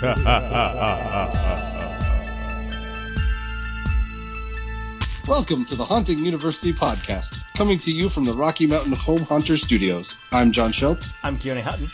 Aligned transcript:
Welcome 0.00 0.24
to 5.66 5.74
the 5.74 5.84
Haunting 5.84 6.20
University 6.20 6.72
podcast, 6.72 7.44
coming 7.52 7.78
to 7.80 7.92
you 7.92 8.08
from 8.08 8.24
the 8.24 8.32
Rocky 8.32 8.66
Mountain 8.66 8.94
Home 8.94 9.20
Haunter 9.20 9.58
Studios. 9.58 10.14
I'm 10.32 10.52
John 10.52 10.72
Schultz. 10.72 11.12
I'm 11.22 11.36
Keone 11.36 11.60
Hutton. 11.60 11.90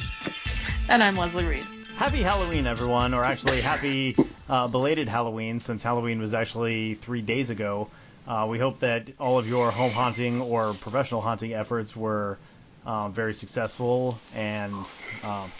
And 0.88 1.02
I'm 1.02 1.16
Leslie 1.16 1.46
Reed. 1.46 1.66
Happy 1.96 2.22
Halloween, 2.22 2.68
everyone, 2.68 3.12
or 3.12 3.24
actually 3.24 3.60
happy 3.60 4.16
uh, 4.48 4.68
belated 4.68 5.08
Halloween, 5.08 5.58
since 5.58 5.82
Halloween 5.82 6.20
was 6.20 6.32
actually 6.32 6.94
three 6.94 7.22
days 7.22 7.50
ago. 7.50 7.88
Uh, 8.28 8.46
we 8.48 8.60
hope 8.60 8.78
that 8.78 9.08
all 9.18 9.36
of 9.36 9.48
your 9.48 9.72
home 9.72 9.90
haunting 9.90 10.40
or 10.40 10.74
professional 10.74 11.22
haunting 11.22 11.54
efforts 11.54 11.96
were 11.96 12.38
uh, 12.84 13.08
very 13.08 13.34
successful 13.34 14.16
and 14.32 14.88
um, 15.24 15.50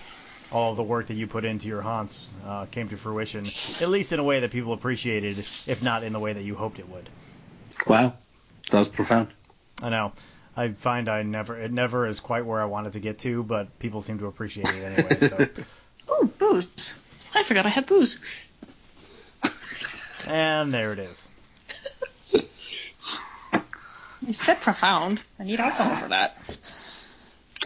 all 0.50 0.74
the 0.74 0.82
work 0.82 1.06
that 1.06 1.14
you 1.14 1.26
put 1.26 1.44
into 1.44 1.68
your 1.68 1.82
haunts 1.82 2.34
uh, 2.44 2.66
came 2.66 2.88
to 2.88 2.96
fruition, 2.96 3.44
at 3.80 3.88
least 3.88 4.12
in 4.12 4.18
a 4.18 4.24
way 4.24 4.40
that 4.40 4.50
people 4.50 4.72
appreciated, 4.72 5.38
if 5.66 5.82
not 5.82 6.02
in 6.02 6.12
the 6.12 6.20
way 6.20 6.32
that 6.32 6.42
you 6.42 6.54
hoped 6.54 6.78
it 6.78 6.88
would. 6.88 7.08
Wow, 7.86 8.14
that 8.70 8.78
was 8.78 8.88
profound. 8.88 9.28
I 9.82 9.90
know. 9.90 10.12
I 10.56 10.68
find 10.70 11.08
I 11.08 11.22
never 11.22 11.58
it 11.60 11.70
never 11.70 12.06
is 12.06 12.20
quite 12.20 12.46
where 12.46 12.62
I 12.62 12.64
wanted 12.64 12.94
to 12.94 13.00
get 13.00 13.18
to, 13.20 13.42
but 13.42 13.78
people 13.78 14.00
seem 14.00 14.18
to 14.20 14.26
appreciate 14.26 14.68
it 14.68 14.82
anyway. 14.82 15.28
So. 15.28 15.48
Ooh, 16.12 16.26
booze! 16.38 16.94
I 17.34 17.42
forgot 17.42 17.66
I 17.66 17.70
had 17.70 17.86
booze. 17.86 18.20
And 20.26 20.72
there 20.72 20.92
it 20.92 20.98
is. 20.98 21.28
You 24.22 24.32
said 24.32 24.60
profound. 24.60 25.22
I 25.38 25.44
need 25.44 25.60
alcohol 25.60 25.96
for 25.96 26.08
that. 26.08 26.36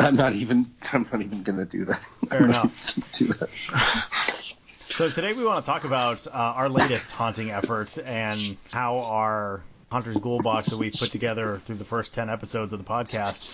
I'm 0.01 0.17
not 0.17 0.35
even. 0.35 0.71
I'm 0.93 1.07
not 1.13 1.21
even 1.21 1.43
gonna 1.43 1.67
do 1.67 1.85
that. 1.85 2.01
Fair 2.29 2.45
enough. 2.45 3.13
do 3.13 3.27
that. 3.35 3.49
So 4.79 5.09
today 5.09 5.33
we 5.33 5.45
want 5.45 5.65
to 5.65 5.71
talk 5.71 5.85
about 5.85 6.27
uh, 6.27 6.31
our 6.33 6.69
latest 6.69 7.11
haunting 7.11 7.51
efforts 7.51 7.99
and 7.99 8.57
how 8.71 8.99
our 8.99 9.63
Hunter's 9.91 10.17
Ghoul 10.19 10.41
box 10.41 10.69
that 10.69 10.79
we've 10.79 10.93
put 10.93 11.11
together 11.11 11.57
through 11.57 11.77
the 11.77 11.85
first 11.85 12.15
10 12.15 12.29
episodes 12.29 12.73
of 12.73 12.79
the 12.79 12.85
podcast 12.85 13.49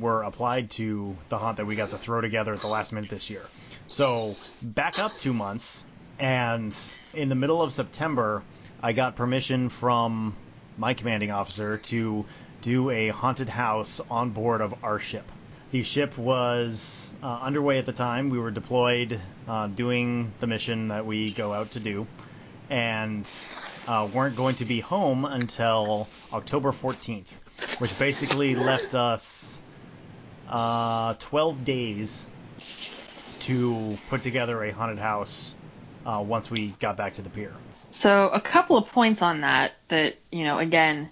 were 0.00 0.22
applied 0.22 0.70
to 0.72 1.16
the 1.28 1.38
haunt 1.38 1.56
that 1.56 1.66
we 1.66 1.76
got 1.76 1.90
to 1.90 1.98
throw 1.98 2.20
together 2.20 2.52
at 2.52 2.60
the 2.60 2.68
last 2.68 2.92
minute 2.92 3.10
this 3.10 3.30
year. 3.30 3.42
So 3.88 4.36
back 4.62 4.98
up 4.98 5.12
two 5.18 5.32
months, 5.32 5.84
and 6.20 6.76
in 7.14 7.28
the 7.28 7.34
middle 7.34 7.60
of 7.62 7.72
September, 7.72 8.42
I 8.82 8.92
got 8.92 9.16
permission 9.16 9.68
from 9.68 10.34
my 10.78 10.94
commanding 10.94 11.30
officer 11.30 11.78
to 11.78 12.24
do 12.60 12.90
a 12.90 13.08
haunted 13.08 13.48
house 13.48 14.00
on 14.10 14.30
board 14.30 14.60
of 14.60 14.74
our 14.84 14.98
ship. 14.98 15.30
The 15.72 15.84
ship 15.84 16.18
was 16.18 17.14
uh, 17.22 17.26
underway 17.40 17.78
at 17.78 17.86
the 17.86 17.94
time. 17.94 18.28
We 18.28 18.38
were 18.38 18.50
deployed 18.50 19.18
uh, 19.48 19.68
doing 19.68 20.30
the 20.38 20.46
mission 20.46 20.88
that 20.88 21.06
we 21.06 21.32
go 21.32 21.50
out 21.54 21.70
to 21.70 21.80
do, 21.80 22.06
and 22.68 23.26
uh, 23.88 24.06
weren't 24.12 24.36
going 24.36 24.56
to 24.56 24.66
be 24.66 24.80
home 24.80 25.24
until 25.24 26.08
October 26.30 26.72
14th, 26.72 27.30
which 27.80 27.98
basically 27.98 28.54
left 28.54 28.92
us 28.92 29.62
uh, 30.46 31.14
12 31.18 31.64
days 31.64 32.26
to 33.40 33.96
put 34.10 34.20
together 34.20 34.62
a 34.64 34.72
haunted 34.72 34.98
house 34.98 35.54
uh, 36.04 36.22
once 36.22 36.50
we 36.50 36.68
got 36.80 36.98
back 36.98 37.14
to 37.14 37.22
the 37.22 37.30
pier. 37.30 37.54
So 37.92 38.28
a 38.28 38.42
couple 38.42 38.76
of 38.76 38.88
points 38.90 39.22
on 39.22 39.40
that. 39.40 39.72
That 39.88 40.18
you 40.30 40.44
know, 40.44 40.58
again, 40.58 41.08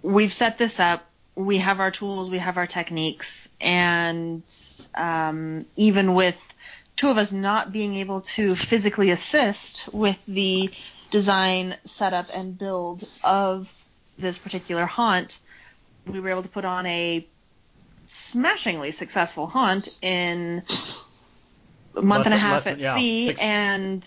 we've 0.00 0.32
set 0.32 0.58
this 0.58 0.78
up. 0.78 1.07
We 1.38 1.58
have 1.58 1.78
our 1.78 1.92
tools. 1.92 2.30
We 2.30 2.38
have 2.38 2.56
our 2.56 2.66
techniques, 2.66 3.48
and 3.60 4.42
um, 4.96 5.64
even 5.76 6.14
with 6.14 6.36
two 6.96 7.10
of 7.10 7.16
us 7.16 7.30
not 7.30 7.72
being 7.72 7.94
able 7.94 8.22
to 8.22 8.56
physically 8.56 9.10
assist 9.10 9.88
with 9.94 10.16
the 10.26 10.70
design, 11.12 11.76
setup, 11.84 12.26
and 12.34 12.58
build 12.58 13.08
of 13.22 13.68
this 14.18 14.36
particular 14.36 14.84
haunt, 14.84 15.38
we 16.08 16.18
were 16.18 16.30
able 16.30 16.42
to 16.42 16.48
put 16.48 16.64
on 16.64 16.86
a 16.86 17.24
smashingly 18.06 18.90
successful 18.90 19.46
haunt 19.46 19.88
in 20.02 20.64
a 21.94 22.02
month 22.02 22.24
Less 22.24 22.26
and 22.26 22.34
a 22.34 22.38
half 22.38 22.64
than- 22.64 22.72
at 22.74 22.80
yeah, 22.80 22.94
sea 22.96 23.26
six- 23.26 23.40
and 23.40 24.02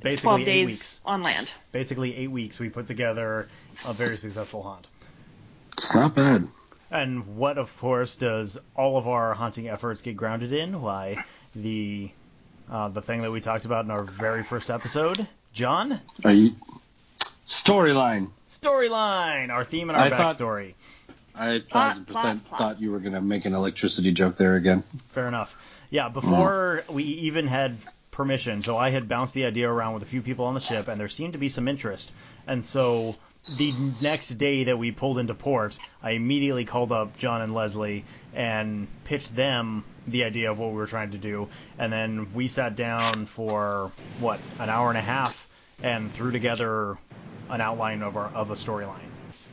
Basically 0.00 0.16
12 0.22 0.40
eight 0.40 0.44
days 0.44 0.66
weeks. 0.66 1.00
on 1.04 1.22
land. 1.22 1.50
Basically 1.70 2.16
eight 2.16 2.30
weeks. 2.32 2.58
We 2.58 2.68
put 2.68 2.86
together 2.86 3.48
a 3.84 3.92
very 3.92 4.16
successful 4.16 4.62
haunt. 4.64 4.88
It's 5.92 6.00
not 6.00 6.14
bad. 6.14 6.48
And 6.90 7.36
what, 7.36 7.58
of 7.58 7.76
course, 7.76 8.16
does 8.16 8.56
all 8.74 8.96
of 8.96 9.06
our 9.06 9.34
hunting 9.34 9.68
efforts 9.68 10.00
get 10.00 10.16
grounded 10.16 10.50
in? 10.50 10.80
Why, 10.80 11.22
the 11.54 12.10
uh, 12.70 12.88
the 12.88 13.02
thing 13.02 13.20
that 13.20 13.30
we 13.30 13.42
talked 13.42 13.66
about 13.66 13.84
in 13.84 13.90
our 13.90 14.02
very 14.02 14.42
first 14.42 14.70
episode, 14.70 15.26
John, 15.52 16.00
Are 16.24 16.32
you 16.32 16.52
storyline? 17.44 18.30
storyline, 18.48 19.50
our 19.50 19.64
theme 19.64 19.90
and 19.90 19.98
our 19.98 20.06
I 20.06 20.08
thought- 20.08 20.38
backstory. 20.38 20.72
I 21.34 21.58
Plot, 21.60 21.88
thousand 21.90 22.04
plot, 22.06 22.22
percent 22.22 22.44
plot. 22.46 22.58
thought 22.58 22.80
you 22.80 22.90
were 22.90 22.98
gonna 22.98 23.20
make 23.20 23.44
an 23.44 23.52
electricity 23.54 24.12
joke 24.12 24.38
there 24.38 24.56
again. 24.56 24.82
Fair 25.10 25.28
enough. 25.28 25.54
Yeah, 25.90 26.08
before 26.08 26.84
we 26.90 27.02
even 27.04 27.46
had 27.46 27.76
permission, 28.12 28.62
so 28.62 28.78
I 28.78 28.88
had 28.88 29.08
bounced 29.08 29.34
the 29.34 29.44
idea 29.44 29.70
around 29.70 29.92
with 29.92 30.02
a 30.04 30.06
few 30.06 30.22
people 30.22 30.46
on 30.46 30.54
the 30.54 30.60
ship, 30.60 30.88
and 30.88 30.98
there 30.98 31.08
seemed 31.08 31.34
to 31.34 31.38
be 31.38 31.50
some 31.50 31.68
interest. 31.68 32.12
And 32.46 32.64
so 32.64 33.16
the 33.48 33.72
next 34.00 34.30
day 34.30 34.64
that 34.64 34.78
we 34.78 34.92
pulled 34.92 35.18
into 35.18 35.34
port, 35.34 35.78
I 36.02 36.12
immediately 36.12 36.64
called 36.64 36.92
up 36.92 37.16
John 37.16 37.42
and 37.42 37.54
Leslie 37.54 38.04
and 38.34 38.86
pitched 39.04 39.34
them 39.34 39.84
the 40.06 40.24
idea 40.24 40.50
of 40.50 40.58
what 40.58 40.70
we 40.70 40.76
were 40.76 40.86
trying 40.86 41.12
to 41.12 41.18
do. 41.18 41.48
And 41.78 41.92
then 41.92 42.32
we 42.34 42.48
sat 42.48 42.76
down 42.76 43.26
for, 43.26 43.92
what, 44.20 44.40
an 44.58 44.68
hour 44.68 44.88
and 44.88 44.98
a 44.98 45.02
half 45.02 45.48
and 45.82 46.12
threw 46.12 46.30
together 46.30 46.96
an 47.50 47.60
outline 47.60 48.02
of, 48.02 48.16
our, 48.16 48.28
of 48.28 48.50
a 48.50 48.54
storyline. 48.54 49.00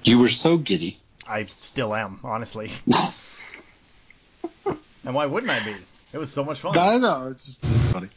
You 0.04 0.20
were 0.20 0.28
so 0.30 0.58
giddy. 0.58 1.00
I 1.28 1.48
still 1.62 1.94
am, 1.94 2.20
honestly. 2.24 2.72
and 4.66 5.16
why 5.16 5.26
wouldn't 5.26 5.52
I 5.52 5.64
be? 5.64 5.76
It 6.14 6.18
was 6.18 6.32
so 6.32 6.44
much 6.44 6.60
fun. 6.60 6.78
I 6.78 6.98
know. 6.98 7.28
It's 7.30 7.46
just 7.46 7.64
it's 7.64 7.88
funny. 7.92 8.10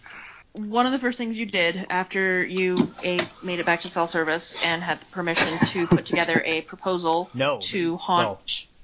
One 0.55 0.85
of 0.85 0.93
the 0.93 0.99
first 0.99 1.17
things 1.17 1.39
you 1.39 1.47
did 1.47 1.87
after 1.89 2.45
you 2.45 2.95
a, 3.03 3.19
made 3.43 3.59
it 3.59 3.67
back 3.67 3.81
to 3.83 3.89
cell 3.89 4.07
service 4.07 4.55
and 4.63 4.83
had 4.83 5.11
permission 5.11 5.59
to 5.73 5.87
put 5.87 6.05
together 6.05 6.43
a 6.45 6.61
proposal 6.63 7.31
No. 7.33 7.59
to 7.61 7.97
haunt 7.97 8.27
Well, 8.29 8.39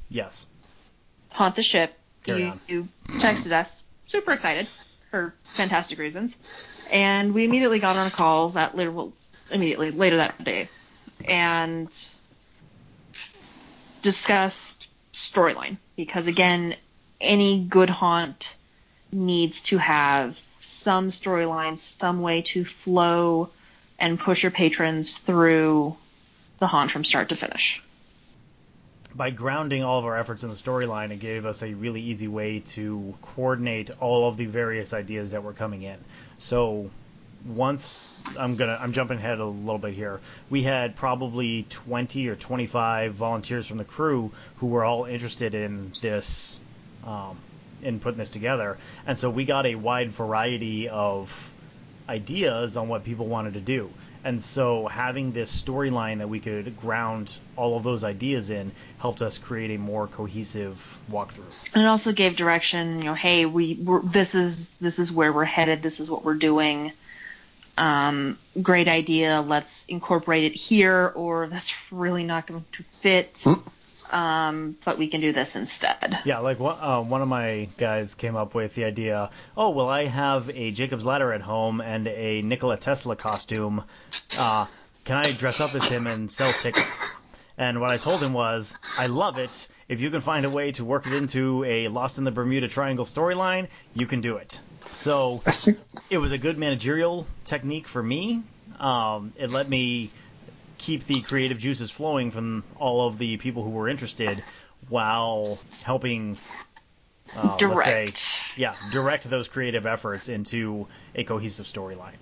Yes. 0.08 0.46
haunt 1.30 1.56
the 1.56 1.62
ship, 1.62 1.92
Carry 2.24 2.40
you, 2.40 2.46
on. 2.48 2.60
you 2.68 2.88
texted 3.18 3.52
us, 3.52 3.82
super 4.06 4.32
excited 4.32 4.66
for 5.10 5.34
fantastic 5.56 5.98
reasons, 5.98 6.36
and 6.90 7.34
we 7.34 7.44
immediately 7.44 7.78
got 7.80 7.96
on 7.96 8.06
a 8.06 8.10
call 8.10 8.48
that 8.50 8.74
later, 8.74 8.90
well, 8.90 9.12
immediately 9.50 9.90
later 9.90 10.16
that 10.16 10.42
day, 10.42 10.70
and 11.26 11.90
discussed 14.00 14.86
storyline 15.12 15.76
because 15.96 16.26
again, 16.26 16.76
any 17.20 17.64
good 17.64 17.90
haunt 17.90 18.54
needs 19.12 19.60
to 19.64 19.76
have 19.78 20.38
some 20.60 21.08
storyline, 21.08 21.78
some 21.78 22.20
way 22.20 22.42
to 22.42 22.64
flow 22.64 23.50
and 23.98 24.18
push 24.18 24.42
your 24.42 24.52
patrons 24.52 25.18
through 25.18 25.96
the 26.58 26.66
haunt 26.66 26.90
from 26.90 27.04
start 27.04 27.28
to 27.28 27.36
finish. 27.36 27.82
By 29.14 29.30
grounding 29.30 29.82
all 29.82 29.98
of 29.98 30.04
our 30.04 30.16
efforts 30.16 30.42
in 30.42 30.50
the 30.50 30.54
storyline, 30.54 31.10
it 31.10 31.18
gave 31.20 31.44
us 31.46 31.62
a 31.62 31.74
really 31.74 32.00
easy 32.00 32.28
way 32.28 32.60
to 32.60 33.14
coordinate 33.22 33.90
all 34.00 34.28
of 34.28 34.36
the 34.36 34.46
various 34.46 34.92
ideas 34.92 35.32
that 35.32 35.42
were 35.42 35.54
coming 35.54 35.82
in. 35.82 35.98
So 36.38 36.90
once 37.46 38.18
I'm 38.36 38.56
gonna 38.56 38.78
I'm 38.80 38.92
jumping 38.92 39.18
ahead 39.18 39.38
a 39.38 39.44
little 39.44 39.78
bit 39.78 39.94
here. 39.94 40.20
We 40.50 40.62
had 40.62 40.96
probably 40.96 41.64
20 41.68 42.28
or 42.28 42.36
25 42.36 43.14
volunteers 43.14 43.66
from 43.66 43.78
the 43.78 43.84
crew 43.84 44.32
who 44.56 44.66
were 44.66 44.84
all 44.84 45.04
interested 45.04 45.54
in 45.54 45.92
this 46.00 46.60
um, 47.06 47.38
in 47.82 48.00
putting 48.00 48.18
this 48.18 48.30
together, 48.30 48.78
and 49.06 49.18
so 49.18 49.30
we 49.30 49.44
got 49.44 49.66
a 49.66 49.74
wide 49.74 50.10
variety 50.10 50.88
of 50.88 51.54
ideas 52.08 52.76
on 52.76 52.88
what 52.88 53.04
people 53.04 53.26
wanted 53.26 53.54
to 53.54 53.60
do. 53.60 53.90
And 54.24 54.40
so 54.42 54.88
having 54.88 55.32
this 55.32 55.62
storyline 55.62 56.18
that 56.18 56.28
we 56.28 56.40
could 56.40 56.76
ground 56.76 57.38
all 57.56 57.76
of 57.76 57.82
those 57.82 58.02
ideas 58.02 58.50
in 58.50 58.72
helped 58.98 59.22
us 59.22 59.38
create 59.38 59.70
a 59.70 59.78
more 59.78 60.06
cohesive 60.06 60.98
walkthrough. 61.10 61.52
And 61.74 61.84
it 61.84 61.86
also 61.86 62.12
gave 62.12 62.36
direction. 62.36 62.98
You 62.98 63.04
know, 63.04 63.14
hey, 63.14 63.46
we 63.46 63.74
we're, 63.74 64.02
this 64.02 64.34
is 64.34 64.74
this 64.80 64.98
is 64.98 65.12
where 65.12 65.32
we're 65.32 65.44
headed. 65.44 65.82
This 65.82 66.00
is 66.00 66.10
what 66.10 66.24
we're 66.24 66.34
doing. 66.34 66.92
Um, 67.76 68.38
great 68.60 68.88
idea. 68.88 69.40
Let's 69.40 69.84
incorporate 69.86 70.44
it 70.44 70.54
here, 70.54 71.12
or 71.14 71.46
that's 71.46 71.72
really 71.92 72.24
not 72.24 72.48
going 72.48 72.64
to 72.72 72.82
fit. 73.00 73.44
Um, 74.12 74.76
but 74.84 74.98
we 74.98 75.08
can 75.08 75.20
do 75.20 75.32
this 75.32 75.56
instead. 75.56 76.20
Yeah, 76.24 76.38
like 76.38 76.58
one, 76.58 76.78
uh, 76.80 77.00
one 77.02 77.22
of 77.22 77.28
my 77.28 77.68
guys 77.76 78.14
came 78.14 78.36
up 78.36 78.54
with 78.54 78.74
the 78.74 78.84
idea. 78.84 79.30
Oh, 79.56 79.70
well, 79.70 79.88
I 79.88 80.04
have 80.04 80.50
a 80.50 80.70
Jacob's 80.70 81.04
Ladder 81.04 81.32
at 81.32 81.40
home 81.40 81.80
and 81.80 82.06
a 82.08 82.42
Nikola 82.42 82.76
Tesla 82.76 83.16
costume. 83.16 83.84
Uh, 84.36 84.66
can 85.04 85.16
I 85.16 85.32
dress 85.32 85.60
up 85.60 85.74
as 85.74 85.88
him 85.88 86.06
and 86.06 86.30
sell 86.30 86.52
tickets? 86.52 87.04
And 87.56 87.80
what 87.80 87.90
I 87.90 87.96
told 87.96 88.22
him 88.22 88.32
was, 88.32 88.76
I 88.96 89.08
love 89.08 89.38
it. 89.38 89.68
If 89.88 90.00
you 90.00 90.10
can 90.10 90.20
find 90.20 90.44
a 90.44 90.50
way 90.50 90.70
to 90.72 90.84
work 90.84 91.06
it 91.06 91.12
into 91.12 91.64
a 91.64 91.88
Lost 91.88 92.18
in 92.18 92.24
the 92.24 92.30
Bermuda 92.30 92.68
Triangle 92.68 93.04
storyline, 93.04 93.68
you 93.94 94.06
can 94.06 94.20
do 94.20 94.36
it. 94.36 94.60
So 94.94 95.42
it 96.10 96.18
was 96.18 96.32
a 96.32 96.38
good 96.38 96.56
managerial 96.56 97.26
technique 97.44 97.88
for 97.88 98.02
me. 98.02 98.42
Um, 98.78 99.32
it 99.36 99.50
let 99.50 99.68
me 99.68 100.12
keep 100.78 101.04
the 101.04 101.20
creative 101.22 101.58
juices 101.58 101.90
flowing 101.90 102.30
from 102.30 102.64
all 102.78 103.06
of 103.06 103.18
the 103.18 103.36
people 103.36 103.62
who 103.62 103.70
were 103.70 103.88
interested 103.88 104.42
while 104.88 105.58
helping 105.84 106.38
uh, 107.36 107.56
direct. 107.56 107.76
let's 107.76 108.20
say, 108.20 108.32
yeah, 108.56 108.74
direct 108.92 109.28
those 109.28 109.48
creative 109.48 109.86
efforts 109.86 110.28
into 110.28 110.86
a 111.14 111.24
cohesive 111.24 111.66
storyline. 111.66 112.16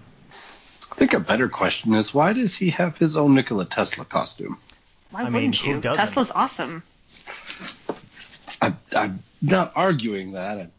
I 0.91 0.95
think 0.95 1.15
a 1.15 1.21
better 1.21 1.49
question 1.49 1.95
is 1.95 2.15
why 2.15 2.33
does 2.33 2.57
he 2.57 2.71
have 2.71 2.97
his 2.97 3.17
own 3.17 3.35
Nikola 3.35 3.67
Tesla 3.67 4.05
costume? 4.05 4.59
Why 5.11 5.21
I 5.21 5.25
mean, 5.25 5.33
wouldn't 5.35 5.57
who 5.57 5.71
you? 5.73 5.81
doesn't? 5.81 6.05
Tesla's 6.05 6.31
awesome. 6.31 6.83
I, 8.61 8.73
I'm 8.95 9.21
not 9.43 9.73
arguing 9.77 10.33
that. 10.33 10.59
I'm 10.59 10.73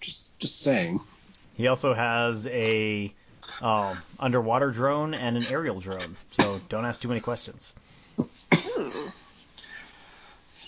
just 0.00 0.36
just 0.38 0.60
saying. 0.60 1.00
He 1.54 1.66
also 1.66 1.92
has 1.92 2.46
a 2.46 3.12
um, 3.60 3.98
underwater 4.18 4.70
drone 4.70 5.14
and 5.14 5.36
an 5.36 5.46
aerial 5.46 5.80
drone, 5.80 6.16
so 6.30 6.60
don't 6.68 6.84
ask 6.84 7.00
too 7.00 7.08
many 7.08 7.20
questions. 7.20 7.74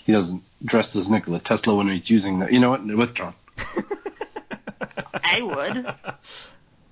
He 0.05 0.13
doesn't 0.13 0.43
dress 0.65 0.95
as 0.95 1.09
Nikola 1.09 1.39
Tesla 1.39 1.75
when 1.75 1.87
he's 1.87 2.09
using 2.09 2.39
the. 2.39 2.51
You 2.51 2.59
know 2.59 2.71
what? 2.71 2.85
Withdrawn. 2.85 3.33
I 5.13 5.41
would. 5.41 5.93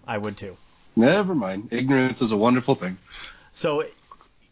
I 0.08 0.18
would 0.18 0.38
too. 0.38 0.58
Never 0.96 1.36
mind. 1.36 1.70
Ignorance 1.72 2.22
is 2.22 2.32
a 2.32 2.38
wonderful 2.38 2.76
thing. 2.76 2.98
So, 3.52 3.84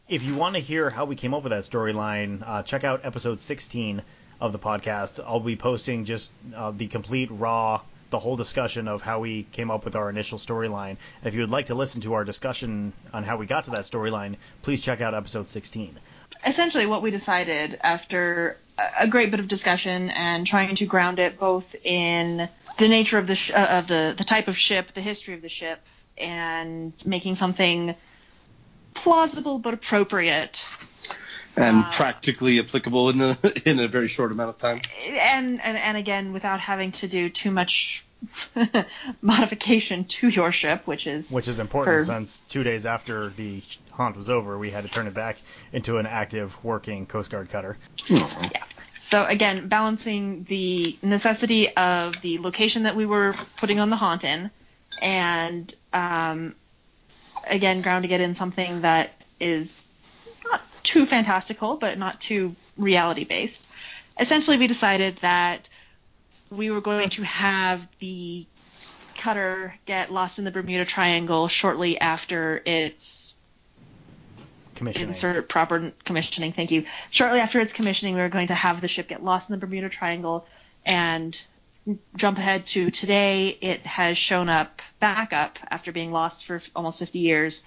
if 0.07 0.23
you 0.23 0.35
want 0.35 0.55
to 0.55 0.61
hear 0.61 0.89
how 0.89 1.05
we 1.05 1.15
came 1.15 1.33
up 1.33 1.43
with 1.43 1.51
that 1.51 1.63
storyline, 1.63 2.43
uh, 2.45 2.63
check 2.63 2.83
out 2.83 3.01
episode 3.03 3.39
16 3.39 4.01
of 4.39 4.51
the 4.51 4.59
podcast. 4.59 5.23
I'll 5.25 5.39
be 5.39 5.55
posting 5.55 6.05
just 6.05 6.33
uh, 6.55 6.71
the 6.71 6.87
complete 6.87 7.29
raw, 7.31 7.81
the 8.09 8.19
whole 8.19 8.35
discussion 8.35 8.87
of 8.87 9.01
how 9.01 9.19
we 9.19 9.43
came 9.51 9.69
up 9.69 9.83
with 9.85 9.95
our 9.95 10.09
initial 10.09 10.37
storyline. 10.37 10.97
If 11.23 11.33
you 11.33 11.41
would 11.41 11.49
like 11.49 11.67
to 11.67 11.75
listen 11.75 12.01
to 12.01 12.13
our 12.13 12.23
discussion 12.23 12.93
on 13.13 13.23
how 13.23 13.37
we 13.37 13.45
got 13.45 13.65
to 13.65 13.71
that 13.71 13.81
storyline, 13.81 14.35
please 14.61 14.81
check 14.81 15.01
out 15.01 15.13
episode 15.13 15.47
16. 15.47 15.99
Essentially, 16.45 16.85
what 16.85 17.01
we 17.01 17.11
decided 17.11 17.77
after 17.81 18.57
a- 18.97 19.07
great 19.07 19.31
bit 19.31 19.39
of 19.39 19.47
discussion 19.47 20.09
and 20.11 20.45
trying 20.45 20.75
to 20.75 20.85
ground 20.85 21.19
it 21.19 21.39
both 21.39 21.65
in 21.83 22.47
the 22.79 22.87
nature 22.87 23.17
of 23.17 23.27
the 23.27 23.35
sh- 23.35 23.51
uh, 23.51 23.67
of 23.71 23.87
the 23.87 24.13
the 24.17 24.23
type 24.23 24.47
of 24.47 24.55
ship, 24.57 24.93
the 24.93 25.01
history 25.01 25.33
of 25.33 25.41
the 25.41 25.49
ship, 25.49 25.79
and 26.17 26.93
making 27.03 27.35
something 27.35 27.95
plausible 28.93 29.59
but 29.59 29.73
appropriate 29.73 30.63
And 31.57 31.83
Uh, 31.85 31.91
practically 31.91 32.59
applicable 32.59 33.09
in 33.09 33.17
the 33.17 33.61
in 33.65 33.79
a 33.79 33.87
very 33.87 34.07
short 34.07 34.31
amount 34.31 34.49
of 34.51 34.57
time. 34.57 34.81
and, 35.05 35.59
and 35.61 35.77
and 35.77 35.97
again 35.97 36.31
without 36.33 36.59
having 36.59 36.91
to 36.93 37.07
do 37.07 37.29
too 37.29 37.51
much 37.51 38.03
modification 39.21 40.05
to 40.05 40.27
your 40.29 40.51
ship, 40.51 40.85
which 40.85 41.07
is 41.07 41.31
Which 41.31 41.47
is 41.47 41.59
important 41.59 41.99
for- 41.99 42.05
since 42.05 42.41
two 42.41 42.63
days 42.63 42.85
after 42.85 43.29
the 43.29 43.61
haunt 43.91 44.15
was 44.17 44.29
over, 44.29 44.57
we 44.57 44.69
had 44.71 44.83
to 44.83 44.89
turn 44.89 45.07
it 45.07 45.13
back 45.13 45.37
into 45.73 45.97
an 45.97 46.05
active, 46.05 46.55
working 46.63 47.05
Coast 47.05 47.29
Guard 47.31 47.49
cutter. 47.49 47.77
Oh, 48.11 48.49
So 49.01 49.25
again, 49.25 49.67
balancing 49.67 50.43
the 50.49 50.97
necessity 51.01 51.75
of 51.75 52.19
the 52.21 52.37
location 52.39 52.83
that 52.83 52.95
we 52.95 53.05
were 53.05 53.33
putting 53.57 53.79
on 53.79 53.89
the 53.89 53.95
haunt 53.95 54.23
in, 54.23 54.51
and 55.01 55.73
um, 55.93 56.55
again 57.47 57.81
grounding 57.81 58.11
it 58.11 58.21
in 58.21 58.35
something 58.35 58.81
that 58.81 59.11
is 59.39 59.83
not 59.83 59.86
too 60.87 61.05
fantastical, 61.05 61.75
but 61.75 61.97
not 61.97 62.21
too 62.21 62.55
reality 62.77 63.25
based. 63.25 63.67
Essentially, 64.19 64.57
we 64.57 64.67
decided 64.67 65.17
that 65.21 65.69
we 66.49 66.71
were 66.71 66.81
going 66.81 67.09
to 67.09 67.23
have 67.23 67.85
the 67.99 68.45
cutter 69.17 69.75
get 69.85 70.11
lost 70.11 70.39
in 70.39 70.45
the 70.45 70.51
Bermuda 70.51 70.85
Triangle 70.85 71.49
shortly 71.49 71.99
after 71.99 72.61
its 72.65 73.33
Commissioning. 74.75 75.09
insert 75.09 75.49
proper 75.49 75.91
commissioning. 76.05 76.53
Thank 76.53 76.71
you. 76.71 76.85
Shortly 77.09 77.41
after 77.41 77.59
its 77.59 77.73
commissioning, 77.73 78.15
we 78.15 78.21
were 78.21 78.29
going 78.29 78.47
to 78.47 78.55
have 78.55 78.79
the 78.79 78.87
ship 78.87 79.09
get 79.09 79.23
lost 79.23 79.49
in 79.49 79.59
the 79.59 79.59
Bermuda 79.59 79.89
Triangle 79.89 80.45
and 80.85 81.37
jump 82.15 82.37
ahead 82.37 82.65
to 82.67 82.91
today. 82.91 83.57
It 83.59 83.85
has 83.85 84.17
shown 84.17 84.47
up 84.47 84.81
back 84.99 85.33
up 85.33 85.59
after 85.69 85.91
being 85.91 86.11
lost 86.11 86.45
for 86.45 86.61
almost 86.75 86.99
50 86.99 87.19
years 87.19 87.63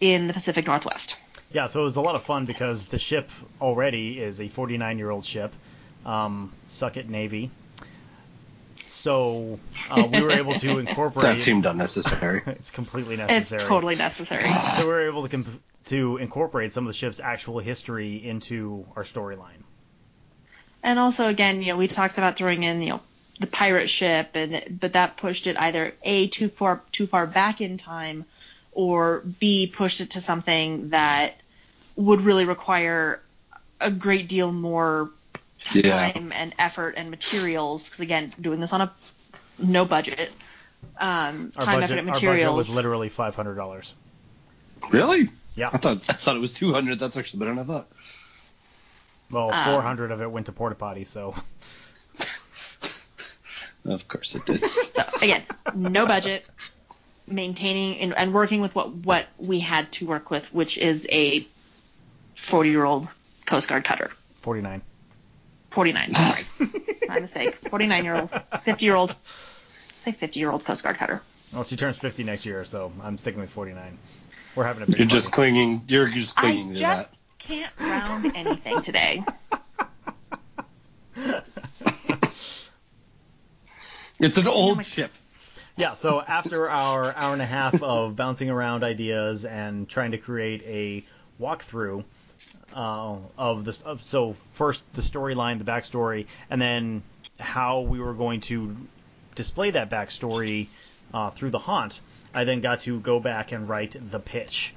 in 0.00 0.26
the 0.26 0.32
Pacific 0.32 0.66
Northwest. 0.66 1.16
Yeah, 1.52 1.66
so 1.66 1.80
it 1.80 1.84
was 1.84 1.96
a 1.96 2.00
lot 2.00 2.14
of 2.14 2.24
fun 2.24 2.44
because 2.44 2.86
the 2.86 2.98
ship 2.98 3.30
already 3.60 4.20
is 4.20 4.40
a 4.40 4.48
49 4.48 4.98
year 4.98 5.10
old 5.10 5.24
ship, 5.24 5.52
um, 6.04 6.52
Suck 6.66 6.96
It 6.96 7.08
Navy. 7.08 7.50
So 8.86 9.58
uh, 9.90 10.08
we 10.10 10.22
were 10.22 10.32
able 10.32 10.54
to 10.54 10.78
incorporate. 10.78 11.36
that 11.36 11.40
seemed 11.40 11.66
unnecessary. 11.66 12.42
it's 12.46 12.70
completely 12.70 13.16
necessary. 13.16 13.60
It's 13.60 13.68
totally 13.68 13.96
necessary. 13.96 14.48
So 14.76 14.82
we 14.82 14.92
were 14.92 15.08
able 15.08 15.22
to 15.22 15.28
comp- 15.28 15.62
to 15.86 16.16
incorporate 16.16 16.72
some 16.72 16.84
of 16.84 16.88
the 16.88 16.96
ship's 16.98 17.20
actual 17.20 17.58
history 17.58 18.16
into 18.16 18.86
our 18.96 19.02
storyline. 19.02 19.62
And 20.82 20.98
also, 20.98 21.28
again, 21.28 21.62
you 21.62 21.72
know, 21.72 21.76
we 21.76 21.88
talked 21.88 22.18
about 22.18 22.36
throwing 22.36 22.62
in, 22.62 22.80
you 22.80 22.90
know, 22.90 23.00
the 23.40 23.46
pirate 23.46 23.90
ship, 23.90 24.30
and 24.34 24.78
but 24.80 24.92
that 24.94 25.16
pushed 25.16 25.46
it 25.46 25.56
either 25.58 25.94
a 26.02 26.28
too 26.28 26.48
far 26.48 26.80
too 26.92 27.06
far 27.06 27.26
back 27.26 27.60
in 27.60 27.76
time, 27.76 28.24
or 28.76 29.22
b 29.40 29.66
pushed 29.66 30.02
it 30.02 30.10
to 30.10 30.20
something 30.20 30.90
that 30.90 31.32
would 31.96 32.20
really 32.20 32.44
require 32.44 33.22
a 33.80 33.90
great 33.90 34.28
deal 34.28 34.52
more 34.52 35.08
Yeah. 35.72 36.12
time 36.12 36.30
and 36.32 36.54
effort 36.58 36.94
and 36.98 37.10
materials. 37.10 37.84
Because 37.84 38.00
again, 38.00 38.34
doing 38.38 38.60
this 38.60 38.74
on 38.74 38.82
a 38.82 38.92
no 39.58 39.86
budget, 39.86 40.30
um, 41.00 41.50
Our 41.56 41.64
time, 41.64 41.80
budget, 41.80 41.84
effort, 41.92 41.98
and 42.00 42.10
our 42.10 42.20
budget 42.20 42.52
was 42.52 42.68
literally 42.68 43.08
five 43.08 43.34
hundred 43.34 43.54
dollars. 43.54 43.94
Really? 44.90 45.30
Yeah. 45.54 45.70
I 45.72 45.78
thought 45.78 46.04
I 46.10 46.12
thought 46.12 46.36
it 46.36 46.40
was 46.40 46.52
two 46.52 46.74
hundred. 46.74 46.98
That's 46.98 47.16
actually 47.16 47.38
better 47.40 47.54
than 47.54 47.64
I 47.64 47.66
thought. 47.66 47.86
Well, 49.30 49.54
Um, 49.54 49.64
four 49.64 49.80
hundred 49.80 50.10
of 50.12 50.20
it 50.20 50.30
went 50.30 50.46
to 50.46 50.52
porta 50.52 50.74
potty, 50.76 51.04
so 51.04 51.34
Of 53.86 54.06
course 54.08 54.34
it 54.34 54.44
did. 54.44 54.62
So 54.94 55.04
again, 55.22 55.44
no 55.74 56.06
budget, 56.06 56.44
maintaining 57.26 57.98
and, 58.00 58.14
and 58.16 58.32
working 58.34 58.60
with 58.60 58.74
what 58.74 58.90
what 58.92 59.26
we 59.38 59.60
had 59.60 59.90
to 59.92 60.06
work 60.06 60.30
with, 60.30 60.44
which 60.52 60.78
is 60.78 61.06
a 61.10 61.46
40 62.36 62.70
year 62.70 62.84
old 62.84 63.08
Coast 63.46 63.68
Guard 63.68 63.84
cutter. 63.84 64.10
forty 64.40 64.60
nine. 64.62 64.82
49, 65.72 66.14
sorry, 66.14 66.44
my 67.08 67.20
mistake. 67.20 67.54
49 67.68 68.04
year 68.04 68.14
old, 68.16 68.30
50 68.64 68.84
year 68.86 68.94
old, 68.94 69.14
say 69.24 70.12
50 70.12 70.40
year 70.40 70.50
old 70.50 70.64
Coast 70.64 70.82
Guard 70.82 70.96
cutter. 70.96 71.20
Well, 71.52 71.64
she 71.64 71.76
turns 71.76 71.98
fifty 71.98 72.24
next 72.24 72.46
year, 72.46 72.64
so 72.64 72.90
I'm 73.02 73.18
sticking 73.18 73.40
with 73.40 73.50
forty 73.50 73.72
nine. 73.72 73.98
We're 74.54 74.64
having 74.64 74.84
a 74.84 74.86
big 74.86 74.98
You're 74.98 75.06
just 75.06 75.30
party. 75.32 75.52
clinging. 75.52 75.82
You're 75.88 76.08
just 76.08 76.38
I 76.38 76.40
clinging 76.42 76.72
to 76.74 76.78
just 76.80 77.10
that. 77.10 77.16
can't 77.38 77.72
round 77.80 78.32
anything 78.36 78.80
today. 78.82 79.22
It's 84.18 84.38
an 84.38 84.44
my- 84.46 84.50
old 84.50 84.86
ship. 84.86 85.10
Yeah, 85.76 85.92
so 85.92 86.22
after 86.22 86.70
our 86.70 87.14
hour 87.14 87.32
and 87.34 87.42
a 87.42 87.46
half 87.46 87.82
of 87.82 88.16
bouncing 88.16 88.48
around 88.48 88.82
ideas 88.82 89.44
and 89.44 89.86
trying 89.86 90.12
to 90.12 90.18
create 90.18 90.62
a 90.64 91.04
walkthrough 91.38 92.02
uh, 92.74 93.16
of 93.36 93.64
this, 93.66 93.82
so 94.02 94.32
first 94.52 94.90
the 94.94 95.02
storyline, 95.02 95.58
the 95.58 95.64
backstory, 95.64 96.26
and 96.48 96.60
then 96.60 97.02
how 97.38 97.80
we 97.80 98.00
were 98.00 98.14
going 98.14 98.40
to 98.40 98.74
display 99.34 99.70
that 99.70 99.90
backstory 99.90 100.68
uh, 101.12 101.28
through 101.28 101.50
the 101.50 101.58
haunt, 101.58 102.00
I 102.32 102.44
then 102.44 102.62
got 102.62 102.80
to 102.80 102.98
go 102.98 103.20
back 103.20 103.52
and 103.52 103.68
write 103.68 103.96
the 104.10 104.18
pitch. 104.18 104.74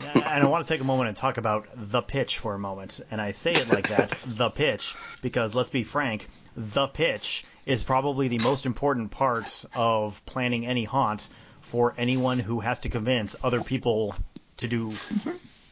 And 0.00 0.24
I 0.24 0.46
want 0.46 0.64
to 0.64 0.72
take 0.72 0.80
a 0.80 0.84
moment 0.84 1.08
and 1.08 1.16
talk 1.16 1.36
about 1.38 1.68
the 1.74 2.00
pitch 2.00 2.38
for 2.38 2.54
a 2.54 2.58
moment. 2.58 3.00
And 3.10 3.20
I 3.20 3.32
say 3.32 3.52
it 3.52 3.68
like 3.68 3.88
that, 3.88 4.14
the 4.24 4.48
pitch, 4.48 4.94
because 5.22 5.54
let's 5.54 5.70
be 5.70 5.84
frank, 5.84 6.28
the 6.56 6.86
pitch 6.86 7.44
is 7.68 7.82
probably 7.84 8.28
the 8.28 8.38
most 8.38 8.64
important 8.66 9.10
part 9.10 9.64
of 9.74 10.24
planning 10.24 10.66
any 10.66 10.84
haunt 10.84 11.28
for 11.60 11.94
anyone 11.98 12.38
who 12.38 12.60
has 12.60 12.80
to 12.80 12.88
convince 12.88 13.36
other 13.44 13.62
people 13.62 14.14
to 14.56 14.66
do 14.68 14.94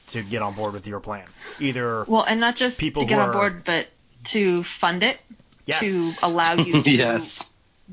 to 0.08 0.22
get 0.22 0.42
on 0.42 0.54
board 0.54 0.74
with 0.74 0.86
your 0.86 1.00
plan. 1.00 1.24
Either 1.58 2.04
Well, 2.06 2.22
and 2.22 2.38
not 2.38 2.54
just 2.56 2.78
People 2.78 3.02
to 3.02 3.08
get 3.08 3.14
who 3.16 3.20
on 3.22 3.28
are- 3.30 3.32
board, 3.32 3.64
but 3.64 3.86
to 4.24 4.62
fund 4.64 5.02
it, 5.02 5.18
yes, 5.64 5.80
to 5.80 6.12
allow 6.22 6.54
you 6.54 6.82
to 6.84 6.90
yes. 6.90 7.42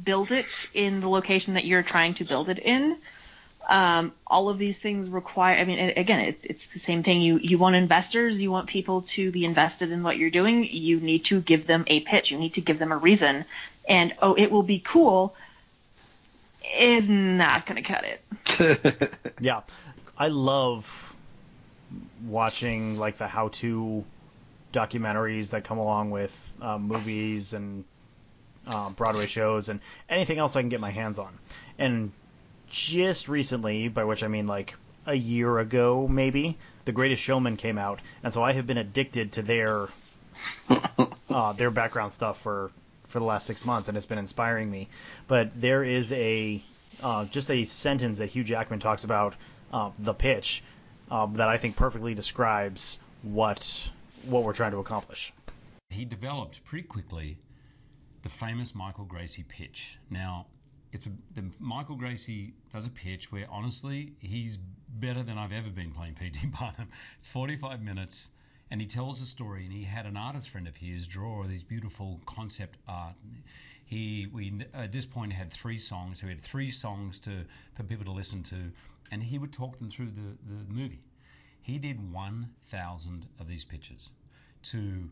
build 0.03 0.31
it 0.31 0.47
in 0.73 0.99
the 0.99 1.07
location 1.07 1.53
that 1.53 1.63
you're 1.65 1.81
trying 1.83 2.15
to 2.15 2.25
build 2.25 2.49
it 2.49 2.59
in. 2.59 2.97
Um, 3.69 4.11
all 4.27 4.49
of 4.49 4.57
these 4.57 4.77
things 4.77 5.07
require. 5.07 5.55
I 5.55 5.63
mean, 5.63 5.79
a- 5.79 5.93
again, 5.93 6.19
it, 6.19 6.39
it's 6.43 6.65
the 6.73 6.79
same 6.79 7.03
thing. 7.03 7.21
You 7.21 7.37
you 7.37 7.57
want 7.57 7.77
investors, 7.77 8.41
you 8.41 8.51
want 8.51 8.67
people 8.67 9.03
to 9.15 9.31
be 9.31 9.45
invested 9.45 9.91
in 9.91 10.03
what 10.03 10.17
you're 10.17 10.29
doing. 10.29 10.65
You 10.69 10.99
need 10.99 11.23
to 11.25 11.39
give 11.39 11.65
them 11.67 11.85
a 11.87 12.01
pitch. 12.01 12.31
You 12.31 12.37
need 12.37 12.55
to 12.55 12.61
give 12.61 12.77
them 12.79 12.91
a 12.91 12.97
reason. 12.97 13.45
And 13.87 14.13
oh, 14.21 14.33
it 14.33 14.51
will 14.51 14.63
be 14.63 14.79
cool. 14.79 15.35
Is 16.77 17.09
not 17.09 17.65
going 17.65 17.83
to 17.83 17.87
cut 17.87 18.05
it. 18.05 19.13
Yeah, 19.39 19.61
I 20.17 20.27
love 20.27 21.13
watching 22.25 22.97
like 22.97 23.17
the 23.17 23.27
how-to 23.27 24.05
documentaries 24.71 25.51
that 25.51 25.63
come 25.63 25.77
along 25.77 26.11
with 26.11 26.53
uh, 26.61 26.77
movies 26.77 27.53
and 27.53 27.83
uh, 28.67 28.89
Broadway 28.91 29.27
shows 29.27 29.69
and 29.69 29.79
anything 30.09 30.39
else 30.39 30.55
I 30.55 30.61
can 30.61 30.69
get 30.69 30.79
my 30.79 30.91
hands 30.91 31.19
on. 31.19 31.37
And 31.77 32.11
just 32.69 33.27
recently, 33.27 33.87
by 33.87 34.03
which 34.03 34.23
I 34.23 34.27
mean 34.27 34.47
like 34.47 34.75
a 35.05 35.13
year 35.13 35.59
ago 35.59 36.07
maybe, 36.07 36.57
The 36.85 36.91
Greatest 36.91 37.21
Showman 37.21 37.57
came 37.57 37.77
out, 37.77 37.99
and 38.23 38.33
so 38.33 38.43
I 38.43 38.53
have 38.53 38.65
been 38.65 38.77
addicted 38.77 39.33
to 39.33 39.41
their 39.41 39.87
uh, 41.29 41.53
their 41.53 41.71
background 41.71 42.11
stuff 42.11 42.41
for 42.41 42.71
for 43.13 43.19
the 43.19 43.25
last 43.25 43.45
six 43.45 43.63
months, 43.63 43.87
and 43.87 43.95
it's 43.95 44.07
been 44.07 44.17
inspiring 44.17 44.69
me. 44.69 44.89
But 45.27 45.51
there 45.55 45.83
is 45.83 46.11
a 46.11 46.61
uh, 47.01 47.25
just 47.25 47.49
a 47.51 47.63
sentence 47.65 48.17
that 48.17 48.25
Hugh 48.25 48.43
Jackman 48.43 48.79
talks 48.79 49.03
about 49.03 49.35
uh, 49.71 49.91
the 49.99 50.13
pitch 50.13 50.63
um, 51.09 51.35
that 51.35 51.47
I 51.47 51.57
think 51.57 51.75
perfectly 51.75 52.15
describes 52.15 52.99
what 53.21 53.89
what 54.23 54.43
we're 54.43 54.53
trying 54.53 54.71
to 54.71 54.79
accomplish. 54.79 55.31
He 55.89 56.05
developed 56.05 56.65
pretty 56.65 56.87
quickly 56.87 57.37
the 58.23 58.29
famous 58.29 58.73
Michael 58.73 59.05
Gracey 59.05 59.47
pitch. 59.47 59.99
Now, 60.09 60.47
it's 60.91 61.05
a, 61.05 61.11
the 61.35 61.43
Michael 61.59 61.97
Gracey 61.97 62.53
does 62.73 62.87
a 62.87 62.89
pitch 62.89 63.31
where 63.31 63.45
honestly 63.49 64.13
he's 64.19 64.57
better 64.89 65.21
than 65.21 65.37
I've 65.37 65.51
ever 65.51 65.69
been 65.69 65.91
playing 65.91 66.15
P.T. 66.15 66.47
Barnum. 66.59 66.89
It's 67.19 67.27
45 67.27 67.81
minutes 67.81 68.29
and 68.73 68.81
he 68.81 68.87
tells 68.87 69.21
a 69.21 69.25
story 69.27 69.65
and 69.65 69.71
he 69.71 69.83
had 69.83 70.07
an 70.07 70.17
artist 70.17 70.49
friend 70.49 70.67
of 70.67 70.75
his 70.75 71.07
draw 71.07 71.43
these 71.43 71.61
beautiful 71.61 72.19
concept 72.25 72.79
art. 72.87 73.13
He 73.85 74.27
we 74.33 74.51
at 74.73 74.91
this 74.91 75.05
point 75.05 75.31
had 75.31 75.53
three 75.53 75.77
songs 75.77 76.19
so 76.19 76.25
we 76.25 76.33
had 76.33 76.41
three 76.41 76.71
songs 76.71 77.19
to 77.19 77.45
for 77.75 77.83
people 77.83 78.03
to 78.05 78.11
listen 78.11 78.41
to 78.41 78.71
and 79.11 79.21
he 79.21 79.37
would 79.37 79.53
talk 79.53 79.77
them 79.77 79.91
through 79.91 80.07
the, 80.07 80.55
the 80.55 80.73
movie. 80.73 81.03
He 81.61 81.77
did 81.77 82.11
1000 82.11 83.27
of 83.39 83.47
these 83.47 83.63
pitches 83.63 84.09
to 84.63 85.07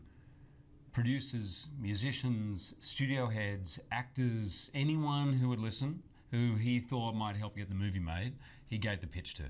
producers 0.90 1.68
musicians 1.80 2.74
studio 2.80 3.28
heads 3.28 3.78
actors 3.92 4.72
anyone 4.74 5.32
who 5.32 5.48
would 5.48 5.60
listen 5.60 6.02
who 6.32 6.56
he 6.56 6.80
thought 6.80 7.14
might 7.14 7.36
help 7.36 7.54
get 7.54 7.68
the 7.68 7.76
movie 7.76 8.00
made. 8.00 8.32
He 8.66 8.78
gave 8.78 8.98
the 8.98 9.06
pitch 9.06 9.34
to 9.34 9.44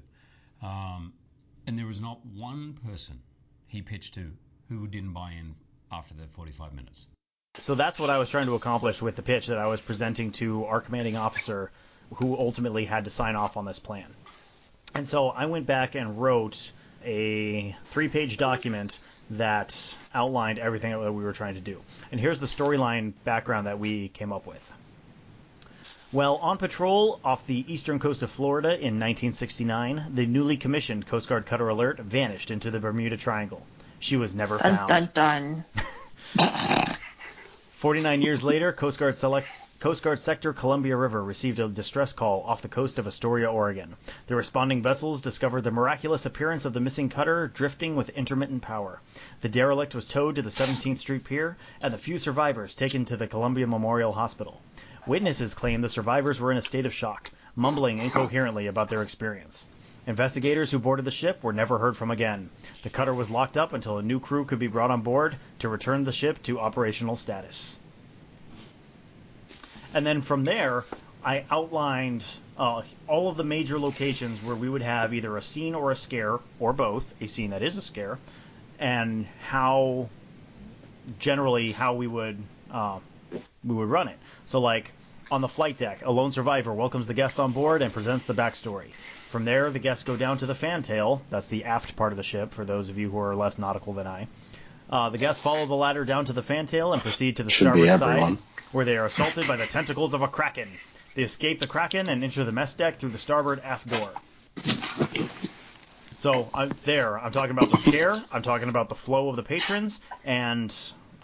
um, 0.60 1.14
and 1.66 1.78
there 1.78 1.86
was 1.86 2.02
not 2.02 2.18
one 2.26 2.78
person 2.86 3.18
he 3.72 3.80
pitched 3.80 4.14
to 4.14 4.30
who 4.68 4.86
didn't 4.86 5.14
buy 5.14 5.32
in 5.32 5.54
after 5.90 6.12
the 6.12 6.26
45 6.28 6.74
minutes. 6.74 7.06
So 7.56 7.74
that's 7.74 7.98
what 7.98 8.10
I 8.10 8.18
was 8.18 8.28
trying 8.28 8.46
to 8.46 8.54
accomplish 8.54 9.00
with 9.00 9.16
the 9.16 9.22
pitch 9.22 9.46
that 9.46 9.58
I 9.58 9.66
was 9.66 9.80
presenting 9.80 10.30
to 10.32 10.66
our 10.66 10.80
commanding 10.80 11.16
officer, 11.16 11.70
who 12.16 12.36
ultimately 12.36 12.84
had 12.84 13.06
to 13.06 13.10
sign 13.10 13.34
off 13.34 13.56
on 13.56 13.64
this 13.64 13.78
plan. 13.78 14.06
And 14.94 15.08
so 15.08 15.30
I 15.30 15.46
went 15.46 15.66
back 15.66 15.94
and 15.94 16.20
wrote 16.20 16.72
a 17.02 17.74
three 17.86 18.08
page 18.08 18.36
document 18.36 19.00
that 19.30 19.96
outlined 20.14 20.58
everything 20.58 20.90
that 20.90 21.12
we 21.12 21.24
were 21.24 21.32
trying 21.32 21.54
to 21.54 21.60
do. 21.60 21.80
And 22.10 22.20
here's 22.20 22.40
the 22.40 22.46
storyline 22.46 23.14
background 23.24 23.66
that 23.66 23.78
we 23.78 24.08
came 24.08 24.32
up 24.32 24.46
with. 24.46 24.72
While 26.12 26.36
on 26.42 26.58
patrol 26.58 27.20
off 27.24 27.46
the 27.46 27.64
eastern 27.72 27.98
coast 27.98 28.22
of 28.22 28.30
Florida 28.30 28.68
in 28.68 29.00
1969, 29.00 30.10
the 30.12 30.26
newly 30.26 30.58
commissioned 30.58 31.06
Coast 31.06 31.26
Guard 31.26 31.46
Cutter 31.46 31.70
Alert 31.70 32.00
vanished 32.00 32.50
into 32.50 32.70
the 32.70 32.78
Bermuda 32.78 33.16
Triangle. 33.16 33.66
She 33.98 34.18
was 34.18 34.34
never 34.34 34.58
Dun 34.58 34.76
found. 34.76 35.14
dun 35.14 35.64
dun. 36.36 36.96
49 37.70 38.20
years 38.20 38.44
later, 38.44 38.72
Coast 38.72 38.98
Guard 38.98 39.16
Select 39.16 39.46
Coast 39.80 40.02
Guard 40.02 40.18
Sector 40.18 40.52
Columbia 40.52 40.98
River 40.98 41.24
received 41.24 41.58
a 41.58 41.66
distress 41.66 42.12
call 42.12 42.42
off 42.42 42.60
the 42.60 42.68
coast 42.68 42.98
of 42.98 43.06
Astoria, 43.06 43.50
Oregon. 43.50 43.96
The 44.26 44.36
responding 44.36 44.82
vessels 44.82 45.22
discovered 45.22 45.62
the 45.62 45.70
miraculous 45.70 46.26
appearance 46.26 46.66
of 46.66 46.74
the 46.74 46.80
missing 46.80 47.08
cutter 47.08 47.48
drifting 47.48 47.96
with 47.96 48.10
intermittent 48.10 48.60
power. 48.60 49.00
The 49.40 49.48
derelict 49.48 49.94
was 49.94 50.04
towed 50.04 50.36
to 50.36 50.42
the 50.42 50.50
17th 50.50 50.98
Street 50.98 51.24
Pier, 51.24 51.56
and 51.80 51.94
the 51.94 51.98
few 51.98 52.18
survivors 52.18 52.74
taken 52.74 53.06
to 53.06 53.16
the 53.16 53.26
Columbia 53.26 53.66
Memorial 53.66 54.12
Hospital. 54.12 54.60
Witnesses 55.04 55.52
claim 55.54 55.80
the 55.80 55.88
survivors 55.88 56.38
were 56.38 56.52
in 56.52 56.58
a 56.58 56.62
state 56.62 56.86
of 56.86 56.94
shock, 56.94 57.32
mumbling 57.56 57.98
incoherently 57.98 58.68
about 58.68 58.88
their 58.88 59.02
experience. 59.02 59.68
Investigators 60.06 60.70
who 60.70 60.78
boarded 60.78 61.04
the 61.04 61.10
ship 61.10 61.42
were 61.42 61.52
never 61.52 61.78
heard 61.78 61.96
from 61.96 62.12
again. 62.12 62.50
The 62.84 62.90
cutter 62.90 63.12
was 63.12 63.28
locked 63.28 63.56
up 63.56 63.72
until 63.72 63.98
a 63.98 64.02
new 64.02 64.20
crew 64.20 64.44
could 64.44 64.60
be 64.60 64.68
brought 64.68 64.92
on 64.92 65.02
board 65.02 65.36
to 65.58 65.68
return 65.68 66.04
the 66.04 66.12
ship 66.12 66.40
to 66.44 66.60
operational 66.60 67.16
status. 67.16 67.80
And 69.92 70.06
then 70.06 70.22
from 70.22 70.44
there, 70.44 70.84
I 71.24 71.44
outlined 71.50 72.24
uh, 72.56 72.82
all 73.08 73.28
of 73.28 73.36
the 73.36 73.44
major 73.44 73.80
locations 73.80 74.40
where 74.40 74.56
we 74.56 74.68
would 74.68 74.82
have 74.82 75.12
either 75.12 75.36
a 75.36 75.42
scene 75.42 75.74
or 75.74 75.90
a 75.90 75.96
scare, 75.96 76.38
or 76.60 76.72
both, 76.72 77.14
a 77.20 77.26
scene 77.26 77.50
that 77.50 77.62
is 77.62 77.76
a 77.76 77.82
scare, 77.82 78.18
and 78.78 79.26
how 79.40 80.08
generally 81.18 81.72
how 81.72 81.94
we 81.94 82.06
would 82.06 82.38
uh, 82.70 83.00
we 83.64 83.74
would 83.74 83.88
run 83.88 84.08
it. 84.08 84.18
So 84.46 84.60
like 84.60 84.92
on 85.30 85.40
the 85.40 85.48
flight 85.48 85.78
deck, 85.78 86.02
a 86.04 86.12
lone 86.12 86.32
survivor 86.32 86.72
welcomes 86.72 87.06
the 87.06 87.14
guest 87.14 87.40
on 87.40 87.52
board 87.52 87.82
and 87.82 87.92
presents 87.92 88.24
the 88.26 88.34
backstory. 88.34 88.90
From 89.28 89.44
there, 89.46 89.70
the 89.70 89.78
guests 89.78 90.04
go 90.04 90.16
down 90.16 90.38
to 90.38 90.46
the 90.46 90.54
fantail. 90.54 91.22
That's 91.30 91.48
the 91.48 91.64
aft 91.64 91.96
part 91.96 92.12
of 92.12 92.18
the 92.18 92.22
ship, 92.22 92.52
for 92.52 92.64
those 92.64 92.90
of 92.90 92.98
you 92.98 93.10
who 93.10 93.18
are 93.18 93.34
less 93.34 93.58
nautical 93.58 93.94
than 93.94 94.06
I. 94.06 94.28
Uh, 94.90 95.08
the 95.08 95.16
guests 95.16 95.42
follow 95.42 95.64
the 95.64 95.74
ladder 95.74 96.04
down 96.04 96.26
to 96.26 96.34
the 96.34 96.42
fantail 96.42 96.92
and 96.92 97.00
proceed 97.00 97.36
to 97.36 97.42
the 97.42 97.50
Should 97.50 97.68
starboard 97.68 97.98
side, 97.98 98.38
where 98.72 98.84
they 98.84 98.98
are 98.98 99.06
assaulted 99.06 99.48
by 99.48 99.56
the 99.56 99.66
tentacles 99.66 100.12
of 100.12 100.20
a 100.20 100.28
kraken. 100.28 100.68
They 101.14 101.22
escape 101.22 101.60
the 101.60 101.66
kraken 101.66 102.10
and 102.10 102.22
enter 102.22 102.44
the 102.44 102.52
mess 102.52 102.74
deck 102.74 102.96
through 102.96 103.10
the 103.10 103.18
starboard 103.18 103.60
aft 103.64 103.86
door. 103.86 104.10
So 106.16 106.48
I'm 106.52 106.72
there. 106.84 107.18
I'm 107.18 107.32
talking 107.32 107.56
about 107.56 107.70
the 107.70 107.78
scare. 107.78 108.14
I'm 108.32 108.42
talking 108.42 108.68
about 108.68 108.90
the 108.90 108.94
flow 108.94 109.30
of 109.30 109.36
the 109.36 109.42
patrons 109.42 110.00
and 110.24 110.74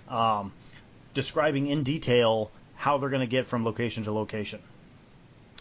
um, 0.08 0.52
describing 1.18 1.66
in 1.66 1.82
detail 1.82 2.48
how 2.76 2.96
they're 2.96 3.08
going 3.08 3.28
to 3.28 3.36
get 3.36 3.44
from 3.44 3.64
location 3.64 4.04
to 4.04 4.12
location. 4.12 4.60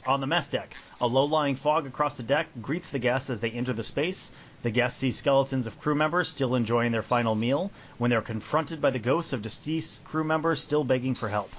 On 0.05 0.21
the 0.21 0.27
mess 0.27 0.47
deck, 0.49 0.75
a 1.01 1.07
low-lying 1.07 1.55
fog 1.55 1.87
across 1.87 2.15
the 2.15 2.21
deck 2.21 2.45
greets 2.61 2.91
the 2.91 2.99
guests 2.99 3.31
as 3.31 3.41
they 3.41 3.49
enter 3.49 3.73
the 3.73 3.83
space. 3.83 4.31
The 4.61 4.69
guests 4.69 4.99
see 4.99 5.11
skeletons 5.11 5.65
of 5.65 5.79
crew 5.79 5.95
members 5.95 6.27
still 6.27 6.53
enjoying 6.53 6.91
their 6.91 7.01
final 7.01 7.33
meal 7.33 7.71
when 7.97 8.11
they're 8.11 8.21
confronted 8.21 8.81
by 8.81 8.91
the 8.91 8.99
ghosts 8.99 9.33
of 9.33 9.41
deceased 9.41 10.03
crew 10.03 10.23
members 10.23 10.61
still 10.61 10.83
begging 10.83 11.15
for 11.15 11.27
help. 11.27 11.51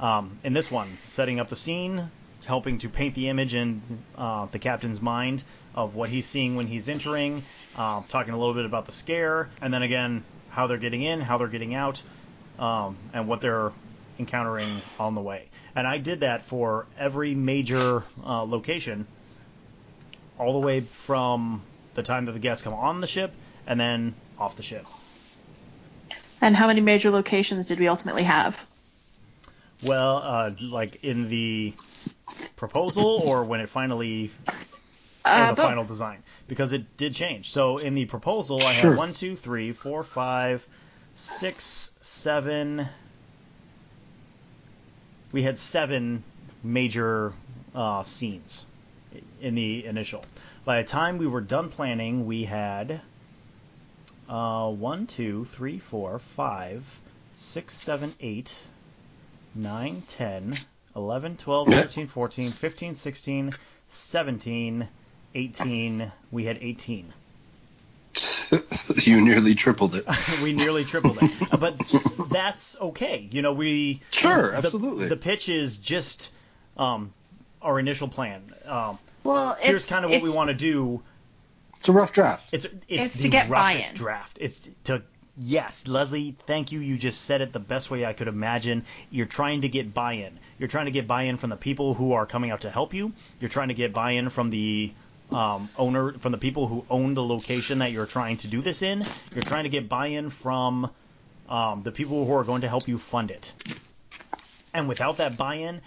Um, 0.00 0.36
in 0.42 0.52
this 0.52 0.68
one, 0.68 0.98
setting 1.04 1.38
up 1.38 1.48
the 1.48 1.54
scene, 1.54 2.10
helping 2.46 2.78
to 2.78 2.88
paint 2.88 3.14
the 3.14 3.28
image 3.28 3.54
in 3.54 3.80
uh, 4.18 4.46
the 4.50 4.58
captain's 4.58 5.00
mind 5.00 5.44
of 5.76 5.94
what 5.94 6.10
he's 6.10 6.26
seeing 6.26 6.56
when 6.56 6.66
he's 6.66 6.88
entering, 6.88 7.44
uh, 7.76 8.02
talking 8.08 8.34
a 8.34 8.36
little 8.36 8.54
bit 8.54 8.66
about 8.66 8.86
the 8.86 8.92
scare, 8.92 9.50
and 9.60 9.72
then 9.72 9.82
again, 9.82 10.24
how 10.50 10.66
they're 10.66 10.78
getting 10.78 11.02
in, 11.02 11.20
how 11.20 11.38
they're 11.38 11.46
getting 11.46 11.74
out, 11.74 12.02
um, 12.58 12.96
and 13.12 13.28
what 13.28 13.40
they're 13.40 13.72
encountering 14.18 14.82
on 14.98 15.14
the 15.14 15.20
way. 15.20 15.46
And 15.74 15.86
I 15.86 15.98
did 15.98 16.20
that 16.20 16.42
for 16.42 16.86
every 16.98 17.34
major 17.34 18.04
uh, 18.24 18.42
location, 18.44 19.06
all 20.38 20.52
the 20.52 20.66
way 20.66 20.80
from 20.80 21.62
the 21.94 22.02
time 22.02 22.24
that 22.26 22.32
the 22.32 22.38
guests 22.38 22.62
come 22.62 22.74
on 22.74 23.00
the 23.00 23.06
ship 23.06 23.32
and 23.66 23.78
then 23.80 24.14
off 24.38 24.56
the 24.56 24.62
ship. 24.62 24.86
And 26.40 26.54
how 26.54 26.66
many 26.66 26.80
major 26.80 27.10
locations 27.10 27.68
did 27.68 27.78
we 27.80 27.88
ultimately 27.88 28.22
have? 28.24 28.58
Well, 29.82 30.18
uh, 30.18 30.50
like 30.60 31.02
in 31.02 31.28
the 31.28 31.74
proposal 32.56 33.04
or 33.04 33.44
when 33.44 33.60
it 33.60 33.68
finally 33.68 34.30
or 35.24 35.32
Uh, 35.32 35.46
the 35.50 35.56
both. 35.56 35.64
final 35.64 35.84
design 35.84 36.22
because 36.48 36.72
it 36.72 36.96
did 36.96 37.14
change. 37.14 37.50
So 37.50 37.78
in 37.78 37.94
the 37.94 38.04
proposal, 38.06 38.64
I 38.64 38.72
Sure. 38.74 38.90
had 38.90 38.98
one, 38.98 39.12
two, 39.12 39.34
three, 39.36 39.72
four, 39.72 40.02
five, 40.02 40.66
six, 41.16 41.90
seven. 42.02 42.86
We 45.32 45.42
had 45.42 45.58
seven 45.58 46.22
major 46.62 47.32
uh, 47.74 48.04
scenes 48.04 48.66
in 49.40 49.54
the 49.54 49.86
initial. 49.86 50.24
By 50.64 50.82
the 50.82 50.88
time 50.88 51.18
we 51.18 51.26
were 51.26 51.40
done 51.40 51.70
planning, 51.70 52.26
we 52.26 52.44
had 52.44 53.00
uh, 54.28 54.70
one, 54.70 55.06
two, 55.06 55.46
three, 55.46 55.78
four, 55.78 56.18
five, 56.18 57.00
six, 57.34 57.74
seven, 57.74 58.14
eight, 58.20 58.66
9, 59.54 60.02
10, 60.06 60.58
11, 60.94 61.36
12, 61.38 61.68
13, 61.68 62.06
14, 62.08 62.50
15, 62.50 62.94
16, 62.94 63.54
17, 63.88 64.88
18. 65.34 66.12
We 66.30 66.44
had 66.44 66.58
18. 66.60 67.12
you 69.02 69.20
nearly 69.20 69.54
tripled 69.54 69.94
it. 69.94 70.04
we 70.42 70.52
nearly 70.52 70.84
tripled 70.84 71.18
it. 71.22 71.52
Uh, 71.52 71.56
But 71.56 71.76
that's 72.30 72.78
okay. 72.80 73.28
You 73.30 73.42
know, 73.42 73.52
we. 73.52 74.00
Sure, 74.10 74.50
the- 74.52 74.56
absolutely. 74.58 75.08
The, 75.08 75.16
pitch 75.16 75.48
is 75.48 75.76
just 75.78 76.32
um, 76.76 77.12
our 77.62 77.78
initial 77.78 78.08
plan. 78.08 78.52
Um, 78.66 78.98
Well, 79.24 79.56
here's 79.60 79.88
kind 79.88 80.04
of 80.04 80.10
what 80.10 80.22
we 80.22 80.30
want 80.30 80.48
to 80.48 80.54
do. 80.54 81.02
It's 81.78 81.88
a 81.88 81.92
rough 81.92 82.12
draft. 82.12 82.48
It's 82.52 82.64
it's, 82.64 82.76
It's 82.88 83.16
to 83.16 83.22
the 83.24 83.28
get 83.28 83.48
roughest 83.48 83.88
buy-in. 83.90 83.96
draft. 83.96 84.38
It's 84.40 84.68
to 84.84 85.02
yes, 85.36 85.86
Leslie. 85.86 86.34
Thank 86.38 86.72
you. 86.72 86.80
You 86.80 86.96
just 86.96 87.22
said 87.22 87.40
it 87.42 87.52
the 87.52 87.60
best 87.60 87.90
way 87.90 88.04
I 88.06 88.12
could 88.12 88.28
imagine. 88.28 88.84
You're 89.10 89.26
trying 89.26 89.60
to 89.62 89.68
get 89.68 89.92
buy-in. 89.92 90.38
You're 90.58 90.68
trying 90.68 90.86
to 90.86 90.90
get 90.90 91.06
buy-in 91.06 91.36
from 91.36 91.50
the 91.50 91.56
people 91.56 91.94
who 91.94 92.12
are 92.12 92.24
coming 92.26 92.50
out 92.50 92.62
to 92.62 92.70
help 92.70 92.94
you. 92.94 93.12
You're 93.40 93.50
trying 93.50 93.68
to 93.68 93.74
get 93.74 93.92
buy-in 93.92 94.30
from 94.30 94.50
the 94.50 94.92
um, 95.30 95.68
owner, 95.76 96.12
from 96.14 96.32
the 96.32 96.38
people 96.38 96.66
who 96.68 96.84
own 96.88 97.14
the 97.14 97.22
location 97.24 97.78
that 97.78 97.92
you're 97.92 98.06
trying 98.06 98.36
to 98.38 98.48
do 98.48 98.60
this 98.62 98.82
in. 98.82 99.02
You're 99.34 99.42
trying 99.42 99.64
to 99.64 99.70
get 99.70 99.88
buy-in 99.88 100.30
from 100.30 100.90
um, 101.48 101.82
the 101.82 101.92
people 101.92 102.24
who 102.26 102.32
are 102.34 102.44
going 102.44 102.62
to 102.62 102.68
help 102.68 102.88
you 102.88 102.98
fund 102.98 103.30
it. 103.30 103.54
And 104.72 104.88
without 104.88 105.18
that 105.18 105.36
buy-in, 105.36 105.80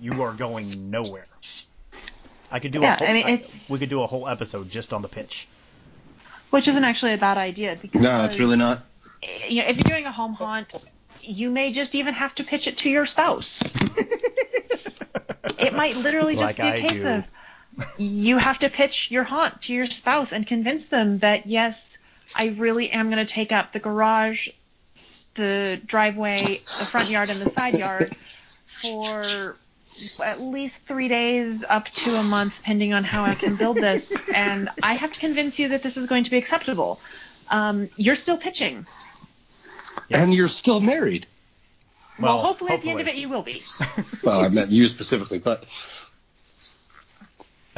you 0.00 0.22
are 0.22 0.32
going 0.32 0.90
nowhere. 0.90 1.26
I 2.50 2.60
could 2.60 2.72
do 2.72 2.80
Yeah, 2.80 2.94
a 2.94 2.98
whole, 2.98 3.08
I 3.08 3.12
mean, 3.12 3.26
I- 3.26 3.42
we 3.70 3.78
could 3.78 3.88
do 3.90 4.02
a 4.02 4.06
whole 4.06 4.28
episode 4.28 4.70
just 4.70 4.92
on 4.92 5.02
the 5.02 5.08
pitch. 5.08 5.48
Which 6.50 6.66
isn't 6.68 6.84
actually 6.84 7.12
a 7.14 7.18
bad 7.18 7.36
idea. 7.36 7.76
Because, 7.80 8.00
No, 8.00 8.24
it's 8.24 8.38
really 8.38 8.56
not. 8.56 8.82
You 9.48 9.62
know, 9.62 9.68
if 9.68 9.76
you're 9.76 9.84
doing 9.88 10.06
a 10.06 10.12
home 10.12 10.32
haunt, 10.34 10.72
you 11.20 11.50
may 11.50 11.72
just 11.72 11.94
even 11.94 12.14
have 12.14 12.34
to 12.36 12.44
pitch 12.44 12.66
it 12.66 12.78
to 12.78 12.90
your 12.90 13.06
spouse. 13.06 13.62
It 15.58 15.74
might 15.74 15.96
literally 15.96 16.36
just 16.36 16.58
Like 16.58 16.74
be 16.74 16.80
a 16.80 16.84
I 16.84 16.88
case 16.88 17.04
of 17.04 17.24
you 17.96 18.38
have 18.38 18.58
to 18.60 18.68
pitch 18.70 19.10
your 19.10 19.24
haunt 19.24 19.62
to 19.62 19.72
your 19.72 19.86
spouse 19.86 20.32
and 20.32 20.46
convince 20.46 20.86
them 20.86 21.18
that 21.18 21.46
yes, 21.46 21.96
I 22.34 22.46
really 22.46 22.90
am 22.90 23.10
going 23.10 23.24
to 23.24 23.32
take 23.32 23.52
up 23.52 23.72
the 23.72 23.78
garage, 23.78 24.48
the 25.34 25.80
driveway, 25.86 26.60
the 26.78 26.84
front 26.84 27.10
yard, 27.10 27.30
and 27.30 27.40
the 27.40 27.50
side 27.50 27.74
yard 27.74 28.14
for 28.82 29.56
at 30.22 30.40
least 30.40 30.82
three 30.86 31.08
days 31.08 31.64
up 31.68 31.88
to 31.88 32.10
a 32.16 32.22
month, 32.22 32.54
depending 32.58 32.92
on 32.92 33.04
how 33.04 33.24
I 33.24 33.34
can 33.34 33.56
build 33.56 33.76
this. 33.76 34.12
And 34.32 34.70
I 34.82 34.94
have 34.94 35.12
to 35.12 35.18
convince 35.20 35.58
you 35.58 35.68
that 35.68 35.82
this 35.82 35.96
is 35.96 36.06
going 36.06 36.24
to 36.24 36.30
be 36.30 36.38
acceptable. 36.38 37.00
Um, 37.48 37.88
you're 37.96 38.14
still 38.14 38.36
pitching. 38.36 38.86
Yes. 40.08 40.26
And 40.26 40.34
you're 40.34 40.48
still 40.48 40.80
married. 40.80 41.26
Well, 42.18 42.36
Well, 42.36 42.44
hopefully, 42.44 42.72
at 42.72 42.82
the 42.82 42.90
end 42.90 43.00
of 43.00 43.08
it, 43.08 43.14
you 43.14 43.28
will 43.28 43.42
be. 43.42 43.62
Well, 44.24 44.40
I 44.44 44.48
meant 44.48 44.70
you 44.70 44.86
specifically, 44.86 45.38
but 45.38 45.64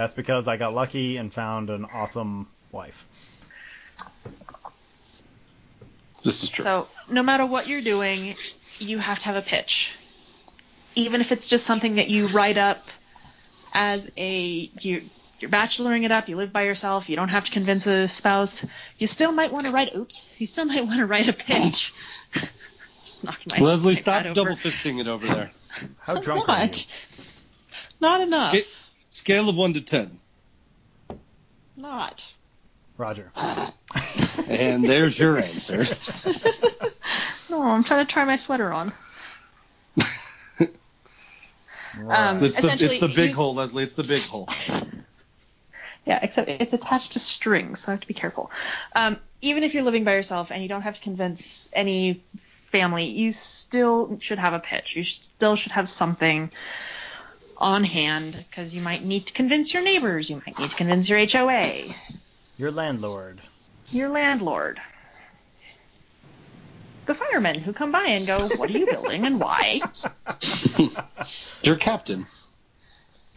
That's 0.00 0.14
because 0.14 0.48
I 0.48 0.56
got 0.56 0.72
lucky 0.72 1.18
and 1.18 1.30
found 1.30 1.68
an 1.68 1.84
awesome 1.84 2.48
wife. 2.72 3.06
this 6.24 6.42
is 6.42 6.48
true. 6.48 6.62
So, 6.62 6.88
no 7.10 7.22
matter 7.22 7.44
what 7.44 7.68
you're 7.68 7.82
doing, 7.82 8.34
you 8.78 8.96
have 8.96 9.18
to 9.18 9.24
have 9.26 9.36
a 9.36 9.42
pitch. 9.42 9.92
Even 10.94 11.20
if 11.20 11.32
it's 11.32 11.46
just 11.46 11.66
something 11.66 11.96
that 11.96 12.08
you 12.08 12.28
write 12.28 12.56
up 12.56 12.78
as 13.74 14.10
a 14.16 14.70
you 14.80 15.02
you're 15.38 15.50
bacheloring 15.50 16.04
it 16.04 16.12
up, 16.12 16.30
you 16.30 16.36
live 16.36 16.50
by 16.50 16.62
yourself, 16.62 17.10
you 17.10 17.16
don't 17.16 17.28
have 17.28 17.44
to 17.44 17.50
convince 17.50 17.86
a 17.86 18.08
spouse. 18.08 18.64
You 18.96 19.06
still 19.06 19.32
might 19.32 19.52
want 19.52 19.66
to 19.66 19.72
write 19.72 19.94
oops, 19.94 20.24
you 20.38 20.46
still 20.46 20.64
might 20.64 20.86
want 20.86 21.00
to 21.00 21.06
write 21.06 21.28
a 21.28 21.34
pitch. 21.34 21.92
just 23.04 23.22
knocked 23.22 23.50
my 23.50 23.58
Leslie, 23.58 23.96
stop 23.96 24.22
pad 24.22 24.34
double 24.34 24.56
fisting 24.56 24.98
it 24.98 25.08
over 25.08 25.26
there. 25.26 25.50
How 25.98 26.14
I'm 26.16 26.22
drunk 26.22 26.48
are 26.48 26.52
you? 26.52 26.62
not. 26.62 26.86
Not 28.00 28.20
enough. 28.22 28.56
Sca- 28.56 28.66
scale 29.10 29.48
of 29.48 29.56
one 29.56 29.74
to 29.74 29.80
ten, 29.80 30.18
Not. 31.76 32.32
Roger. 32.96 33.30
and 34.46 34.84
there's 34.84 35.18
your 35.18 35.38
answer. 35.38 35.84
No, 37.48 37.62
I'm 37.70 37.82
trying 37.82 38.06
to 38.06 38.12
try 38.12 38.24
my 38.24 38.36
sweater 38.36 38.72
on. 38.72 38.92
Um, 42.08 42.42
It's 42.42 42.60
the, 42.60 42.72
it's 42.72 43.00
the 43.00 43.12
big 43.14 43.32
hole, 43.32 43.54
Leslie. 43.54 43.82
It's 43.82 43.94
the 43.94 44.04
big 44.04 44.22
hole. 44.22 44.48
Yeah, 46.06 46.18
except 46.22 46.48
it's 46.48 46.72
attached 46.72 47.12
to 47.12 47.18
string, 47.18 47.76
so 47.76 47.92
I 47.92 47.94
have 47.94 48.00
to 48.00 48.08
be 48.08 48.14
careful. 48.14 48.50
Um, 48.96 49.18
even 49.42 49.62
if 49.62 49.74
you're 49.74 49.82
living 49.82 50.02
by 50.02 50.14
yourself 50.14 50.50
and 50.50 50.62
you 50.62 50.68
don't 50.68 50.80
have 50.80 50.96
to 50.96 51.00
convince 51.02 51.68
any 51.74 52.24
family, 52.38 53.04
you 53.04 53.32
still 53.32 54.18
should 54.18 54.38
have 54.38 54.54
a 54.54 54.58
pitch. 54.58 54.96
You 54.96 55.04
still 55.04 55.56
should 55.56 55.72
have 55.72 55.88
something 55.88 56.50
on 57.60 57.84
hand 57.84 58.44
because 58.48 58.74
you 58.74 58.80
might 58.80 59.04
need 59.04 59.26
to 59.26 59.32
convince 59.32 59.72
your 59.74 59.82
neighbors, 59.82 60.30
you 60.30 60.36
might 60.46 60.58
need 60.58 60.70
to 60.70 60.76
convince 60.76 61.08
your 61.08 61.18
HOA, 61.26 61.94
Your 62.56 62.70
landlord. 62.70 63.40
your 63.90 64.08
landlord, 64.08 64.80
the 67.06 67.14
firemen 67.14 67.58
who 67.60 67.72
come 67.72 67.92
by 67.92 68.04
and 68.06 68.26
go, 68.26 68.48
"What 68.56 68.70
are 68.70 68.78
you 68.78 68.86
building 68.86 69.26
and 69.26 69.40
why?" 69.40 69.80
Your 71.62 71.76
captain. 71.76 72.26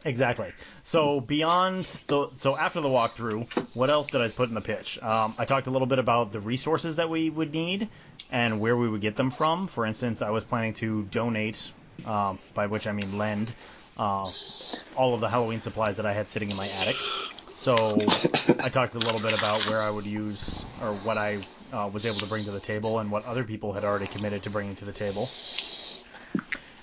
Exactly. 0.06 0.52
So 0.84 1.22
beyond 1.22 1.86
the 2.08 2.30
so 2.36 2.58
after 2.58 2.82
the 2.82 2.90
walkthrough, 2.90 3.48
what 3.74 3.90
else 3.90 4.10
did 4.10 4.22
I 4.22 4.28
put 4.30 4.50
in 4.50 4.56
the 4.56 4.62
pitch? 4.62 5.02
Um, 5.02 5.34
I 5.38 5.46
talked 5.46 5.68
a 5.68 5.72
little 5.72 5.88
bit 5.88 6.00
about 6.00 6.32
the 6.34 6.40
resources 6.42 6.98
that 6.98 7.10
we 7.10 7.30
would 7.30 7.54
need 7.54 7.88
and 8.30 8.60
where 8.60 8.76
we 8.76 8.90
would 8.90 9.02
get 9.02 9.16
them 9.16 9.30
from. 9.32 9.68
For 9.68 9.86
instance, 9.86 10.22
I 10.22 10.30
was 10.32 10.44
planning 10.44 10.74
to 10.76 11.04
donate, 11.04 11.72
um, 12.06 12.38
by 12.54 12.68
which 12.68 12.86
I 12.86 12.92
mean 12.92 13.18
lend, 13.18 13.54
uh, 13.98 14.32
all 14.96 15.14
of 15.14 15.22
the 15.22 15.30
Halloween 15.30 15.60
supplies 15.60 15.98
that 15.98 16.06
I 16.06 16.14
had 16.14 16.28
sitting 16.28 16.50
in 16.50 16.58
my 16.58 16.70
attic. 16.70 17.06
So 17.54 18.16
I 18.62 18.70
talked 18.70 18.96
a 18.96 19.00
little 19.00 19.20
bit 19.20 19.34
about 19.34 19.66
where 19.66 19.82
I 19.82 19.90
would 19.90 20.08
use 20.08 20.66
or 20.80 20.94
what 20.94 21.18
I 21.18 21.46
uh, 21.72 21.90
was 21.92 22.06
able 22.06 22.22
to 22.22 22.28
bring 22.28 22.46
to 22.46 22.52
the 22.52 22.60
table 22.60 23.00
and 23.00 23.12
what 23.12 23.26
other 23.26 23.44
people 23.44 23.74
had 23.74 23.84
already 23.84 24.08
committed 24.08 24.44
to 24.44 24.50
bringing 24.50 24.76
to 24.76 24.86
the 24.86 24.94
table. 24.94 25.34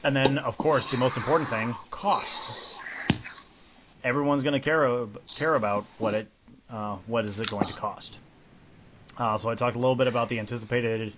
And 0.03 0.16
then, 0.16 0.38
of 0.38 0.57
course, 0.59 0.88
the 0.88 0.96
most 0.96 1.16
important 1.16 1.51
thing, 1.51 1.77
cost 1.90 2.59
everyone's 4.03 4.42
going 4.42 4.55
to 4.55 4.61
care 4.61 5.07
care 5.35 5.55
about 5.55 5.87
what 5.99 6.14
it 6.14 6.31
uh, 6.68 6.96
what 7.07 7.25
is 7.27 7.40
it 7.40 7.49
going 7.49 7.66
to 7.66 7.73
cost. 7.73 8.18
Uh, 9.16 9.37
so 9.37 9.51
I 9.51 9.55
talked 9.55 9.77
a 9.77 9.79
little 9.79 9.96
bit 9.96 10.07
about 10.07 10.29
the 10.29 10.38
anticipated 10.38 11.12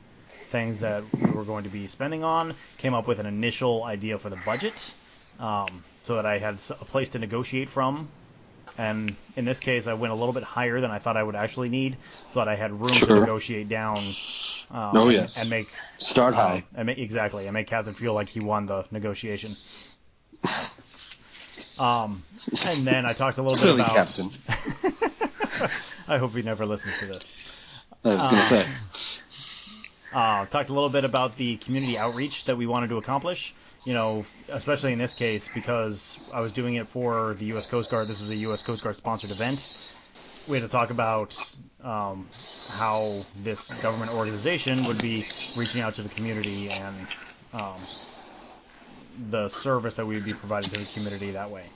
things 0.45 0.81
that 0.81 1.05
we 1.17 1.31
were 1.31 1.45
going 1.45 1.65
to 1.65 1.71
be 1.71 1.87
spending 1.87 2.25
on. 2.25 2.55
Came 2.77 2.95
up 2.95 3.07
with 3.07 3.19
an 3.19 3.27
initial 3.27 3.85
idea 3.85 4.19
for 4.19 4.31
the 4.31 4.37
budget, 4.37 4.95
um, 5.39 5.85
so 6.03 6.17
that 6.17 6.27
I 6.27 6.39
had 6.39 6.61
a 6.81 6.85
place 6.85 7.11
to 7.11 7.19
negotiate 7.19 7.69
from. 7.69 8.09
And 8.79 9.15
in 9.37 9.45
this 9.45 9.61
case, 9.61 9.87
I 9.87 9.93
went 9.95 10.13
a 10.13 10.17
little 10.17 10.33
bit 10.33 10.43
higher 10.45 10.81
than 10.81 10.91
I 10.91 10.99
thought 10.99 11.17
I 11.19 11.23
would 11.23 11.35
actually 11.37 11.69
need, 11.69 11.99
so 12.31 12.39
that 12.41 12.49
I 12.49 12.57
had 12.57 12.73
room 12.73 12.95
to 12.95 13.21
negotiate 13.21 13.69
down. 13.69 13.99
Um, 14.71 14.91
Oh, 14.97 15.03
and- 15.05 15.13
yes. 15.13 15.37
and 15.39 15.51
make 15.51 15.69
Start 15.99 16.35
high. 16.35 16.57
um, 16.57 16.65
and 16.75 16.87
make, 16.87 16.99
exactly, 16.99 17.47
and 17.47 17.53
make 17.53 17.67
Captain 17.67 17.93
feel 17.93 18.15
like 18.15 18.29
he 18.31 18.41
won 18.41 18.65
the 18.67 18.85
negotiation. 18.91 19.55
Um, 21.79 22.23
and 22.67 22.87
then 22.87 23.07
I 23.07 23.13
talked 23.13 23.39
a 23.39 23.43
little 23.43 23.55
Silly 23.55 23.83
bit 23.83 23.87
about. 23.93 23.97
captain. 23.97 24.31
I 26.09 26.19
hope 26.19 26.33
he 26.35 26.43
never 26.43 26.67
listens 26.67 26.99
to 26.99 27.07
this. 27.07 27.35
I 28.05 28.09
was 28.09 28.17
going 28.19 28.35
Uh, 28.35 28.41
to 28.43 28.45
say. 28.49 28.67
Uh, 30.13 30.47
talked 30.47 30.69
a 30.69 30.73
little 30.75 30.91
bit 30.91 31.05
about 31.05 31.37
the 31.37 31.57
community 31.59 31.97
outreach 31.99 32.45
that 32.47 32.57
we 32.57 32.67
wanted 32.67 32.89
to 32.89 32.99
accomplish. 32.99 33.55
You 33.85 33.95
know, 33.95 34.27
especially 34.49 34.93
in 34.93 34.99
this 34.99 35.15
case 35.15 35.49
because 35.49 36.21
I 36.33 36.41
was 36.41 36.53
doing 36.53 36.75
it 36.77 36.87
for 36.87 37.35
the 37.35 37.47
U.S. 37.47 37.67
Coast 37.67 37.91
Guard. 37.91 38.09
This 38.09 38.21
was 38.21 38.31
a 38.31 38.37
U.S. 38.37 38.63
Coast 38.63 38.83
Guard 38.83 38.95
sponsored 38.97 39.31
event. 39.31 39.69
We 40.47 40.59
had 40.59 40.63
to 40.63 40.71
talk 40.71 40.91
about 40.91 41.37
um, 41.83 42.29
how 42.69 43.27
this 43.35 43.71
government 43.71 44.13
organization 44.13 44.85
would 44.85 45.01
be 45.01 45.27
reaching 45.55 45.81
out 45.83 45.95
to 45.95 46.03
the 46.03 46.09
community 46.09 46.71
and 46.71 47.07
um, 47.53 47.89
the 49.31 49.49
service 49.49 49.97
that 49.97 50.07
we 50.07 50.15
would 50.15 50.25
be 50.25 50.35
providing 50.35 50.71
to 50.71 50.77
the 50.79 50.87
community 50.87 51.33
that 51.33 51.51
way. 51.51 51.71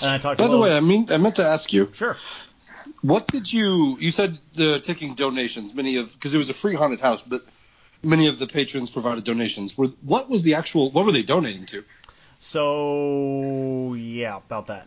And 0.00 0.10
I 0.10 0.18
talked. 0.18 0.38
By 0.38 0.48
the 0.48 0.58
way, 0.58 0.76
I 0.76 0.80
mean, 0.80 1.06
I 1.10 1.16
meant 1.16 1.36
to 1.36 1.44
ask 1.44 1.72
you, 1.72 1.90
sure. 1.94 2.18
What 3.06 3.28
did 3.28 3.52
you? 3.52 3.96
You 4.00 4.10
said 4.10 4.38
uh, 4.58 4.78
taking 4.80 5.14
donations. 5.14 5.74
Many 5.74 5.96
of 5.96 6.12
because 6.12 6.34
it 6.34 6.38
was 6.38 6.48
a 6.48 6.54
free 6.54 6.74
haunted 6.74 7.00
house, 7.00 7.22
but 7.22 7.42
many 8.02 8.26
of 8.26 8.38
the 8.38 8.46
patrons 8.46 8.90
provided 8.90 9.24
donations. 9.24 9.78
Were 9.78 9.88
what 10.02 10.28
was 10.28 10.42
the 10.42 10.54
actual? 10.54 10.90
What 10.90 11.04
were 11.04 11.12
they 11.12 11.22
donating 11.22 11.66
to? 11.66 11.84
So 12.40 13.94
yeah, 13.94 14.36
about 14.36 14.66
that. 14.68 14.86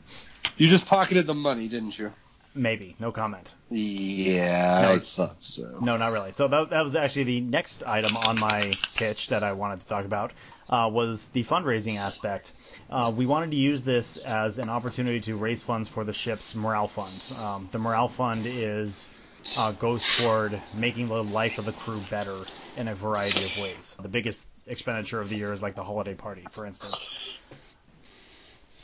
You 0.58 0.68
just 0.68 0.86
pocketed 0.86 1.28
the 1.28 1.34
money, 1.34 1.68
didn't 1.68 1.98
you? 1.98 2.12
Maybe. 2.56 2.96
No 3.00 3.12
comment. 3.12 3.56
Yeah, 3.70 4.80
No. 4.82 4.92
I 4.94 5.00
thought 5.00 5.44
so. 5.44 5.80
No, 5.82 5.98
not 5.98 6.12
really. 6.12 6.32
So 6.32 6.48
that, 6.48 6.72
that 6.72 6.84
was 6.84 6.96
actually 6.96 7.24
the 7.26 7.42
next 7.42 7.84
item 7.84 8.18
on 8.18 8.40
my 8.40 8.74
pitch 8.96 9.28
that 9.28 9.44
I 9.44 9.54
wanted 9.54 9.82
to 9.82 9.88
talk 9.88 10.06
about 10.06 10.34
uh, 10.70 10.90
was 10.92 11.30
the 11.30 11.44
fundraising 11.44 11.98
aspect. 11.98 12.54
Uh, 12.90 13.12
we 13.16 13.26
wanted 13.26 13.52
to 13.52 13.58
use 13.58 13.84
this 13.84 14.18
as 14.18 14.58
an 14.58 14.70
opportunity 14.70 15.20
to 15.22 15.36
raise 15.36 15.62
funds 15.62 15.88
for 15.88 16.04
the 16.04 16.14
ship's 16.14 16.56
morale 16.56 16.88
fund. 16.88 17.24
Um, 17.38 17.70
the 17.72 17.80
morale 17.80 18.08
fund 18.08 18.46
is 18.46 19.10
uh, 19.58 19.72
goes 19.72 20.04
toward 20.18 20.62
making 20.74 21.08
the 21.08 21.24
life 21.24 21.58
of 21.60 21.66
the 21.66 21.72
crew 21.74 22.02
better 22.10 22.46
in 22.76 22.88
a 22.88 22.96
variety 22.96 23.44
of 23.44 23.58
ways. 23.58 23.96
The 24.02 24.10
biggest 24.10 24.46
expenditure 24.66 25.20
of 25.20 25.30
the 25.30 25.36
year 25.38 25.54
is 25.54 25.62
like 25.62 25.76
the 25.76 25.84
holiday 25.84 26.16
party, 26.16 26.46
for 26.50 26.66
instance. 26.66 27.10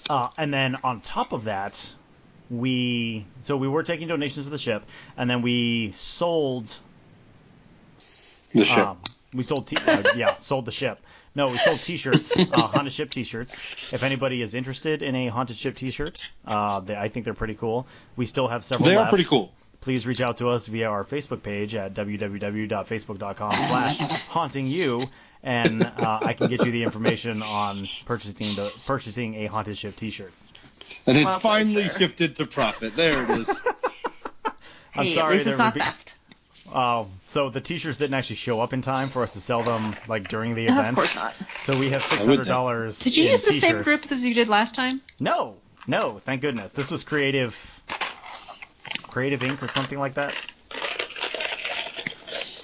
Uh, 0.10 0.30
and 0.38 0.54
then 0.54 0.75
on 0.84 1.01
top 1.01 1.34
of 1.34 1.45
that, 1.45 1.91
we 2.49 3.25
so 3.41 3.58
we 3.58 3.67
were 3.67 3.84
taking 3.84 4.08
donations 4.08 4.45
for 4.45 4.49
the 4.51 4.58
ship, 4.58 4.86
and 5.17 5.29
then 5.29 5.41
we 5.41 5.91
sold 5.95 6.77
The 8.53 8.63
ship. 8.63 8.88
um, 8.88 8.97
we 9.34 9.43
sold 9.43 9.67
t- 9.67 9.75
uh, 9.86 10.03
yeah, 10.15 10.38
sold 10.38 10.63
the 10.65 10.71
ship. 10.71 10.99
No, 11.38 11.49
we 11.49 11.58
sold 11.58 11.79
T-shirts, 11.79 12.39
uh, 12.39 12.45
haunted 12.67 12.93
ship 12.93 13.10
T-shirts. 13.10 13.60
If 13.91 14.03
anybody 14.03 14.41
is 14.41 14.53
interested 14.53 15.01
in 15.01 15.15
a 15.15 15.27
haunted 15.27 15.58
ship 15.58 15.75
T-shirt, 15.75 16.25
uh, 16.45 16.79
they, 16.79 16.95
I 16.95 17.10
think 17.10 17.25
they're 17.25 17.34
pretty 17.34 17.55
cool. 17.55 17.86
We 18.15 18.25
still 18.25 18.47
have 18.47 18.63
several. 18.63 18.88
they 18.88 18.95
are 18.95 18.99
left. 18.99 19.10
pretty 19.10 19.25
cool. 19.25 19.51
Please 19.81 20.08
reach 20.08 20.21
out 20.21 20.38
to 20.38 20.47
us 20.47 20.65
via 20.67 20.89
our 20.89 21.03
Facebook 21.03 21.43
page 21.43 21.75
at 21.75 21.93
www.facebook.com/slash 21.93 23.97
haunting 24.29 24.65
you, 24.65 25.03
and 25.45 25.84
uh, 25.84 26.19
I 26.21 26.34
can 26.34 26.49
get 26.49 26.65
you 26.65 26.71
the 26.71 26.84
information 26.84 27.41
on 27.43 27.88
purchasing 28.05 28.55
the 28.55 28.73
purchasing 28.86 29.36
a 29.36 29.45
haunted 29.45 29.77
ship 29.77 29.95
T-shirts. 29.95 30.41
And 31.08 31.17
it 31.17 31.23
Well 31.25 31.39
finally 31.39 31.88
sir. 31.88 31.99
shifted 31.99 32.36
to 32.38 32.47
profit. 32.47 32.95
There 32.95 33.23
it 33.23 33.29
is. 33.39 33.62
I'm 34.95 35.05
hey, 35.05 35.12
sorry, 35.13 35.27
at 35.27 35.31
least 35.34 35.45
there 35.45 35.58
not 35.58 35.75
would 35.75 35.84
be- 35.84 36.71
Uh, 36.73 37.05
so 37.27 37.49
the 37.49 37.62
T-shirts 37.62 37.99
didn't 37.99 38.15
actually 38.15 38.38
show 38.38 38.60
up 38.60 38.73
in 38.73 38.81
time 38.81 39.10
for 39.10 39.21
us 39.21 39.34
to 39.34 39.39
sell 39.39 39.62
them 39.62 39.95
like 40.08 40.27
during 40.29 40.55
the 40.55 40.65
event. 40.65 40.89
of 40.89 40.95
course 40.95 41.15
not. 41.15 41.34
So 41.60 41.77
we 41.77 41.91
have 41.91 42.03
six 42.03 42.23
would 42.25 42.38
hundred 42.38 42.47
dollars. 42.47 42.99
Did 42.99 43.15
you 43.15 43.25
in 43.25 43.31
use 43.31 43.41
the 43.43 43.51
same 43.51 43.62
T-shirts. 43.62 43.84
groups 43.84 44.12
as 44.12 44.23
you 44.23 44.34
did 44.34 44.47
last 44.49 44.73
time? 44.73 44.99
No, 45.19 45.58
no, 45.86 46.17
thank 46.19 46.41
goodness. 46.41 46.73
This 46.73 46.89
was 46.89 47.03
Creative, 47.03 47.84
Creative 49.03 49.43
Ink 49.43 49.62
or 49.62 49.67
something 49.69 49.99
like 49.99 50.15
that. 50.15 50.34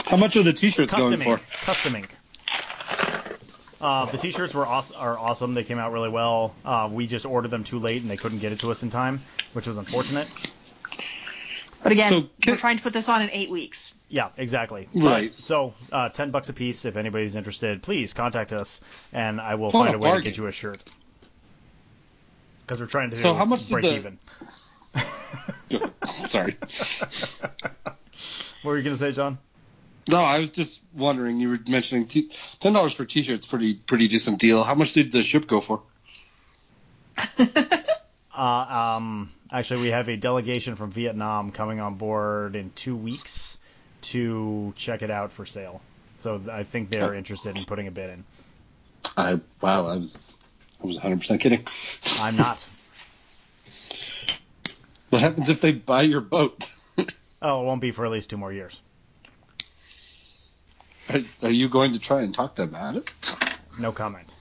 How 0.08 0.18
much 0.18 0.36
are 0.36 0.44
the 0.44 0.52
t-shirts 0.52 0.92
Custom 0.92 1.12
going 1.20 1.22
Ink. 1.22 1.40
for? 1.40 1.64
Custom 1.66 1.96
Ink. 1.96 2.14
Uh, 3.82 4.06
the 4.06 4.18
T-shirts 4.18 4.54
were 4.54 4.66
aw- 4.66 4.84
are 4.96 5.18
awesome. 5.18 5.54
They 5.54 5.64
came 5.64 5.80
out 5.80 5.92
really 5.92 6.10
well. 6.10 6.54
Uh, 6.64 6.88
we 6.92 7.08
just 7.08 7.26
ordered 7.26 7.50
them 7.50 7.64
too 7.64 7.80
late 7.80 8.02
and 8.02 8.12
they 8.12 8.18
couldn't 8.18 8.40
get 8.40 8.52
it 8.52 8.60
to 8.60 8.70
us 8.72 8.84
in 8.84 8.90
time, 8.90 9.22
which 9.54 9.68
was 9.68 9.78
unfortunate. 9.78 10.28
But 11.84 11.92
again, 11.92 12.10
So, 12.10 12.30
we're 12.52 12.58
trying 12.58 12.78
to 12.78 12.84
put 12.84 12.94
this 12.94 13.10
on 13.10 13.24
in 13.24 13.30
eight 13.32 13.50
weeks. 13.50 13.94
Yeah, 14.08 14.30
exactly. 14.38 14.88
Right. 14.94 15.22
But, 15.34 15.44
so, 15.44 15.74
uh, 15.92 16.10
ten 16.10 16.30
bucks 16.30 16.50
a 16.50 16.54
piece. 16.54 16.86
If 16.86 16.96
anybody's 16.96 17.36
interested, 17.36 17.82
please 17.82 18.14
contact 18.14 18.54
us, 18.54 18.82
and 19.14 19.42
I 19.42 19.56
will 19.56 19.70
Oh, 19.70 19.72
find 19.72 19.96
a 19.96 19.98
way 19.98 20.14
to 20.14 20.22
get 20.22 20.38
you 20.38 20.46
a 20.46 20.52
shirt. 20.52 20.80
Because 22.62 22.80
we're 22.80 22.86
trying 22.88 23.10
to 23.10 23.16
So 23.16 23.34
how 23.34 23.46
much 23.46 23.62
did 23.66 23.72
break 23.72 23.86
the- 23.86 23.96
even. 23.96 24.20
Sorry. 26.28 26.56
What 28.64 28.72
were 28.74 28.78
you 28.78 28.84
gonna 28.84 28.96
say, 28.96 29.12
John? 29.12 29.40
No, 30.08 30.18
I 30.18 30.40
was 30.40 30.50
just 30.50 30.82
wondering. 30.94 31.40
You 31.40 31.50
were 31.50 31.60
mentioning 31.68 32.08
t- 32.08 32.32
ten 32.60 32.74
dollars 32.74 32.94
for 32.94 33.06
t-shirts, 33.06 33.46
pretty 33.46 33.76
pretty 33.76 34.08
decent 34.08 34.40
deal. 34.40 34.64
How 34.64 34.76
much 34.76 34.94
did 34.94 35.12
the 35.12 35.22
ship 35.22 35.48
go 35.48 35.62
for? 35.62 35.82
Uh, 38.34 38.96
um, 38.98 39.32
actually, 39.52 39.82
we 39.82 39.90
have 39.90 40.08
a 40.08 40.16
delegation 40.16 40.76
from 40.76 40.90
Vietnam 40.90 41.52
coming 41.52 41.80
on 41.82 41.96
board 41.96 42.56
in 42.56 42.72
two 42.72 42.96
weeks 42.96 43.60
to 44.02 44.74
check 44.78 45.02
it 45.02 45.12
out 45.12 45.32
for 45.32 45.46
sale. 45.46 45.82
So 46.20 46.42
I 46.52 46.64
think 46.64 46.90
they're 46.90 47.14
interested 47.14 47.58
in 47.58 47.66
putting 47.66 47.88
a 47.88 47.92
bid 47.92 48.10
in. 48.10 48.24
I 49.18 49.40
wow, 49.60 49.86
I 49.86 49.98
was 49.98 50.18
I 50.82 50.88
was 50.88 50.96
100 50.96 51.20
percent 51.20 51.42
kidding. 51.42 51.68
I'm 52.20 52.38
not. 52.38 52.68
What 55.10 55.22
happens 55.22 55.50
if 55.50 55.60
they 55.62 55.74
buy 55.74 56.04
your 56.04 56.22
boat? 56.22 56.70
Oh, 57.44 57.64
it 57.64 57.66
won't 57.66 57.82
be 57.82 57.90
for 57.90 58.06
at 58.06 58.12
least 58.12 58.30
two 58.30 58.38
more 58.38 58.54
years. 58.54 58.84
Are, 61.14 61.48
are 61.48 61.52
you 61.52 61.70
going 61.70 61.94
to 61.94 62.00
try 62.00 62.22
and 62.22 62.34
talk 62.34 62.56
them 62.56 62.74
out 62.76 62.96
of 62.96 63.04
it? 63.08 63.36
No 63.80 63.92
comment. 63.92 64.36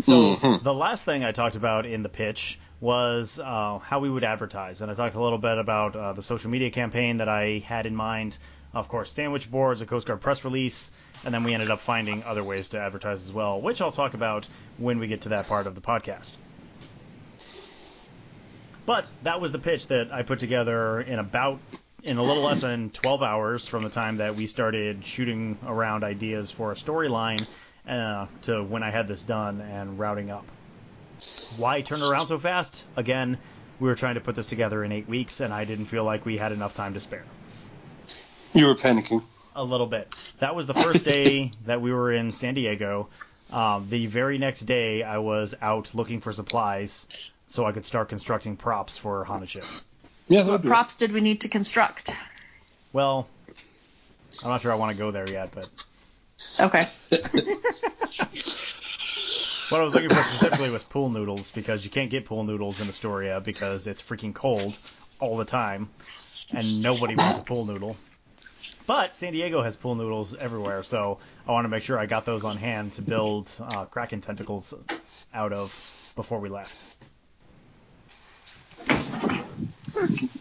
So 0.00 0.36
Mhm. 0.36 0.62
the 0.62 0.74
last 0.74 1.04
thing 1.04 1.24
I 1.24 1.32
talked 1.32 1.56
about 1.56 1.84
in 1.86 2.02
the 2.02 2.08
pitch 2.08 2.58
was 2.80 3.38
uh, 3.38 3.78
how 3.78 3.98
we 4.00 4.08
would 4.08 4.24
advertise, 4.24 4.80
and 4.80 4.90
I 4.90 4.94
talked 4.94 5.14
a 5.14 5.20
little 5.20 5.38
bit 5.38 5.58
about 5.58 5.94
uh, 5.94 6.12
the 6.14 6.22
social 6.22 6.50
media 6.50 6.70
campaign 6.70 7.18
that 7.18 7.28
I 7.28 7.58
had 7.64 7.84
in 7.86 7.94
mind. 7.94 8.38
Of 8.72 8.88
course, 8.88 9.12
sandwich 9.12 9.50
boards, 9.50 9.80
a 9.82 9.86
Coast 9.86 10.06
Guard 10.06 10.20
press 10.20 10.44
release, 10.44 10.92
and 11.24 11.34
then 11.34 11.42
we 11.44 11.52
ended 11.52 11.70
up 11.70 11.80
finding 11.80 12.22
other 12.22 12.42
ways 12.44 12.68
to 12.68 12.80
advertise 12.80 13.24
as 13.24 13.32
well, 13.32 13.60
which 13.60 13.80
I'll 13.80 13.92
talk 13.92 14.14
about 14.14 14.48
when 14.78 14.98
we 14.98 15.08
get 15.08 15.22
to 15.22 15.30
that 15.30 15.46
part 15.48 15.66
of 15.66 15.74
the 15.74 15.80
podcast. 15.80 16.32
But 18.86 19.10
that 19.22 19.40
was 19.40 19.52
the 19.52 19.58
pitch 19.58 19.88
that 19.88 20.12
I 20.12 20.22
put 20.22 20.38
together 20.38 21.00
in 21.00 21.18
about 21.18 21.60
in 22.02 22.18
a 22.18 22.22
little 22.22 22.42
less 22.42 22.62
than 22.62 22.90
12 22.90 23.22
hours 23.22 23.66
from 23.66 23.84
the 23.84 23.90
time 23.90 24.18
that 24.18 24.36
we 24.36 24.46
started 24.46 25.04
shooting 25.04 25.58
around 25.66 26.04
ideas 26.04 26.50
for 26.50 26.72
a 26.72 26.74
storyline 26.74 27.46
uh, 27.88 28.26
to 28.42 28.62
when 28.62 28.82
I 28.82 28.90
had 28.90 29.08
this 29.08 29.22
done 29.22 29.60
and 29.60 29.98
routing 29.98 30.30
up. 30.30 30.44
Why 31.56 31.82
turn 31.82 32.02
around 32.02 32.26
so 32.26 32.38
fast? 32.38 32.84
Again, 32.96 33.38
we 33.78 33.88
were 33.88 33.94
trying 33.94 34.14
to 34.14 34.20
put 34.20 34.34
this 34.34 34.46
together 34.46 34.82
in 34.84 34.92
eight 34.92 35.08
weeks, 35.08 35.40
and 35.40 35.52
I 35.52 35.64
didn't 35.64 35.86
feel 35.86 36.04
like 36.04 36.24
we 36.24 36.38
had 36.38 36.52
enough 36.52 36.74
time 36.74 36.94
to 36.94 37.00
spare. 37.00 37.24
You 38.54 38.66
were 38.66 38.74
panicking. 38.74 39.22
A 39.54 39.64
little 39.64 39.86
bit. 39.86 40.08
That 40.38 40.54
was 40.54 40.66
the 40.66 40.74
first 40.74 41.04
day 41.04 41.50
that 41.66 41.80
we 41.80 41.92
were 41.92 42.12
in 42.12 42.32
San 42.32 42.54
Diego. 42.54 43.08
Um, 43.50 43.88
the 43.90 44.06
very 44.06 44.38
next 44.38 44.60
day, 44.60 45.02
I 45.02 45.18
was 45.18 45.54
out 45.60 45.94
looking 45.94 46.20
for 46.20 46.32
supplies 46.32 47.08
so 47.46 47.66
I 47.66 47.72
could 47.72 47.84
start 47.84 48.08
constructing 48.08 48.56
props 48.56 48.96
for 48.96 49.26
Ship. 49.46 49.64
Yeah, 50.30 50.46
What 50.46 50.62
be 50.62 50.68
props 50.68 50.94
did 50.94 51.12
we 51.12 51.20
need 51.20 51.40
to 51.40 51.48
construct? 51.48 52.14
Well, 52.92 53.26
I'm 54.44 54.50
not 54.50 54.62
sure 54.62 54.70
I 54.70 54.76
want 54.76 54.92
to 54.92 54.98
go 54.98 55.10
there 55.10 55.28
yet, 55.28 55.50
but 55.52 55.68
Okay. 56.60 56.86
what 57.10 57.20
I 59.80 59.84
was 59.84 59.92
looking 59.92 60.08
for 60.08 60.22
specifically 60.22 60.70
was 60.70 60.84
pool 60.84 61.10
noodles 61.10 61.50
because 61.50 61.84
you 61.84 61.90
can't 61.90 62.10
get 62.10 62.26
pool 62.26 62.44
noodles 62.44 62.80
in 62.80 62.88
Astoria 62.88 63.40
because 63.40 63.88
it's 63.88 64.00
freaking 64.00 64.32
cold 64.32 64.78
all 65.18 65.36
the 65.36 65.44
time, 65.44 65.90
and 66.54 66.80
nobody 66.80 67.16
wants 67.16 67.38
a 67.38 67.42
pool 67.42 67.66
noodle. 67.66 67.96
But 68.86 69.16
San 69.16 69.32
Diego 69.32 69.62
has 69.62 69.76
pool 69.76 69.96
noodles 69.96 70.34
everywhere, 70.34 70.84
so 70.84 71.18
I 71.46 71.50
want 71.50 71.64
to 71.64 71.68
make 71.68 71.82
sure 71.82 71.98
I 71.98 72.06
got 72.06 72.24
those 72.24 72.44
on 72.44 72.56
hand 72.56 72.92
to 72.94 73.02
build 73.02 73.52
uh, 73.60 73.86
kraken 73.86 74.20
tentacles 74.20 74.74
out 75.34 75.52
of 75.52 75.78
before 76.14 76.38
we 76.38 76.48
left. 76.48 76.84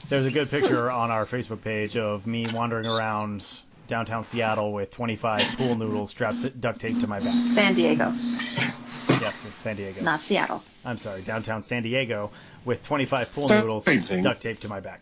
There's 0.09 0.25
a 0.25 0.31
good 0.31 0.49
picture 0.49 0.89
on 0.89 1.11
our 1.11 1.25
Facebook 1.25 1.61
page 1.61 1.97
of 1.97 2.25
me 2.27 2.47
wandering 2.53 2.87
around 2.87 3.45
downtown 3.87 4.23
Seattle 4.23 4.71
with 4.73 4.91
25 4.91 5.41
pool 5.57 5.75
noodles 5.75 6.11
strapped 6.11 6.41
to, 6.41 6.49
duct 6.49 6.79
taped 6.79 7.01
to 7.01 7.07
my 7.07 7.19
back. 7.19 7.33
San 7.33 7.73
Diego, 7.73 8.11
Yes, 8.11 9.47
San 9.59 9.75
Diego. 9.75 10.01
not 10.03 10.21
Seattle. 10.21 10.63
I'm 10.85 10.97
sorry, 10.97 11.21
downtown 11.21 11.61
San 11.61 11.83
Diego 11.83 12.31
with 12.65 12.81
25 12.83 13.33
pool 13.33 13.49
noodles 13.49 13.85
duct 13.85 14.41
taped 14.41 14.61
to 14.61 14.67
my 14.67 14.79
back. 14.79 15.01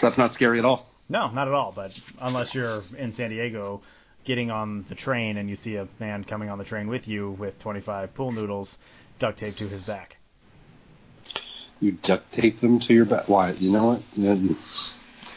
That's 0.00 0.18
not 0.18 0.32
scary 0.32 0.58
at 0.58 0.64
all. 0.64 0.88
No, 1.08 1.30
not 1.30 1.48
at 1.48 1.54
all. 1.54 1.72
But 1.74 1.98
unless 2.20 2.54
you're 2.54 2.82
in 2.96 3.12
San 3.12 3.30
Diego 3.30 3.80
getting 4.24 4.50
on 4.50 4.82
the 4.82 4.94
train 4.94 5.36
and 5.38 5.48
you 5.48 5.56
see 5.56 5.76
a 5.76 5.88
man 5.98 6.22
coming 6.22 6.50
on 6.50 6.58
the 6.58 6.64
train 6.64 6.86
with 6.88 7.08
you 7.08 7.30
with 7.32 7.58
25 7.58 8.14
pool 8.14 8.30
noodles 8.32 8.78
duct 9.18 9.38
taped 9.38 9.58
to 9.58 9.64
his 9.64 9.86
back. 9.86 10.18
You 11.80 11.92
duct 11.92 12.32
tape 12.32 12.58
them 12.58 12.80
to 12.80 12.94
your 12.94 13.04
back. 13.04 13.28
Why? 13.28 13.52
You 13.52 13.70
know 13.70 13.86
what? 13.86 14.02
Then 14.16 14.56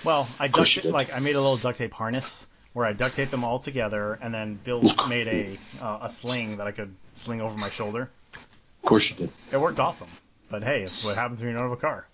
Well, 0.03 0.27
I 0.39 0.47
duct 0.47 0.83
you 0.83 0.91
like 0.91 1.13
I 1.13 1.19
made 1.19 1.35
a 1.35 1.41
little 1.41 1.57
duct 1.57 1.77
tape 1.77 1.93
harness 1.93 2.47
where 2.73 2.85
I 2.85 2.93
duct 2.93 3.15
taped 3.15 3.31
them 3.31 3.43
all 3.43 3.59
together 3.59 4.17
and 4.21 4.33
then 4.33 4.55
Bill 4.55 4.81
made 5.07 5.27
a 5.27 5.57
uh, 5.83 5.99
a 6.01 6.09
sling 6.09 6.57
that 6.57 6.67
I 6.67 6.71
could 6.71 6.95
sling 7.15 7.41
over 7.41 7.57
my 7.57 7.69
shoulder. 7.69 8.09
of 8.33 8.87
course 8.87 9.09
you 9.09 9.15
did. 9.15 9.31
It 9.51 9.59
worked 9.59 9.79
awesome. 9.79 10.09
But 10.49 10.63
hey, 10.63 10.81
it's 10.83 11.05
what 11.05 11.15
happens 11.15 11.41
when 11.41 11.51
you're 11.51 11.59
out 11.59 11.67
of 11.67 11.71
a 11.71 11.77
car. 11.77 12.05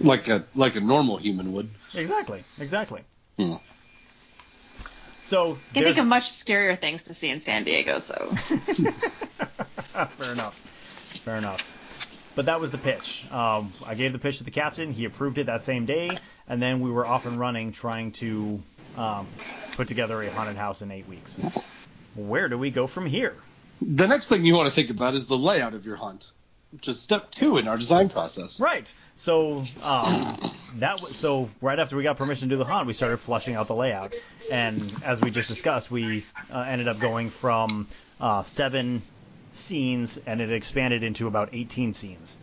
Like 0.00 0.28
a 0.28 0.44
like 0.54 0.76
a 0.76 0.80
normal 0.80 1.18
human 1.18 1.52
would. 1.52 1.68
Exactly. 1.94 2.42
Exactly. 2.58 3.02
Hmm. 3.36 3.54
So 5.20 5.58
I 5.70 5.74
can 5.74 5.84
think 5.84 5.98
of 5.98 6.06
much 6.06 6.32
scarier 6.32 6.78
things 6.78 7.02
to 7.04 7.14
see 7.14 7.28
in 7.28 7.42
San 7.42 7.64
Diego, 7.64 7.98
so 7.98 8.14
Fair 10.16 10.32
enough. 10.32 10.54
Fair 11.24 11.36
enough. 11.36 11.77
But 12.38 12.46
that 12.46 12.60
was 12.60 12.70
the 12.70 12.78
pitch. 12.78 13.26
Um, 13.32 13.72
I 13.84 13.96
gave 13.96 14.12
the 14.12 14.20
pitch 14.20 14.38
to 14.38 14.44
the 14.44 14.52
captain. 14.52 14.92
He 14.92 15.06
approved 15.06 15.38
it 15.38 15.46
that 15.46 15.60
same 15.60 15.86
day, 15.86 16.16
and 16.48 16.62
then 16.62 16.78
we 16.78 16.88
were 16.88 17.04
off 17.04 17.26
and 17.26 17.36
running 17.36 17.72
trying 17.72 18.12
to 18.12 18.62
um, 18.96 19.26
put 19.72 19.88
together 19.88 20.22
a 20.22 20.30
haunted 20.30 20.54
house 20.54 20.80
in 20.80 20.92
eight 20.92 21.08
weeks. 21.08 21.40
Where 22.14 22.48
do 22.48 22.56
we 22.56 22.70
go 22.70 22.86
from 22.86 23.06
here? 23.06 23.34
The 23.82 24.06
next 24.06 24.28
thing 24.28 24.44
you 24.44 24.54
want 24.54 24.68
to 24.68 24.70
think 24.72 24.88
about 24.88 25.14
is 25.14 25.26
the 25.26 25.36
layout 25.36 25.74
of 25.74 25.84
your 25.84 25.96
hunt, 25.96 26.30
which 26.70 26.86
is 26.86 27.00
step 27.00 27.32
two 27.32 27.58
in 27.58 27.66
our 27.66 27.76
design 27.76 28.08
process. 28.08 28.60
Right. 28.60 28.94
So 29.16 29.64
um, 29.82 30.38
that 30.76 30.98
w- 30.98 31.14
so 31.14 31.50
right 31.60 31.80
after 31.80 31.96
we 31.96 32.04
got 32.04 32.18
permission 32.18 32.50
to 32.50 32.54
do 32.54 32.58
the 32.58 32.64
hunt, 32.64 32.86
we 32.86 32.92
started 32.92 33.16
flushing 33.16 33.56
out 33.56 33.66
the 33.66 33.74
layout, 33.74 34.14
and 34.48 34.80
as 35.04 35.20
we 35.20 35.32
just 35.32 35.48
discussed, 35.48 35.90
we 35.90 36.24
uh, 36.52 36.66
ended 36.68 36.86
up 36.86 37.00
going 37.00 37.30
from 37.30 37.88
uh, 38.20 38.42
seven 38.42 39.02
scenes, 39.52 40.18
and 40.26 40.40
it 40.40 40.52
expanded 40.52 41.02
into 41.02 41.26
about 41.26 41.50
18 41.52 41.92
scenes. 41.92 42.38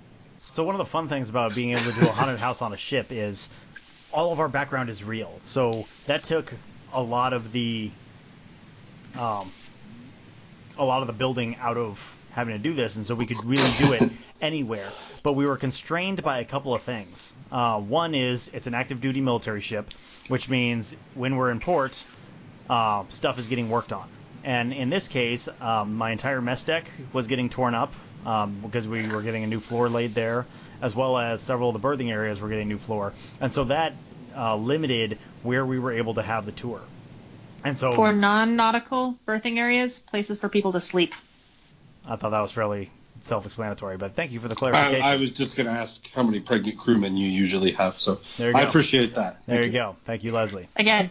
So 0.47 0.63
one 0.63 0.75
of 0.75 0.79
the 0.79 0.85
fun 0.85 1.07
things 1.07 1.29
about 1.29 1.55
being 1.55 1.71
able 1.71 1.91
to 1.91 1.99
do 1.99 2.07
a 2.07 2.11
haunted 2.11 2.39
house 2.39 2.61
on 2.61 2.73
a 2.73 2.77
ship 2.77 3.11
is 3.11 3.49
all 4.11 4.31
of 4.31 4.39
our 4.39 4.47
background 4.47 4.89
is 4.89 5.03
real. 5.03 5.37
So 5.41 5.85
that 6.05 6.23
took 6.23 6.53
a 6.93 7.01
lot 7.01 7.33
of 7.33 7.51
the 7.51 7.91
um, 9.17 9.51
a 10.77 10.85
lot 10.85 11.01
of 11.01 11.07
the 11.07 11.13
building 11.13 11.55
out 11.57 11.77
of 11.77 12.17
having 12.31 12.53
to 12.53 12.59
do 12.59 12.73
this, 12.73 12.95
and 12.95 13.05
so 13.05 13.15
we 13.15 13.25
could 13.25 13.43
really 13.45 13.71
do 13.77 13.93
it 13.93 14.11
anywhere. 14.41 14.91
But 15.23 15.33
we 15.33 15.45
were 15.45 15.57
constrained 15.57 16.21
by 16.21 16.39
a 16.39 16.45
couple 16.45 16.73
of 16.73 16.81
things. 16.81 17.33
Uh, 17.51 17.79
one 17.79 18.13
is 18.13 18.49
it's 18.53 18.67
an 18.67 18.73
active 18.73 19.01
duty 19.01 19.21
military 19.21 19.61
ship, 19.61 19.89
which 20.27 20.49
means 20.49 20.95
when 21.13 21.35
we're 21.35 21.51
in 21.51 21.59
port, 21.59 22.05
uh, 22.69 23.03
stuff 23.09 23.39
is 23.39 23.47
getting 23.47 23.69
worked 23.69 23.93
on. 23.93 24.07
And 24.45 24.71
in 24.71 24.91
this 24.91 25.08
case, 25.08 25.49
um, 25.60 25.95
my 25.95 26.12
entire 26.12 26.39
mess 26.39 26.63
deck 26.63 26.86
was 27.12 27.25
getting 27.25 27.49
torn 27.49 27.73
up 27.73 27.91
um, 28.27 28.60
because 28.62 28.88
we 28.88 29.08
were 29.08 29.23
getting 29.23 29.43
a 29.43 29.47
new 29.47 29.60
floor 29.60 29.89
laid 29.89 30.13
there, 30.13 30.45
as 30.84 30.95
well 30.95 31.17
as 31.17 31.41
several 31.41 31.69
of 31.69 31.73
the 31.73 31.79
berthing 31.79 32.12
areas 32.12 32.39
were 32.39 32.47
getting 32.47 32.67
new 32.67 32.77
floor. 32.77 33.12
And 33.41 33.51
so 33.51 33.63
that 33.65 33.93
uh, 34.38 34.55
limited 34.55 35.17
where 35.41 35.65
we 35.65 35.79
were 35.79 35.93
able 35.93 36.13
to 36.13 36.21
have 36.21 36.45
the 36.45 36.51
tour. 36.51 36.79
And 37.63 37.75
so 37.75 37.95
For 37.95 38.13
non-nautical 38.13 39.17
berthing 39.25 39.58
areas, 39.58 39.97
places 39.97 40.38
for 40.38 40.47
people 40.47 40.73
to 40.73 40.79
sleep. 40.79 41.15
I 42.08 42.15
thought 42.15 42.29
that 42.29 42.41
was 42.41 42.51
fairly 42.51 42.91
self-explanatory, 43.21 43.97
but 43.97 44.12
thank 44.12 44.31
you 44.31 44.39
for 44.39 44.47
the 44.47 44.53
clarification. 44.53 45.03
I 45.03 45.15
was 45.15 45.31
just 45.31 45.55
going 45.55 45.65
to 45.65 45.73
ask 45.73 46.08
how 46.12 46.21
many 46.21 46.39
pregnant 46.39 46.77
crewmen 46.77 47.17
you 47.17 47.27
usually 47.27 47.71
have, 47.71 47.99
so 47.99 48.19
There 48.38 48.51
you 48.51 48.55
I 48.55 48.62
appreciate 48.62 49.15
that. 49.15 49.43
there 49.47 49.62
Thank 49.62 49.73
you 49.73 49.79
go. 49.79 49.95
Thank 50.05 50.23
you, 50.23 50.34
Leslie. 50.34 50.67
Again, 50.75 51.10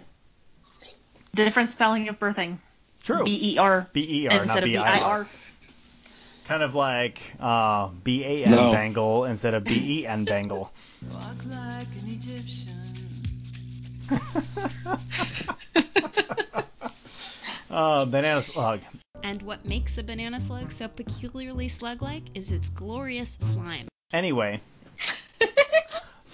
different 1.35 1.69
spelling 1.71 2.09
of 2.09 2.21
birthing. 2.21 2.59
True. 3.05 3.25
B 3.25 3.53
E 3.53 3.59
R 3.59 3.89
B-E-R, 3.93 4.33
not 4.33 4.43
instead 4.45 4.63
of 4.65 4.65
B 4.65 4.77
I 4.77 4.97
B-I-R. 4.97 5.11
R. 5.21 5.27
Kind 6.47 6.63
of 6.63 6.75
like 6.75 7.21
uh, 7.39 7.89
B-A-N 8.03 8.51
No. 8.51 8.73
bangle 8.73 9.25
instead 9.25 9.55
of 9.55 9.65
B-E-N 9.65 10.25
bangle. 10.25 10.73
Walk 11.13 11.37
like 11.51 11.87
an 11.87 12.09
Egyptian. 12.09 12.81
Uh, 17.71 18.05
banana 18.05 18.41
slug. 18.41 18.81
And 19.25 19.43
what 19.43 19.65
makes 19.65 19.99
a 19.99 20.05
banana 20.05 20.41
slug 20.41 20.71
so 20.71 20.87
peculiarly 20.87 21.69
slug 21.69 22.03
like 22.03 22.23
is 22.35 22.53
its 22.53 22.69
glorious 22.71 23.37
slime. 23.41 23.89
Anyway, 24.13 24.61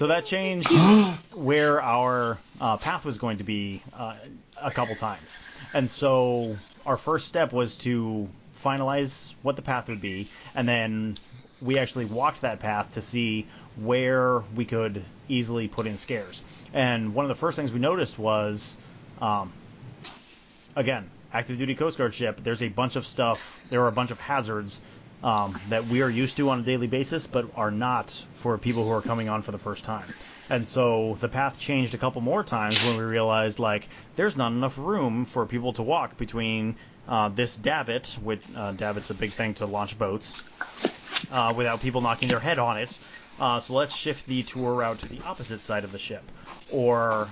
so 0.00 0.06
that 0.06 0.24
changed 0.24 0.72
where 1.34 1.82
our 1.82 2.38
uh, 2.58 2.78
path 2.78 3.04
was 3.04 3.18
going 3.18 3.36
to 3.36 3.44
be 3.44 3.82
uh, 3.92 4.14
a 4.56 4.70
couple 4.70 4.94
times. 4.94 5.38
And 5.74 5.90
so 5.90 6.56
our 6.86 6.96
first 6.96 7.28
step 7.28 7.52
was 7.52 7.76
to 7.84 8.26
finalize 8.56 9.34
what 9.42 9.56
the 9.56 9.62
path 9.62 9.90
would 9.90 10.00
be, 10.00 10.30
and 10.54 10.66
then 10.66 11.18
we 11.60 11.76
actually 11.76 12.06
walked 12.06 12.40
that 12.40 12.60
path 12.60 12.94
to 12.94 13.02
see 13.02 13.46
where 13.76 14.38
we 14.54 14.64
could 14.64 15.04
easily 15.28 15.68
put 15.68 15.86
in 15.86 15.98
scares. 15.98 16.42
And 16.72 17.12
one 17.12 17.26
of 17.26 17.28
the 17.28 17.34
first 17.34 17.56
things 17.56 17.70
we 17.70 17.78
noticed 17.78 18.18
was, 18.18 18.78
um, 19.20 19.52
again, 20.76 21.10
active 21.30 21.58
duty 21.58 21.74
Coast 21.74 21.98
Guard 21.98 22.14
ship. 22.14 22.40
There's 22.42 22.62
a 22.62 22.68
bunch 22.68 22.96
of 22.96 23.04
stuff. 23.04 23.60
There 23.68 23.82
are 23.82 23.88
a 23.88 23.92
bunch 23.92 24.12
of 24.12 24.18
hazards 24.18 24.80
um, 25.22 25.60
that 25.68 25.86
we 25.86 26.02
are 26.02 26.10
used 26.10 26.36
to 26.38 26.48
on 26.50 26.60
a 26.60 26.62
daily 26.62 26.86
basis, 26.86 27.26
but 27.26 27.46
are 27.54 27.70
not 27.70 28.24
for 28.32 28.56
people 28.58 28.84
who 28.84 28.90
are 28.90 29.02
coming 29.02 29.28
on 29.28 29.42
for 29.42 29.52
the 29.52 29.58
first 29.58 29.84
time. 29.84 30.14
And 30.48 30.66
so 30.66 31.16
the 31.20 31.28
path 31.28 31.58
changed 31.58 31.94
a 31.94 31.98
couple 31.98 32.20
more 32.22 32.42
times 32.42 32.82
when 32.84 32.96
we 32.96 33.04
realized 33.04 33.58
like 33.58 33.88
there's 34.16 34.36
not 34.36 34.52
enough 34.52 34.78
room 34.78 35.24
for 35.24 35.46
people 35.46 35.72
to 35.74 35.82
walk 35.82 36.16
between 36.16 36.76
uh, 37.06 37.28
this 37.28 37.56
davit, 37.56 38.18
which 38.22 38.42
uh, 38.54 38.72
davit's 38.72 39.10
a 39.10 39.14
big 39.14 39.30
thing 39.30 39.54
to 39.54 39.66
launch 39.66 39.98
boats, 39.98 40.44
uh, 41.30 41.52
without 41.56 41.80
people 41.80 42.00
knocking 42.00 42.28
their 42.28 42.40
head 42.40 42.58
on 42.58 42.78
it. 42.78 42.98
Uh, 43.38 43.58
so 43.60 43.74
let's 43.74 43.94
shift 43.94 44.26
the 44.26 44.42
tour 44.42 44.74
route 44.74 44.98
to 44.98 45.08
the 45.08 45.20
opposite 45.24 45.60
side 45.60 45.84
of 45.84 45.92
the 45.92 45.98
ship, 45.98 46.22
or 46.70 47.28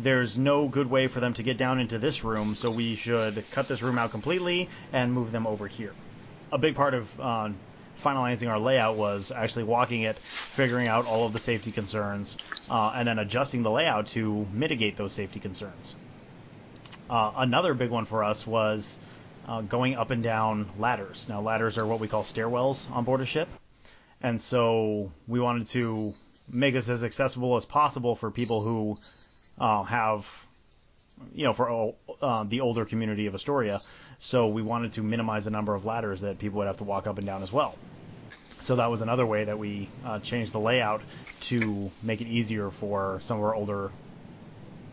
there's 0.00 0.38
no 0.38 0.68
good 0.68 0.88
way 0.88 1.06
for 1.06 1.20
them 1.20 1.34
to 1.34 1.42
get 1.42 1.58
down 1.58 1.78
into 1.78 1.98
this 1.98 2.24
room, 2.24 2.54
so 2.54 2.70
we 2.70 2.94
should 2.94 3.44
cut 3.50 3.68
this 3.68 3.82
room 3.82 3.98
out 3.98 4.10
completely 4.10 4.68
and 4.92 5.12
move 5.12 5.30
them 5.30 5.46
over 5.46 5.66
here. 5.66 5.92
A 6.52 6.58
big 6.58 6.74
part 6.74 6.94
of 6.94 7.18
uh, 7.18 7.48
finalizing 7.98 8.48
our 8.48 8.58
layout 8.58 8.96
was 8.96 9.30
actually 9.30 9.64
walking 9.64 10.02
it, 10.02 10.18
figuring 10.18 10.86
out 10.86 11.06
all 11.06 11.24
of 11.24 11.32
the 11.32 11.38
safety 11.38 11.72
concerns, 11.72 12.36
uh, 12.70 12.92
and 12.94 13.08
then 13.08 13.18
adjusting 13.18 13.62
the 13.62 13.70
layout 13.70 14.08
to 14.08 14.46
mitigate 14.52 14.96
those 14.96 15.12
safety 15.12 15.40
concerns. 15.40 15.96
Uh, 17.08 17.32
another 17.36 17.74
big 17.74 17.90
one 17.90 18.04
for 18.04 18.22
us 18.22 18.46
was 18.46 18.98
uh, 19.46 19.60
going 19.62 19.94
up 19.94 20.10
and 20.10 20.22
down 20.22 20.68
ladders. 20.78 21.28
Now, 21.28 21.40
ladders 21.40 21.78
are 21.78 21.86
what 21.86 22.00
we 22.00 22.08
call 22.08 22.22
stairwells 22.22 22.90
on 22.90 23.04
board 23.04 23.20
a 23.20 23.26
ship, 23.26 23.48
and 24.22 24.40
so 24.40 25.10
we 25.26 25.40
wanted 25.40 25.66
to 25.68 26.12
make 26.48 26.74
this 26.74 26.88
as 26.88 27.02
accessible 27.04 27.56
as 27.56 27.64
possible 27.64 28.14
for 28.14 28.30
people 28.30 28.62
who 28.62 28.98
uh, 29.58 29.82
have, 29.82 30.46
you 31.34 31.44
know, 31.44 31.52
for 31.52 31.94
uh, 32.20 32.44
the 32.44 32.60
older 32.60 32.84
community 32.84 33.26
of 33.26 33.34
Astoria. 33.34 33.82
So 34.18 34.48
we 34.48 34.62
wanted 34.62 34.92
to 34.94 35.02
minimize 35.02 35.44
the 35.44 35.50
number 35.50 35.74
of 35.74 35.84
ladders 35.84 36.20
that 36.20 36.38
people 36.38 36.58
would 36.58 36.66
have 36.66 36.78
to 36.78 36.84
walk 36.84 37.06
up 37.06 37.18
and 37.18 37.26
down 37.26 37.42
as 37.42 37.52
well. 37.52 37.78
So 38.60 38.76
that 38.76 38.90
was 38.90 39.02
another 39.02 39.26
way 39.26 39.44
that 39.44 39.58
we 39.58 39.90
uh, 40.04 40.20
changed 40.20 40.52
the 40.52 40.60
layout 40.60 41.02
to 41.40 41.90
make 42.02 42.20
it 42.20 42.28
easier 42.28 42.70
for 42.70 43.18
some 43.22 43.38
of 43.38 43.44
our 43.44 43.54
older 43.54 43.92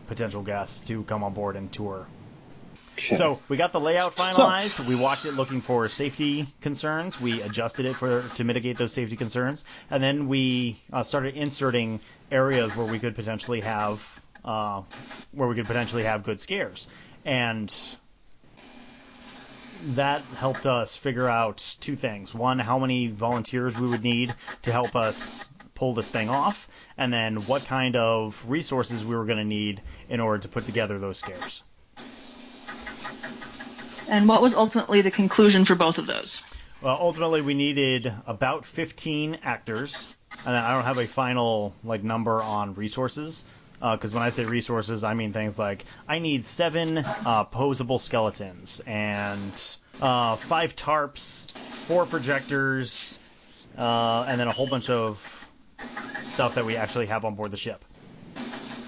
potential 0.06 0.42
guests 0.42 0.80
to 0.88 1.04
come 1.04 1.22
on 1.22 1.34
board 1.34 1.56
and 1.56 1.70
tour. 1.70 2.08
So 2.98 3.42
we 3.48 3.56
got 3.56 3.72
the 3.72 3.80
layout 3.80 4.14
finalized. 4.16 4.80
we 4.80 4.94
walked 4.96 5.24
it 5.24 5.32
looking 5.32 5.62
for 5.62 5.88
safety 5.88 6.46
concerns. 6.60 7.18
We 7.18 7.40
adjusted 7.40 7.86
it 7.86 7.96
for 7.96 8.28
to 8.30 8.44
mitigate 8.44 8.76
those 8.76 8.92
safety 8.92 9.16
concerns, 9.16 9.64
and 9.88 10.02
then 10.02 10.28
we 10.28 10.82
uh, 10.92 11.02
started 11.02 11.34
inserting 11.34 12.00
areas 12.30 12.74
where 12.74 12.86
we 12.86 12.98
could 12.98 13.14
potentially 13.14 13.60
have 13.62 14.19
uh, 14.44 14.82
where 15.32 15.48
we 15.48 15.54
could 15.54 15.66
potentially 15.66 16.04
have 16.04 16.22
good 16.22 16.40
scares, 16.40 16.88
and 17.24 17.74
that 19.94 20.22
helped 20.36 20.66
us 20.66 20.96
figure 20.96 21.28
out 21.28 21.76
two 21.80 21.94
things: 21.94 22.34
one, 22.34 22.58
how 22.58 22.78
many 22.78 23.08
volunteers 23.08 23.78
we 23.78 23.88
would 23.88 24.04
need 24.04 24.34
to 24.62 24.72
help 24.72 24.96
us 24.96 25.48
pull 25.74 25.94
this 25.94 26.10
thing 26.10 26.28
off, 26.28 26.68
and 26.98 27.10
then 27.10 27.36
what 27.46 27.64
kind 27.64 27.96
of 27.96 28.44
resources 28.46 29.02
we 29.02 29.16
were 29.16 29.24
going 29.24 29.38
to 29.38 29.44
need 29.44 29.80
in 30.10 30.20
order 30.20 30.38
to 30.38 30.48
put 30.48 30.64
together 30.64 30.98
those 30.98 31.18
scares. 31.18 31.62
And 34.06 34.28
what 34.28 34.42
was 34.42 34.54
ultimately 34.54 35.00
the 35.00 35.10
conclusion 35.10 35.64
for 35.64 35.74
both 35.74 35.96
of 35.96 36.06
those? 36.06 36.42
Well, 36.82 36.98
ultimately, 37.00 37.40
we 37.40 37.54
needed 37.54 38.12
about 38.26 38.66
15 38.66 39.38
actors, 39.42 40.14
and 40.44 40.54
then 40.54 40.62
I 40.62 40.74
don't 40.74 40.84
have 40.84 40.98
a 40.98 41.06
final 41.06 41.74
like 41.82 42.02
number 42.02 42.42
on 42.42 42.74
resources. 42.74 43.44
Because 43.80 44.12
when 44.12 44.22
I 44.22 44.28
say 44.28 44.44
resources, 44.44 45.04
I 45.04 45.14
mean 45.14 45.32
things 45.32 45.58
like 45.58 45.84
I 46.06 46.18
need 46.18 46.44
seven 46.44 46.98
uh, 46.98 47.44
posable 47.46 47.98
skeletons 47.98 48.80
and 48.86 49.52
uh, 50.00 50.36
five 50.36 50.76
tarps, 50.76 51.50
four 51.72 52.04
projectors, 52.04 53.18
uh, 53.78 54.24
and 54.28 54.38
then 54.38 54.48
a 54.48 54.52
whole 54.52 54.66
bunch 54.66 54.90
of 54.90 55.48
stuff 56.26 56.56
that 56.56 56.66
we 56.66 56.76
actually 56.76 57.06
have 57.06 57.24
on 57.24 57.34
board 57.34 57.50
the 57.50 57.56
ship. 57.56 57.84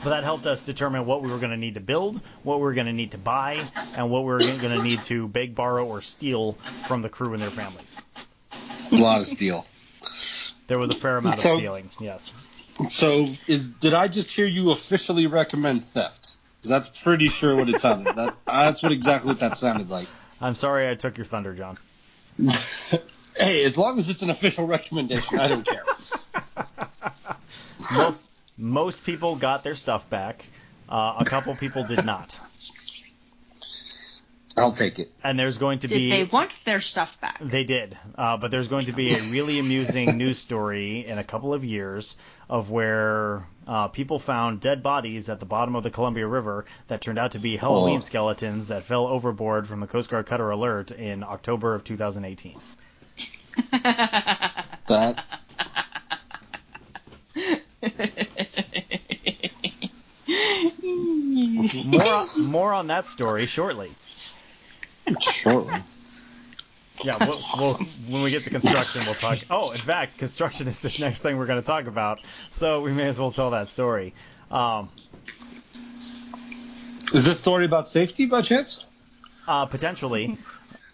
But 0.05 0.11
that 0.11 0.24
helped 0.24 0.46
us 0.46 0.64
determine 0.64 1.07
what 1.07 1.22
we 1.22 1.31
were 1.31 1.38
going 1.38 1.52
to 1.52 1.57
need 1.57 1.74
to 1.74 1.81
build, 1.81 2.20
what 2.42 2.59
we 2.59 2.64
were 2.64 2.74
going 2.74 2.87
to 2.88 2.92
need 2.92 3.12
to 3.12 3.18
buy, 3.18 3.61
and 3.96 4.11
what 4.11 4.22
we 4.24 4.31
were 4.33 4.38
going 4.40 4.76
to 4.76 4.83
need 4.83 5.05
to 5.05 5.28
beg, 5.28 5.55
borrow, 5.55 5.87
or 5.87 6.02
steal 6.02 6.55
from 6.87 7.02
the 7.02 7.09
crew 7.09 7.35
and 7.35 7.42
their 7.42 7.50
families. 7.50 8.00
A 8.90 8.96
lot 8.96 9.20
of 9.20 9.26
steal. 9.26 9.64
There 10.66 10.78
was 10.78 10.90
a 10.90 10.94
fair 10.94 11.18
amount 11.18 11.35
of 11.37 11.40
So- 11.40 11.57
stealing, 11.57 11.88
yes. 12.00 12.35
So, 12.89 13.29
is 13.47 13.69
did 13.69 13.95
I 13.95 14.09
just 14.09 14.31
hear 14.31 14.47
you 14.47 14.71
officially 14.71 15.27
recommend 15.27 15.85
theft? 15.93 16.37
'Cause 16.63 16.69
that's 16.71 16.89
pretty 17.03 17.29
sure 17.29 17.57
what 17.57 17.69
it 17.69 17.81
sounded. 17.81 18.15
That, 18.15 18.35
that's 18.47 18.83
what 18.83 18.93
exactly 18.93 19.31
what 19.33 19.41
that 19.41 19.57
sounded 19.57 19.91
like. 19.91 20.07
I'm 20.41 20.55
sorry 20.55 20.89
I 20.89 20.95
took 20.95 21.17
your 21.17 21.27
thunder, 21.27 21.55
John. 21.55 21.79
Hey, 23.35 23.65
as 23.65 23.79
long 23.79 23.97
as 23.97 24.11
it's 24.11 24.21
an 24.21 24.29
official 24.29 24.67
recommendation, 24.67 25.39
I 25.39 25.49
don't 25.49 25.65
care. 25.67 25.85
Most 27.91 28.31
most 28.59 29.03
people 29.05 29.37
got 29.37 29.65
their 29.65 29.75
stuff 29.75 30.09
back. 30.11 30.51
Uh, 30.89 31.15
a 31.21 31.25
couple 31.25 31.55
people 31.57 31.83
did 31.85 32.05
not. 32.05 32.39
I'll 34.62 34.72
take 34.72 34.98
it. 34.98 35.11
And 35.25 35.38
there's 35.38 35.59
going 35.59 35.81
to 35.81 35.88
Did 35.88 35.94
be 35.94 36.11
they 36.11 36.25
want 36.25 36.51
their 36.64 36.81
stuff 36.81 37.16
back? 37.20 37.38
They 37.40 37.64
did, 37.64 37.96
uh, 38.16 38.37
but 38.37 38.51
there's 38.51 38.68
going 38.68 38.87
to 38.87 38.92
be 38.92 39.14
a 39.14 39.22
really 39.25 39.59
amusing 39.59 40.16
news 40.18 40.38
story 40.38 41.07
in 41.07 41.18
a 41.18 41.25
couple 41.25 41.53
of 41.53 41.64
years 41.64 42.16
of 42.48 42.70
where 42.70 43.46
uh, 43.66 43.88
people 43.88 44.18
found 44.18 44.61
dead 44.61 44.83
bodies 44.83 45.29
at 45.29 45.40
the 45.40 45.46
bottom 45.46 45.77
of 45.77 45.83
the 45.83 45.90
Columbia 45.90 46.27
River 46.27 46.64
that 46.88 47.01
turned 47.01 47.18
out 47.18 47.33
to 47.33 47.38
be 47.38 47.57
Halloween 47.57 47.98
Oh. 47.98 48.05
skeletons 48.05 48.68
that 48.68 48.85
fell 48.85 49.07
overboard 49.07 49.66
from 49.68 49.81
the 49.81 49.87
Coast 49.87 50.11
Guard 50.11 50.27
Cutter 50.27 50.51
Alert 50.51 50.90
in 50.92 51.22
October 51.22 51.75
of 51.75 51.85
2018. 51.85 52.59
That 54.88 55.25
More, 61.85 62.27
more 62.38 62.75
on 62.75 62.88
that 62.88 63.07
story 63.07 63.46
shortly. 63.46 63.90
Shortly. 65.21 65.75
Yeah, 67.05 67.17
we'll, 67.27 67.41
we'll, 67.59 67.75
when 68.09 68.23
we 68.23 68.31
get 68.31 68.45
to 68.45 68.51
construction, 68.51 69.03
we'll 69.07 69.15
talk. 69.15 69.38
Oh, 69.51 69.71
in 69.71 69.79
fact, 69.79 70.19
construction 70.19 70.69
is 70.69 70.79
the 70.81 70.95
next 71.01 71.21
thing 71.21 71.37
we're 71.38 71.47
going 71.47 71.61
to 71.61 71.67
talk 71.67 71.87
about, 71.87 72.21
so 72.51 72.81
we 72.81 72.93
may 72.93 73.09
as 73.09 73.19
well 73.19 73.33
tell 73.33 73.51
that 73.51 73.69
story. 73.69 74.15
Um, 74.51 74.88
Is 77.12 77.25
this 77.25 77.38
story 77.38 77.65
about 77.65 77.88
safety 77.88 78.27
by 78.27 78.43
chance? 78.43 78.85
uh, 79.49 79.67
potentially, 79.67 80.38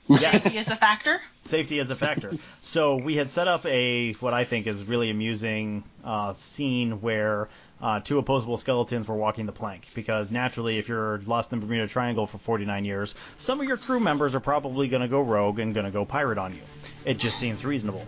yes. 0.08 0.42
Safety 0.44 0.58
is 0.58 0.68
a 0.68 0.76
factor. 0.76 1.20
safety 1.40 1.78
as 1.80 1.90
a 1.90 1.96
factor. 1.96 2.32
So 2.62 2.96
we 2.96 3.16
had 3.16 3.28
set 3.28 3.48
up 3.48 3.64
a 3.66 4.12
what 4.14 4.34
I 4.34 4.44
think 4.44 4.66
is 4.66 4.84
really 4.84 5.10
amusing 5.10 5.84
uh, 6.04 6.32
scene 6.32 7.00
where 7.00 7.48
uh, 7.80 8.00
two 8.00 8.18
opposable 8.18 8.56
skeletons 8.56 9.06
were 9.06 9.14
walking 9.16 9.46
the 9.46 9.52
plank 9.52 9.86
because 9.94 10.32
naturally, 10.32 10.78
if 10.78 10.88
you're 10.88 11.18
lost 11.26 11.52
in 11.52 11.60
the 11.60 11.66
Bermuda 11.66 11.86
Triangle 11.88 12.26
for 12.26 12.38
49 12.38 12.84
years, 12.84 13.14
some 13.38 13.60
of 13.60 13.68
your 13.68 13.76
crew 13.76 14.00
members 14.00 14.34
are 14.34 14.40
probably 14.40 14.88
going 14.88 15.02
to 15.02 15.08
go 15.08 15.20
rogue 15.20 15.58
and 15.60 15.72
going 15.74 15.86
to 15.86 15.92
go 15.92 16.04
pirate 16.04 16.38
on 16.38 16.54
you. 16.54 16.62
It 17.04 17.18
just 17.18 17.38
seems 17.38 17.64
reasonable. 17.64 18.04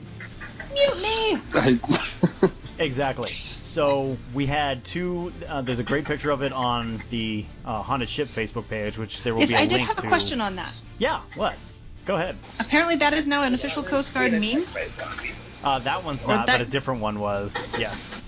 Mutiny. 0.73 1.41
I, 1.55 1.81
Exactly. 2.79 3.31
So 3.31 4.17
we 4.33 4.47
had 4.47 4.83
two. 4.85 5.33
Uh, 5.47 5.61
there's 5.61 5.79
a 5.81 5.85
great 5.85 6.07
picture 6.07 6.31
of 6.31 6.43
it 6.43 6.51
on 6.51 7.03
the 7.11 7.45
uh, 7.65 7.83
Haunted 7.83 8.09
Ship 8.09 8.27
Facebook 8.27 8.69
page, 8.69 8.97
which 8.97 9.23
there 9.23 9.35
will 9.35 9.41
Yes, 9.41 9.51
be 9.51 9.55
a 9.55 9.59
I 9.59 9.67
did 9.67 9.73
link 9.77 9.87
have 9.87 9.97
to. 9.99 10.07
a 10.07 10.09
question 10.09 10.41
on 10.41 10.57
that. 10.57 10.73
Yeah, 10.99 11.21
what? 11.37 11.55
Go 12.05 12.17
ahead. 12.17 12.39
Apparently, 12.59 12.97
that 12.97 13.15
is 13.15 13.27
now 13.27 13.43
an 13.43 13.55
official 13.55 13.83
Coast 13.83 14.15
Guard 14.15 14.33
meme. 14.33 14.67
Uh, 15.63 15.79
that 15.81 16.05
one's 16.05 16.25
Or 16.25 16.29
not, 16.29 16.47
but 16.47 16.61
a 16.61 16.65
different 16.65 17.01
one 17.01 17.21
was. 17.21 17.69
Yes. 17.79 18.23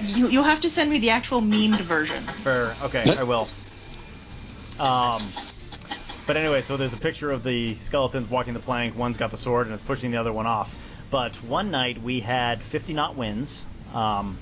You, 0.00 0.28
you'll 0.28 0.44
have 0.44 0.60
to 0.62 0.70
send 0.70 0.90
me 0.90 0.98
the 0.98 1.10
actual 1.10 1.40
memed 1.40 1.80
version. 1.80 2.24
Fair. 2.24 2.76
Okay, 2.82 3.16
I 3.16 3.22
will. 3.22 3.48
Um, 4.78 5.32
but 6.26 6.36
anyway, 6.36 6.62
so 6.62 6.76
there's 6.76 6.94
a 6.94 6.98
picture 6.98 7.30
of 7.30 7.42
the 7.42 7.74
skeletons 7.74 8.28
walking 8.28 8.54
the 8.54 8.60
plank. 8.60 8.96
One's 8.96 9.16
got 9.16 9.30
the 9.30 9.36
sword 9.36 9.66
and 9.66 9.74
it's 9.74 9.82
pushing 9.82 10.10
the 10.10 10.16
other 10.16 10.32
one 10.32 10.46
off. 10.46 10.74
But 11.10 11.36
one 11.42 11.70
night 11.70 12.02
we 12.02 12.20
had 12.20 12.62
50 12.62 12.94
knot 12.94 13.16
winds, 13.16 13.66
um, 13.92 14.38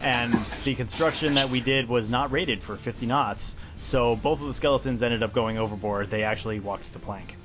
and 0.00 0.32
the 0.64 0.74
construction 0.74 1.34
that 1.34 1.50
we 1.50 1.60
did 1.60 1.88
was 1.88 2.08
not 2.08 2.32
rated 2.32 2.62
for 2.62 2.76
50 2.76 3.06
knots. 3.06 3.56
So 3.80 4.16
both 4.16 4.40
of 4.40 4.48
the 4.48 4.54
skeletons 4.54 5.02
ended 5.02 5.22
up 5.22 5.32
going 5.32 5.58
overboard. 5.58 6.10
They 6.10 6.22
actually 6.22 6.60
walked 6.60 6.92
the 6.92 6.98
plank. 6.98 7.36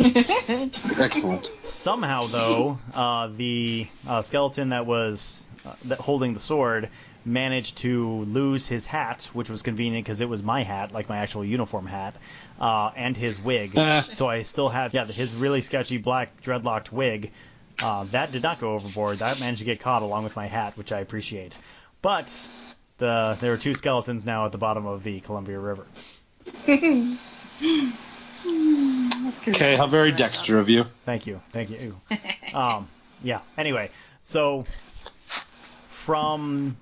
Excellent. 0.00 1.52
Somehow, 1.62 2.26
though, 2.26 2.78
uh, 2.94 3.28
the 3.28 3.86
uh, 4.06 4.22
skeleton 4.22 4.70
that 4.70 4.86
was 4.86 5.46
uh, 5.64 5.74
that 5.84 5.98
holding 5.98 6.34
the 6.34 6.40
sword 6.40 6.88
managed 7.24 7.78
to 7.78 8.22
lose 8.24 8.66
his 8.66 8.84
hat, 8.84 9.30
which 9.32 9.48
was 9.48 9.62
convenient 9.62 10.04
because 10.04 10.20
it 10.20 10.28
was 10.28 10.42
my 10.42 10.64
hat, 10.64 10.92
like 10.92 11.08
my 11.08 11.18
actual 11.18 11.44
uniform 11.44 11.86
hat, 11.86 12.16
uh, 12.60 12.90
and 12.96 13.16
his 13.16 13.38
wig. 13.40 13.74
Ah. 13.76 14.06
so 14.10 14.28
I 14.28 14.42
still 14.42 14.68
had 14.68 14.92
yeah 14.92 15.06
his 15.06 15.34
really 15.36 15.62
sketchy 15.62 15.98
black 15.98 16.42
dreadlocked 16.42 16.90
wig. 16.90 17.30
Uh, 17.82 18.04
that 18.12 18.30
did 18.30 18.42
not 18.42 18.60
go 18.60 18.74
overboard. 18.74 19.18
That 19.18 19.40
managed 19.40 19.58
to 19.58 19.64
get 19.64 19.80
caught 19.80 20.02
along 20.02 20.22
with 20.24 20.36
my 20.36 20.46
hat, 20.46 20.76
which 20.76 20.92
I 20.92 21.00
appreciate. 21.00 21.58
But 22.00 22.46
the 22.98 23.36
there 23.40 23.52
are 23.52 23.56
two 23.58 23.74
skeletons 23.74 24.24
now 24.24 24.46
at 24.46 24.52
the 24.52 24.58
bottom 24.58 24.86
of 24.86 25.02
the 25.02 25.20
Columbia 25.20 25.58
River. 25.58 25.86
Okay, 29.48 29.76
how 29.76 29.86
very 29.86 30.10
Dexter 30.10 30.58
of 30.58 30.68
you. 30.68 30.84
Thank 31.04 31.26
you, 31.26 31.40
thank 31.50 31.70
you. 31.70 31.96
um, 32.54 32.88
yeah. 33.22 33.40
Anyway, 33.56 33.90
so 34.20 34.64
from 35.88 36.76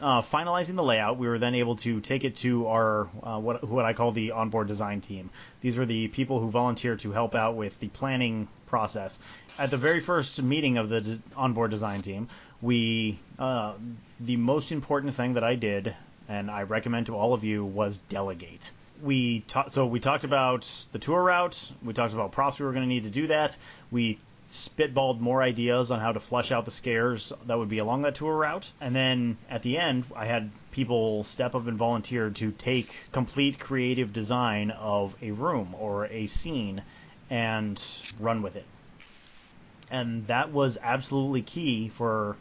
uh, 0.00 0.22
finalizing 0.22 0.76
the 0.76 0.82
layout, 0.82 1.18
we 1.18 1.28
were 1.28 1.38
then 1.38 1.54
able 1.54 1.76
to 1.76 2.00
take 2.00 2.24
it 2.24 2.36
to 2.36 2.66
our 2.68 3.08
uh, 3.22 3.38
what 3.38 3.66
what 3.68 3.84
I 3.84 3.92
call 3.92 4.12
the 4.12 4.32
onboard 4.32 4.68
design 4.68 5.00
team. 5.00 5.30
These 5.60 5.76
were 5.76 5.86
the 5.86 6.08
people 6.08 6.40
who 6.40 6.50
volunteered 6.50 7.00
to 7.00 7.12
help 7.12 7.34
out 7.34 7.56
with 7.56 7.78
the 7.80 7.88
planning 7.88 8.48
process. 8.66 9.18
At 9.58 9.70
the 9.70 9.76
very 9.76 10.00
first 10.00 10.42
meeting 10.42 10.78
of 10.78 10.88
the 10.88 11.00
des- 11.00 11.18
onboard 11.36 11.70
design 11.70 12.02
team, 12.02 12.28
we 12.62 13.18
uh, 13.38 13.74
the 14.18 14.36
most 14.36 14.72
important 14.72 15.14
thing 15.14 15.34
that 15.34 15.44
I 15.44 15.54
did, 15.54 15.94
and 16.28 16.50
I 16.50 16.62
recommend 16.62 17.06
to 17.06 17.16
all 17.16 17.34
of 17.34 17.44
you, 17.44 17.64
was 17.64 17.98
delegate 17.98 18.72
we 19.02 19.40
ta- 19.40 19.68
so 19.68 19.86
we 19.86 20.00
talked 20.00 20.24
about 20.24 20.62
the 20.92 20.98
tour 20.98 21.22
route. 21.22 21.72
We 21.82 21.92
talked 21.92 22.12
about 22.12 22.32
props 22.32 22.58
we 22.58 22.66
were 22.66 22.72
going 22.72 22.84
to 22.84 22.88
need 22.88 23.04
to 23.04 23.10
do 23.10 23.28
that. 23.28 23.56
We 23.90 24.18
spitballed 24.50 25.20
more 25.20 25.42
ideas 25.42 25.92
on 25.92 26.00
how 26.00 26.10
to 26.10 26.18
flesh 26.18 26.50
out 26.50 26.64
the 26.64 26.70
scares 26.72 27.32
that 27.46 27.56
would 27.56 27.68
be 27.68 27.78
along 27.78 28.02
that 28.02 28.16
tour 28.16 28.36
route. 28.36 28.72
And 28.80 28.94
then 28.94 29.38
at 29.48 29.62
the 29.62 29.78
end, 29.78 30.04
I 30.14 30.26
had 30.26 30.50
people 30.72 31.22
step 31.24 31.54
up 31.54 31.66
and 31.68 31.78
volunteer 31.78 32.30
to 32.30 32.50
take 32.50 33.10
complete 33.12 33.60
creative 33.60 34.12
design 34.12 34.72
of 34.72 35.16
a 35.22 35.30
room 35.30 35.74
or 35.78 36.06
a 36.06 36.26
scene 36.26 36.82
and 37.30 37.80
run 38.18 38.42
with 38.42 38.56
it. 38.56 38.66
And 39.88 40.26
that 40.26 40.50
was 40.50 40.78
absolutely 40.82 41.42
key 41.42 41.88
for 41.88 42.36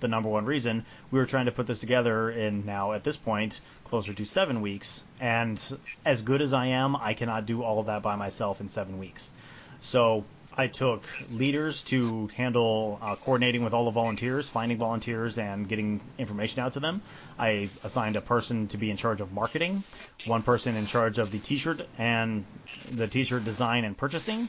the 0.00 0.08
number 0.08 0.28
one 0.28 0.46
reason 0.46 0.84
we 1.10 1.18
were 1.18 1.26
trying 1.26 1.44
to 1.44 1.52
put 1.52 1.66
this 1.66 1.80
together 1.80 2.30
in 2.30 2.64
now 2.64 2.92
at 2.92 3.04
this 3.04 3.16
point 3.16 3.60
closer 3.84 4.14
to 4.14 4.24
seven 4.24 4.62
weeks 4.62 5.02
and 5.20 5.76
as 6.06 6.22
good 6.22 6.40
as 6.40 6.54
i 6.54 6.64
am 6.64 6.96
i 6.96 7.12
cannot 7.12 7.44
do 7.44 7.62
all 7.62 7.78
of 7.78 7.84
that 7.84 8.00
by 8.00 8.16
myself 8.16 8.62
in 8.62 8.68
seven 8.68 8.98
weeks 8.98 9.30
so 9.78 10.24
i 10.56 10.66
took 10.66 11.04
leaders 11.32 11.82
to 11.82 12.28
handle 12.28 12.98
uh, 13.02 13.16
coordinating 13.16 13.62
with 13.62 13.74
all 13.74 13.84
the 13.84 13.90
volunteers 13.90 14.48
finding 14.48 14.78
volunteers 14.78 15.38
and 15.38 15.68
getting 15.68 16.00
information 16.18 16.60
out 16.60 16.72
to 16.72 16.80
them 16.80 17.00
i 17.38 17.68
assigned 17.84 18.16
a 18.16 18.20
person 18.20 18.66
to 18.66 18.76
be 18.76 18.90
in 18.90 18.96
charge 18.96 19.20
of 19.20 19.32
marketing 19.32 19.82
one 20.24 20.42
person 20.42 20.76
in 20.76 20.86
charge 20.86 21.18
of 21.18 21.30
the 21.30 21.38
t-shirt 21.38 21.86
and 21.98 22.44
the 22.92 23.06
t-shirt 23.06 23.44
design 23.44 23.84
and 23.84 23.96
purchasing 23.96 24.48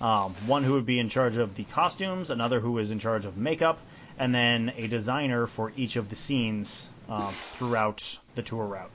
um, 0.00 0.34
one 0.46 0.64
who 0.64 0.72
would 0.72 0.86
be 0.86 0.98
in 0.98 1.08
charge 1.08 1.36
of 1.36 1.54
the 1.54 1.64
costumes, 1.64 2.30
another 2.30 2.58
who 2.58 2.72
was 2.72 2.90
in 2.90 2.98
charge 2.98 3.26
of 3.26 3.36
makeup, 3.36 3.78
and 4.18 4.34
then 4.34 4.72
a 4.76 4.86
designer 4.86 5.46
for 5.46 5.72
each 5.76 5.96
of 5.96 6.08
the 6.08 6.16
scenes 6.16 6.88
um, 7.08 7.34
throughout 7.34 8.18
the 8.34 8.42
tour 8.42 8.64
route. 8.64 8.90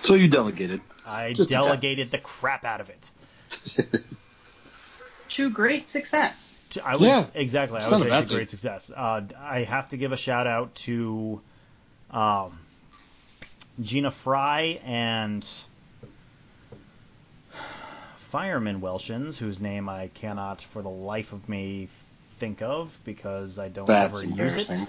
So 0.00 0.14
you 0.14 0.28
delegated. 0.28 0.80
I 1.06 1.34
Just 1.34 1.50
delegated 1.50 2.10
the 2.10 2.18
crap 2.18 2.64
out 2.64 2.80
of 2.80 2.88
it. 2.88 3.10
To 5.30 5.50
great 5.50 5.88
success. 5.88 6.58
To- 6.70 6.86
I 6.86 6.96
would, 6.96 7.06
Yeah. 7.06 7.26
exactly. 7.34 7.78
It's 7.78 7.86
I 7.86 7.90
not 7.90 7.98
would 8.00 8.06
a 8.06 8.10
say 8.10 8.14
bad 8.16 8.22
it's 8.24 8.32
a 8.32 8.34
great 8.36 8.48
success. 8.48 8.90
Uh, 8.94 9.22
I 9.38 9.60
have 9.64 9.88
to 9.90 9.96
give 9.96 10.12
a 10.12 10.16
shout 10.16 10.46
out 10.46 10.74
to 10.76 11.40
um, 12.10 12.58
Gina 13.80 14.10
Fry 14.10 14.80
and 14.84 15.44
Fireman 18.16 18.80
Welshins, 18.80 19.36
whose 19.36 19.60
name 19.60 19.88
I 19.88 20.08
cannot 20.08 20.62
for 20.62 20.82
the 20.82 20.88
life 20.90 21.32
of 21.32 21.48
me 21.48 21.88
think 22.38 22.62
of 22.62 22.98
because 23.04 23.58
I 23.58 23.68
don't 23.68 23.86
That's 23.86 24.20
ever 24.22 24.26
use 24.26 24.68
it. 24.68 24.86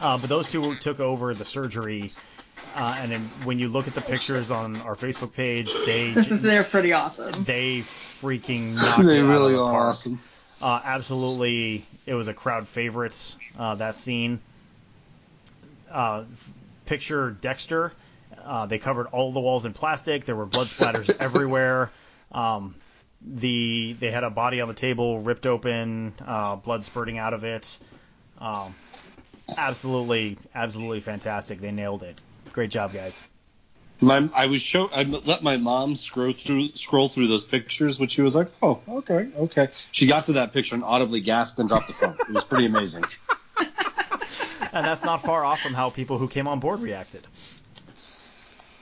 Uh, 0.00 0.18
but 0.18 0.28
those 0.28 0.50
two 0.50 0.74
took 0.76 0.98
over 0.98 1.34
the 1.34 1.44
surgery, 1.44 2.12
uh, 2.74 2.96
and 3.00 3.12
then 3.12 3.20
when 3.44 3.58
you 3.58 3.68
look 3.68 3.86
at 3.88 3.94
the 3.94 4.00
pictures 4.00 4.50
on 4.50 4.80
our 4.82 4.94
Facebook 4.94 5.32
page, 5.32 5.70
they 5.86 6.12
They're 6.14 6.64
pretty 6.64 6.92
awesome. 6.92 7.44
they 7.44 7.80
freaking 7.80 8.74
knocked 8.74 9.04
They 9.06 9.18
it 9.18 9.24
out 9.24 9.28
really 9.28 9.52
of 9.54 9.58
the 9.58 9.64
are 9.64 9.72
park. 9.72 9.84
awesome. 9.90 10.20
Uh, 10.60 10.80
absolutely, 10.84 11.84
it 12.06 12.14
was 12.14 12.28
a 12.28 12.34
crowd 12.34 12.68
favorite. 12.68 13.36
Uh, 13.58 13.74
that 13.76 13.98
scene. 13.98 14.40
Uh, 15.90 16.24
f- 16.32 16.50
picture 16.86 17.30
Dexter. 17.32 17.92
Uh, 18.44 18.66
they 18.66 18.78
covered 18.78 19.06
all 19.08 19.32
the 19.32 19.40
walls 19.40 19.64
in 19.64 19.72
plastic. 19.72 20.24
There 20.24 20.36
were 20.36 20.46
blood 20.46 20.68
splatters 20.68 21.14
everywhere. 21.20 21.90
Um, 22.30 22.74
the 23.20 23.94
they 24.00 24.10
had 24.10 24.24
a 24.24 24.30
body 24.30 24.60
on 24.60 24.68
the 24.68 24.74
table 24.74 25.20
ripped 25.20 25.46
open, 25.46 26.12
uh, 26.26 26.56
blood 26.56 26.82
spurting 26.82 27.18
out 27.18 27.34
of 27.34 27.44
it. 27.44 27.78
Um, 28.38 28.74
absolutely, 29.56 30.38
absolutely 30.54 31.00
fantastic. 31.00 31.60
They 31.60 31.70
nailed 31.72 32.02
it. 32.02 32.18
Great 32.52 32.70
job, 32.70 32.92
guys. 32.92 33.22
My, 34.00 34.28
I 34.34 34.46
was 34.46 34.60
show. 34.60 34.88
I 34.92 35.04
let 35.04 35.42
my 35.42 35.56
mom 35.56 35.94
scroll 35.94 36.32
through 36.32 36.72
scroll 36.74 37.08
through 37.08 37.28
those 37.28 37.44
pictures, 37.44 38.00
which 38.00 38.12
she 38.12 38.22
was 38.22 38.34
like, 38.34 38.48
"Oh, 38.60 38.80
okay, 38.88 39.28
okay." 39.36 39.68
She 39.92 40.08
got 40.08 40.26
to 40.26 40.32
that 40.34 40.52
picture 40.52 40.74
and 40.74 40.82
audibly 40.82 41.20
gasped 41.20 41.60
and 41.60 41.68
dropped 41.68 41.86
the 41.86 41.92
phone. 41.92 42.16
It 42.28 42.30
was 42.30 42.44
pretty 42.44 42.66
amazing. 42.66 43.04
and 44.72 44.86
that's 44.86 45.04
not 45.04 45.22
far 45.22 45.44
off 45.44 45.60
from 45.60 45.74
how 45.74 45.90
people 45.90 46.18
who 46.18 46.28
came 46.28 46.48
on 46.48 46.58
board 46.58 46.80
reacted. 46.80 47.26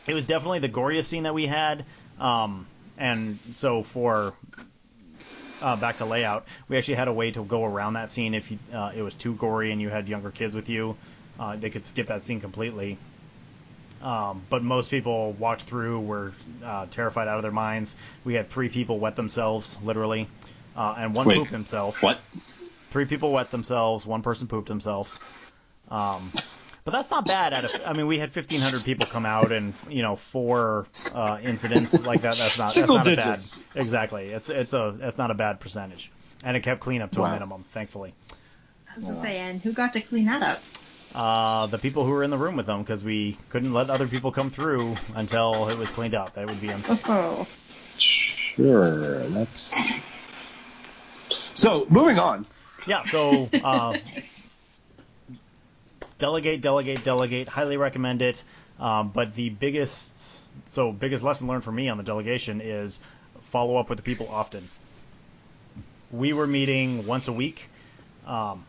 It 0.07 0.15
was 0.15 0.25
definitely 0.25 0.61
the 0.61 0.69
goriest 0.69 1.05
scene 1.05 1.25
that 1.25 1.35
we 1.35 1.47
had, 1.47 1.85
um, 2.19 2.67
and 2.97 3.39
so 3.53 3.83
for 3.83 4.35
uh, 5.61 5.77
back 5.77 5.99
to 5.99 6.07
layout, 6.07 6.47
we 6.69 6.79
actually 6.79 6.95
had 6.95 7.09
a 7.09 7.13
way 7.13 7.31
to 7.31 7.45
go 7.45 7.65
around 7.65 7.95
that 7.95 8.11
scene 8.11 8.35
if 8.35 8.51
you, 8.51 8.59
uh, 8.73 8.93
it 8.95 9.03
was 9.03 9.15
too 9.15 9.35
gory 9.35 9.71
and 9.71 9.81
you 9.81 9.91
had 9.91 10.09
younger 10.09 10.31
kids 10.31 10.55
with 10.55 10.69
you. 10.69 10.97
Uh, 11.39 11.57
they 11.57 11.71
could 11.71 11.85
skip 11.85 12.07
that 12.09 12.23
scene 12.23 12.41
completely. 12.41 12.99
Um, 14.03 14.43
but 14.49 14.63
most 14.63 14.91
people 14.91 15.33
walked 15.33 15.63
through 15.63 16.01
were 16.01 16.33
uh, 16.65 16.87
terrified 16.91 17.29
out 17.29 17.37
of 17.37 17.43
their 17.43 17.53
minds. 17.53 17.97
We 18.25 18.35
had 18.35 18.49
three 18.49 18.69
people 18.71 18.99
wet 18.99 19.15
themselves, 19.15 19.77
literally, 19.83 20.27
uh, 20.75 20.95
and 20.97 21.15
one 21.15 21.27
Wait, 21.27 21.37
pooped 21.37 21.51
himself 21.51 22.03
What? 22.03 22.19
three 22.91 23.05
people 23.05 23.33
wet 23.33 23.51
themselves, 23.51 24.07
one 24.07 24.23
person 24.23 24.47
pooped 24.49 24.69
himself. 24.69 25.19
Um, 25.91 26.33
but 26.85 26.93
that's 26.93 27.11
not 27.11 27.27
bad. 27.27 27.53
Out 27.53 27.65
of, 27.67 27.83
I 27.87 27.93
mean, 27.93 28.07
we 28.07 28.19
had 28.19 28.35
1,500 28.35 28.85
people 28.85 29.05
come 29.07 29.27
out, 29.27 29.53
and 29.53 29.75
you 29.89 30.03
know, 30.03 30.17
four 30.17 30.87
uh, 31.15 31.39
incidents 31.43 32.05
like 32.07 32.23
that. 32.23 32.37
That's 32.37 32.59
not 32.59 32.71
Single 32.71 32.97
that's 32.97 33.07
not 33.07 33.17
digits. 33.17 33.57
a 33.57 33.75
bad. 33.75 33.83
Exactly. 33.83 34.29
It's 34.31 34.49
it's 34.51 34.73
a 34.73 34.95
that's 34.97 35.19
not 35.19 35.31
a 35.31 35.35
bad 35.35 35.61
percentage, 35.61 36.11
and 36.45 36.57
it 36.57 36.61
kept 36.63 36.81
cleanup 36.81 37.13
to 37.13 37.23
a 37.23 37.31
minimum, 37.33 37.65
thankfully. 37.73 38.15
I 38.91 38.97
was 38.97 39.05
gonna 39.05 39.21
say, 39.21 39.39
and 39.39 39.61
who 39.61 39.73
got 39.73 39.93
to 39.93 40.01
clean 40.01 40.25
that 40.27 40.43
up? 40.43 40.59
Uh, 41.15 41.67
the 41.67 41.79
people 41.79 42.05
who 42.05 42.11
were 42.11 42.23
in 42.23 42.31
the 42.31 42.39
room 42.39 42.57
with 42.57 42.67
them, 42.67 42.81
because 42.81 43.03
we 43.03 43.37
couldn't 43.49 43.73
let 43.73 43.91
other 43.91 44.07
people 44.07 44.31
come 44.31 44.49
through 44.51 44.97
until 45.15 45.69
it 45.69 45.77
was 45.77 45.91
cleaned 45.91 46.15
up. 46.15 46.35
That 46.35 46.47
would 46.47 46.61
be 46.61 46.69
unsafe. 46.69 47.01
Oh, 47.09 47.47
Sure, 47.97 49.29
that's. 49.31 49.75
So 51.55 51.87
moving 51.89 52.19
on. 52.19 52.47
Yeah, 52.87 53.03
so 53.03 53.49
uh, 53.53 53.99
delegate, 56.19 56.63
delegate, 56.63 57.05
delegate. 57.05 57.49
Highly 57.49 57.77
recommend 57.77 58.23
it. 58.23 58.45
Um, 58.79 59.11
but 59.15 59.35
the 59.35 59.51
biggest, 59.51 60.47
so 60.69 60.93
biggest 60.93 61.23
lesson 61.23 61.49
learned 61.49 61.65
for 61.65 61.73
me 61.73 61.89
on 61.89 61.99
the 61.99 62.03
delegation 62.03 62.61
is 62.61 63.01
follow 63.43 63.77
up 63.77 63.89
with 63.91 63.99
the 63.99 64.03
people 64.03 64.29
often. 64.29 64.69
We 66.11 66.33
were 66.33 66.47
meeting 66.47 67.07
once 67.07 67.29
a 67.29 67.33
week. 67.33 67.69
Um, 68.27 68.65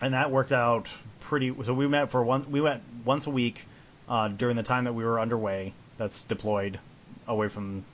and 0.00 0.14
that 0.14 0.30
worked 0.30 0.52
out 0.52 0.88
pretty. 1.32 1.54
So 1.64 1.72
we 1.72 1.88
met 1.88 2.10
for 2.10 2.22
one. 2.22 2.50
We 2.50 2.60
went 2.60 2.82
once 3.06 3.26
a 3.26 3.30
week 3.30 3.64
uh, 4.06 4.28
during 4.28 4.54
the 4.54 4.62
time 4.62 4.84
that 4.84 4.92
we 4.92 5.02
were 5.02 5.18
underway. 5.18 5.72
That's 5.96 6.24
deployed 6.24 6.78
away 7.26 7.48
from 7.48 7.86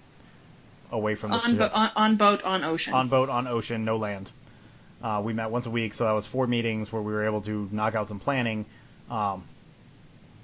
away 0.90 1.14
from 1.14 1.30
the 1.30 1.36
On, 1.36 1.42
ship. 1.42 1.58
bo- 1.58 1.70
on, 1.72 1.90
on 1.94 2.16
boat, 2.16 2.42
on 2.42 2.64
ocean. 2.64 2.94
on 2.94 3.06
boat, 3.08 3.28
on 3.28 3.46
ocean, 3.46 3.84
no 3.84 3.94
land. 3.94 4.32
Uh, 5.00 5.22
we 5.24 5.32
met 5.34 5.52
once 5.52 5.66
a 5.66 5.70
week, 5.70 5.94
so 5.94 6.04
that 6.04 6.10
was 6.12 6.26
four 6.26 6.48
meetings 6.48 6.92
where 6.92 7.00
we 7.00 7.12
were 7.12 7.24
able 7.26 7.40
to 7.42 7.68
knock 7.70 7.94
out 7.94 8.08
some 8.08 8.18
planning, 8.18 8.66
um, 9.08 9.44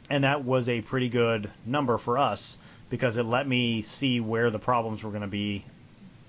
and 0.09 0.23
that 0.23 0.45
was 0.45 0.69
a 0.69 0.81
pretty 0.81 1.09
good 1.09 1.51
number 1.67 1.99
for 1.99 2.17
us 2.17 2.59
because 2.91 3.17
it 3.17 3.25
let 3.25 3.49
me 3.49 3.83
see 3.83 4.21
where 4.21 4.51
the 4.51 4.61
problems 4.61 5.03
were 5.03 5.11
going 5.11 5.23
to 5.23 5.27
be 5.27 5.65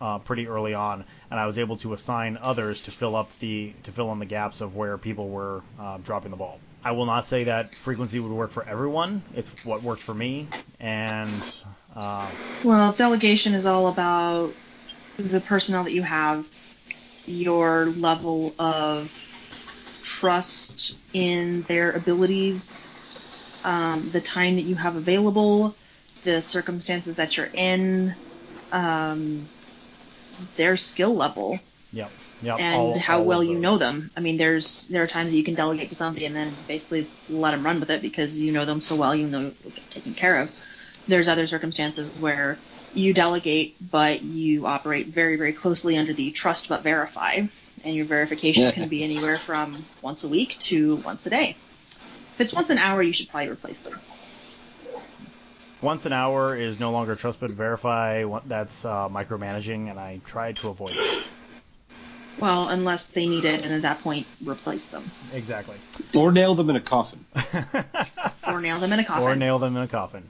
uh, 0.02 0.20
pretty 0.20 0.48
early 0.48 0.74
on, 0.74 1.06
and 1.32 1.40
I 1.40 1.46
was 1.46 1.58
able 1.58 1.78
to 1.78 1.94
assign 1.94 2.38
others 2.42 2.82
to 2.82 2.92
fill 2.92 3.16
up 3.16 3.38
the 3.40 3.74
to 3.84 3.92
fill 3.92 4.12
in 4.12 4.20
the 4.20 4.26
gaps 4.26 4.62
of 4.62 4.76
where 4.76 4.98
people 4.98 5.30
were 5.30 5.64
uh, 5.80 5.98
dropping 5.98 6.32
the 6.32 6.38
ball. 6.38 6.60
I 6.84 6.92
will 6.92 7.06
not 7.06 7.26
say 7.26 7.46
that 7.46 7.76
frequency 7.76 8.20
would 8.20 8.32
work 8.32 8.52
for 8.52 8.64
everyone. 8.68 9.24
It's 9.34 9.50
what 9.64 9.82
worked 9.84 10.02
for 10.04 10.14
me, 10.14 10.48
and 10.80 11.48
uh, 11.96 12.32
Well, 12.64 12.94
delegation 12.94 13.54
is 13.54 13.66
all 13.66 13.88
about 13.88 14.54
the 15.18 15.40
personnel 15.42 15.84
that 15.86 15.94
you 15.94 16.04
have, 16.04 16.46
your 17.26 17.86
level 17.88 18.54
of 18.60 19.12
trust 20.02 20.96
in 21.14 21.64
their 21.64 21.92
abilities, 21.92 22.88
um, 23.64 24.10
the 24.12 24.22
time 24.22 24.56
that 24.56 24.64
you 24.64 24.76
have 24.76 24.96
available, 24.96 25.76
the 26.24 26.42
circumstances 26.42 27.16
that 27.16 27.38
you're 27.38 27.50
in, 27.54 28.16
um, 28.72 29.50
their 30.56 30.78
skill 30.78 31.16
level, 31.16 31.60
yep, 31.92 32.12
yep, 32.42 32.60
and 32.60 32.76
all- 32.76 33.00
how 33.00 33.20
all 33.20 33.26
well 33.26 33.44
you 33.44 33.56
know 33.56 33.78
them. 33.78 34.12
I 34.16 34.20
mean, 34.20 34.38
there's 34.38 34.88
there 34.88 35.04
are 35.04 35.08
times 35.08 35.32
that 35.32 35.38
you 35.38 35.44
can 35.44 35.56
delegate 35.56 35.90
to 35.90 35.96
somebody 35.96 36.26
and 36.26 36.36
then 36.36 36.56
basically 36.68 37.10
let 37.30 37.52
them 37.52 37.64
run 37.64 37.80
with 37.80 37.90
it 37.90 38.02
because 38.02 38.38
you 38.38 38.52
know 38.52 38.66
them 38.66 38.82
so 38.82 38.96
well, 38.96 39.16
you 39.16 39.28
know 39.28 39.42
you'll 39.42 39.72
get 39.74 39.90
taken 39.92 40.14
care 40.14 40.40
of. 40.42 40.50
There's 41.08 41.28
other 41.28 41.46
circumstances 41.48 42.18
where 42.20 42.58
you 42.94 43.14
delegate, 43.14 43.76
but 43.92 44.24
you 44.24 44.66
operate 44.66 45.08
very, 45.08 45.36
very 45.36 45.54
closely 45.54 45.98
under 45.98 46.14
the 46.14 46.32
trust 46.32 46.70
but 46.70 46.82
verify, 46.82 47.42
and 47.84 47.96
your 47.96 48.06
verification 48.06 48.64
can 48.72 48.90
be 48.90 49.04
anywhere 49.04 49.38
from 49.38 49.86
once 50.02 50.24
a 50.24 50.28
week 50.28 50.58
to 50.60 50.96
once 50.98 51.26
a 51.26 51.30
day. 51.30 51.58
If 52.34 52.42
it's 52.42 52.54
once 52.54 52.70
an 52.70 52.78
hour, 52.80 53.02
you 53.04 53.14
should 53.14 53.30
probably 53.30 53.50
replace 53.50 53.80
them. 53.80 54.00
Once 55.86 56.08
an 56.08 56.14
hour 56.14 56.56
is 56.56 56.80
no 56.80 56.90
longer 56.90 57.16
trust 57.16 57.40
but 57.40 57.52
verify. 57.52 58.26
That's 58.48 58.86
uh, 58.86 59.08
micromanaging, 59.08 59.92
and 59.92 60.00
I 60.00 60.20
try 60.26 60.52
to 60.54 60.70
avoid 60.70 60.94
it. 60.96 61.32
Well, 62.40 62.70
unless 62.70 63.06
they 63.06 63.28
need 63.28 63.46
it, 63.46 63.64
and 63.64 63.72
at 63.72 63.84
that 63.84 64.02
point, 64.02 64.26
replace 64.44 64.86
them 64.86 65.04
Exactly. 65.32 65.76
Or 66.16 66.32
nail 66.32 66.56
them 66.56 66.72
in 66.72 66.76
a 66.76 66.82
coffin. 66.82 67.24
or 68.48 68.62
nail 68.62 68.80
them 68.80 68.94
in 68.94 69.00
a 69.00 69.06
coffin. 69.06 69.24
or 69.24 69.36
nail 69.36 69.60
them 69.60 69.78
in 69.78 69.84
a 69.84 69.88
coffin. 69.88 70.24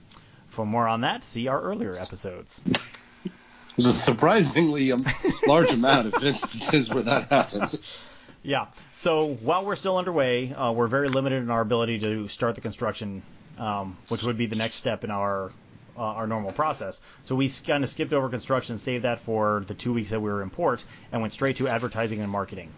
For 0.49 0.65
more 0.65 0.89
on 0.89 1.01
that, 1.01 1.23
see 1.23 1.47
our 1.47 1.61
earlier 1.61 1.93
episodes. 1.97 2.61
There's 3.77 3.85
a 3.85 3.93
surprisingly 3.93 4.91
um, 4.91 5.05
large 5.47 5.71
amount 5.71 6.13
of 6.13 6.21
instances 6.21 6.89
where 6.89 7.03
that 7.03 7.29
happens. 7.29 8.03
Yeah. 8.43 8.65
So 8.91 9.35
while 9.35 9.63
we're 9.63 9.77
still 9.77 9.97
underway, 9.97 10.53
uh, 10.53 10.73
we're 10.73 10.87
very 10.87 11.07
limited 11.07 11.41
in 11.43 11.49
our 11.49 11.61
ability 11.61 11.99
to 11.99 12.27
start 12.27 12.55
the 12.55 12.61
construction, 12.61 13.23
um, 13.57 13.97
which 14.09 14.23
would 14.23 14.37
be 14.37 14.45
the 14.45 14.55
next 14.55 14.75
step 14.75 15.03
in 15.03 15.11
our 15.11 15.51
uh, 15.97 16.01
our 16.01 16.27
normal 16.27 16.51
process. 16.51 17.01
So 17.23 17.35
we 17.35 17.49
kind 17.49 17.83
of 17.83 17.89
skipped 17.89 18.13
over 18.13 18.29
construction, 18.29 18.77
saved 18.77 19.05
that 19.05 19.19
for 19.19 19.63
the 19.67 19.73
two 19.73 19.93
weeks 19.93 20.09
that 20.09 20.19
we 20.19 20.29
were 20.29 20.41
in 20.41 20.49
port, 20.49 20.83
and 21.11 21.21
went 21.21 21.33
straight 21.33 21.55
to 21.57 21.67
advertising 21.67 22.19
and 22.21 22.29
marketing. 22.29 22.69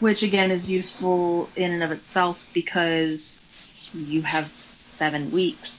which 0.00 0.22
again 0.22 0.50
is 0.50 0.70
useful 0.70 1.48
in 1.56 1.72
and 1.72 1.82
of 1.82 1.90
itself 1.92 2.44
because 2.52 3.38
you 3.94 4.22
have 4.22 4.46
seven 4.46 5.30
weeks. 5.30 5.70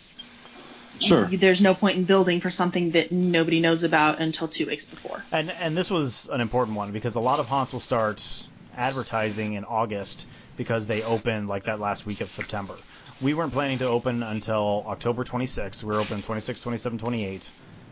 Sure. 0.99 1.28
There's 1.28 1.62
no 1.62 1.74
point 1.74 1.97
in 1.97 2.03
building 2.03 2.41
for 2.41 2.49
something 2.49 2.91
that 2.91 3.12
nobody 3.12 3.62
knows 3.62 3.84
about 3.84 4.20
until 4.20 4.49
two 4.49 4.66
weeks 4.66 4.86
before. 4.86 5.24
And 5.32 5.49
and 5.51 5.78
this 5.78 5.89
was 5.89 6.30
an 6.30 6.41
important 6.41 6.76
one 6.76 6.91
because 6.91 7.16
a 7.16 7.22
lot 7.22 7.39
of 7.39 7.47
haunts 7.47 7.72
will 7.72 7.80
start 7.80 8.47
advertising 8.80 9.54
in 9.54 9.66
August 9.66 10.26
because 10.58 10.88
they 10.88 11.04
opened 11.04 11.50
like 11.50 11.66
that 11.66 11.80
last 11.80 12.06
week 12.06 12.22
of 12.22 12.32
September. 12.32 12.76
We 13.22 13.34
weren't 13.34 13.54
planning 13.54 13.80
to 13.80 13.86
open 13.88 14.24
until 14.24 14.86
October 14.88 15.24
26th. 15.24 15.84
We 15.84 15.94
were 15.94 16.00
open 16.00 16.22
26, 16.22 16.62
27, 16.62 16.98
28. 16.98 17.52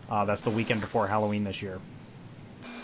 Uh, 0.10 0.26
that's 0.26 0.42
the 0.44 0.52
weekend 0.52 0.82
before 0.82 1.08
Halloween 1.08 1.44
this 1.44 1.62
year. 1.62 1.80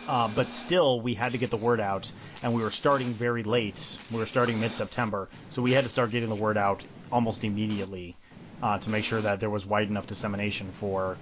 Uh, 0.05 0.27
but 0.27 0.49
still, 0.51 0.99
we 0.99 1.13
had 1.13 1.31
to 1.31 1.37
get 1.37 1.49
the 1.49 1.57
word 1.57 1.79
out, 1.79 2.11
and 2.41 2.53
we 2.53 2.61
were 2.61 2.71
starting 2.71 3.13
very 3.13 3.41
late. 3.43 3.97
We 4.11 4.17
were 4.17 4.25
starting 4.25 4.59
mid-September, 4.59 5.29
so 5.49 5.61
we 5.61 5.71
had 5.71 5.85
to 5.85 5.89
start 5.89 6.11
getting 6.11 6.27
the 6.27 6.35
word 6.35 6.57
out 6.57 6.85
almost 7.09 7.45
immediately 7.45 8.17
uh, 8.61 8.79
to 8.79 8.89
make 8.89 9.05
sure 9.05 9.21
that 9.21 9.39
there 9.39 9.49
was 9.49 9.65
wide 9.65 9.89
enough 9.89 10.05
dissemination 10.07 10.71
for 10.73 11.17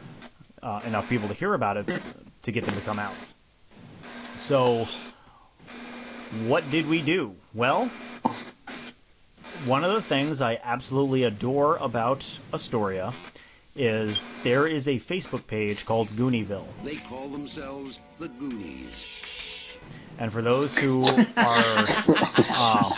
uh, 0.64 0.82
enough 0.84 1.08
people 1.08 1.28
to 1.28 1.36
hear 1.36 1.54
about 1.54 1.78
it 1.78 2.08
to 2.42 2.52
get 2.52 2.66
them 2.66 2.74
to 2.76 2.82
come 2.82 2.98
out. 2.98 3.20
So, 4.36 4.88
what 6.48 6.70
did 6.72 6.88
we 6.88 7.02
do? 7.02 7.36
Well, 7.54 7.90
one 9.66 9.84
of 9.84 9.92
the 9.92 10.02
things 10.02 10.42
I 10.42 10.60
absolutely 10.64 11.24
adore 11.24 11.78
about 11.78 12.40
Astoria 12.54 13.14
is 13.76 14.28
there 14.44 14.68
is 14.68 14.88
a 14.88 14.96
Facebook 14.96 15.46
page 15.48 15.86
called 15.86 16.10
Goonieville. 16.10 16.68
They 16.84 16.98
call 16.98 17.30
themselves 17.30 18.00
the 18.20 18.28
Goonies. 18.28 19.06
And 20.18 20.32
for 20.32 20.42
those 20.42 20.78
who 20.78 21.04
are 21.06 21.16
uh, 21.38 22.90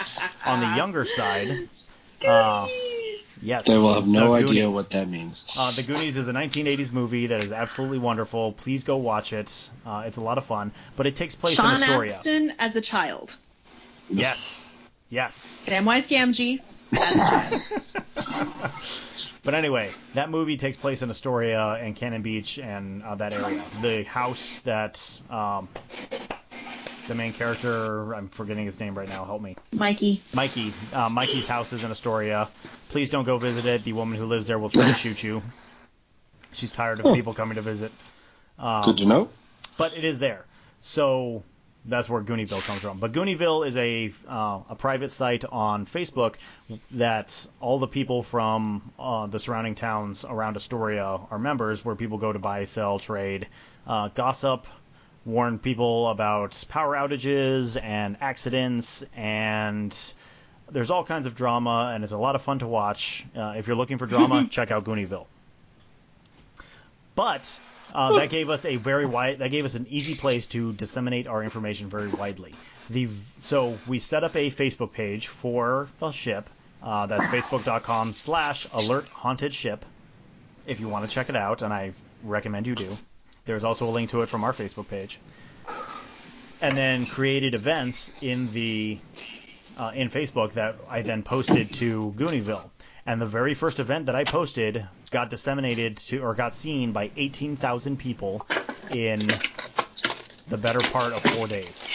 on 0.45 0.59
the 0.59 0.73
younger 0.75 1.05
side, 1.05 1.69
uh, 2.25 2.67
yes, 3.43 3.65
They 3.65 3.77
will 3.77 3.93
have 3.93 4.07
no 4.07 4.33
idea 4.33 4.47
Goonies. 4.63 4.67
what 4.67 4.89
that 4.91 5.07
means. 5.07 5.45
Uh, 5.57 5.71
the 5.71 5.83
Goonies 5.83 6.17
is 6.17 6.27
a 6.27 6.33
1980s 6.33 6.91
movie 6.91 7.27
that 7.27 7.41
is 7.41 7.51
absolutely 7.51 7.99
wonderful. 7.99 8.53
Please 8.53 8.83
go 8.83 8.97
watch 8.97 9.33
it. 9.33 9.69
Uh, 9.85 10.03
it's 10.05 10.17
a 10.17 10.21
lot 10.21 10.37
of 10.37 10.45
fun, 10.45 10.71
but 10.95 11.05
it 11.05 11.15
takes 11.15 11.35
place 11.35 11.59
in 11.59 11.65
Sean 11.65 11.73
Astoria. 11.75 12.15
Astin 12.17 12.53
as 12.59 12.75
a 12.75 12.81
child. 12.81 13.35
Yes, 14.09 14.69
yes. 15.09 15.65
Samwise 15.67 16.07
Gamgee 16.07 16.59
as 16.97 17.93
a 18.15 18.21
child. 18.21 18.51
But 19.43 19.53
anyway, 19.55 19.91
that 20.13 20.29
movie 20.29 20.55
takes 20.55 20.77
place 20.77 21.01
in 21.01 21.09
Astoria 21.09 21.73
and 21.73 21.95
Cannon 21.95 22.21
Beach 22.21 22.59
and 22.59 23.03
uh, 23.03 23.15
that 23.15 23.33
area. 23.33 23.61
The 23.81 24.03
house 24.03 24.59
that 24.61 25.21
um, 25.29 25.67
the 27.07 27.15
main 27.15 27.33
character, 27.33 28.13
I'm 28.13 28.29
forgetting 28.29 28.65
his 28.65 28.79
name 28.79 28.97
right 28.97 29.09
now. 29.09 29.25
Help 29.25 29.41
me. 29.41 29.55
Mikey. 29.73 30.21
Mikey. 30.33 30.73
Uh, 30.93 31.09
Mikey's 31.09 31.47
house 31.47 31.73
is 31.73 31.83
in 31.83 31.91
Astoria. 31.91 32.49
Please 32.89 33.09
don't 33.09 33.25
go 33.25 33.37
visit 33.37 33.65
it. 33.65 33.83
The 33.83 33.93
woman 33.93 34.17
who 34.17 34.25
lives 34.25 34.47
there 34.47 34.57
will 34.59 34.69
try 34.69 34.87
to 34.87 34.93
shoot 34.93 35.21
you. 35.23 35.41
She's 36.53 36.71
tired 36.73 36.99
of 36.99 37.13
people 37.15 37.33
coming 37.33 37.55
to 37.55 37.61
visit. 37.61 37.91
Um, 38.59 38.83
Good 38.83 38.97
to 38.99 39.05
know. 39.07 39.29
but 39.77 39.97
it 39.97 40.03
is 40.03 40.19
there. 40.19 40.45
So 40.81 41.43
that's 41.85 42.07
where 42.09 42.21
Goonieville 42.21 42.65
comes 42.65 42.79
from. 42.81 42.99
But 42.99 43.11
Goonieville 43.11 43.67
is 43.67 43.75
a 43.75 44.13
uh, 44.27 44.59
a 44.69 44.75
private 44.75 45.09
site 45.09 45.43
on 45.45 45.85
Facebook 45.85 46.35
that 46.91 47.47
all 47.59 47.79
the 47.79 47.87
people 47.87 48.21
from 48.23 48.93
uh, 48.99 49.25
the 49.27 49.39
surrounding 49.39 49.75
towns 49.75 50.23
around 50.23 50.55
Astoria 50.55 51.05
are 51.29 51.39
members, 51.39 51.83
where 51.83 51.95
people 51.95 52.17
go 52.19 52.31
to 52.31 52.39
buy, 52.39 52.63
sell, 52.65 52.99
trade, 52.99 53.47
uh, 53.87 54.09
gossip, 54.09 54.67
warn 55.25 55.59
people 55.59 56.09
about 56.09 56.63
power 56.69 56.95
outages 56.95 57.81
and 57.81 58.17
accidents, 58.21 59.05
and 59.15 60.13
there's 60.71 60.91
all 60.91 61.03
kinds 61.03 61.25
of 61.25 61.35
drama, 61.35 61.91
and 61.93 62.03
it's 62.03 62.13
a 62.13 62.17
lot 62.17 62.35
of 62.35 62.41
fun 62.41 62.59
to 62.59 62.67
watch. 62.67 63.25
Uh, 63.35 63.53
if 63.57 63.67
you're 63.67 63.75
looking 63.75 63.97
for 63.97 64.05
drama, 64.05 64.47
check 64.49 64.71
out 64.71 64.83
Goonieville. 64.83 65.27
But 67.15 67.59
uh, 67.93 68.13
that 68.13 68.29
gave 68.29 68.49
us 68.49 68.65
a 68.65 68.75
very 68.75 69.05
wide, 69.05 69.39
that 69.39 69.51
gave 69.51 69.65
us 69.65 69.75
an 69.75 69.85
easy 69.89 70.15
place 70.15 70.47
to 70.47 70.73
disseminate 70.73 71.27
our 71.27 71.43
information 71.43 71.89
very 71.89 72.09
widely. 72.09 72.53
The 72.89 73.07
so 73.37 73.77
we 73.87 73.99
set 73.99 74.23
up 74.23 74.35
a 74.35 74.49
Facebook 74.49 74.91
page 74.91 75.27
for 75.27 75.87
the 75.99 76.11
ship. 76.11 76.49
Uh, 76.81 77.05
that's 77.05 77.25
facebook.com 77.27 78.11
slash 78.11 78.67
alert 78.73 79.07
haunted 79.07 79.53
ship. 79.53 79.85
If 80.65 80.79
you 80.79 80.89
want 80.89 81.07
to 81.07 81.11
check 81.13 81.29
it 81.29 81.35
out, 81.35 81.61
and 81.61 81.73
I 81.73 81.93
recommend 82.23 82.67
you 82.67 82.75
do. 82.75 82.97
There's 83.45 83.63
also 83.63 83.87
a 83.87 83.91
link 83.91 84.09
to 84.11 84.21
it 84.21 84.29
from 84.29 84.43
our 84.43 84.51
Facebook 84.53 84.87
page. 84.87 85.19
And 86.61 86.77
then 86.77 87.05
created 87.05 87.55
events 87.55 88.11
in 88.21 88.51
the 88.53 88.99
uh, 89.77 89.91
in 89.95 90.09
Facebook 90.09 90.53
that 90.53 90.77
I 90.89 91.01
then 91.01 91.23
posted 91.23 91.73
to 91.73 92.13
Goonieville. 92.17 92.69
And 93.05 93.21
the 93.21 93.25
very 93.25 93.53
first 93.53 93.79
event 93.79 94.05
that 94.05 94.15
I 94.15 94.23
posted 94.23 94.87
got 95.11 95.29
disseminated 95.29 95.97
to 95.97 96.19
or 96.23 96.33
got 96.35 96.53
seen 96.53 96.93
by 96.93 97.11
18,000 97.17 97.97
people 97.97 98.47
in 98.91 99.19
the 100.47 100.57
better 100.57 100.79
part 100.79 101.11
of 101.11 101.21
four 101.23 101.47
days. 101.47 101.85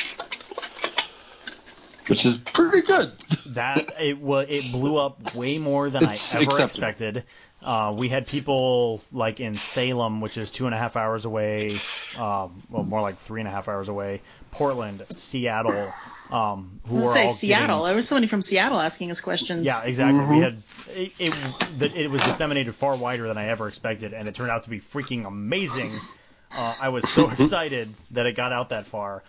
which 2.08 2.26
is 2.26 2.38
pretty 2.38 2.82
good. 2.86 3.12
that 3.54 3.92
it 4.00 4.18
was 4.18 4.46
it 4.50 4.70
blew 4.72 4.96
up 4.96 5.34
way 5.34 5.58
more 5.58 5.88
than 5.90 6.04
It's 6.04 6.34
I 6.34 6.38
ever 6.38 6.44
acceptable. 6.44 6.64
expected. 6.64 7.24
Uh, 7.60 7.92
we 7.96 8.08
had 8.08 8.26
people 8.26 9.02
like 9.12 9.40
in 9.40 9.56
Salem, 9.56 10.20
which 10.20 10.38
is 10.38 10.50
two 10.50 10.66
and 10.66 10.74
a 10.74 10.78
half 10.78 10.96
hours 10.96 11.24
away, 11.24 11.80
um, 12.16 12.62
well, 12.70 12.84
more 12.84 13.00
like 13.00 13.18
three 13.18 13.40
and 13.40 13.48
a 13.48 13.50
half 13.50 13.66
hours 13.66 13.88
away. 13.88 14.20
Portland, 14.52 15.04
Seattle, 15.10 15.92
um, 16.30 16.80
who 16.86 17.00
were 17.00 17.12
say 17.12 17.26
all 17.26 17.32
Seattle. 17.32 17.78
giving- 17.78 17.86
There 17.88 17.96
was 17.96 18.06
somebody 18.08 18.28
from 18.28 18.42
Seattle 18.42 18.78
asking 18.78 19.10
us 19.10 19.20
questions. 19.20 19.64
yeah, 19.66 19.82
exactly. 19.82 20.20
Mm-hmm. 20.20 20.34
We 20.34 20.40
had 20.40 20.62
it, 20.94 21.12
it, 21.18 21.96
it 21.96 22.10
was 22.10 22.22
disseminated 22.22 22.74
far 22.76 22.96
wider 22.96 23.26
than 23.26 23.36
I 23.36 23.46
ever 23.48 23.66
expected, 23.66 24.12
and 24.14 24.28
it 24.28 24.36
turned 24.36 24.50
out 24.52 24.62
to 24.62 24.70
be 24.70 24.78
freaking 24.78 25.26
amazing. 25.26 25.92
Uh, 26.56 26.74
I 26.80 26.90
was 26.90 27.08
so 27.08 27.28
excited 27.30 27.92
that 28.12 28.24
it 28.26 28.36
got 28.36 28.52
out 28.52 28.68
that 28.68 28.86
far. 28.86 29.24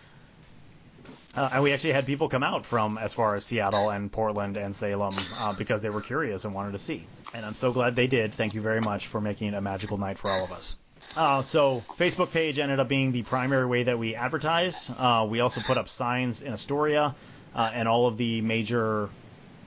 Uh, 1.34 1.48
and 1.52 1.62
we 1.62 1.72
actually 1.72 1.92
had 1.92 2.06
people 2.06 2.28
come 2.28 2.42
out 2.42 2.64
from 2.64 2.98
as 2.98 3.14
far 3.14 3.36
as 3.36 3.44
Seattle 3.44 3.90
and 3.90 4.10
Portland 4.10 4.56
and 4.56 4.74
Salem 4.74 5.14
uh, 5.38 5.52
because 5.52 5.80
they 5.80 5.90
were 5.90 6.00
curious 6.00 6.44
and 6.44 6.54
wanted 6.54 6.72
to 6.72 6.78
see. 6.78 7.06
And 7.32 7.46
I'm 7.46 7.54
so 7.54 7.72
glad 7.72 7.94
they 7.94 8.08
did. 8.08 8.34
Thank 8.34 8.54
you 8.54 8.60
very 8.60 8.80
much 8.80 9.06
for 9.06 9.20
making 9.20 9.48
it 9.48 9.54
a 9.54 9.60
magical 9.60 9.96
night 9.96 10.18
for 10.18 10.28
all 10.28 10.44
of 10.44 10.50
us. 10.50 10.76
Uh, 11.16 11.42
so 11.42 11.82
Facebook 11.96 12.32
page 12.32 12.58
ended 12.58 12.80
up 12.80 12.88
being 12.88 13.12
the 13.12 13.22
primary 13.22 13.66
way 13.66 13.84
that 13.84 13.98
we 13.98 14.14
advertised. 14.16 14.92
Uh, 14.96 15.26
we 15.28 15.40
also 15.40 15.60
put 15.60 15.78
up 15.78 15.88
signs 15.88 16.42
in 16.42 16.52
Astoria 16.52 17.14
uh, 17.54 17.70
and 17.72 17.88
all 17.88 18.06
of 18.06 18.16
the 18.16 18.40
major 18.40 19.08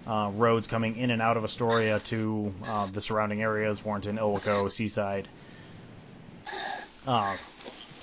uh, 0.06 0.32
roads 0.34 0.68
coming 0.68 0.98
in 0.98 1.12
and 1.12 1.22
out 1.22 1.38
of 1.38 1.46
Astoria 1.46 2.00
to 2.00 2.54
the 2.92 3.00
surrounding 3.00 3.42
areas, 3.42 3.84
Warrenton, 3.84 4.18
Ilwaco, 4.18 4.70
Seaside. 4.70 5.30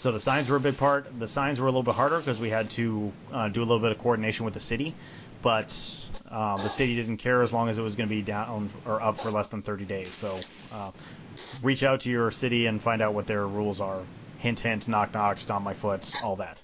So 0.01 0.13
the 0.13 0.21
signs 0.21 0.49
were 0.49 0.57
a 0.57 0.61
big 0.61 0.79
part. 0.79 1.07
The 1.19 1.29
signs 1.29 1.61
were 1.61 1.67
a 1.67 1.71
little 1.71 1.83
bit 1.83 1.95
harder 1.95 2.19
because 2.19 2.41
we 2.41 2.49
had 2.49 2.71
to 2.71 3.13
uh, 3.33 3.49
do 3.49 3.61
a 3.61 3.67
little 3.67 3.81
bit 3.81 3.93
of 3.93 3.99
coordination 3.99 4.47
with 4.47 4.55
the 4.55 4.61
city, 4.61 4.95
but 5.43 5.71
uh, 6.31 6.57
the 6.63 6.71
city 6.71 6.97
didn't 6.97 7.19
care 7.19 7.43
as 7.43 7.53
long 7.53 7.69
as 7.69 7.77
it 7.77 7.83
was 7.83 7.97
going 7.97 8.09
to 8.09 8.15
be 8.15 8.23
down 8.23 8.71
or 8.87 9.03
up 9.03 9.21
for 9.21 9.31
less 9.31 9.49
than 9.49 9.61
30 9.61 9.85
days. 9.85 10.15
So 10.15 10.41
uh, 10.73 10.93
reach 11.63 11.83
out 11.83 12.01
to 12.01 12.11
your 12.11 12.31
city 12.31 12.65
and 12.65 12.81
find 12.81 13.03
out 13.03 13.13
what 13.13 13.27
their 13.27 13.47
rules 13.47 13.79
are. 13.79 14.01
Hint, 14.39 14.61
hint, 14.61 14.89
knock, 14.89 15.13
knock, 15.13 15.37
stomp 15.37 15.63
my 15.67 15.75
foot, 15.75 16.11
all 16.25 16.37
that. 16.37 16.63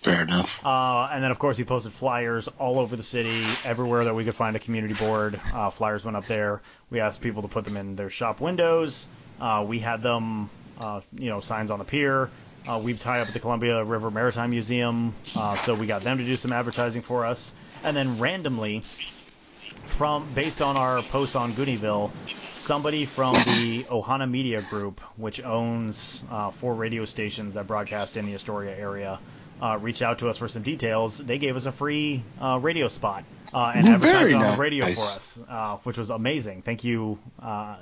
Fair 0.00 0.22
enough. 0.22 0.64
Uh, 0.64 1.10
and 1.12 1.22
then, 1.22 1.30
of 1.30 1.38
course, 1.38 1.58
we 1.58 1.64
posted 1.64 1.92
flyers 1.92 2.48
all 2.58 2.78
over 2.78 2.96
the 2.96 3.02
city, 3.02 3.44
everywhere 3.64 4.04
that 4.04 4.14
we 4.14 4.24
could 4.24 4.34
find 4.34 4.56
a 4.56 4.60
community 4.60 4.94
board. 4.94 5.38
Uh, 5.52 5.68
flyers 5.68 6.06
went 6.06 6.16
up 6.16 6.26
there. 6.26 6.62
We 6.88 7.00
asked 7.00 7.20
people 7.20 7.42
to 7.42 7.48
put 7.48 7.64
them 7.64 7.76
in 7.76 7.96
their 7.96 8.08
shop 8.08 8.40
windows. 8.40 9.08
Uh, 9.38 9.62
we 9.68 9.78
had 9.78 10.02
them, 10.02 10.48
uh, 10.80 11.00
you 11.12 11.30
know, 11.30 11.40
signs 11.40 11.70
on 11.70 11.78
the 11.78 11.84
pier. 11.84 12.30
Uh, 12.68 12.80
we 12.82 12.94
tie 12.94 13.20
up 13.20 13.28
at 13.28 13.32
the 13.32 13.38
Columbia 13.40 13.84
River 13.84 14.10
Maritime 14.10 14.50
Museum, 14.50 15.14
uh, 15.38 15.56
so 15.58 15.74
we 15.74 15.86
got 15.86 16.02
them 16.02 16.18
to 16.18 16.24
do 16.24 16.36
some 16.36 16.52
advertising 16.52 17.00
for 17.02 17.24
us. 17.24 17.52
And 17.84 17.96
then 17.96 18.18
randomly, 18.18 18.82
from 19.84 20.28
based 20.34 20.60
on 20.60 20.76
our 20.76 21.02
post 21.02 21.36
on 21.36 21.52
Goonieville, 21.52 22.10
somebody 22.56 23.04
from 23.04 23.34
the 23.34 23.84
Ohana 23.84 24.28
Media 24.28 24.62
Group, 24.62 25.00
which 25.16 25.42
owns 25.44 26.24
uh, 26.30 26.50
four 26.50 26.74
radio 26.74 27.04
stations 27.04 27.54
that 27.54 27.66
broadcast 27.68 28.16
in 28.16 28.26
the 28.26 28.34
Astoria 28.34 28.76
area, 28.76 29.18
uh, 29.62 29.78
reached 29.80 30.02
out 30.02 30.18
to 30.18 30.28
us 30.28 30.36
for 30.36 30.48
some 30.48 30.62
details. 30.62 31.18
They 31.18 31.38
gave 31.38 31.56
us 31.56 31.66
a 31.66 31.72
free 31.72 32.22
uh, 32.40 32.58
radio 32.60 32.88
spot 32.88 33.24
uh, 33.54 33.72
and 33.74 33.84
Very 33.84 33.94
advertised 33.94 34.30
it 34.30 34.34
on 34.34 34.40
nice. 34.40 34.56
the 34.56 34.60
radio 34.62 34.86
for 34.86 35.00
us, 35.14 35.40
uh, 35.48 35.76
which 35.78 35.98
was 35.98 36.10
amazing. 36.10 36.62
Thank 36.62 36.84
you 36.84 37.18
uh, 37.40 37.76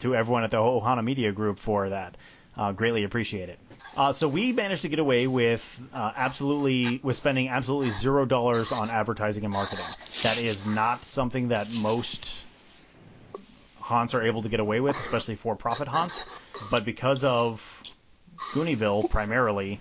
to 0.00 0.14
everyone 0.14 0.44
at 0.44 0.50
the 0.50 0.56
Ohana 0.56 1.04
Media 1.04 1.32
Group 1.32 1.58
for 1.58 1.88
that. 1.88 2.16
Uh, 2.56 2.72
greatly 2.72 3.04
appreciate 3.04 3.48
it. 3.48 3.58
Uh, 3.96 4.12
so 4.12 4.26
we 4.28 4.52
managed 4.52 4.82
to 4.82 4.88
get 4.88 4.98
away 4.98 5.26
with 5.26 5.82
uh, 5.92 6.12
absolutely 6.16 7.00
with 7.02 7.16
spending 7.16 7.48
absolutely 7.48 7.90
zero 7.90 8.24
dollars 8.24 8.72
on 8.72 8.88
advertising 8.90 9.44
and 9.44 9.52
marketing. 9.52 9.84
That 10.22 10.38
is 10.38 10.64
not 10.64 11.04
something 11.04 11.48
that 11.48 11.68
most 11.82 12.46
haunts 13.80 14.14
are 14.14 14.22
able 14.22 14.42
to 14.42 14.48
get 14.48 14.60
away 14.60 14.80
with, 14.80 14.96
especially 14.98 15.34
for-profit 15.34 15.88
haunts. 15.88 16.28
But 16.70 16.84
because 16.84 17.24
of 17.24 17.82
Goonieville 18.52 19.10
primarily, 19.10 19.80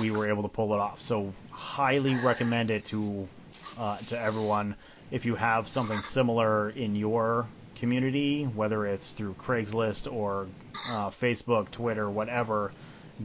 we 0.00 0.10
were 0.10 0.28
able 0.28 0.42
to 0.42 0.48
pull 0.48 0.72
it 0.74 0.78
off. 0.78 1.00
So 1.00 1.32
highly 1.50 2.14
recommend 2.16 2.70
it 2.70 2.84
to 2.86 3.28
uh, 3.76 3.96
to 3.98 4.20
everyone 4.20 4.76
if 5.10 5.24
you 5.24 5.34
have 5.34 5.68
something 5.68 6.00
similar 6.02 6.70
in 6.70 6.94
your 6.94 7.48
community, 7.78 8.44
whether 8.44 8.86
it's 8.86 9.12
through 9.12 9.34
Craigslist 9.34 10.12
or 10.12 10.46
uh, 10.88 11.10
Facebook, 11.10 11.70
Twitter, 11.70 12.08
whatever. 12.08 12.72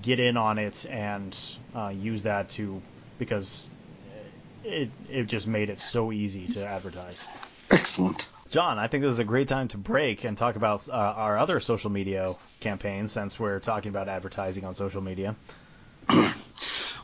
Get 0.01 0.19
in 0.19 0.37
on 0.37 0.57
it 0.57 0.85
and 0.89 1.39
uh, 1.75 1.89
use 1.89 2.23
that 2.23 2.49
to 2.51 2.81
because 3.19 3.69
it 4.63 4.89
it 5.09 5.25
just 5.25 5.47
made 5.47 5.69
it 5.69 5.79
so 5.79 6.11
easy 6.11 6.47
to 6.47 6.65
advertise. 6.65 7.27
Excellent. 7.69 8.27
John, 8.49 8.79
I 8.79 8.87
think 8.87 9.03
this 9.03 9.11
is 9.11 9.19
a 9.19 9.23
great 9.23 9.47
time 9.47 9.67
to 9.69 9.77
break 9.77 10.23
and 10.23 10.37
talk 10.37 10.55
about 10.55 10.87
uh, 10.89 10.93
our 10.93 11.37
other 11.37 11.59
social 11.59 11.89
media 11.89 12.35
campaigns 12.59 13.11
since 13.11 13.39
we're 13.39 13.59
talking 13.59 13.89
about 13.89 14.07
advertising 14.07 14.65
on 14.65 14.73
social 14.73 15.01
media. 15.01 15.35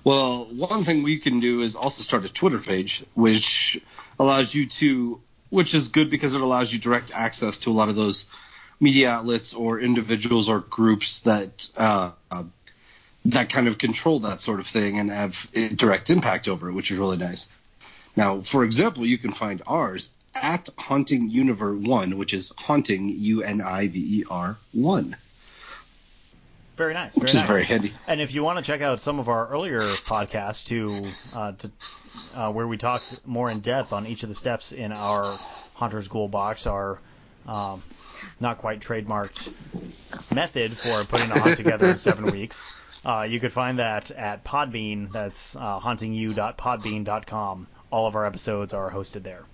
Well, 0.03 0.45
one 0.55 0.83
thing 0.83 1.03
we 1.03 1.17
can 1.17 1.39
do 1.39 1.61
is 1.61 1.75
also 1.75 2.03
start 2.03 2.23
a 2.23 2.29
Twitter 2.29 2.59
page, 2.59 3.03
which 3.15 3.81
allows 4.17 4.53
you 4.53 4.67
to, 4.67 5.21
which 5.49 5.73
is 5.73 5.87
good 5.89 6.09
because 6.09 6.33
it 6.35 6.41
allows 6.41 6.71
you 6.71 6.79
direct 6.79 7.11
access 7.13 7.57
to 7.59 7.71
a 7.71 7.73
lot 7.73 7.89
of 7.89 7.95
those 7.95 8.25
media 8.79 9.09
outlets 9.09 9.53
or 9.53 9.79
individuals 9.79 10.47
or 10.49 10.59
groups 10.59 11.19
that 11.21 11.67
uh, 11.77 12.11
uh, 12.31 12.43
that 13.25 13.49
kind 13.49 13.67
of 13.67 13.77
control 13.77 14.21
that 14.21 14.41
sort 14.41 14.59
of 14.59 14.67
thing 14.67 14.97
and 14.99 15.11
have 15.11 15.47
direct 15.75 16.09
impact 16.09 16.47
over 16.47 16.69
it, 16.69 16.73
which 16.73 16.91
is 16.91 16.97
really 16.97 17.17
nice. 17.17 17.49
Now, 18.15 18.41
for 18.41 18.63
example, 18.63 19.05
you 19.05 19.17
can 19.17 19.33
find 19.33 19.61
ours 19.67 20.13
at 20.33 20.69
Haunting 20.77 21.31
Univer 21.31 21.77
One, 21.79 22.17
which 22.17 22.33
is 22.33 22.53
Haunting 22.57 23.09
U 23.09 23.43
N 23.43 23.61
I 23.61 23.87
V 23.87 24.19
E 24.19 24.23
R 24.29 24.57
One, 24.73 25.15
Very 26.75 26.93
nice. 26.93 27.15
Very 27.15 27.23
which 27.23 27.31
is 27.33 27.39
nice. 27.39 27.47
very 27.47 27.63
handy. 27.65 27.93
And 28.07 28.21
if 28.21 28.33
you 28.33 28.43
want 28.43 28.57
to 28.59 28.63
check 28.63 28.81
out 28.81 28.99
some 29.01 29.19
of 29.19 29.27
our 29.27 29.47
earlier 29.47 29.81
podcasts 29.81 30.65
to 30.67 31.05
uh, 31.37 31.51
to 31.53 31.71
uh, 32.35 32.51
where 32.51 32.67
we 32.67 32.77
talk 32.77 33.03
more 33.25 33.49
in 33.49 33.59
depth 33.59 33.93
on 33.93 34.05
each 34.07 34.23
of 34.23 34.29
the 34.29 34.35
steps 34.35 34.71
in 34.71 34.91
our 34.91 35.37
Hunter's 35.75 36.07
Ghoul 36.07 36.27
box, 36.27 36.67
our 36.67 36.99
um, 37.47 37.81
not 38.39 38.57
quite 38.57 38.79
trademarked 38.79 39.51
method 40.33 40.77
for 40.77 41.03
putting 41.05 41.31
a 41.31 41.39
haunt 41.39 41.57
together 41.57 41.87
in 41.89 41.97
seven 41.97 42.25
weeks, 42.31 42.71
uh, 43.05 43.25
you 43.27 43.39
could 43.39 43.53
find 43.53 43.79
that 43.79 44.11
at 44.11 44.43
Podbean. 44.43 45.11
That's 45.11 45.55
uh, 45.55 45.79
hauntingyou.podbean.com. 45.79 47.67
All 47.91 48.07
of 48.07 48.15
our 48.15 48.25
episodes 48.25 48.73
are 48.73 48.91
hosted 48.91 49.23
there. 49.23 49.45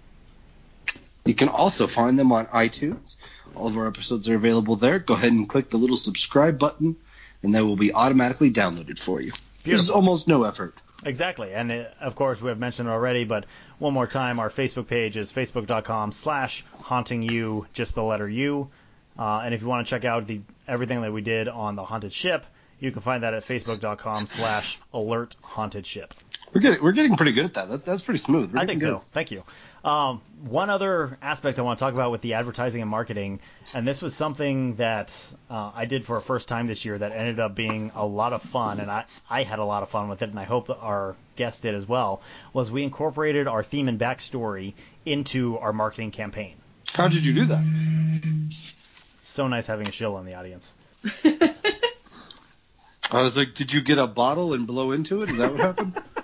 You 1.25 1.35
can 1.35 1.49
also 1.49 1.87
find 1.87 2.19
them 2.19 2.31
on 2.31 2.45
iTunes. 2.47 3.15
All 3.55 3.67
of 3.67 3.77
our 3.77 3.87
episodes 3.87 4.27
are 4.27 4.35
available 4.35 4.75
there. 4.75 4.99
Go 4.99 5.13
ahead 5.13 5.31
and 5.31 5.47
click 5.47 5.69
the 5.69 5.77
little 5.77 5.97
subscribe 5.97 6.59
button, 6.59 6.95
and 7.41 7.53
they 7.53 7.61
will 7.61 7.77
be 7.77 7.93
automatically 7.93 8.51
downloaded 8.51 8.99
for 8.99 9.21
you. 9.21 9.31
There's 9.63 9.85
Beautiful. 9.85 9.95
almost 9.95 10.27
no 10.27 10.43
effort. 10.43 10.75
Exactly, 11.03 11.53
and 11.53 11.71
uh, 11.71 11.85
of 11.99 12.15
course 12.15 12.41
we 12.41 12.49
have 12.49 12.57
mentioned 12.57 12.87
it 12.87 12.91
already, 12.91 13.25
but 13.25 13.45
one 13.79 13.93
more 13.93 14.07
time, 14.07 14.39
our 14.39 14.49
Facebook 14.49 14.87
page 14.87 15.17
is 15.17 15.31
facebook.com 15.31 16.11
slash 16.11 16.63
haunting 16.79 17.21
you, 17.21 17.67
just 17.73 17.95
the 17.95 18.03
letter 18.03 18.29
U. 18.29 18.69
Uh, 19.17 19.41
and 19.43 19.53
if 19.53 19.61
you 19.61 19.67
want 19.67 19.85
to 19.85 19.89
check 19.89 20.05
out 20.05 20.27
the 20.27 20.41
everything 20.67 21.01
that 21.01 21.11
we 21.11 21.21
did 21.21 21.47
on 21.47 21.75
the 21.75 21.83
haunted 21.83 22.11
ship, 22.13 22.45
you 22.79 22.91
can 22.91 23.01
find 23.01 23.23
that 23.23 23.33
at 23.33 23.43
facebook.com 23.43 24.25
slash 24.25 24.79
alert 24.93 25.35
haunted 25.43 25.85
ship. 25.85 26.13
We're 26.55 26.61
getting 26.61 26.81
we're 26.81 26.93
getting 26.93 27.17
pretty 27.17 27.33
good 27.33 27.43
at 27.43 27.53
that. 27.55 27.67
that 27.67 27.85
that's 27.85 28.01
pretty 28.01 28.19
smooth. 28.19 28.53
We're 28.53 28.59
I 28.59 28.65
think 28.65 28.79
getting 28.79 28.99
so. 28.99 29.03
Thank 29.11 29.29
you. 29.29 29.43
Um, 29.83 30.21
one 30.45 30.69
other 30.69 31.17
aspect 31.21 31.59
I 31.59 31.63
want 31.63 31.77
to 31.77 31.83
talk 31.83 31.93
about 31.93 32.11
with 32.11 32.21
the 32.21 32.35
advertising 32.35 32.81
and 32.81 32.89
marketing, 32.89 33.41
and 33.73 33.85
this 33.85 34.01
was 34.01 34.15
something 34.15 34.75
that 34.75 35.33
uh, 35.49 35.73
I 35.75 35.83
did 35.83 36.05
for 36.05 36.15
a 36.15 36.21
first 36.21 36.47
time 36.47 36.65
this 36.65 36.85
year 36.85 36.97
that 36.97 37.11
ended 37.11 37.41
up 37.41 37.55
being 37.55 37.91
a 37.93 38.05
lot 38.05 38.31
of 38.31 38.41
fun, 38.41 38.79
and 38.79 38.89
I, 38.89 39.03
I 39.29 39.43
had 39.43 39.59
a 39.59 39.65
lot 39.65 39.83
of 39.83 39.89
fun 39.89 40.07
with 40.07 40.21
it, 40.21 40.29
and 40.29 40.39
I 40.39 40.45
hope 40.45 40.67
that 40.67 40.77
our 40.77 41.17
guests 41.35 41.59
did 41.59 41.75
as 41.75 41.89
well, 41.89 42.21
was 42.53 42.71
we 42.71 42.83
incorporated 42.83 43.49
our 43.49 43.61
theme 43.61 43.89
and 43.89 43.99
backstory 43.99 44.75
into 45.05 45.57
our 45.57 45.73
marketing 45.73 46.11
campaign. 46.11 46.55
How 46.87 47.09
did 47.09 47.25
you 47.25 47.33
do 47.33 47.45
that? 47.47 48.45
It's 48.47 49.27
so 49.27 49.49
nice 49.49 49.67
having 49.67 49.89
a 49.89 49.91
shill 49.91 50.17
in 50.19 50.25
the 50.25 50.35
audience. 50.35 50.73
I 51.25 53.21
was 53.21 53.35
like, 53.35 53.55
did 53.55 53.73
you 53.73 53.81
get 53.81 53.97
a 53.97 54.07
bottle 54.07 54.53
and 54.53 54.65
blow 54.65 54.93
into 54.93 55.21
it? 55.21 55.29
Is 55.29 55.37
that 55.37 55.51
what 55.51 55.59
happened? 55.59 56.01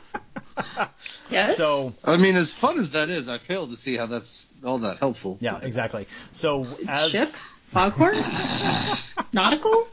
Yes. 1.29 1.55
So, 1.55 1.93
I 2.03 2.17
mean, 2.17 2.35
as 2.35 2.53
fun 2.53 2.77
as 2.77 2.91
that 2.91 3.09
is, 3.09 3.29
I 3.29 3.37
fail 3.37 3.65
to 3.67 3.77
see 3.77 3.95
how 3.95 4.05
that's 4.05 4.47
all 4.65 4.79
that 4.79 4.97
helpful. 4.97 5.37
yeah, 5.39 5.59
exactly. 5.61 6.05
So, 6.33 6.67
as 6.89 7.11
Ship? 7.11 7.33
Foghorn? 7.69 8.15
Nautical? 9.33 9.87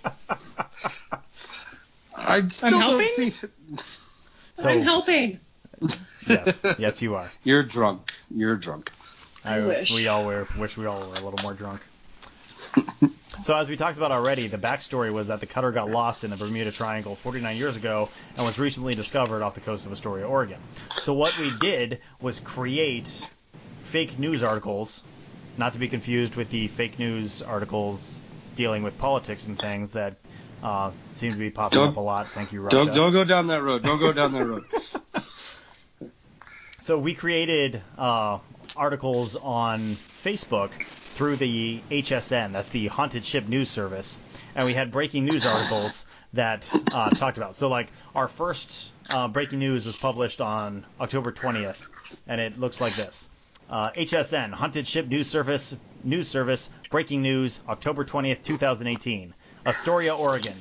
I 2.17 2.47
still 2.49 2.71
don't 2.71 2.81
helping? 2.81 3.09
see 3.09 3.35
it. 3.41 3.51
so 4.57 4.69
I'm 4.69 4.83
helping. 4.83 5.39
yes, 6.27 6.65
yes, 6.79 7.03
you 7.03 7.15
are. 7.15 7.31
You're 7.45 7.63
drunk. 7.63 8.13
You're 8.35 8.57
drunk. 8.57 8.91
I 9.45 9.61
wish. 9.61 9.95
We 9.95 10.09
all 10.09 10.27
were, 10.27 10.49
wish 10.59 10.77
we 10.77 10.87
all 10.87 10.99
were 11.01 11.15
a 11.15 11.21
little 11.21 11.39
more 11.43 11.55
drunk. 11.55 11.81
So 13.43 13.57
as 13.57 13.69
we 13.69 13.77
talked 13.77 13.97
about 13.97 14.11
already, 14.13 14.47
the 14.49 14.59
backstory 14.59 15.13
was 15.13 15.29
that 15.29 15.41
the 15.41 15.47
cutter 15.47 15.71
got 15.73 15.91
lost 15.91 16.25
in 16.25 16.31
the 16.31 16.37
Bermuda 16.37 16.71
Triangle 16.71 17.15
49 17.15 17.57
years 17.57 17.77
ago 17.77 18.09
and 18.37 18.45
was 18.45 18.59
recently 18.59 18.95
discovered 18.95 19.43
off 19.43 19.55
the 19.55 19.61
coast 19.61 19.87
of 19.87 19.93
Astoria, 19.93 20.27
Oregon. 20.29 20.59
So 20.97 21.15
what 21.15 21.39
we 21.39 21.51
did 21.51 22.01
was 22.21 22.41
create 22.41 23.31
fake 23.81 24.19
news 24.19 24.43
articles, 24.43 25.05
not 25.57 25.73
to 25.75 25.79
be 25.79 25.89
confused 25.89 26.35
with 26.37 26.51
the 26.51 26.69
fake 26.69 26.99
news 26.99 27.41
articles 27.41 28.23
dealing 28.55 28.83
with 28.83 28.99
politics 28.99 29.47
and 29.47 29.59
things 29.59 29.93
that 29.93 30.17
uh, 30.63 30.91
seem 31.07 31.33
to 31.33 31.39
be 31.39 31.51
popping 31.51 31.79
Don't- 31.79 31.89
up 31.91 31.97
a 31.97 32.01
lot. 32.01 32.31
Thank 32.31 32.53
you, 32.53 32.61
Russia. 32.61 32.77
Don't 32.77 32.95
don't 32.95 33.13
go 33.13 33.25
down 33.25 33.47
that 33.47 33.63
road. 33.63 33.83
Don't 33.85 34.01
go 34.01 34.13
down 34.13 34.33
that 34.33 34.45
road. 34.47 34.65
So 36.81 36.99
we 36.99 37.13
created 37.15 37.83
uh, 37.99 38.39
articles 38.79 39.37
on 39.37 39.81
Facebook 40.25 40.71
through 41.07 41.37
the 41.37 41.81
HSN, 41.91 42.53
that's 42.53 42.71
the 42.71 42.87
Haunted 42.87 43.25
Ship 43.25 43.47
News 43.49 43.69
Service, 43.69 44.21
and 44.55 44.65
we 44.65 44.73
had 44.73 44.93
breaking 44.93 45.25
news 45.25 45.45
articles 45.45 46.07
that 46.33 46.73
uh, 46.93 47.11
talked 47.11 47.37
about. 47.37 47.57
So 47.57 47.69
like 47.69 47.89
our 48.15 48.29
first 48.29 48.93
uh, 49.11 49.27
breaking 49.27 49.59
news 49.59 49.85
was 49.85 49.97
published 49.97 50.41
on 50.41 50.87
October 51.01 51.33
20th, 51.33 51.89
and 52.29 52.41
it 52.41 52.59
looks 52.59 52.81
like 52.81 52.95
this. 52.95 53.29
Uh, 53.69 53.91
HSN 53.91 54.53
Haunted 54.53 54.87
Ship 54.87 55.07
News 55.07 55.29
Service 55.29 55.77
News 56.05 56.29
Service 56.29 56.71
breaking 56.89 57.21
news 57.21 57.61
October 57.69 58.05
20th 58.05 58.43
2018 58.43 59.35
Astoria 59.67 60.15
Oregon. 60.15 60.55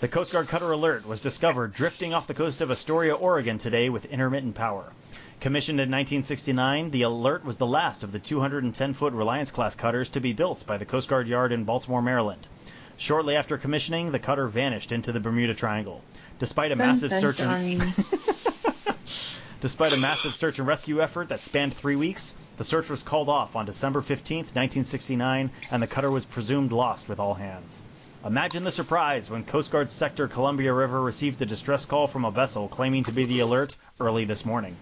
The 0.00 0.08
Coast 0.08 0.32
Guard 0.32 0.48
cutter 0.48 0.72
Alert 0.72 1.06
was 1.06 1.20
discovered 1.20 1.74
drifting 1.74 2.14
off 2.14 2.26
the 2.26 2.34
coast 2.34 2.60
of 2.60 2.70
Astoria 2.70 3.14
Oregon 3.14 3.58
today 3.58 3.90
with 3.90 4.06
intermittent 4.06 4.54
power 4.54 4.92
Commissioned 5.40 5.78
in 5.78 5.88
1969, 5.88 6.90
the 6.90 7.02
Alert 7.02 7.44
was 7.44 7.58
the 7.58 7.66
last 7.66 8.02
of 8.02 8.10
the 8.10 8.18
210 8.18 8.92
foot 8.92 9.12
Reliance 9.12 9.52
class 9.52 9.76
cutters 9.76 10.08
to 10.10 10.20
be 10.20 10.32
built 10.32 10.66
by 10.66 10.76
the 10.76 10.84
Coast 10.84 11.08
Guard 11.08 11.28
Yard 11.28 11.52
in 11.52 11.62
Baltimore, 11.62 12.02
Maryland. 12.02 12.48
Shortly 12.96 13.36
after 13.36 13.56
commissioning, 13.56 14.10
the 14.10 14.18
cutter 14.18 14.48
vanished 14.48 14.90
into 14.90 15.12
the 15.12 15.20
Bermuda 15.20 15.54
Triangle. 15.54 16.02
Despite 16.40 16.72
a 16.72 16.76
massive 16.76 17.10
Dun, 17.10 17.20
search 17.20 17.40
and. 17.40 17.80
Despite 19.60 19.92
a 19.92 19.96
massive 19.96 20.34
search 20.34 20.58
and 20.58 20.66
rescue 20.66 21.00
effort 21.00 21.28
that 21.28 21.38
spanned 21.38 21.72
three 21.72 21.94
weeks, 21.94 22.34
the 22.56 22.64
search 22.64 22.90
was 22.90 23.04
called 23.04 23.28
off 23.28 23.54
on 23.54 23.64
December 23.64 24.00
15, 24.00 24.38
1969, 24.38 25.50
and 25.70 25.80
the 25.80 25.86
cutter 25.86 26.10
was 26.10 26.24
presumed 26.24 26.72
lost 26.72 27.08
with 27.08 27.20
all 27.20 27.34
hands. 27.34 27.80
Imagine 28.24 28.64
the 28.64 28.72
surprise 28.72 29.30
when 29.30 29.44
Coast 29.44 29.70
Guard 29.70 29.88
Sector 29.88 30.26
Columbia 30.26 30.72
River 30.72 31.00
received 31.00 31.40
a 31.42 31.46
distress 31.46 31.84
call 31.84 32.08
from 32.08 32.24
a 32.24 32.30
vessel 32.32 32.66
claiming 32.66 33.04
to 33.04 33.12
be 33.12 33.24
the 33.24 33.38
Alert 33.38 33.76
early 34.00 34.24
this 34.24 34.44
morning. 34.44 34.76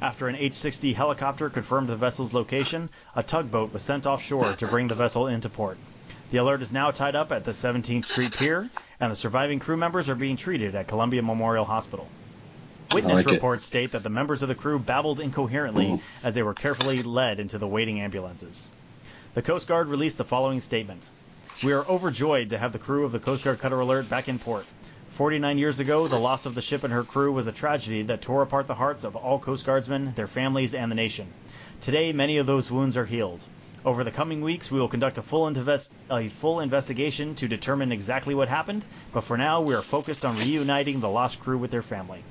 After 0.00 0.28
an 0.28 0.36
H-60 0.36 0.94
helicopter 0.94 1.50
confirmed 1.50 1.88
the 1.88 1.96
vessel's 1.96 2.32
location, 2.32 2.88
a 3.16 3.22
tugboat 3.24 3.72
was 3.72 3.82
sent 3.82 4.06
offshore 4.06 4.52
to 4.52 4.66
bring 4.68 4.86
the 4.86 4.94
vessel 4.94 5.26
into 5.26 5.48
port. 5.48 5.76
The 6.30 6.38
Alert 6.38 6.62
is 6.62 6.72
now 6.72 6.92
tied 6.92 7.16
up 7.16 7.32
at 7.32 7.42
the 7.42 7.50
17th 7.50 8.04
Street 8.04 8.36
Pier, 8.36 8.70
and 9.00 9.10
the 9.10 9.16
surviving 9.16 9.58
crew 9.58 9.76
members 9.76 10.08
are 10.08 10.14
being 10.14 10.36
treated 10.36 10.76
at 10.76 10.86
Columbia 10.86 11.22
Memorial 11.22 11.64
Hospital. 11.64 12.06
Witness 12.92 13.16
like 13.16 13.26
it. 13.26 13.32
reports 13.32 13.64
state 13.64 13.90
that 13.90 14.04
the 14.04 14.08
members 14.08 14.40
of 14.40 14.48
the 14.48 14.54
crew 14.54 14.78
babbled 14.78 15.18
incoherently 15.18 15.86
mm-hmm. 15.86 16.26
as 16.26 16.34
they 16.34 16.44
were 16.44 16.54
carefully 16.54 17.02
led 17.02 17.40
into 17.40 17.58
the 17.58 17.66
waiting 17.66 18.00
ambulances. 18.00 18.70
The 19.34 19.42
Coast 19.42 19.66
Guard 19.66 19.88
released 19.88 20.16
the 20.16 20.24
following 20.24 20.60
statement. 20.60 21.10
We 21.64 21.72
are 21.72 21.84
overjoyed 21.86 22.50
to 22.50 22.58
have 22.58 22.72
the 22.72 22.78
crew 22.78 23.04
of 23.04 23.10
the 23.10 23.18
Coast 23.18 23.44
Guard 23.44 23.58
Cutter 23.58 23.80
Alert 23.80 24.08
back 24.08 24.28
in 24.28 24.38
port. 24.38 24.64
49 25.18 25.58
years 25.58 25.80
ago, 25.80 26.06
the 26.06 26.16
loss 26.16 26.46
of 26.46 26.54
the 26.54 26.62
ship 26.62 26.84
and 26.84 26.92
her 26.92 27.02
crew 27.02 27.32
was 27.32 27.48
a 27.48 27.52
tragedy 27.52 28.02
that 28.02 28.22
tore 28.22 28.40
apart 28.42 28.68
the 28.68 28.74
hearts 28.76 29.02
of 29.02 29.16
all 29.16 29.40
Coast 29.40 29.66
Guardsmen, 29.66 30.12
their 30.14 30.28
families, 30.28 30.74
and 30.74 30.92
the 30.92 30.94
nation. 30.94 31.26
Today, 31.80 32.12
many 32.12 32.36
of 32.36 32.46
those 32.46 32.70
wounds 32.70 32.96
are 32.96 33.04
healed. 33.04 33.44
Over 33.84 34.04
the 34.04 34.12
coming 34.12 34.42
weeks, 34.42 34.70
we 34.70 34.78
will 34.78 34.86
conduct 34.86 35.18
a 35.18 35.22
full, 35.22 35.48
invest- 35.48 35.90
a 36.08 36.28
full 36.28 36.60
investigation 36.60 37.34
to 37.34 37.48
determine 37.48 37.90
exactly 37.90 38.32
what 38.32 38.48
happened, 38.48 38.84
but 39.12 39.22
for 39.24 39.36
now, 39.36 39.60
we 39.60 39.74
are 39.74 39.82
focused 39.82 40.24
on 40.24 40.36
reuniting 40.36 41.00
the 41.00 41.08
lost 41.08 41.40
crew 41.40 41.58
with 41.58 41.72
their 41.72 41.82
family. 41.82 42.22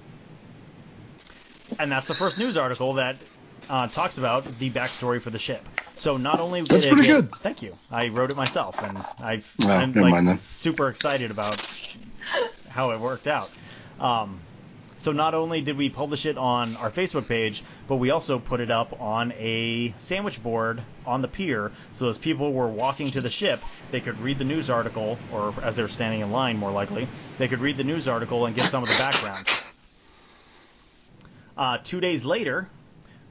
And 1.80 1.92
that's 1.92 2.08
the 2.08 2.16
first 2.16 2.38
news 2.38 2.56
article 2.56 2.94
that 2.94 3.18
uh, 3.70 3.88
talks 3.88 4.18
about 4.18 4.46
the 4.60 4.70
backstory 4.70 5.20
for 5.22 5.30
the 5.30 5.40
ship. 5.40 5.68
So 5.98 6.16
not 6.16 6.40
only 6.40 6.62
did 6.62 6.72
That's 6.72 6.86
it 6.86 6.94
pretty 6.94 7.08
get, 7.08 7.22
good. 7.22 7.30
thank 7.42 7.62
you, 7.62 7.76
I 7.92 8.08
wrote 8.08 8.32
it 8.32 8.38
myself, 8.38 8.82
and 8.82 9.04
I've, 9.20 9.54
Oh, 9.60 9.68
I'm 9.68 9.92
like 9.92 10.40
super 10.40 10.88
excited 10.88 11.32
about 11.32 11.58
how 12.78 12.92
it 12.92 13.00
worked 13.00 13.26
out. 13.26 13.50
Um, 14.00 14.40
so 14.98 15.12
not 15.12 15.34
only 15.34 15.62
did 15.62 15.78
we 15.78 15.90
publish 15.90 16.28
it 16.28 16.38
on 16.38 16.76
our 16.76 16.92
Facebook 16.92 17.28
page, 17.28 17.64
but 17.88 17.96
we 17.96 18.12
also 18.12 18.38
put 18.38 18.60
it 18.60 18.70
up 18.70 19.02
on 19.02 19.32
a 19.32 19.96
sandwich 19.98 20.42
board 20.44 20.84
on 21.04 21.24
the 21.24 21.28
pier, 21.28 21.72
so 21.96 22.08
as 22.08 22.20
people 22.20 22.54
were 22.54 22.68
walking 22.68 23.10
to 23.12 23.22
the 23.22 23.32
ship, 23.32 23.64
they 23.90 24.00
could 24.00 24.20
read 24.20 24.38
the 24.38 24.46
news 24.46 24.70
article, 24.70 25.18
or 25.32 25.56
as 25.64 25.76
they're 25.76 25.88
standing 25.88 26.22
in 26.22 26.32
line, 26.32 26.58
more 26.58 26.72
likely, 26.72 27.08
they 27.40 27.48
could 27.48 27.62
read 27.62 27.78
the 27.78 27.84
news 27.84 28.08
article 28.08 28.46
and 28.46 28.56
get 28.56 28.66
some 28.66 28.84
of 28.84 28.90
the 28.90 28.98
background. 28.98 29.48
Uh, 31.58 31.80
two 31.84 32.00
days 32.00 32.26
later, 32.26 32.70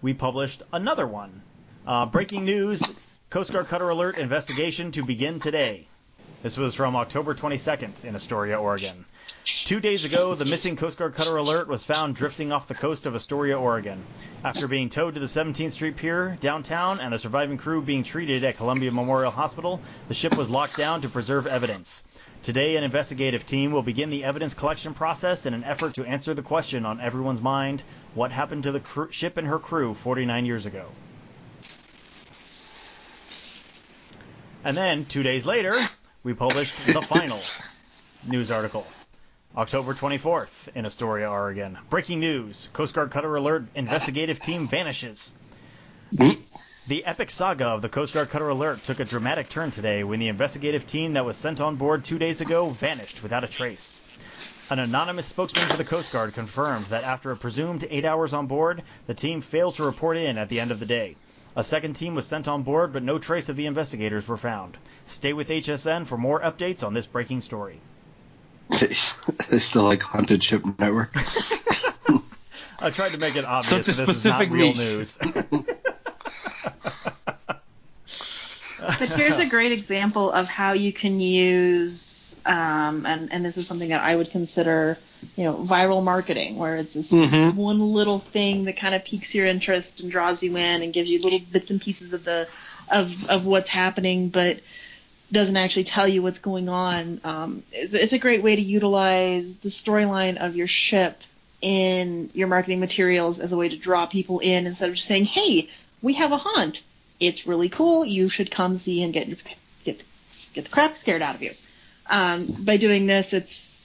we 0.02 0.12
published 0.12 0.62
another 0.72 1.06
one. 1.06 1.42
Uh, 1.86 2.04
breaking 2.04 2.44
news: 2.44 2.82
Coast 3.30 3.52
Guard 3.52 3.68
Cutter 3.68 3.88
Alert 3.88 4.18
investigation 4.18 4.90
to 4.90 5.04
begin 5.04 5.38
today. 5.38 5.86
This 6.46 6.56
was 6.56 6.76
from 6.76 6.94
October 6.94 7.34
22nd 7.34 8.04
in 8.04 8.14
Astoria, 8.14 8.60
Oregon. 8.60 9.04
Two 9.44 9.80
days 9.80 10.04
ago, 10.04 10.36
the 10.36 10.44
missing 10.44 10.76
Coast 10.76 10.96
Guard 10.96 11.14
Cutter 11.14 11.36
Alert 11.36 11.66
was 11.66 11.84
found 11.84 12.14
drifting 12.14 12.52
off 12.52 12.68
the 12.68 12.74
coast 12.76 13.04
of 13.04 13.16
Astoria, 13.16 13.58
Oregon. 13.58 14.04
After 14.44 14.68
being 14.68 14.88
towed 14.88 15.14
to 15.14 15.20
the 15.20 15.26
17th 15.26 15.72
Street 15.72 15.96
Pier 15.96 16.36
downtown 16.38 17.00
and 17.00 17.12
the 17.12 17.18
surviving 17.18 17.58
crew 17.58 17.82
being 17.82 18.04
treated 18.04 18.44
at 18.44 18.58
Columbia 18.58 18.92
Memorial 18.92 19.32
Hospital, 19.32 19.80
the 20.06 20.14
ship 20.14 20.36
was 20.36 20.48
locked 20.48 20.76
down 20.76 21.00
to 21.00 21.08
preserve 21.08 21.48
evidence. 21.48 22.04
Today, 22.44 22.76
an 22.76 22.84
investigative 22.84 23.44
team 23.44 23.72
will 23.72 23.82
begin 23.82 24.10
the 24.10 24.22
evidence 24.22 24.54
collection 24.54 24.94
process 24.94 25.46
in 25.46 25.52
an 25.52 25.64
effort 25.64 25.94
to 25.94 26.04
answer 26.04 26.32
the 26.32 26.42
question 26.42 26.86
on 26.86 27.00
everyone's 27.00 27.42
mind 27.42 27.82
what 28.14 28.30
happened 28.30 28.62
to 28.62 28.70
the 28.70 28.78
cr- 28.78 29.10
ship 29.10 29.36
and 29.36 29.48
her 29.48 29.58
crew 29.58 29.94
49 29.94 30.46
years 30.46 30.64
ago? 30.64 30.86
And 34.62 34.76
then, 34.76 35.06
two 35.06 35.24
days 35.24 35.44
later, 35.44 35.76
we 36.26 36.34
published 36.34 36.74
the 36.92 37.00
final 37.00 37.38
news 38.24 38.50
article. 38.50 38.84
October 39.56 39.94
24th 39.94 40.68
in 40.74 40.84
Astoria, 40.84 41.30
Oregon. 41.30 41.78
Breaking 41.88 42.18
news 42.18 42.68
Coast 42.72 42.96
Guard 42.96 43.12
Cutter 43.12 43.36
Alert 43.36 43.68
investigative 43.76 44.42
team 44.42 44.66
vanishes. 44.66 45.34
The, 46.10 46.40
the 46.88 47.04
epic 47.04 47.30
saga 47.30 47.66
of 47.66 47.80
the 47.80 47.88
Coast 47.88 48.12
Guard 48.12 48.28
Cutter 48.28 48.48
Alert 48.48 48.82
took 48.82 48.98
a 48.98 49.04
dramatic 49.04 49.48
turn 49.48 49.70
today 49.70 50.02
when 50.02 50.18
the 50.18 50.26
investigative 50.26 50.84
team 50.84 51.12
that 51.12 51.24
was 51.24 51.36
sent 51.36 51.60
on 51.60 51.76
board 51.76 52.02
two 52.02 52.18
days 52.18 52.40
ago 52.40 52.70
vanished 52.70 53.22
without 53.22 53.44
a 53.44 53.48
trace. 53.48 54.02
An 54.68 54.80
anonymous 54.80 55.28
spokesman 55.28 55.68
for 55.68 55.76
the 55.76 55.84
Coast 55.84 56.10
Guard 56.10 56.34
confirmed 56.34 56.86
that 56.86 57.04
after 57.04 57.30
a 57.30 57.36
presumed 57.36 57.86
eight 57.88 58.04
hours 58.04 58.34
on 58.34 58.48
board, 58.48 58.82
the 59.06 59.14
team 59.14 59.40
failed 59.40 59.76
to 59.76 59.84
report 59.84 60.16
in 60.16 60.38
at 60.38 60.48
the 60.48 60.58
end 60.58 60.72
of 60.72 60.80
the 60.80 60.86
day. 60.86 61.14
A 61.56 61.64
second 61.64 61.94
team 61.94 62.14
was 62.14 62.26
sent 62.26 62.48
on 62.48 62.62
board, 62.62 62.92
but 62.92 63.02
no 63.02 63.18
trace 63.18 63.48
of 63.48 63.56
the 63.56 63.64
investigators 63.66 64.28
were 64.28 64.36
found. 64.36 64.76
Stay 65.06 65.32
with 65.32 65.48
HSN 65.48 66.06
for 66.06 66.18
more 66.18 66.40
updates 66.40 66.86
on 66.86 66.92
this 66.94 67.06
breaking 67.06 67.40
story. 67.40 67.80
They 69.48 69.58
still 69.60 69.84
like 69.84 70.02
Haunted 70.02 70.42
Ship 70.44 70.62
Network. 70.78 71.10
I 72.78 72.90
tried 72.90 73.12
to 73.12 73.18
make 73.18 73.36
it 73.36 73.44
obvious 73.44 73.86
Such 73.86 73.88
a 73.88 73.96
that 73.98 74.06
this 74.06 74.16
is 74.16 74.24
not 74.24 74.42
specific 74.42 74.50
real 74.52 74.66
niche. 74.68 74.76
news. 74.76 75.18
But 78.98 79.08
here's 79.10 79.38
a 79.38 79.46
great 79.46 79.72
example 79.72 80.30
of 80.30 80.46
how 80.46 80.72
you 80.74 80.92
can 80.92 81.18
use, 81.18 82.36
um, 82.46 83.04
and, 83.04 83.32
and 83.32 83.44
this 83.44 83.56
is 83.56 83.66
something 83.66 83.88
that 83.88 84.02
I 84.02 84.14
would 84.14 84.30
consider, 84.30 84.96
you 85.36 85.44
know, 85.44 85.54
viral 85.54 86.02
marketing, 86.02 86.56
where 86.56 86.76
it's 86.76 86.94
this 86.94 87.12
Mhm. 87.12 87.54
one 87.54 87.92
little 87.92 88.20
thing 88.20 88.64
that 88.64 88.76
kind 88.76 88.94
of 88.94 89.04
piques 89.04 89.34
your 89.34 89.46
interest 89.46 90.00
and 90.00 90.10
draws 90.10 90.42
you 90.42 90.56
in 90.56 90.82
and 90.82 90.92
gives 90.92 91.08
you 91.08 91.20
little 91.20 91.40
bits 91.52 91.70
and 91.70 91.80
pieces 91.80 92.12
of 92.12 92.24
the 92.24 92.46
of 92.90 93.28
of 93.28 93.46
what's 93.46 93.68
happening, 93.68 94.28
but 94.28 94.60
doesn't 95.32 95.56
actually 95.56 95.84
tell 95.84 96.06
you 96.06 96.22
what's 96.22 96.38
going 96.38 96.68
on. 96.68 97.20
Um, 97.24 97.62
it's, 97.72 97.94
it's 97.94 98.12
a 98.12 98.18
great 98.18 98.42
way 98.42 98.54
to 98.54 98.62
utilize 98.62 99.56
the 99.56 99.70
storyline 99.70 100.36
of 100.36 100.54
your 100.54 100.68
ship 100.68 101.20
in 101.60 102.30
your 102.32 102.46
marketing 102.46 102.78
materials 102.78 103.40
as 103.40 103.52
a 103.52 103.56
way 103.56 103.68
to 103.68 103.76
draw 103.76 104.06
people 104.06 104.38
in 104.38 104.66
instead 104.66 104.88
of 104.88 104.94
just 104.94 105.08
saying, 105.08 105.24
"Hey, 105.24 105.68
we 106.02 106.14
have 106.14 106.30
a 106.32 106.36
haunt. 106.36 106.82
It's 107.18 107.46
really 107.46 107.68
cool. 107.68 108.04
You 108.04 108.28
should 108.28 108.50
come 108.50 108.78
see 108.78 109.02
and 109.02 109.12
get 109.12 109.26
your 109.26 109.38
get 109.84 110.00
get 110.54 110.64
the 110.64 110.70
crap 110.70 110.96
scared 110.96 111.22
out 111.22 111.34
of 111.34 111.42
you." 111.42 111.50
Um, 112.08 112.46
by 112.60 112.76
doing 112.76 113.06
this, 113.06 113.32
it's 113.32 113.75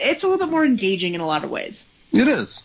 it's 0.00 0.22
a 0.24 0.28
little 0.28 0.46
bit 0.46 0.50
more 0.50 0.64
engaging 0.64 1.14
in 1.14 1.20
a 1.20 1.26
lot 1.26 1.44
of 1.44 1.50
ways. 1.50 1.84
It 2.12 2.28
is. 2.28 2.62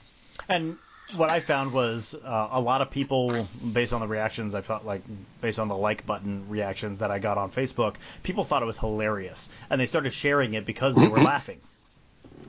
and 0.49 0.77
what 1.15 1.29
I 1.29 1.39
found 1.39 1.71
was 1.71 2.15
uh, 2.15 2.49
a 2.51 2.59
lot 2.59 2.81
of 2.81 2.89
people, 2.89 3.47
based 3.73 3.93
on 3.93 4.01
the 4.01 4.07
reactions 4.07 4.55
I 4.55 4.61
felt 4.61 4.85
like, 4.85 5.03
based 5.39 5.59
on 5.59 5.67
the 5.67 5.75
like 5.75 6.05
button 6.05 6.49
reactions 6.49 6.99
that 6.99 7.11
I 7.11 7.19
got 7.19 7.37
on 7.37 7.51
Facebook, 7.51 7.95
people 8.23 8.43
thought 8.43 8.63
it 8.63 8.65
was 8.65 8.79
hilarious, 8.79 9.49
and 9.69 9.79
they 9.79 9.85
started 9.85 10.13
sharing 10.13 10.55
it 10.55 10.65
because 10.65 10.95
they 10.95 11.07
were 11.07 11.17
laughing, 11.33 11.59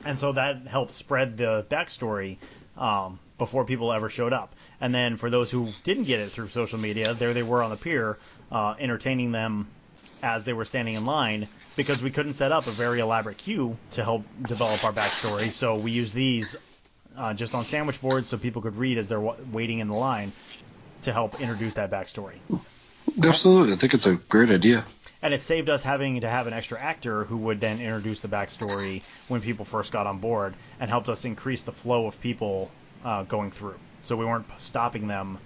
and 0.05 0.17
so 0.17 0.31
that 0.31 0.67
helped 0.67 0.93
spread 0.93 1.37
the 1.37 1.65
backstory 1.69 2.37
um, 2.77 3.19
before 3.37 3.65
people 3.65 3.93
ever 3.93 4.09
showed 4.09 4.33
up. 4.33 4.55
And 4.81 4.93
then 4.93 5.17
for 5.17 5.29
those 5.29 5.51
who 5.51 5.69
didn't 5.83 6.03
get 6.03 6.19
it 6.19 6.29
through 6.29 6.49
social 6.49 6.79
media, 6.79 7.13
there 7.13 7.33
they 7.33 7.43
were 7.43 7.61
on 7.61 7.69
the 7.69 7.77
pier, 7.77 8.17
uh, 8.51 8.75
entertaining 8.79 9.31
them 9.31 9.67
as 10.23 10.45
they 10.45 10.53
were 10.53 10.65
standing 10.65 10.95
in 10.95 11.05
line 11.05 11.49
because 11.75 12.01
we 12.03 12.11
couldn't 12.11 12.33
set 12.33 12.51
up 12.51 12.67
a 12.67 12.71
very 12.71 12.99
elaborate 12.99 13.37
queue 13.37 13.79
to 13.91 14.03
help 14.03 14.27
develop 14.45 14.83
our 14.83 14.93
backstory. 14.93 15.51
So 15.51 15.77
we 15.77 15.91
used 15.91 16.13
these 16.13 16.55
uh, 17.15 17.33
just 17.33 17.55
on 17.55 17.65
sandwich 17.65 18.01
boards 18.01 18.27
so 18.29 18.37
people 18.37 18.61
could 18.61 18.75
read 18.75 18.97
as 18.97 19.09
they're 19.09 19.21
wa- 19.21 19.37
waiting 19.45 19.79
in 19.79 19.87
the 19.87 19.95
line 19.95 20.33
to 21.01 21.13
help 21.13 21.35
introduce 21.35 21.75
that 21.75 21.91
backstory. 21.91 22.41
Absolutely, 23.23 23.73
I 23.73 23.75
think 23.77 23.93
it's 23.93 24.05
a 24.05 24.15
great 24.15 24.49
idea. 24.49 24.85
And 25.21 25.33
it 25.33 25.41
saved 25.41 25.69
us 25.69 25.83
having 25.83 26.21
to 26.21 26.29
have 26.29 26.47
an 26.47 26.53
extra 26.53 26.79
actor 26.79 27.25
who 27.25 27.37
would 27.37 27.61
then 27.61 27.79
introduce 27.79 28.21
the 28.21 28.27
backstory 28.27 29.03
when 29.27 29.41
people 29.41 29.65
first 29.65 29.91
got 29.91 30.07
on 30.07 30.19
board 30.19 30.57
and 30.79 30.89
helped 30.89 31.09
us 31.09 31.25
increase 31.25 31.61
the 31.63 31.71
flow 31.71 32.07
of 32.07 32.19
people 32.19 32.73
uh, 33.03 33.23
going 33.23 33.51
through. 33.51 33.79
So 33.99 34.15
we 34.15 34.25
weren't 34.25 34.47
stopping 34.59 35.07
them 35.07 35.39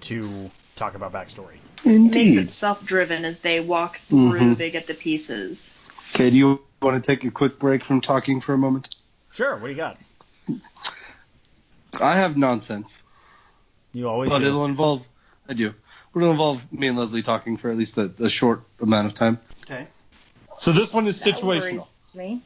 to 0.00 0.52
talk 0.76 0.94
about 0.94 1.12
backstory. 1.12 1.60
It 1.84 1.88
makes 1.88 2.16
Indeed. 2.16 2.38
it 2.38 2.50
self-driven 2.50 3.24
as 3.24 3.40
they 3.40 3.60
walk 3.60 4.00
through. 4.08 4.40
Mhm. 4.40 4.56
They 4.56 4.70
get 4.70 4.86
the 4.86 4.94
pieces. 4.94 5.72
Okay, 6.14 6.30
do 6.30 6.36
you 6.38 6.60
want 6.80 7.02
to 7.02 7.06
take 7.06 7.24
a 7.24 7.30
quick 7.30 7.58
break 7.58 7.84
from 7.84 8.00
talking 8.00 8.40
for 8.40 8.54
a 8.54 8.58
moment? 8.58 8.96
Sure, 9.32 9.56
what 9.56 9.66
do 9.66 9.70
you 9.72 9.76
got? 9.76 9.98
I 12.00 12.16
have 12.16 12.36
nonsense, 12.36 12.96
You 13.92 14.08
always 14.08 14.30
but 14.30 14.40
do. 14.40 14.46
it'll 14.46 14.64
involve. 14.64 15.04
I 15.48 15.52
do. 15.54 15.74
It'll 16.14 16.30
involve 16.30 16.72
me 16.72 16.86
and 16.88 16.98
Leslie 16.98 17.22
talking 17.22 17.56
for 17.56 17.70
at 17.70 17.76
least 17.76 17.98
a, 17.98 18.10
a 18.20 18.28
short 18.30 18.62
amount 18.80 19.08
of 19.08 19.14
time. 19.14 19.38
Okay. 19.64 19.86
So 20.56 20.72
this 20.72 20.92
one 20.92 21.06
is 21.08 21.20
situational. 21.22 21.86
Me? 22.14 22.40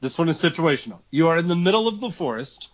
This 0.00 0.18
one 0.18 0.28
is 0.28 0.40
situational. 0.42 0.98
You 1.10 1.28
are 1.28 1.36
in 1.38 1.46
the 1.48 1.56
middle 1.56 1.86
of 1.88 2.00
the 2.00 2.10
forest. 2.10 2.68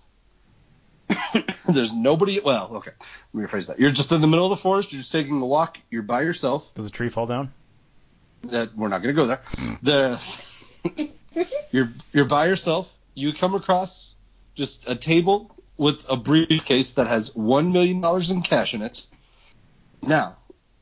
There's 1.68 1.92
nobody. 1.92 2.40
Well, 2.40 2.76
okay. 2.76 2.90
Let 3.32 3.40
me 3.40 3.46
rephrase 3.46 3.68
that. 3.68 3.78
You're 3.78 3.90
just 3.90 4.12
in 4.12 4.20
the 4.20 4.26
middle 4.26 4.46
of 4.46 4.50
the 4.50 4.56
forest. 4.56 4.92
You're 4.92 5.00
just 5.00 5.12
taking 5.12 5.40
a 5.40 5.46
walk. 5.46 5.78
You're 5.90 6.02
by 6.02 6.22
yourself. 6.22 6.72
Does 6.74 6.86
a 6.86 6.90
tree 6.90 7.08
fall 7.08 7.26
down? 7.26 7.52
That 8.44 8.76
we're 8.76 8.88
not 8.88 9.02
going 9.02 9.14
to 9.14 9.20
go 9.20 9.26
there. 9.26 9.40
The 9.82 11.10
you're 11.70 11.90
you're 12.12 12.24
by 12.24 12.46
yourself. 12.46 12.92
You 13.14 13.32
come 13.32 13.54
across 13.54 14.14
just 14.54 14.84
a 14.86 14.94
table 14.94 15.54
with 15.76 16.04
a 16.08 16.16
briefcase 16.16 16.94
that 16.94 17.06
has 17.06 17.34
one 17.34 17.72
million 17.72 18.00
dollars 18.00 18.30
in 18.30 18.42
cash 18.42 18.74
in 18.74 18.82
it. 18.82 19.04
Now, 20.02 20.36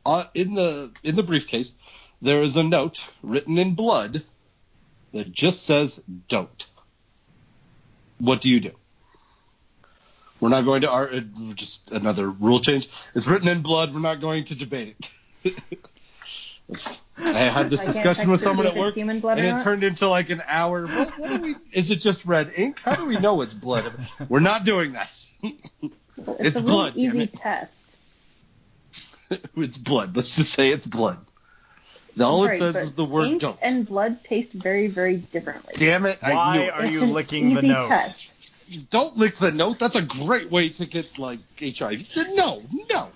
uh, 0.05 0.25
in 0.35 0.55
the 0.55 0.93
in 1.03 1.16
the 1.16 1.22
briefcase, 1.22 1.75
there 2.22 2.43
is 2.43 2.57
a 2.57 2.62
note 2.62 3.07
written 3.22 3.59
in 3.59 3.75
blood 3.75 4.25
that 5.12 5.33
just 5.33 5.64
says 5.64 6.01
"Don't." 6.29 6.66
What 8.18 8.41
do 8.41 8.49
you 8.49 8.61
do? 8.61 8.72
We're 10.45 10.51
not 10.51 10.67
going 10.67 10.83
to 10.83 10.91
ar- 10.91 11.09
uh, 11.11 11.21
just 11.55 11.91
another 11.91 12.29
rule 12.29 12.61
change. 12.61 12.87
It's 13.15 13.27
written 13.27 13.49
in 13.49 13.63
blood. 13.63 13.95
We're 13.95 14.01
not 14.01 14.21
going 14.21 14.45
to 14.45 14.55
debate 14.55 15.11
it. 15.43 15.57
I 17.19 17.31
had 17.39 17.71
this 17.71 17.81
I 17.81 17.87
discussion 17.87 18.31
with 18.31 18.43
someone 18.43 18.67
at 18.67 18.73
if 18.73 18.77
it's 18.77 18.85
work, 18.85 18.95
human 18.95 19.21
blood 19.21 19.39
and 19.39 19.59
it 19.59 19.65
turned 19.65 19.83
into 19.85 20.07
like 20.07 20.29
an 20.29 20.43
hour. 20.47 20.83
What, 20.87 21.19
what 21.19 21.31
do 21.31 21.41
we? 21.41 21.55
Is 21.73 21.91
it 21.91 22.03
just 22.03 22.27
red 22.27 22.53
ink? 22.59 22.79
How 22.81 22.95
do 22.95 23.07
we 23.07 23.19
know 23.19 23.41
it's 23.41 23.55
blood? 23.55 23.91
We're 24.29 24.41
not 24.41 24.67
doing 24.67 24.93
this. 24.93 25.27
Well, 25.43 26.37
It's 26.39 26.59
a 26.59 26.63
really 26.63 26.63
blood, 26.63 26.93
damn 26.93 27.03
easy 27.15 27.23
it. 27.23 27.33
test. 27.33 27.73
it's 29.57 29.79
blood. 29.79 30.15
Let's 30.15 30.37
just 30.37 30.53
say 30.53 30.73
it's 30.73 30.87
blood. 30.87 31.17
All 32.21 32.45
Right, 32.45 32.57
it 32.57 32.59
says 32.59 32.77
is 32.77 32.93
the 32.93 33.07
word 33.07 33.29
ink 33.29 33.41
"don't." 33.41 33.59
and 33.63 33.87
blood 33.89 34.23
taste 34.25 34.53
very, 34.53 34.89
very 34.89 35.17
differently. 35.17 35.73
Damn 35.79 36.05
it! 36.05 36.19
I 36.23 36.29
knew 36.29 36.37
Why 36.37 36.59
it. 36.59 36.71
are 36.75 36.87
you 36.87 37.07
licking 37.07 37.55
the 37.55 37.61
easy 37.61 37.69
note? 37.69 37.89
test. 37.89 38.29
Don't 38.91 39.17
lick 39.17 39.37
the 39.37 39.53
note. 39.53 39.79
That's 39.79 39.97
a 39.97 40.03
great 40.03 40.51
way 40.51 40.71
to 40.71 40.87
get 40.87 41.19
like 41.19 41.39
HIV. 41.61 42.07
No, 42.35 42.62
no. 42.91 43.09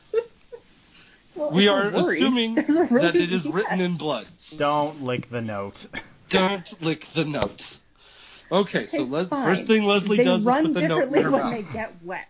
Well, 1.34 1.50
We 1.50 1.68
are 1.68 1.84
you're 1.84 1.92
worried, 1.92 2.16
assuming 2.16 2.54
there's 2.54 2.68
a 2.68 2.84
really 2.84 3.06
that 3.06 3.16
it 3.16 3.32
is 3.32 3.46
written 3.46 3.80
in 3.80 3.96
blood. 3.96 4.26
Don't 4.56 5.02
lick 5.02 5.30
the 5.30 5.40
note. 5.40 5.86
Don't 6.30 6.82
lick 6.82 7.06
the 7.14 7.24
note. 7.24 7.78
Okay, 8.50 8.86
so 8.86 9.02
Les- 9.04 9.28
first 9.28 9.66
thing 9.66 9.84
Leslie 9.84 10.16
they 10.18 10.24
does 10.24 10.40
is 10.40 10.46
put 10.46 10.72
the 10.74 10.88
note 10.88 11.12
in 11.12 11.22
her 11.22 11.30
mouth. 11.30 11.52
they 11.52 11.72
get 11.72 11.94
wet. 12.02 12.28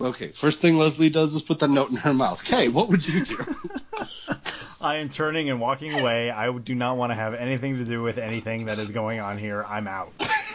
Okay, 0.00 0.28
first 0.30 0.60
thing 0.60 0.76
Leslie 0.76 1.10
does 1.10 1.34
is 1.34 1.42
put 1.42 1.58
the 1.58 1.66
note 1.66 1.90
in 1.90 1.96
her 1.96 2.14
mouth. 2.14 2.40
Okay, 2.42 2.68
what 2.68 2.88
would 2.88 3.06
you 3.06 3.24
do? 3.24 3.36
I 4.80 4.96
am 4.96 5.08
turning 5.08 5.50
and 5.50 5.60
walking 5.60 5.92
away. 5.92 6.30
I 6.30 6.56
do 6.56 6.74
not 6.76 6.96
want 6.96 7.10
to 7.10 7.16
have 7.16 7.34
anything 7.34 7.78
to 7.78 7.84
do 7.84 8.00
with 8.02 8.16
anything 8.18 8.66
that 8.66 8.78
is 8.78 8.92
going 8.92 9.18
on 9.18 9.36
here. 9.38 9.64
I'm 9.66 9.88
out. 9.88 10.12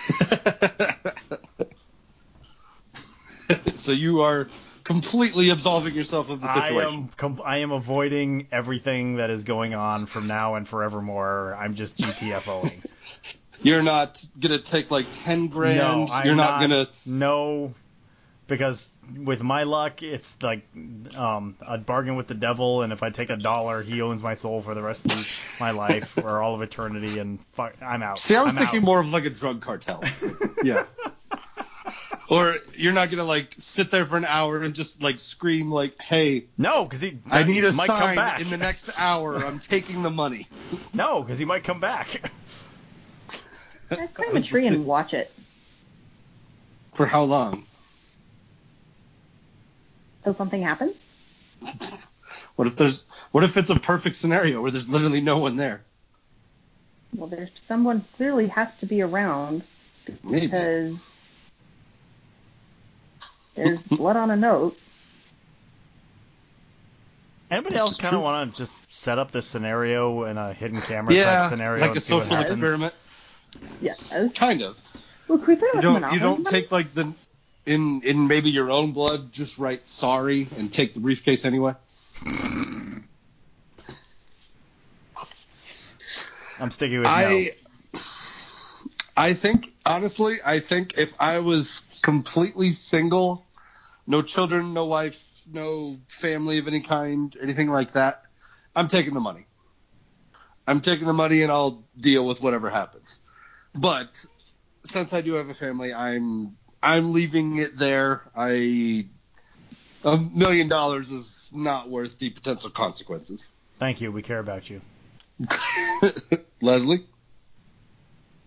so 3.76 3.92
you 3.92 4.22
are 4.22 4.48
completely 4.84 5.50
absolving 5.50 5.94
yourself 5.94 6.30
of 6.30 6.42
the 6.42 6.48
I 6.48 6.70
situation. 6.70 7.00
am 7.02 7.10
com- 7.16 7.42
I 7.44 7.60
am 7.60 7.72
avoiding 7.72 8.48
everything 8.52 9.18
that 9.18 9.30
is 9.30 9.44
going 9.44 9.76
on 9.76 10.06
from 10.06 10.28
now 10.28 10.56
and 10.56 10.68
forevermore. 10.68 11.58
I'm 11.60 11.76
just 11.76 11.98
GTFOing. 11.98 12.84
You're 13.62 13.84
not 13.84 14.24
gonna 14.40 14.60
take 14.60 14.92
like 14.92 15.06
ten 15.12 15.48
grand. 15.48 15.78
no, 15.78 16.08
I'm 16.12 16.26
You're 16.26 16.36
not, 16.36 16.60
gonna. 16.60 16.88
No, 17.06 17.74
because 18.48 18.92
with 19.16 19.42
my 19.44 19.64
luck, 19.64 20.04
it's 20.04 20.42
like 20.42 20.64
um, 21.16 21.56
a 21.62 21.78
bargain 21.78 22.16
with 22.16 22.28
the 22.28 22.34
devil, 22.36 22.82
and 22.82 22.92
if 22.94 23.04
I 23.04 23.10
take 23.10 23.30
a 23.30 23.38
dollar, 23.38 23.82
he 23.82 24.02
owns 24.02 24.22
my 24.22 24.34
soul 24.36 24.62
for 24.62 24.74
the 24.76 24.82
rest 24.82 25.06
of 25.06 25.28
my 25.60 25.72
life 25.72 26.18
or 26.24 26.42
all 26.42 26.56
of 26.56 26.62
eternity, 26.62 27.20
and 27.20 27.40
fuck, 27.54 27.74
I'm 27.82 28.04
out. 28.04 28.20
See, 28.20 28.36
I 28.36 28.42
was 28.44 28.54
I'm 28.54 28.60
thinking 28.60 28.80
out. 28.80 28.86
more 28.86 29.00
of 29.00 29.10
like 29.10 29.26
a 29.26 29.30
drug 29.30 29.62
cartel. 29.62 30.04
yeah. 30.64 30.86
Or 32.30 32.56
you're 32.76 32.94
not 32.94 33.12
gonna 33.12 33.26
like 33.26 33.54
sit 33.60 33.92
there 33.92 34.06
for 34.06 34.16
an 34.18 34.26
hour 34.26 34.60
and 34.60 34.74
just 34.74 35.04
like 35.04 35.20
scream 35.20 35.70
like, 35.70 36.02
"Hey, 36.02 36.46
No, 36.58 36.84
because 36.86 37.02
he 37.02 37.20
I 37.30 37.44
need 37.44 37.66
a 37.66 37.74
might 37.74 37.88
come 37.88 38.00
sign 38.00 38.16
back. 38.16 38.40
in 38.42 38.50
the 38.50 38.58
next 38.58 38.90
hour. 38.98 39.38
I'm 39.38 39.60
taking 39.60 40.02
the 40.04 40.10
money." 40.10 40.48
No, 40.94 41.22
because 41.22 41.38
he 41.38 41.46
might 41.46 41.64
come 41.64 41.80
back. 41.80 42.30
Let's 43.92 44.14
climb 44.14 44.36
a 44.36 44.42
tree 44.42 44.68
and 44.68 44.86
watch 44.86 45.14
it. 45.14 45.32
For 46.94 47.06
how 47.06 47.24
long? 47.24 47.66
Till 50.24 50.36
something 50.36 50.62
happens. 50.62 50.96
What 52.56 52.68
if 52.68 52.76
there's? 52.76 53.06
What 53.32 53.44
if 53.44 53.58
it's 53.58 53.70
a 53.70 53.76
perfect 53.76 54.16
scenario 54.16 54.62
where 54.62 54.72
there's 54.72 54.90
literally 54.90 55.22
no 55.22 55.38
one 55.38 55.56
there? 55.58 55.82
Well, 57.16 57.28
there's 57.28 57.50
someone 57.68 58.06
clearly 58.16 58.48
has 58.48 58.70
to 58.80 58.86
be 58.86 59.02
around 59.02 59.64
Maybe. 60.24 60.48
because 60.48 60.96
there's 63.56 63.80
blood 63.82 64.16
on 64.18 64.32
a 64.32 64.36
note. 64.36 64.78
Anybody 67.52 67.76
This 67.76 67.82
else 67.82 67.98
kind 67.98 68.16
of 68.16 68.24
want 68.24 68.52
to 68.52 68.58
just 68.58 68.80
set 68.92 69.20
up 69.20 69.32
this 69.32 69.46
scenario 69.46 70.24
in 70.24 70.38
a 70.40 70.54
hidden 70.54 70.82
camera 70.82 71.14
Yeah, 71.14 71.24
type 71.24 71.50
scenario 71.50 71.82
like 71.82 71.90
and 71.92 71.98
a 71.98 72.02
see 72.02 72.14
what 72.16 72.24
social 72.24 72.38
happens? 72.38 72.58
experiment. 72.60 72.94
Yeah. 73.80 73.94
Kind 74.34 74.64
of. 74.64 74.76
Well, 75.28 75.38
can 75.38 75.48
we 75.48 75.56
play 75.56 75.68
You 75.74 75.76
with 75.76 75.84
don't. 75.84 76.14
You 76.14 76.20
don't 76.20 76.46
take 76.48 76.72
like 76.72 76.94
the 76.94 77.14
in 77.66 78.02
in 78.04 78.28
maybe 78.28 78.50
your 78.50 78.70
own 78.70 78.92
blood. 78.92 79.32
Just 79.32 79.58
write 79.58 79.88
sorry 79.88 80.48
and 80.58 80.74
take 80.74 80.94
the 80.94 81.00
briefcase 81.00 81.46
anyway. 81.46 81.76
I'm 86.60 86.72
sticking 86.72 87.00
with 87.00 87.08
I 87.08 87.56
I 89.16 89.34
think 89.34 89.74
honestly, 89.86 90.40
I 90.44 90.60
think 90.60 90.98
if 90.98 91.14
I 91.20 91.40
was 91.40 91.86
completely 92.02 92.72
single, 92.72 93.46
no 94.08 94.22
children, 94.22 94.74
no 94.74 94.86
wife, 94.86 95.24
no 95.52 95.98
family 96.08 96.58
of 96.58 96.68
any 96.68 96.82
kind, 96.82 97.36
anything 97.42 97.70
like 97.70 97.94
that, 97.94 98.24
I'm 98.76 98.88
taking 98.88 99.14
the 99.14 99.20
money. 99.20 99.46
I'm 100.66 100.82
taking 100.82 101.06
the 101.06 101.14
money 101.14 101.42
and 101.42 101.52
I'll 101.52 101.84
deal 102.00 102.26
with 102.26 102.42
whatever 102.42 102.70
happens. 102.70 103.20
But 103.76 104.26
since 104.86 105.14
I 105.14 105.22
do 105.22 105.34
have 105.34 105.50
a 105.50 105.54
family, 105.54 105.94
I'm 105.94 106.58
I'm 106.84 107.14
leaving 107.14 107.58
it 107.58 107.78
there. 107.78 108.22
I 108.36 109.06
a 110.04 110.18
million 110.18 110.68
dollars 110.68 111.12
is 111.12 111.50
not 111.54 111.90
worth 111.90 112.20
the 112.20 112.30
potential 112.30 112.70
consequences. 112.70 113.48
Thank 113.80 114.02
you. 114.02 114.12
We 114.12 114.22
care 114.22 114.40
about 114.40 114.70
you. 114.70 114.82
Leslie? 116.62 117.06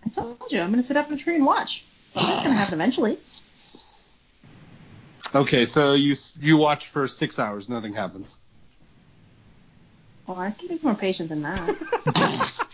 I 0.05 0.09
told 0.11 0.37
you, 0.51 0.61
I'm 0.61 0.71
going 0.71 0.83
to 0.83 0.87
sit 0.87 0.99
up 0.99 1.09
in 1.09 1.15
a 1.15 1.17
tree 1.17 1.37
and 1.37 1.47
watch. 1.47 1.83
Something's 2.13 2.43
going 2.43 2.51
to 2.51 2.59
happen 2.59 2.75
eventually. 2.75 3.19
Okay, 5.35 5.65
so 5.65 5.95
you 5.95 6.15
you 6.41 6.57
watch 6.57 6.89
for 6.89 7.09
six 7.09 7.39
hours, 7.39 7.69
nothing 7.69 7.95
happens. 7.95 8.39
Well, 10.27 10.39
I 10.39 10.51
can 10.51 10.69
be 10.69 10.79
more 10.83 10.95
patient 10.95 11.31
than 11.31 11.41
that. 11.41 12.63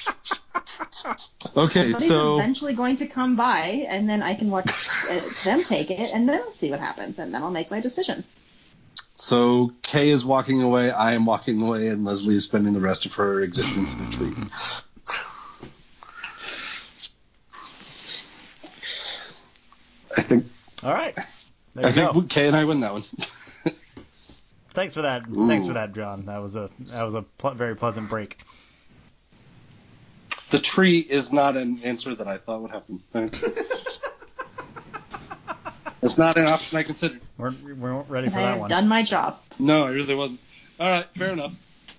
Okay, 1.57 1.83
Somebody's 1.93 2.09
so 2.09 2.35
eventually 2.39 2.75
going 2.75 2.97
to 2.99 3.07
come 3.07 3.37
by, 3.37 3.87
and 3.89 4.09
then 4.09 4.23
I 4.23 4.35
can 4.35 4.51
watch 4.51 4.71
uh, 5.09 5.21
them 5.45 5.65
take 5.65 5.91
it, 5.91 6.11
and 6.15 6.29
then 6.29 6.41
I'll 6.41 6.53
see 6.53 6.71
what 6.71 6.81
happens, 6.81 7.19
and 7.19 7.35
then 7.35 7.43
I'll 7.43 7.51
make 7.51 7.71
my 7.71 7.81
decision. 7.81 8.25
so 9.17 9.73
Kay 9.83 10.11
is 10.11 10.25
walking 10.25 10.63
away, 10.63 10.91
I 10.91 11.13
am 11.15 11.27
walking 11.27 11.61
away, 11.63 11.89
and 11.89 12.05
Leslie 12.05 12.37
is 12.37 12.45
spending 12.45 12.73
the 12.75 12.81
rest 12.81 13.07
of 13.07 13.15
her 13.15 13.41
existence 13.43 13.93
in 13.95 14.05
a 14.07 14.11
tree. 14.11 14.35
I 20.17 20.23
think 20.23 20.47
All 20.83 20.93
right. 20.93 21.15
There 21.75 21.87
I 21.87 21.89
you 21.91 21.95
go. 21.95 22.13
think 22.13 22.31
Kay 22.31 22.47
and 22.49 22.57
I 22.57 22.65
win 22.65 22.81
that 22.81 22.93
one. 22.93 23.05
Thanks 24.71 24.95
for 24.95 25.03
that. 25.03 25.27
Thanks 25.27 25.67
for 25.67 25.75
that, 25.75 25.93
John. 25.95 26.27
That 26.27 26.41
was 26.43 26.57
a 26.57 26.71
that 26.93 27.03
was 27.05 27.15
a 27.15 27.23
pl- 27.23 27.55
very 27.55 27.77
pleasant 27.77 28.09
break. 28.09 28.39
The 30.53 30.59
tree 30.59 30.99
is 30.99 31.33
not 31.33 31.57
an 31.57 31.81
answer 31.83 32.15
that 32.15 32.29
I 32.29 32.37
thought 32.37 32.61
would 32.61 32.73
happen. 32.73 33.03
it's 36.03 36.19
not 36.19 36.37
an 36.37 36.47
option 36.47 36.77
I 36.77 36.83
considered. 36.83 37.23
We're 37.39 37.55
we're 37.75 38.03
ready 38.03 38.29
for 38.29 38.39
I 38.39 38.43
that 38.43 38.49
have 38.51 38.59
one. 38.59 38.69
done 38.69 38.87
my 38.87 39.03
job. 39.03 39.39
No, 39.59 39.85
I 39.85 39.93
really 39.93 40.15
wasn't. 40.15 40.41
All 40.79 40.91
right, 40.91 41.07
fair 41.17 41.31
enough. 41.31 41.55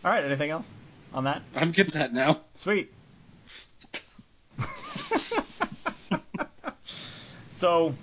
All 0.06 0.12
right. 0.12 0.24
Anything 0.24 0.52
else 0.52 0.72
on 1.16 1.24
that? 1.24 1.42
I'm 1.56 1.72
getting 1.72 1.94
that 2.00 2.14
now. 2.14 2.42
Sweet. 2.54 2.94
so 7.50 7.96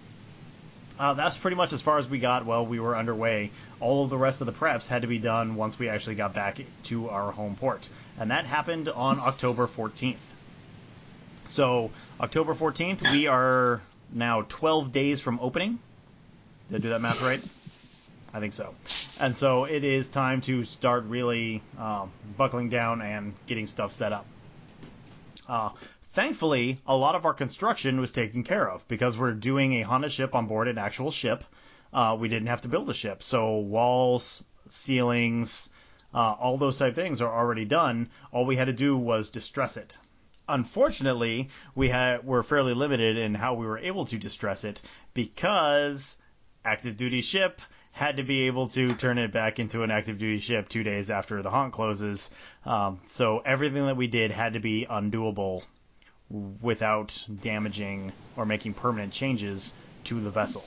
uh, 0.98 1.14
that's 1.14 1.36
pretty 1.36 1.56
much 1.56 1.72
as 1.72 1.80
far 1.80 1.98
as 1.98 2.08
we 2.08 2.18
got 2.18 2.44
while 2.44 2.66
we 2.66 2.80
were 2.80 2.96
underway. 2.96 3.52
All 3.78 4.02
of 4.02 4.10
the 4.10 4.18
rest 4.18 4.40
of 4.40 4.48
the 4.48 4.52
preps 4.52 4.88
had 4.88 5.02
to 5.02 5.08
be 5.08 5.18
done 5.18 5.54
once 5.54 5.78
we 5.78 5.88
actually 5.88 6.16
got 6.16 6.34
back 6.34 6.58
to 6.84 7.08
our 7.08 7.30
home 7.30 7.54
port, 7.54 7.88
and 8.18 8.32
that 8.32 8.46
happened 8.46 8.88
on 8.88 9.20
October 9.20 9.68
14th. 9.68 10.18
So 11.50 11.90
October 12.20 12.54
14th, 12.54 13.02
we 13.10 13.26
are 13.26 13.80
now 14.12 14.42
12 14.48 14.92
days 14.92 15.20
from 15.20 15.40
opening. 15.40 15.80
Did 16.70 16.76
I 16.76 16.78
do 16.78 16.88
that 16.90 17.00
math 17.00 17.20
right? 17.20 17.44
I 18.32 18.38
think 18.38 18.52
so. 18.52 18.72
And 19.20 19.34
so 19.34 19.64
it 19.64 19.82
is 19.82 20.08
time 20.10 20.42
to 20.42 20.62
start 20.62 21.06
really 21.06 21.60
um, 21.76 22.12
buckling 22.36 22.68
down 22.68 23.02
and 23.02 23.34
getting 23.48 23.66
stuff 23.66 23.90
set 23.90 24.12
up. 24.12 24.26
Uh, 25.48 25.70
thankfully, 26.12 26.78
a 26.86 26.96
lot 26.96 27.16
of 27.16 27.26
our 27.26 27.34
construction 27.34 27.98
was 27.98 28.12
taken 28.12 28.44
care 28.44 28.70
of 28.70 28.86
because 28.86 29.18
we're 29.18 29.32
doing 29.32 29.72
a 29.74 29.82
haunted 29.82 30.12
ship 30.12 30.36
on 30.36 30.46
board 30.46 30.68
an 30.68 30.78
actual 30.78 31.10
ship. 31.10 31.42
Uh, 31.92 32.16
we 32.18 32.28
didn't 32.28 32.46
have 32.46 32.60
to 32.60 32.68
build 32.68 32.88
a 32.88 32.94
ship, 32.94 33.24
so 33.24 33.56
walls, 33.56 34.44
ceilings, 34.68 35.70
uh, 36.14 36.18
all 36.18 36.58
those 36.58 36.78
type 36.78 36.94
things 36.94 37.20
are 37.20 37.36
already 37.36 37.64
done. 37.64 38.08
All 38.30 38.46
we 38.46 38.54
had 38.54 38.66
to 38.66 38.72
do 38.72 38.96
was 38.96 39.30
distress 39.30 39.76
it. 39.76 39.98
Unfortunately, 40.50 41.48
we 41.74 41.88
had 41.88 42.24
were 42.24 42.42
fairly 42.42 42.74
limited 42.74 43.16
in 43.16 43.34
how 43.34 43.54
we 43.54 43.66
were 43.66 43.78
able 43.78 44.04
to 44.06 44.18
distress 44.18 44.64
it 44.64 44.82
because 45.14 46.18
active 46.64 46.96
duty 46.96 47.20
ship 47.20 47.62
had 47.92 48.16
to 48.16 48.22
be 48.22 48.42
able 48.42 48.68
to 48.68 48.94
turn 48.94 49.18
it 49.18 49.32
back 49.32 49.58
into 49.58 49.82
an 49.82 49.90
active 49.90 50.18
duty 50.18 50.38
ship 50.38 50.68
two 50.68 50.82
days 50.82 51.10
after 51.10 51.42
the 51.42 51.50
haunt 51.50 51.72
closes. 51.72 52.30
Um, 52.64 53.00
so 53.06 53.38
everything 53.44 53.86
that 53.86 53.96
we 53.96 54.06
did 54.06 54.30
had 54.30 54.54
to 54.54 54.60
be 54.60 54.86
undoable 54.88 55.62
without 56.60 57.26
damaging 57.40 58.12
or 58.36 58.46
making 58.46 58.74
permanent 58.74 59.12
changes 59.12 59.74
to 60.04 60.20
the 60.20 60.30
vessel. 60.30 60.64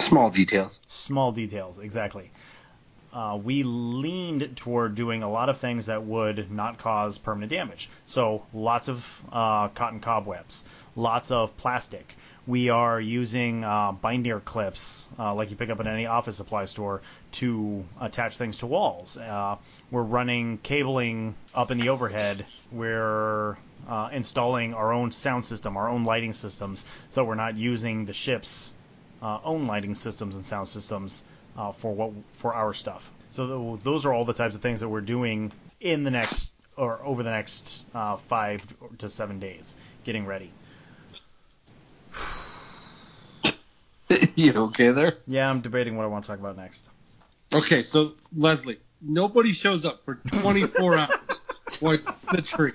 Small 0.00 0.30
details. 0.30 0.80
Small 0.86 1.32
details, 1.32 1.78
exactly. 1.78 2.30
Uh, 3.12 3.38
we 3.42 3.64
leaned 3.64 4.56
toward 4.56 4.94
doing 4.94 5.22
a 5.22 5.30
lot 5.30 5.48
of 5.48 5.58
things 5.58 5.86
that 5.86 6.04
would 6.04 6.50
not 6.50 6.78
cause 6.78 7.18
permanent 7.18 7.50
damage. 7.50 7.90
So 8.06 8.46
lots 8.54 8.88
of 8.88 9.22
uh, 9.32 9.68
cotton 9.68 9.98
cobwebs, 9.98 10.64
lots 10.94 11.32
of 11.32 11.56
plastic. 11.56 12.14
We 12.46 12.68
are 12.68 13.00
using 13.00 13.64
uh, 13.64 13.92
binder 13.92 14.40
clips, 14.40 15.08
uh, 15.18 15.34
like 15.34 15.50
you 15.50 15.56
pick 15.56 15.70
up 15.70 15.80
at 15.80 15.86
any 15.86 16.06
office 16.06 16.36
supply 16.36 16.64
store, 16.66 17.02
to 17.32 17.84
attach 18.00 18.36
things 18.36 18.58
to 18.58 18.66
walls. 18.66 19.16
Uh, 19.16 19.56
we're 19.90 20.02
running 20.02 20.58
cabling 20.58 21.34
up 21.54 21.70
in 21.70 21.78
the 21.78 21.88
overhead. 21.88 22.46
We're 22.70 23.56
uh, 23.88 24.08
installing 24.12 24.72
our 24.74 24.92
own 24.92 25.10
sound 25.10 25.44
system, 25.44 25.76
our 25.76 25.88
own 25.88 26.04
lighting 26.04 26.32
systems, 26.32 26.84
so 27.08 27.24
we're 27.24 27.34
not 27.34 27.56
using 27.56 28.04
the 28.04 28.14
ship's 28.14 28.74
own 29.22 29.66
lighting 29.66 29.94
systems 29.94 30.34
and 30.34 30.44
sound 30.44 30.66
systems 30.66 31.24
uh, 31.56 31.72
for 31.72 31.92
what 31.94 32.12
for 32.32 32.54
our 32.54 32.74
stuff. 32.74 33.10
So 33.30 33.74
th- 33.74 33.84
those 33.84 34.06
are 34.06 34.12
all 34.12 34.24
the 34.24 34.32
types 34.34 34.54
of 34.54 34.60
things 34.62 34.80
that 34.80 34.88
we're 34.88 35.00
doing 35.00 35.52
in 35.80 36.04
the 36.04 36.10
next 36.10 36.50
or 36.76 37.00
over 37.04 37.22
the 37.22 37.30
next 37.30 37.84
uh, 37.94 38.16
five 38.16 38.64
to 38.98 39.08
seven 39.08 39.38
days, 39.38 39.76
getting 40.04 40.26
ready. 40.26 40.50
you 44.34 44.52
okay 44.54 44.90
there? 44.90 45.18
Yeah, 45.26 45.48
I'm 45.48 45.60
debating 45.60 45.96
what 45.96 46.04
I 46.04 46.06
want 46.06 46.24
to 46.24 46.30
talk 46.30 46.40
about 46.40 46.56
next. 46.56 46.88
Okay, 47.52 47.82
so 47.82 48.12
Leslie, 48.36 48.78
nobody 49.00 49.52
shows 49.52 49.84
up 49.84 50.04
for 50.04 50.16
24 50.40 50.96
hours 50.98 51.10
for 51.78 51.96
the 52.32 52.42
tree. 52.42 52.72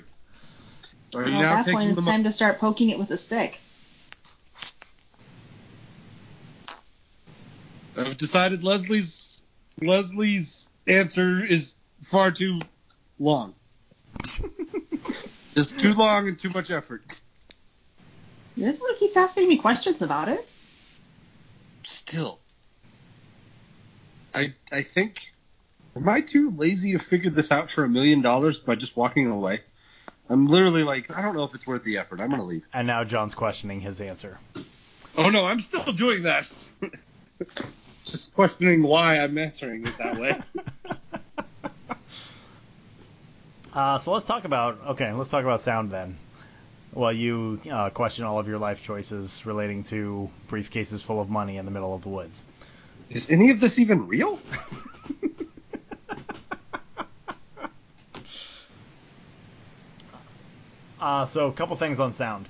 Are 1.13 1.23
you 1.23 1.31
Well, 1.31 1.41
now 1.41 1.55
at 1.57 1.65
that 1.65 1.71
point, 1.71 1.89
it's 1.89 1.95
them? 1.95 2.05
time 2.05 2.23
to 2.23 2.31
start 2.31 2.59
poking 2.59 2.89
it 2.89 2.99
with 2.99 3.11
a 3.11 3.17
stick. 3.17 3.59
I've 7.97 8.17
decided 8.17 8.63
Leslie's 8.63 9.37
Leslie's 9.81 10.69
answer 10.87 11.43
is 11.43 11.75
far 12.01 12.31
too 12.31 12.59
long. 13.19 13.53
it's 15.55 15.71
too 15.71 15.93
long 15.93 16.27
and 16.27 16.37
too 16.37 16.49
much 16.49 16.71
effort. 16.71 17.03
Everyone 18.57 18.95
keeps 18.97 19.17
asking 19.17 19.47
me 19.47 19.57
questions 19.57 20.01
about 20.01 20.29
it. 20.29 20.47
Still, 21.83 22.39
I 24.33 24.53
I 24.71 24.81
think 24.81 25.31
am 25.95 26.07
I 26.07 26.21
too 26.21 26.51
lazy 26.51 26.93
to 26.93 26.99
figure 26.99 27.29
this 27.31 27.51
out 27.51 27.71
for 27.71 27.83
a 27.83 27.89
million 27.89 28.21
dollars 28.21 28.59
by 28.59 28.75
just 28.75 28.95
walking 28.97 29.27
away? 29.27 29.61
I'm 30.29 30.47
literally 30.47 30.83
like 30.83 31.11
I 31.11 31.21
don't 31.21 31.35
know 31.35 31.43
if 31.43 31.53
it's 31.53 31.67
worth 31.67 31.83
the 31.83 31.97
effort. 31.97 32.21
I'm 32.21 32.31
gonna 32.31 32.45
leave. 32.45 32.65
And 32.73 32.87
now 32.87 33.03
John's 33.03 33.35
questioning 33.35 33.81
his 33.81 34.01
answer. 34.01 34.37
Oh 35.17 35.29
no, 35.29 35.45
I'm 35.45 35.61
still 35.61 35.93
doing 35.93 36.23
that. 36.23 36.49
just 38.11 38.33
questioning 38.35 38.83
why 38.83 39.19
I'm 39.19 39.37
answering 39.37 39.85
it 39.85 39.97
that 39.97 40.17
way. 40.17 40.39
Uh, 43.73 43.97
so 43.97 44.13
let's 44.13 44.23
talk 44.23 44.45
about 44.45 44.79
okay. 44.91 45.11
Let's 45.11 45.29
talk 45.29 45.43
about 45.43 45.59
sound 45.59 45.91
then. 45.91 46.17
While 46.93 47.11
you 47.11 47.59
uh, 47.69 47.89
question 47.89 48.23
all 48.23 48.39
of 48.39 48.47
your 48.47 48.57
life 48.57 48.81
choices 48.81 49.45
relating 49.45 49.83
to 49.83 50.29
briefcases 50.47 51.03
full 51.03 51.19
of 51.19 51.29
money 51.29 51.57
in 51.57 51.65
the 51.65 51.71
middle 51.71 51.93
of 51.93 52.01
the 52.01 52.07
woods. 52.07 52.45
Is 53.09 53.29
any 53.29 53.49
of 53.49 53.59
this 53.59 53.77
even 53.77 54.07
real? 54.07 54.39
Uh, 61.05 61.23
so 61.23 61.47
a 61.49 61.51
couple 61.51 61.75
things 61.75 61.99
on 61.99 62.11
sound. 62.11 62.49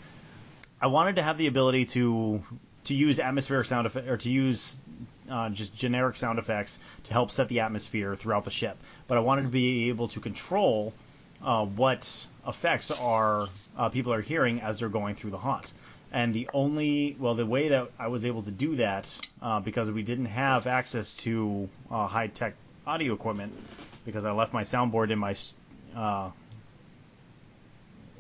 I 0.79 0.87
wanted 0.87 1.17
to 1.17 1.21
have 1.21 1.37
the 1.37 1.47
ability 1.47 1.85
to 1.87 2.41
to 2.85 2.93
use 2.93 3.19
atmospheric 3.19 3.65
sound 3.65 3.85
effect 3.85 4.07
or 4.07 4.15
to 4.15 4.29
use 4.29 4.77
uh, 5.29 5.49
just 5.49 5.75
generic 5.75 6.15
sound 6.15 6.39
effects 6.39 6.79
to 7.05 7.13
help 7.13 7.31
set 7.31 7.47
the 7.47 7.59
atmosphere 7.59 8.15
throughout 8.15 8.45
the 8.45 8.51
ship. 8.51 8.77
But 9.07 9.17
I 9.17 9.21
wanted 9.21 9.43
to 9.43 9.49
be 9.49 9.89
able 9.89 10.07
to 10.09 10.19
control 10.19 10.93
uh, 11.43 11.65
what 11.65 12.27
effects 12.47 12.91
are 12.91 13.49
uh, 13.77 13.89
people 13.89 14.13
are 14.13 14.21
hearing 14.21 14.61
as 14.61 14.79
they're 14.79 14.89
going 14.89 15.15
through 15.15 15.31
the 15.31 15.37
haunt. 15.37 15.73
And 16.11 16.33
the 16.33 16.49
only 16.53 17.15
well, 17.19 17.35
the 17.35 17.45
way 17.45 17.69
that 17.69 17.91
I 17.99 18.07
was 18.07 18.23
able 18.23 18.43
to 18.43 18.51
do 18.51 18.75
that 18.77 19.15
uh, 19.41 19.59
because 19.59 19.91
we 19.91 20.03
didn't 20.03 20.25
have 20.25 20.65
access 20.67 21.13
to 21.15 21.67
uh, 21.91 22.07
high 22.07 22.27
tech 22.27 22.53
audio 22.87 23.13
equipment 23.13 23.53
because 24.05 24.23
I 24.23 24.31
left 24.31 24.53
my 24.53 24.63
soundboard 24.63 25.09
in 25.09 25.19
my 25.19 25.35
uh, 25.95 26.29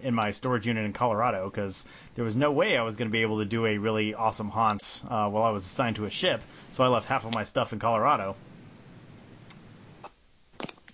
in 0.05 0.13
my 0.13 0.31
storage 0.31 0.67
unit 0.67 0.85
in 0.85 0.93
Colorado 0.93 1.49
because 1.49 1.85
there 2.13 2.23
was 2.23 2.35
no 2.35 2.51
way 2.51 2.77
I 2.77 2.83
was 2.83 2.95
going 2.95 3.09
to 3.09 3.11
be 3.11 3.23
able 3.23 3.39
to 3.39 3.45
do 3.45 3.65
a 3.65 3.77
really 3.79 4.13
awesome 4.13 4.49
haunt 4.49 5.01
uh, 5.09 5.27
while 5.29 5.43
I 5.43 5.49
was 5.49 5.65
assigned 5.65 5.95
to 5.95 6.05
a 6.05 6.09
ship. 6.11 6.41
So 6.69 6.83
I 6.83 6.87
left 6.87 7.07
half 7.07 7.25
of 7.25 7.33
my 7.33 7.43
stuff 7.43 7.73
in 7.73 7.79
Colorado. 7.79 8.35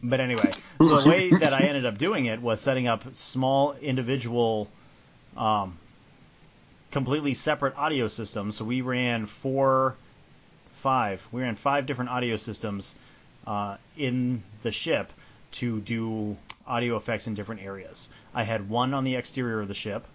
But 0.01 0.21
anyway, 0.21 0.53
so 0.81 1.01
the 1.01 1.09
way 1.09 1.29
that 1.39 1.53
I 1.53 1.59
ended 1.59 1.85
up 1.85 1.97
doing 1.97 2.25
it 2.25 2.41
was 2.41 2.61
setting 2.61 2.87
up 2.87 3.13
small 3.13 3.73
individual, 3.73 4.69
um, 5.35 5.77
completely 6.89 7.33
separate 7.33 7.77
audio 7.77 8.07
systems. 8.07 8.55
So 8.55 8.65
we 8.65 8.81
ran 8.81 9.25
four, 9.25 9.95
five. 10.71 11.27
We 11.31 11.41
ran 11.41 11.55
five 11.55 11.85
different 11.85 12.11
audio 12.11 12.37
systems 12.37 12.95
uh, 13.45 13.75
in 13.97 14.41
the 14.63 14.71
ship 14.71 15.11
to 15.51 15.81
do 15.81 16.37
audio 16.65 16.95
effects 16.95 17.27
in 17.27 17.33
different 17.33 17.61
areas. 17.61 18.09
I 18.33 18.43
had 18.43 18.69
one 18.69 18.93
on 18.93 19.03
the 19.03 19.15
exterior 19.15 19.59
of 19.59 19.67
the 19.67 19.73
ship 19.73 20.05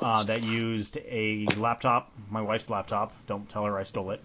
uh, 0.00 0.24
that 0.24 0.42
used 0.42 0.96
a 0.98 1.46
laptop, 1.56 2.12
my 2.30 2.42
wife's 2.42 2.70
laptop. 2.70 3.12
Don't 3.26 3.48
tell 3.48 3.64
her 3.64 3.78
I 3.78 3.82
stole 3.82 4.10
it. 4.12 4.22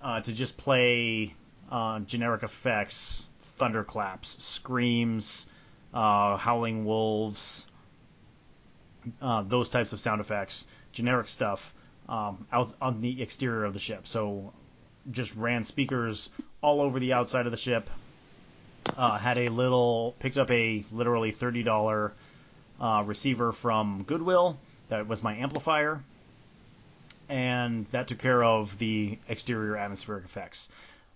Uh, 0.00 0.20
to 0.20 0.32
just 0.32 0.56
play 0.56 1.34
uh, 1.70 1.98
generic 2.00 2.44
effects, 2.44 3.26
thunderclaps, 3.56 4.42
screams, 4.42 5.46
uh, 5.92 6.36
howling 6.36 6.84
wolves, 6.84 7.66
uh, 9.20 9.42
those 9.42 9.68
types 9.70 9.92
of 9.92 10.00
sound 10.00 10.20
effects, 10.20 10.66
generic 10.92 11.28
stuff 11.28 11.74
um, 12.08 12.46
out 12.52 12.72
on 12.80 13.00
the 13.00 13.20
exterior 13.20 13.64
of 13.64 13.72
the 13.72 13.80
ship. 13.80 14.06
So 14.06 14.52
just 15.10 15.34
ran 15.34 15.64
speakers 15.64 16.30
all 16.60 16.80
over 16.80 16.98
the 16.98 17.12
outside 17.12 17.46
of 17.46 17.52
the 17.52 17.58
ship. 17.58 17.88
Uh, 18.96 19.18
had 19.18 19.36
a 19.38 19.48
little 19.48 20.14
picked 20.18 20.38
up 20.38 20.50
a 20.50 20.84
literally 20.92 21.30
thirty 21.30 21.62
dollar 21.62 22.12
uh, 22.80 23.02
receiver 23.06 23.52
from 23.52 24.02
Goodwill 24.04 24.58
that 24.88 25.06
was 25.06 25.22
my 25.22 25.36
amplifier, 25.36 26.02
and 27.28 27.86
that 27.90 28.08
took 28.08 28.18
care 28.18 28.42
of 28.42 28.78
the 28.78 29.18
exterior 29.28 29.76
atmospheric 29.76 30.24
effects. 30.24 30.70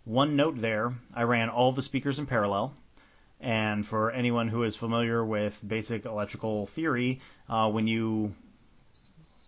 one 0.05 0.37
note 0.37 0.59
there. 0.59 0.93
I 1.15 1.23
ran 1.23 1.49
all 1.49 1.73
the 1.73 1.83
speakers 1.83 2.19
in 2.19 2.27
parallel. 2.27 2.75
And 3.41 3.85
for 3.85 4.13
anyone 4.13 4.49
who 4.49 4.63
is 4.63 4.77
familiar 4.77 5.25
with 5.25 5.61
basic 5.67 6.05
electrical 6.05 6.67
theory, 6.67 7.21
uh, 7.49 7.69
when 7.71 7.89
you 7.89 8.35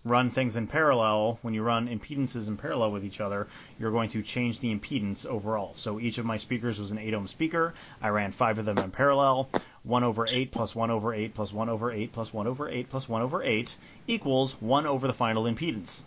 run 0.04 0.28
things 0.28 0.54
in 0.56 0.66
parallel, 0.66 1.38
when 1.40 1.54
you 1.54 1.62
run 1.62 1.88
impedances 1.88 2.48
in 2.48 2.58
parallel 2.58 2.92
with 2.92 3.04
each 3.04 3.20
other, 3.20 3.46
you're 3.78 3.90
going 3.90 4.10
to 4.10 4.22
change 4.22 4.60
the 4.60 4.74
impedance 4.74 5.24
overall. 5.24 5.72
So 5.76 5.98
each 5.98 6.18
of 6.18 6.26
my 6.26 6.36
speakers 6.36 6.78
was 6.78 6.90
an 6.90 6.98
8 6.98 7.14
ohm 7.14 7.26
speaker. 7.26 7.72
I 8.02 8.08
ran 8.08 8.30
five 8.30 8.58
of 8.58 8.66
them 8.66 8.78
in 8.78 8.90
parallel. 8.90 9.48
1 9.84 10.04
over 10.04 10.26
8 10.26 10.52
plus 10.52 10.74
1 10.74 10.90
over 10.90 11.14
8 11.14 11.34
plus 11.34 11.52
1 11.52 11.68
over 11.70 11.90
8 11.90 12.12
plus 12.12 12.34
1 12.34 12.46
over 12.46 12.68
8 12.68 12.90
plus 12.90 13.08
1 13.08 13.22
over 13.22 13.42
8 13.42 13.76
equals 14.06 14.52
1 14.60 14.86
over 14.86 15.06
the 15.06 15.14
final 15.14 15.44
impedance. 15.44 16.02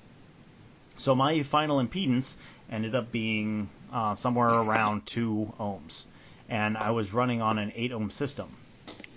So 0.98 1.16
my 1.16 1.42
final 1.42 1.84
impedance 1.84 2.38
ended 2.72 2.94
up 2.94 3.12
being 3.12 3.70
uh, 3.92 4.14
somewhere 4.16 4.50
around 4.50 5.08
2 5.08 5.54
ohms. 5.60 6.06
And 6.50 6.78
I 6.78 6.92
was 6.92 7.14
running 7.14 7.42
on 7.42 7.58
an 7.58 7.72
8 7.76 7.92
ohm 7.94 8.12
system. 8.12 8.50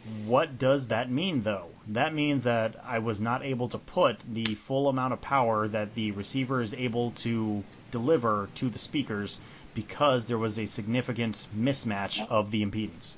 What 0.03 0.59
does 0.59 0.88
that 0.88 1.11
mean, 1.11 1.42
though? 1.42 1.68
That 1.86 2.14
means 2.14 2.44
that 2.44 2.74
I 2.84 2.98
was 2.98 3.20
not 3.20 3.42
able 3.44 3.68
to 3.68 3.78
put 3.78 4.20
the 4.20 4.55
full 4.55 4.88
amount 4.88 5.12
of 5.12 5.20
power 5.20 5.68
that 5.68 5.94
the 5.94 6.11
receiver 6.12 6.61
is 6.61 6.72
able 6.74 7.11
to 7.12 7.64
deliver 7.90 8.48
to 8.55 8.70
the 8.70 8.78
speakers 8.78 9.40
because 9.74 10.26
there 10.26 10.38
was 10.38 10.59
a 10.59 10.66
significant 10.66 11.48
mismatch 11.55 12.24
of 12.30 12.51
the 12.51 12.64
impedance. 12.64 13.16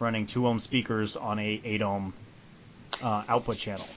Running 0.00 0.26
2 0.26 0.46
ohm 0.46 0.58
speakers 0.58 1.16
on 1.16 1.38
a 1.38 1.60
8 1.64 1.82
ohm 1.82 2.14
uh, 3.00 3.24
output 3.28 3.56
channel. 3.56 3.88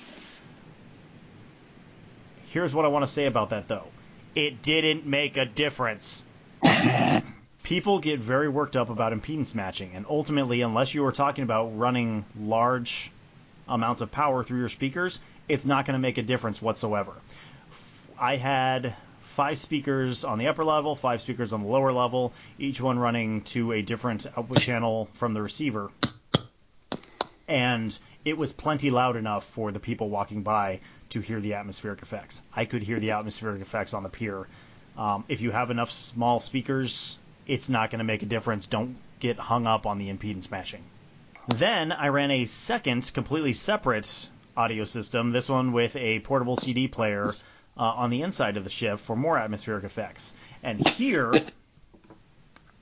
Here's 2.44 2.74
what 2.76 2.86
I 2.86 2.90
want 2.90 3.04
to 3.04 3.12
say 3.12 3.26
about 3.26 3.50
that, 3.50 3.68
though. 3.68 3.88
It 4.36 4.62
didn't 4.62 5.06
make 5.08 5.38
a 5.38 5.46
difference 5.46 6.24
people 7.64 8.00
get 8.00 8.20
very 8.20 8.50
worked 8.50 8.76
up 8.76 8.90
about 8.90 9.14
impedance 9.14 9.56
matching, 9.56 9.92
and 9.96 10.06
ultimately, 10.08 10.62
unless 10.62 10.94
you 10.94 11.06
are 11.06 11.12
talking 11.12 11.44
about 11.44 11.78
running 11.78 12.26
large 12.40 13.12
amounts 13.68 14.02
of 14.02 14.12
power 14.12 14.44
through 14.44 14.60
your 14.60 14.70
speakers, 14.70 15.20
it's 15.48 15.66
not 15.66 15.86
going 15.86 15.94
to 15.94 16.00
make 16.00 16.18
a 16.18 16.22
difference 16.22 16.62
whatsoever. 16.62 17.14
I 18.20 18.36
had 18.36 18.94
five 19.22 19.58
speakers 19.58 20.24
on 20.24 20.38
the 20.38 20.48
upper 20.48 20.64
level, 20.64 20.96
five 20.96 21.22
speakers 21.22 21.54
on 21.54 21.62
the 21.62 21.68
lower 21.68 21.92
level, 21.92 22.34
each 22.60 22.80
one 22.80 23.00
running 23.00 23.42
to 23.42 23.72
a 23.72 23.82
different 23.82 24.28
output 24.38 24.60
channel 24.60 25.06
from 25.14 25.34
the 25.34 25.42
receiver. 25.42 25.90
And 27.48 27.98
it 28.24 28.38
was 28.38 28.54
plenty 28.54 28.92
loud 28.92 29.16
enough 29.16 29.44
for 29.46 29.72
the 29.72 29.80
people 29.80 30.10
walking 30.10 30.44
by 30.44 30.82
to 31.10 31.20
hear 31.20 31.40
the 31.40 31.56
atmospheric 31.56 32.02
effects. 32.02 32.42
I 32.56 32.66
could 32.66 32.84
hear 32.84 33.00
the 33.00 33.12
atmospheric 33.12 33.62
effects 33.62 33.94
on 33.94 34.04
the 34.04 34.10
pier. 34.10 34.48
Um, 34.98 35.26
if 35.28 35.42
you 35.42 35.52
have 35.52 35.72
enough 35.72 35.90
small 35.92 36.40
speakers 36.40 37.18
it's 37.48 37.70
not 37.70 37.90
going 37.90 38.00
to 38.00 38.06
make 38.06 38.24
a 38.24 38.28
difference. 38.28 38.66
Don't 38.66 38.98
get 39.20 39.38
hung 39.38 39.68
up 39.68 39.86
on 39.86 39.98
the 39.98 40.12
impedance 40.12 40.52
matching. 40.52 40.84
Then 41.48 41.92
I 41.92 42.08
ran 42.08 42.32
a 42.32 42.46
second, 42.46 43.12
completely 43.14 43.54
separate 43.54 44.30
audio 44.56 44.86
system, 44.86 45.32
this 45.32 45.50
one 45.50 45.72
with 45.72 45.96
a 45.96 46.20
portable 46.22 46.58
CD 46.58 46.88
player 46.88 47.36
uh, 47.78 47.82
on 47.82 48.10
the 48.10 48.22
inside 48.22 48.58
of 48.58 48.64
the 48.64 48.70
ship 48.70 49.00
for 49.00 49.16
more 49.16 49.38
atmospheric 49.38 49.84
effects. 49.84 50.34
And 50.62 50.88
here 50.90 51.34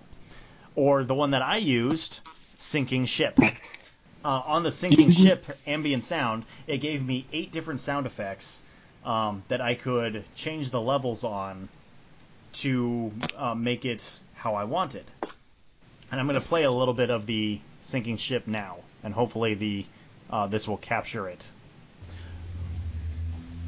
or 0.75 1.05
the 1.05 1.15
one 1.15 1.33
that 1.33 1.43
I 1.43 1.59
used, 1.59 2.21
Sinking 2.57 3.07
Ship. 3.07 3.39
Uh, 3.39 3.49
on 4.25 4.63
the 4.63 4.73
Sinking 4.73 5.11
Ship 5.23 5.45
ambient 5.67 6.05
sound, 6.05 6.45
it 6.67 6.79
gave 6.79 7.05
me 7.05 7.27
eight 7.33 7.53
different 7.53 7.81
sound 7.81 8.07
effects 8.07 8.63
um, 9.05 9.43
that 9.49 9.61
I 9.61 9.75
could 9.75 10.25
change 10.35 10.71
the 10.71 10.81
levels 10.81 11.25
on 11.25 11.69
to 12.55 13.13
uh, 13.37 13.55
make 13.55 13.85
it 13.85 14.21
how 14.35 14.55
I 14.55 14.65
wanted. 14.65 15.05
And 16.11 16.21
I'm 16.21 16.27
going 16.27 16.41
to 16.41 16.47
play 16.47 16.65
a 16.65 16.71
little 16.71 16.95
bit 16.95 17.11
of 17.11 17.27
the 17.27 17.59
Sinking 17.81 18.17
Ship 18.17 18.47
now, 18.47 18.79
and 19.03 19.13
hopefully 19.13 19.55
the 19.55 19.87
uh, 20.31 20.47
this 20.47 20.67
will 20.67 20.79
capture 20.79 21.29
it. 21.29 21.51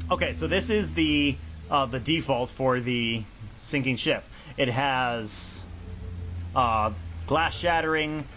Okay, 0.09 0.33
so 0.33 0.47
this 0.47 0.69
is 0.69 0.93
the 0.93 1.35
uh, 1.69 1.85
the 1.85 1.99
default 1.99 2.49
for 2.49 2.79
the 2.79 3.23
sinking 3.57 3.95
ship. 3.95 4.23
It 4.57 4.69
has 4.69 5.63
uh, 6.53 6.93
glass 7.25 7.57
shattering, 7.57 8.27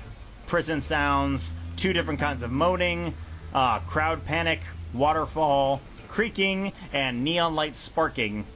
prison 0.46 0.80
sounds, 0.80 1.54
two 1.76 1.92
different 1.92 2.20
kinds 2.20 2.42
of 2.42 2.50
moaning, 2.50 3.14
uh, 3.52 3.80
crowd 3.80 4.24
panic, 4.24 4.62
waterfall, 4.92 5.80
creaking, 6.08 6.72
and 6.92 7.22
neon 7.22 7.54
light 7.54 7.76
sparking. 7.76 8.46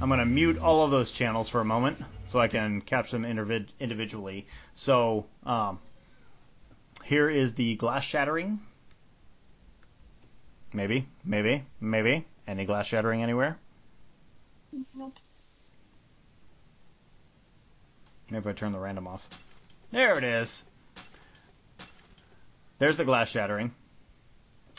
I'm 0.00 0.08
going 0.08 0.20
to 0.20 0.26
mute 0.26 0.58
all 0.58 0.82
of 0.82 0.90
those 0.90 1.10
channels 1.10 1.48
for 1.48 1.60
a 1.60 1.64
moment 1.64 1.98
so 2.24 2.38
I 2.38 2.48
can 2.48 2.80
capture 2.80 3.18
them 3.18 3.24
individ- 3.24 3.68
individually. 3.78 4.46
So 4.74 5.26
um, 5.44 5.78
here 7.04 7.28
is 7.28 7.54
the 7.54 7.76
glass 7.76 8.04
shattering. 8.04 8.60
Maybe, 10.72 11.08
maybe, 11.24 11.64
maybe. 11.80 12.26
Any 12.46 12.64
glass 12.64 12.86
shattering 12.86 13.22
anywhere? 13.22 13.58
Nope. 14.94 15.16
Maybe 18.30 18.38
if 18.38 18.46
I 18.46 18.52
turn 18.52 18.72
the 18.72 18.78
random 18.78 19.08
off. 19.08 19.28
There 19.90 20.16
it 20.16 20.24
is. 20.24 20.64
There's 22.78 22.96
the 22.96 23.04
glass 23.04 23.30
shattering. 23.30 23.74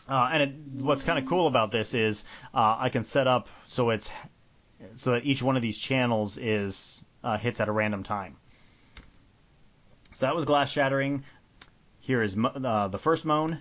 Uh, 0.07 0.29
and 0.31 0.43
it, 0.43 0.81
what's 0.81 1.03
kind 1.03 1.19
of 1.19 1.25
cool 1.25 1.47
about 1.47 1.71
this 1.71 1.93
is 1.93 2.25
uh, 2.53 2.75
I 2.79 2.89
can 2.89 3.03
set 3.03 3.27
up 3.27 3.49
so 3.65 3.91
it's 3.91 4.11
so 4.95 5.11
that 5.11 5.25
each 5.25 5.43
one 5.43 5.55
of 5.55 5.61
these 5.61 5.77
channels 5.77 6.37
is 6.37 7.05
uh, 7.23 7.37
hits 7.37 7.59
at 7.59 7.69
a 7.69 7.71
random 7.71 8.03
time. 8.03 8.35
So 10.13 10.25
that 10.25 10.35
was 10.35 10.45
glass 10.45 10.71
shattering. 10.71 11.23
Here 11.99 12.23
is 12.23 12.35
mo- 12.35 12.49
uh, 12.49 12.87
the 12.87 12.97
first 12.97 13.25
moan, 13.25 13.59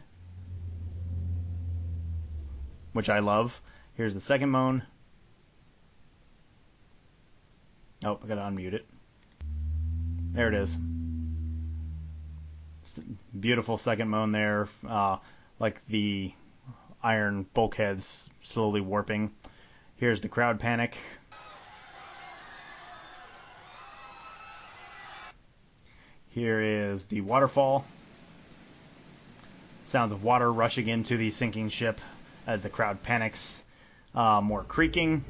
which 2.92 3.08
I 3.08 3.20
love. 3.20 3.60
Here's 3.94 4.14
the 4.14 4.20
second 4.20 4.50
moan. 4.50 4.82
Oh, 8.04 8.18
I 8.22 8.26
gotta 8.26 8.40
unmute 8.40 8.72
it. 8.72 8.86
There 10.32 10.48
it 10.48 10.54
is. 10.54 10.78
Beautiful 13.38 13.76
second 13.78 14.08
moan 14.08 14.32
there, 14.32 14.68
uh, 14.88 15.18
like 15.58 15.84
the 15.86 16.32
iron 17.02 17.46
bulkheads 17.54 18.30
slowly 18.42 18.80
warping. 18.80 19.32
Here's 19.96 20.22
the 20.22 20.28
crowd 20.28 20.60
panic. 20.60 20.96
Here 26.30 26.60
is 26.60 27.06
the 27.06 27.20
waterfall. 27.20 27.84
Sounds 29.84 30.12
of 30.12 30.22
water 30.22 30.50
rushing 30.50 30.88
into 30.88 31.16
the 31.16 31.30
sinking 31.32 31.68
ship 31.68 32.00
as 32.50 32.64
the 32.64 32.68
crowd 32.68 33.02
panics. 33.02 33.64
Uh, 34.14 34.40
more 34.42 34.64
creaking. 34.64 35.24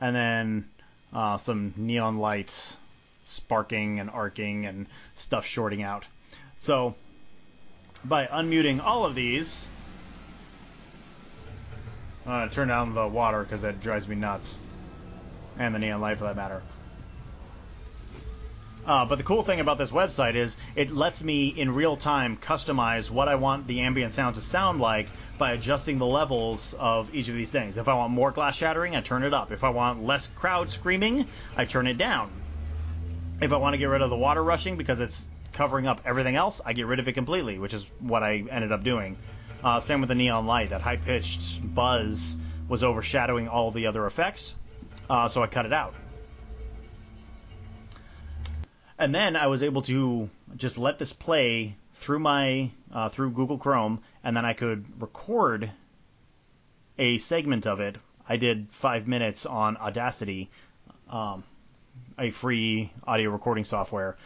And 0.00 0.16
then 0.16 0.68
uh, 1.12 1.36
some 1.36 1.74
neon 1.76 2.16
lights 2.16 2.78
sparking 3.20 4.00
and 4.00 4.08
arcing 4.08 4.64
and 4.64 4.86
stuff 5.14 5.44
shorting 5.44 5.82
out. 5.82 6.06
So, 6.56 6.94
by 8.02 8.26
unmuting 8.26 8.82
all 8.82 9.04
of 9.04 9.14
these, 9.14 9.68
I'm 12.24 12.32
going 12.32 12.48
to 12.48 12.54
turn 12.54 12.68
down 12.68 12.94
the 12.94 13.06
water 13.06 13.42
because 13.42 13.60
that 13.60 13.82
drives 13.82 14.08
me 14.08 14.16
nuts. 14.16 14.58
And 15.58 15.74
the 15.74 15.78
neon 15.78 16.00
light 16.00 16.16
for 16.16 16.24
that 16.24 16.36
matter. 16.36 16.62
Uh, 18.86 19.04
but 19.04 19.16
the 19.16 19.24
cool 19.24 19.42
thing 19.42 19.60
about 19.60 19.78
this 19.78 19.90
website 19.90 20.34
is 20.34 20.56
it 20.74 20.90
lets 20.90 21.22
me 21.22 21.48
in 21.48 21.74
real 21.74 21.96
time 21.96 22.36
customize 22.36 23.10
what 23.10 23.28
I 23.28 23.34
want 23.34 23.66
the 23.66 23.80
ambient 23.80 24.12
sound 24.12 24.36
to 24.36 24.40
sound 24.40 24.80
like 24.80 25.08
by 25.38 25.52
adjusting 25.52 25.98
the 25.98 26.06
levels 26.06 26.74
of 26.78 27.14
each 27.14 27.28
of 27.28 27.34
these 27.34 27.52
things. 27.52 27.76
If 27.76 27.88
I 27.88 27.94
want 27.94 28.12
more 28.12 28.30
glass 28.30 28.56
shattering, 28.56 28.96
I 28.96 29.00
turn 29.00 29.22
it 29.22 29.34
up. 29.34 29.52
If 29.52 29.64
I 29.64 29.68
want 29.68 30.02
less 30.02 30.28
crowd 30.28 30.70
screaming, 30.70 31.26
I 31.56 31.66
turn 31.66 31.86
it 31.86 31.98
down. 31.98 32.30
If 33.40 33.52
I 33.52 33.56
want 33.56 33.74
to 33.74 33.78
get 33.78 33.86
rid 33.86 34.02
of 34.02 34.10
the 34.10 34.16
water 34.16 34.42
rushing 34.42 34.76
because 34.76 35.00
it's 35.00 35.28
covering 35.52 35.86
up 35.86 36.00
everything 36.04 36.36
else, 36.36 36.60
I 36.64 36.72
get 36.72 36.86
rid 36.86 37.00
of 37.00 37.08
it 37.08 37.12
completely, 37.12 37.58
which 37.58 37.74
is 37.74 37.86
what 38.00 38.22
I 38.22 38.44
ended 38.50 38.72
up 38.72 38.82
doing. 38.82 39.16
Uh, 39.62 39.80
same 39.80 40.00
with 40.00 40.08
the 40.08 40.14
neon 40.14 40.46
light. 40.46 40.70
That 40.70 40.80
high 40.80 40.96
pitched 40.96 41.60
buzz 41.74 42.36
was 42.68 42.82
overshadowing 42.82 43.48
all 43.48 43.70
the 43.70 43.86
other 43.86 44.06
effects, 44.06 44.54
uh, 45.08 45.28
so 45.28 45.42
I 45.42 45.48
cut 45.48 45.66
it 45.66 45.72
out. 45.72 45.94
And 49.00 49.14
then 49.14 49.34
I 49.34 49.46
was 49.46 49.62
able 49.62 49.80
to 49.82 50.28
just 50.56 50.76
let 50.76 50.98
this 50.98 51.14
play 51.14 51.74
through 51.94 52.18
my 52.18 52.70
uh, 52.92 53.08
through 53.08 53.30
Google 53.30 53.56
Chrome, 53.56 54.02
and 54.22 54.36
then 54.36 54.44
I 54.44 54.52
could 54.52 54.84
record 55.00 55.70
a 56.98 57.16
segment 57.16 57.66
of 57.66 57.80
it. 57.80 57.96
I 58.28 58.36
did 58.36 58.70
five 58.70 59.08
minutes 59.08 59.46
on 59.46 59.78
Audacity, 59.78 60.50
um, 61.08 61.44
a 62.18 62.28
free 62.28 62.92
audio 63.06 63.30
recording 63.30 63.64
software. 63.64 64.18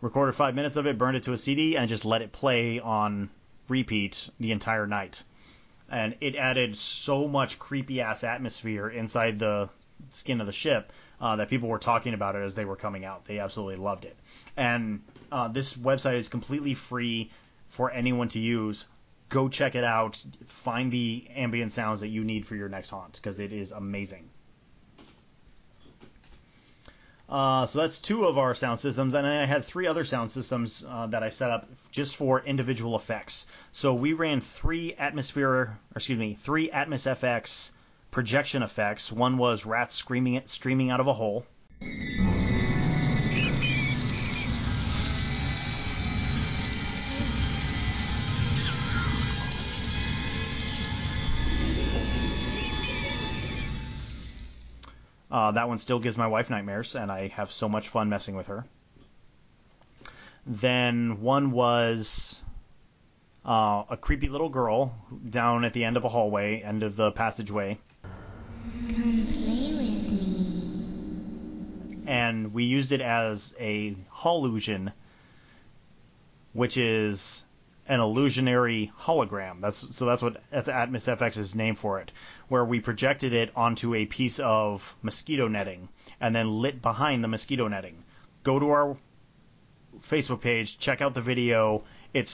Recorded 0.00 0.34
five 0.34 0.54
minutes 0.54 0.76
of 0.76 0.86
it, 0.86 0.96
burned 0.96 1.18
it 1.18 1.24
to 1.24 1.34
a 1.34 1.38
CD, 1.38 1.76
and 1.76 1.86
just 1.86 2.06
let 2.06 2.22
it 2.22 2.32
play 2.32 2.80
on 2.80 3.28
repeat 3.68 4.30
the 4.40 4.52
entire 4.52 4.86
night. 4.86 5.24
And 5.90 6.16
it 6.22 6.36
added 6.36 6.78
so 6.78 7.28
much 7.28 7.58
creepy 7.58 8.00
ass 8.00 8.24
atmosphere 8.24 8.88
inside 8.88 9.38
the 9.38 9.68
skin 10.08 10.40
of 10.40 10.46
the 10.46 10.54
ship 10.54 10.90
uh, 11.22 11.36
that 11.36 11.48
people 11.48 11.68
were 11.68 11.78
talking 11.78 12.14
about 12.14 12.34
it 12.34 12.40
as 12.40 12.56
they 12.56 12.64
were 12.64 12.76
coming 12.76 13.04
out. 13.04 13.24
They 13.24 13.38
absolutely 13.38 13.76
loved 13.76 14.04
it. 14.04 14.16
And 14.56 15.02
uh, 15.30 15.48
this 15.48 15.74
website 15.74 16.16
is 16.16 16.28
completely 16.28 16.74
free 16.74 17.30
for 17.68 17.90
anyone 17.92 18.28
to 18.30 18.40
use. 18.40 18.86
Go 19.28 19.48
check 19.48 19.76
it 19.76 19.84
out. 19.84 20.22
Find 20.46 20.92
the 20.92 21.28
ambient 21.34 21.70
sounds 21.70 22.00
that 22.00 22.08
you 22.08 22.24
need 22.24 22.44
for 22.44 22.56
your 22.56 22.68
next 22.68 22.90
haunt 22.90 23.14
because 23.14 23.38
it 23.38 23.52
is 23.52 23.70
amazing. 23.70 24.28
Uh, 27.28 27.64
so 27.64 27.78
that's 27.78 27.98
two 27.98 28.26
of 28.26 28.36
our 28.36 28.54
sound 28.54 28.78
systems, 28.78 29.14
and 29.14 29.26
I 29.26 29.46
had 29.46 29.64
three 29.64 29.86
other 29.86 30.04
sound 30.04 30.30
systems 30.30 30.84
uh, 30.86 31.06
that 31.06 31.22
I 31.22 31.30
set 31.30 31.50
up 31.50 31.66
just 31.90 32.16
for 32.16 32.40
individual 32.40 32.94
effects. 32.94 33.46
So 33.70 33.94
we 33.94 34.12
ran 34.12 34.42
three 34.42 34.92
atmosphere, 34.94 35.48
or 35.48 35.78
excuse 35.96 36.18
me, 36.18 36.34
three 36.34 36.68
Atmos 36.68 37.10
FX 37.10 37.70
projection 38.12 38.62
effects. 38.62 39.10
One 39.10 39.38
was 39.38 39.66
rats 39.66 39.94
screaming, 39.94 40.42
streaming 40.44 40.90
out 40.90 41.00
of 41.00 41.08
a 41.08 41.12
hole. 41.14 41.44
Uh, 55.30 55.50
that 55.52 55.66
one 55.66 55.78
still 55.78 55.98
gives 55.98 56.18
my 56.18 56.26
wife 56.26 56.50
nightmares, 56.50 56.94
and 56.94 57.10
I 57.10 57.28
have 57.28 57.50
so 57.50 57.66
much 57.66 57.88
fun 57.88 58.10
messing 58.10 58.36
with 58.36 58.48
her. 58.48 58.66
Then 60.44 61.22
one 61.22 61.50
was 61.52 62.42
uh, 63.46 63.84
a 63.88 63.96
creepy 63.96 64.28
little 64.28 64.50
girl 64.50 64.94
down 65.30 65.64
at 65.64 65.72
the 65.72 65.84
end 65.84 65.96
of 65.96 66.04
a 66.04 66.08
hallway, 66.10 66.60
end 66.60 66.82
of 66.82 66.96
the 66.96 67.10
passageway. 67.12 67.78
And 72.06 72.52
we 72.52 72.64
used 72.64 72.92
it 72.92 73.00
as 73.00 73.54
a 73.58 73.96
hallusion, 74.12 74.92
which 76.52 76.76
is 76.76 77.42
an 77.86 78.00
illusionary 78.00 78.92
hologram. 78.98 79.60
That's 79.60 79.94
so 79.96 80.06
that's 80.06 80.22
what 80.22 80.42
that's 80.50 80.68
Atmos 80.68 81.16
FX 81.16 81.38
is 81.38 81.54
name 81.54 81.74
for 81.74 82.00
it, 82.00 82.12
where 82.48 82.64
we 82.64 82.80
projected 82.80 83.32
it 83.32 83.50
onto 83.56 83.94
a 83.94 84.06
piece 84.06 84.38
of 84.38 84.94
mosquito 85.02 85.48
netting 85.48 85.88
and 86.20 86.34
then 86.34 86.48
lit 86.60 86.80
behind 86.82 87.24
the 87.24 87.28
mosquito 87.28 87.68
netting. 87.68 88.04
Go 88.44 88.58
to 88.58 88.70
our 88.70 88.96
Facebook 90.00 90.40
page, 90.40 90.78
check 90.78 91.00
out 91.00 91.14
the 91.14 91.20
video. 91.20 91.84
It's 92.14 92.32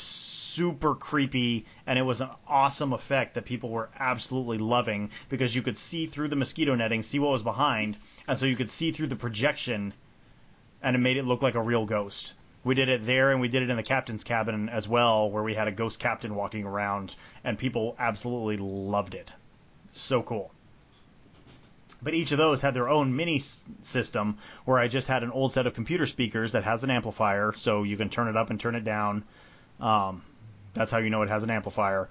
super 0.59 0.96
creepy 0.96 1.64
and 1.86 1.96
it 2.00 2.02
was 2.02 2.20
an 2.20 2.28
awesome 2.48 2.92
effect 2.92 3.34
that 3.34 3.44
people 3.44 3.70
were 3.70 3.88
absolutely 3.96 4.59
loving 4.59 5.09
because 5.28 5.54
you 5.54 5.62
could 5.62 5.76
see 5.76 6.04
through 6.04 6.26
the 6.26 6.34
mosquito 6.34 6.74
netting, 6.74 7.00
see 7.00 7.20
what 7.20 7.30
was 7.30 7.44
behind, 7.44 7.96
and 8.26 8.36
so 8.36 8.44
you 8.44 8.56
could 8.56 8.68
see 8.68 8.90
through 8.90 9.06
the 9.06 9.14
projection 9.14 9.92
and 10.82 10.96
it 10.96 10.98
made 10.98 11.16
it 11.16 11.24
look 11.24 11.42
like 11.42 11.54
a 11.54 11.62
real 11.62 11.86
ghost. 11.86 12.34
We 12.64 12.74
did 12.74 12.88
it 12.88 13.06
there 13.06 13.30
and 13.30 13.40
we 13.40 13.46
did 13.46 13.62
it 13.62 13.70
in 13.70 13.76
the 13.76 13.84
captain's 13.84 14.24
cabin 14.24 14.68
as 14.68 14.88
well, 14.88 15.30
where 15.30 15.44
we 15.44 15.54
had 15.54 15.68
a 15.68 15.72
ghost 15.72 16.00
captain 16.00 16.34
walking 16.34 16.64
around, 16.64 17.14
and 17.44 17.56
people 17.56 17.94
absolutely 17.96 18.56
loved 18.56 19.14
it. 19.14 19.34
So 19.92 20.22
cool. 20.22 20.50
But 22.02 22.14
each 22.14 22.32
of 22.32 22.38
those 22.38 22.62
had 22.62 22.74
their 22.74 22.88
own 22.88 23.14
mini 23.14 23.42
system 23.82 24.38
where 24.64 24.78
I 24.78 24.88
just 24.88 25.06
had 25.06 25.22
an 25.22 25.30
old 25.30 25.52
set 25.52 25.68
of 25.68 25.74
computer 25.74 26.06
speakers 26.06 26.50
that 26.50 26.64
has 26.64 26.82
an 26.82 26.90
amplifier, 26.90 27.52
so 27.56 27.84
you 27.84 27.96
can 27.96 28.09
turn 28.09 28.26
it 28.26 28.36
up 28.36 28.50
and 28.50 28.59
turn 28.59 28.74
it 28.74 28.84
down. 28.84 29.22
Um, 29.80 30.22
that's 30.78 30.90
how 30.90 30.98
you 30.98 31.10
know 31.10 31.22
it 31.22 31.28
has 31.28 31.42
an 31.42 31.50
amplifier. 31.50 32.08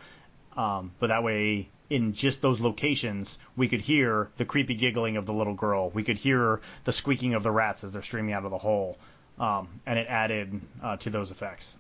Um, 0.55 0.91
but 0.99 1.07
that 1.07 1.23
way, 1.23 1.69
in 1.89 2.13
just 2.13 2.41
those 2.41 2.59
locations, 2.59 3.39
we 3.55 3.67
could 3.67 3.81
hear 3.81 4.29
the 4.37 4.45
creepy 4.45 4.75
giggling 4.75 5.17
of 5.17 5.25
the 5.25 5.33
little 5.33 5.53
girl. 5.53 5.89
We 5.89 6.03
could 6.03 6.17
hear 6.17 6.61
the 6.83 6.91
squeaking 6.91 7.33
of 7.33 7.43
the 7.43 7.51
rats 7.51 7.83
as 7.83 7.93
they're 7.93 8.01
streaming 8.01 8.33
out 8.33 8.45
of 8.45 8.51
the 8.51 8.57
hole 8.57 8.97
um, 9.39 9.67
and 9.85 9.99
it 9.99 10.07
added 10.09 10.59
uh, 10.81 10.97
to 10.97 11.09
those 11.09 11.31
effects. 11.31 11.75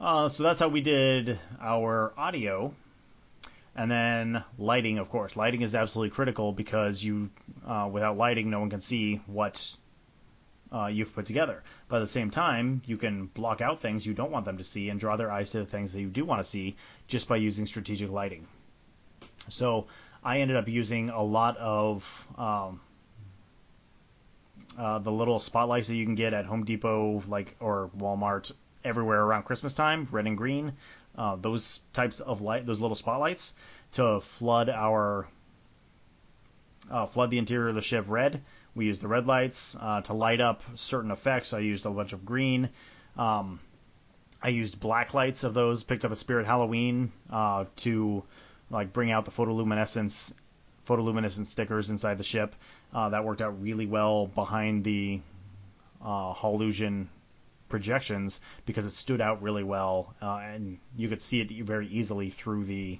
Uh, 0.00 0.28
so 0.28 0.42
that's 0.42 0.60
how 0.60 0.68
we 0.68 0.80
did 0.80 1.38
our 1.60 2.12
audio. 2.16 2.72
And 3.74 3.90
then 3.90 4.44
lighting, 4.58 4.98
of 4.98 5.08
course. 5.08 5.36
Lighting 5.36 5.62
is 5.62 5.74
absolutely 5.74 6.10
critical 6.10 6.52
because 6.52 7.02
you, 7.02 7.30
uh, 7.66 7.88
without 7.90 8.16
lighting, 8.16 8.50
no 8.50 8.60
one 8.60 8.70
can 8.70 8.80
see 8.80 9.20
what 9.26 9.76
uh, 10.72 10.86
you've 10.86 11.14
put 11.14 11.24
together. 11.24 11.62
But 11.88 11.96
at 11.96 12.00
the 12.00 12.06
same 12.06 12.30
time, 12.30 12.82
you 12.86 12.96
can 12.96 13.26
block 13.26 13.60
out 13.60 13.80
things 13.80 14.06
you 14.06 14.14
don't 14.14 14.30
want 14.30 14.44
them 14.44 14.58
to 14.58 14.64
see 14.64 14.88
and 14.88 15.00
draw 15.00 15.16
their 15.16 15.30
eyes 15.30 15.50
to 15.52 15.58
the 15.58 15.66
things 15.66 15.92
that 15.92 16.00
you 16.00 16.08
do 16.08 16.24
want 16.24 16.40
to 16.40 16.44
see 16.44 16.76
just 17.06 17.28
by 17.28 17.36
using 17.36 17.66
strategic 17.66 18.10
lighting. 18.10 18.46
So 19.48 19.86
I 20.22 20.40
ended 20.40 20.56
up 20.56 20.68
using 20.68 21.10
a 21.10 21.22
lot 21.22 21.56
of 21.56 22.26
um, 22.36 22.80
uh, 24.78 24.98
the 24.98 25.12
little 25.12 25.40
spotlights 25.40 25.88
that 25.88 25.96
you 25.96 26.04
can 26.04 26.14
get 26.14 26.34
at 26.34 26.44
Home 26.44 26.64
Depot, 26.64 27.22
like 27.26 27.56
or 27.60 27.90
Walmart, 27.96 28.52
everywhere 28.84 29.22
around 29.22 29.44
Christmas 29.44 29.74
time, 29.74 30.06
red 30.10 30.26
and 30.26 30.36
green. 30.36 30.72
Uh, 31.16 31.36
those 31.36 31.80
types 31.92 32.20
of 32.20 32.42
light, 32.42 32.64
those 32.64 32.78
little 32.78 32.94
spotlights, 32.94 33.54
to 33.92 34.20
flood 34.20 34.68
our 34.68 35.26
uh, 36.90 37.06
flood 37.06 37.30
the 37.30 37.38
interior 37.38 37.68
of 37.68 37.74
the 37.74 37.82
ship 37.82 38.04
red. 38.08 38.42
We 38.74 38.86
used 38.86 39.00
the 39.00 39.08
red 39.08 39.26
lights 39.26 39.76
uh, 39.80 40.02
to 40.02 40.12
light 40.12 40.40
up 40.40 40.62
certain 40.74 41.10
effects. 41.10 41.52
I 41.52 41.60
used 41.60 41.86
a 41.86 41.90
bunch 41.90 42.12
of 42.12 42.24
green. 42.24 42.70
Um, 43.16 43.60
I 44.42 44.50
used 44.50 44.78
black 44.78 45.14
lights 45.14 45.42
of 45.44 45.54
those. 45.54 45.82
Picked 45.82 46.04
up 46.04 46.12
a 46.12 46.16
Spirit 46.16 46.46
Halloween 46.46 47.10
uh, 47.30 47.64
to 47.76 48.22
like 48.70 48.92
bring 48.92 49.10
out 49.10 49.24
the 49.24 49.30
photoluminescence 49.30 50.32
photoluminescent 50.86 51.46
stickers 51.46 51.90
inside 51.90 52.18
the 52.18 52.24
ship. 52.24 52.54
Uh, 52.94 53.10
that 53.10 53.24
worked 53.24 53.42
out 53.42 53.60
really 53.60 53.86
well 53.86 54.26
behind 54.26 54.84
the 54.84 55.20
uh, 56.02 56.32
projections 57.68 58.40
because 58.64 58.84
it 58.86 58.92
stood 58.92 59.20
out 59.20 59.42
really 59.42 59.64
well, 59.64 60.14
uh, 60.22 60.36
and 60.36 60.78
you 60.96 61.08
could 61.08 61.20
see 61.20 61.40
it 61.40 61.50
very 61.64 61.86
easily 61.88 62.30
through 62.30 62.64
the 62.64 62.98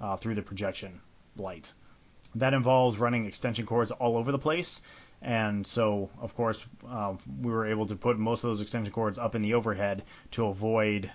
uh, 0.00 0.16
through 0.16 0.34
the 0.34 0.42
projection 0.42 1.00
light. 1.36 1.72
That 2.36 2.54
involves 2.54 2.98
running 2.98 3.26
extension 3.26 3.66
cords 3.66 3.90
all 3.90 4.16
over 4.16 4.32
the 4.32 4.38
place, 4.38 4.82
and 5.24 5.66
so 5.66 6.10
of 6.20 6.34
course 6.36 6.66
uh, 6.88 7.14
we 7.40 7.50
were 7.50 7.66
able 7.66 7.86
to 7.86 7.96
put 7.96 8.18
most 8.18 8.44
of 8.44 8.50
those 8.50 8.60
extension 8.60 8.92
cords 8.92 9.18
up 9.18 9.34
in 9.34 9.42
the 9.42 9.54
overhead 9.54 10.04
to 10.32 10.46
avoid 10.46 11.10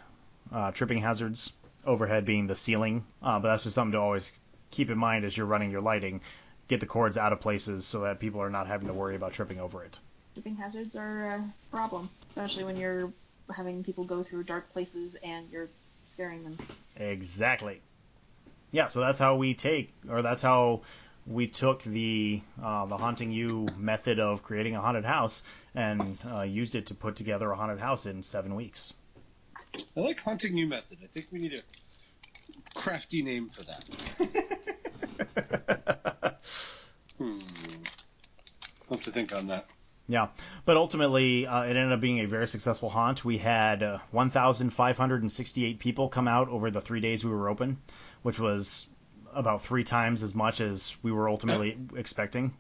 uh, 0.52 0.72
tripping 0.72 1.00
hazards. 1.00 1.54
Overhead 1.86 2.26
being 2.26 2.46
the 2.46 2.58
ceiling, 2.58 3.06
uh, 3.22 3.40
but 3.40 3.48
that's 3.48 3.64
just 3.64 3.74
something 3.74 3.94
to 3.94 4.00
always 4.00 4.38
keep 4.70 4.90
in 4.90 4.98
mind 4.98 5.24
as 5.24 5.36
you're 5.36 5.46
running 5.46 5.72
your 5.72 5.80
lighting. 5.80 6.20
Get 6.68 6.82
the 6.82 6.86
cords 6.86 7.18
out 7.18 7.32
of 7.32 7.40
places 7.40 7.86
so 7.86 8.02
that 8.02 8.20
people 8.20 8.42
are 8.42 8.50
not 8.50 8.68
having 8.68 8.88
to 8.88 8.94
worry 8.94 9.16
about 9.16 9.32
tripping 9.32 9.62
over 9.62 9.84
it. 9.86 9.98
Tripping 10.34 10.58
hazards 10.58 10.98
are 10.98 11.36
a 11.36 11.54
problem, 11.72 12.10
especially 12.32 12.66
when 12.66 12.78
you're 12.78 13.14
having 13.56 13.84
people 13.84 14.04
go 14.04 14.24
through 14.24 14.44
dark 14.44 14.70
places 14.72 15.16
and 15.24 15.50
you're 15.50 15.70
scaring 16.10 16.44
them. 16.44 16.58
Exactly. 16.98 17.82
Yeah, 18.72 18.88
so 18.88 19.00
that's 19.00 19.18
how 19.18 19.38
we 19.38 19.54
take, 19.54 19.94
or 20.10 20.22
that's 20.22 20.42
how 20.42 20.82
we 21.30 21.48
took 21.48 21.84
the 21.84 22.42
uh, 22.62 22.86
the 22.88 22.98
haunting 22.98 23.32
you 23.32 23.68
method 23.78 24.20
of 24.20 24.42
creating 24.42 24.76
a 24.76 24.82
haunted 24.82 25.06
house 25.06 25.44
and 25.76 26.18
uh, 26.26 26.42
used 26.42 26.74
it 26.74 26.88
to 26.88 26.96
put 26.96 27.16
together 27.16 27.52
a 27.52 27.56
haunted 27.56 27.80
house 27.80 28.08
in 28.08 28.24
seven 28.24 28.56
weeks. 28.56 28.94
I 29.96 30.00
like 30.00 30.20
haunting 30.20 30.58
you 30.58 30.66
method. 30.66 30.98
I 31.04 31.08
think 31.08 31.28
we 31.32 31.40
need 31.40 31.54
a 31.54 31.62
crafty 32.74 33.22
name 33.22 33.50
for 33.50 33.64
that. 33.64 33.86
hmm. 37.18 37.40
I'll 38.90 38.98
have 38.98 39.04
to 39.04 39.12
think 39.12 39.32
on 39.32 39.48
that. 39.48 39.68
Yeah, 40.08 40.30
but 40.66 40.76
ultimately, 40.76 41.46
uh, 41.46 41.66
it 41.66 41.76
ended 41.76 41.92
up 41.92 42.00
being 42.00 42.22
a 42.22 42.26
very 42.26 42.48
successful 42.48 42.90
haunt. 42.90 43.24
We 43.24 43.38
had 43.38 43.84
uh, 43.84 44.00
1,568 44.10 45.78
people 45.78 46.10
come 46.10 46.28
out 46.28 46.50
over 46.50 46.72
the 46.72 46.82
three 46.82 47.00
days 47.00 47.24
we 47.24 47.30
were 47.30 47.48
open, 47.48 47.78
which 48.24 48.40
was 48.40 48.88
about 49.34 49.62
three 49.62 49.84
times 49.84 50.24
as 50.24 50.34
much 50.36 50.62
as 50.62 50.96
we 51.04 51.12
were 51.12 51.30
ultimately 51.30 51.78
expecting. 51.96 52.54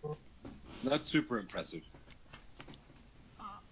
That's 0.83 1.07
super 1.07 1.37
impressive. 1.39 1.81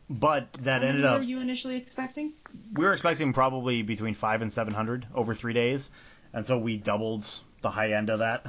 But 0.09 0.53
that 0.63 0.81
How 0.83 0.87
ended 0.87 1.03
many 1.03 1.13
up 1.13 1.19
were 1.19 1.25
you 1.25 1.39
initially 1.41 1.75
expecting? 1.75 2.31
we 2.73 2.85
were 2.85 2.93
expecting 2.93 3.33
probably 3.33 3.81
between 3.81 4.13
five 4.13 4.41
and 4.41 4.51
700 4.51 5.05
over 5.13 5.33
three 5.33 5.53
days, 5.53 5.91
and 6.33 6.45
so 6.45 6.57
we 6.57 6.77
doubled 6.77 7.27
the 7.61 7.69
high 7.69 7.91
end 7.91 8.09
of 8.09 8.19
that. 8.19 8.45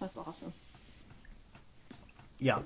That's 0.00 0.16
awesome. 0.16 0.52
Yeah. 2.40 2.58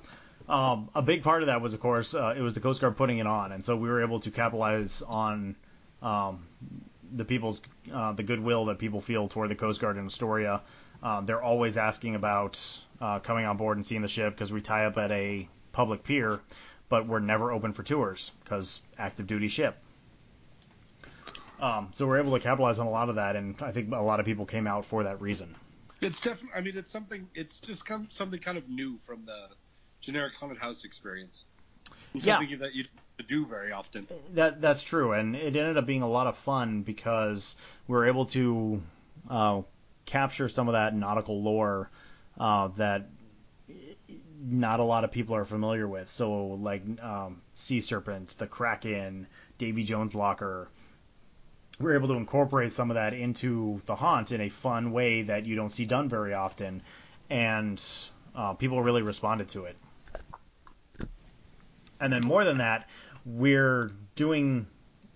Um, 0.47 0.89
a 0.95 1.03
big 1.03 1.21
part 1.21 1.43
of 1.43 1.47
that 1.47 1.61
was, 1.61 1.75
of 1.75 1.79
course, 1.79 2.15
uh, 2.15 2.33
it 2.35 2.41
was 2.41 2.55
the 2.55 2.59
Coast 2.59 2.81
Guard 2.81 2.97
putting 2.97 3.19
it 3.19 3.27
on, 3.27 3.51
and 3.51 3.63
so 3.63 3.75
we 3.75 3.87
were 3.87 4.01
able 4.01 4.19
to 4.21 4.31
capitalize 4.31 5.03
on 5.03 5.55
um, 6.01 6.43
the 7.11 7.25
people's 7.25 7.61
uh, 7.93 8.13
the 8.13 8.23
goodwill 8.23 8.65
that 8.65 8.79
people 8.79 9.01
feel 9.01 9.27
toward 9.27 9.49
the 9.49 9.55
Coast 9.55 9.81
Guard 9.81 9.97
in 9.97 10.05
Astoria. 10.05 10.61
Um, 11.01 11.25
they're 11.25 11.41
always 11.41 11.77
asking 11.77 12.15
about 12.15 12.59
uh, 12.99 13.19
coming 13.19 13.45
on 13.45 13.57
board 13.57 13.77
and 13.77 13.85
seeing 13.85 14.01
the 14.01 14.07
ship 14.07 14.33
because 14.33 14.51
we 14.51 14.61
tie 14.61 14.85
up 14.85 14.97
at 14.97 15.11
a 15.11 15.47
public 15.71 16.03
pier, 16.03 16.39
but 16.89 17.07
we're 17.07 17.19
never 17.19 17.51
open 17.51 17.73
for 17.73 17.83
tours 17.83 18.31
because 18.43 18.81
active 18.97 19.27
duty 19.27 19.47
ship. 19.47 19.77
Um, 21.59 21.89
so 21.91 22.07
we're 22.07 22.19
able 22.19 22.33
to 22.33 22.39
capitalize 22.39 22.79
on 22.79 22.87
a 22.87 22.91
lot 22.91 23.09
of 23.09 23.15
that, 23.15 23.35
and 23.35 23.61
I 23.61 23.71
think 23.71 23.93
a 23.93 23.97
lot 24.01 24.19
of 24.19 24.25
people 24.25 24.45
came 24.45 24.65
out 24.67 24.85
for 24.85 25.03
that 25.03 25.21
reason. 25.21 25.55
It's 26.01 26.21
definitely. 26.21 26.51
I 26.55 26.61
mean, 26.61 26.77
it's 26.77 26.91
something. 26.91 27.27
It's 27.35 27.59
just 27.59 27.85
come, 27.85 28.07
something 28.09 28.39
kind 28.39 28.57
of 28.57 28.69
new 28.69 28.97
from 28.99 29.25
the 29.25 29.47
generic 30.01 30.33
haunted 30.39 30.57
house 30.57 30.85
experience. 30.85 31.43
It's 32.13 32.25
Yeah. 32.25 32.39
That 32.39 32.73
you 32.73 32.85
don't 33.19 33.27
do 33.27 33.45
very 33.45 33.71
often. 33.71 34.07
That 34.33 34.61
that's 34.61 34.83
true, 34.83 35.13
and 35.13 35.35
it 35.35 35.55
ended 35.55 35.77
up 35.77 35.85
being 35.85 36.01
a 36.01 36.09
lot 36.09 36.27
of 36.27 36.37
fun 36.37 36.83
because 36.83 37.55
we 37.87 37.95
were 37.95 38.07
able 38.07 38.25
to 38.27 38.81
uh, 39.29 39.61
capture 40.05 40.49
some 40.49 40.67
of 40.67 40.73
that 40.73 40.95
nautical 40.95 41.41
lore 41.41 41.89
uh, 42.39 42.69
that 42.77 43.09
not 44.41 44.79
a 44.79 44.83
lot 44.83 45.03
of 45.03 45.11
people 45.11 45.35
are 45.35 45.45
familiar 45.45 45.87
with. 45.87 46.09
So, 46.09 46.47
like 46.47 46.83
um, 47.01 47.41
Sea 47.55 47.81
serpents, 47.81 48.35
the 48.35 48.47
Kraken, 48.47 49.27
Davy 49.57 49.83
Jones' 49.83 50.15
Locker. 50.15 50.69
We 51.79 51.85
were 51.85 51.95
able 51.95 52.09
to 52.09 52.15
incorporate 52.15 52.73
some 52.73 52.91
of 52.91 52.95
that 52.95 53.13
into 53.13 53.81
the 53.85 53.95
haunt 53.95 54.33
in 54.33 54.41
a 54.41 54.49
fun 54.49 54.91
way 54.91 55.21
that 55.23 55.45
you 55.45 55.55
don't 55.55 55.69
see 55.69 55.85
done 55.85 56.09
very 56.09 56.33
often, 56.33 56.81
and 57.29 57.81
uh, 58.35 58.53
people 58.53 58.81
really 58.81 59.01
responded 59.01 59.47
to 59.49 59.63
it. 59.63 59.77
And 61.99 62.13
then 62.13 62.23
more 62.25 62.45
than 62.45 62.59
that, 62.59 62.87
we're 63.25 63.91
doing 64.15 64.67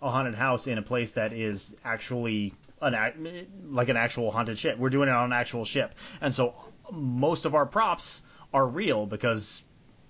a 0.01 0.09
haunted 0.09 0.35
house 0.35 0.67
in 0.67 0.77
a 0.77 0.81
place 0.81 1.13
that 1.13 1.33
is 1.33 1.75
actually 1.83 2.53
an 2.81 3.47
like 3.69 3.89
an 3.89 3.97
actual 3.97 4.31
haunted 4.31 4.59
ship. 4.59 4.77
We're 4.77 4.89
doing 4.89 5.09
it 5.09 5.15
on 5.15 5.25
an 5.25 5.33
actual 5.33 5.65
ship, 5.65 5.95
and 6.21 6.33
so 6.33 6.55
most 6.91 7.45
of 7.45 7.55
our 7.55 7.65
props 7.65 8.21
are 8.53 8.67
real 8.67 9.05
because 9.05 9.63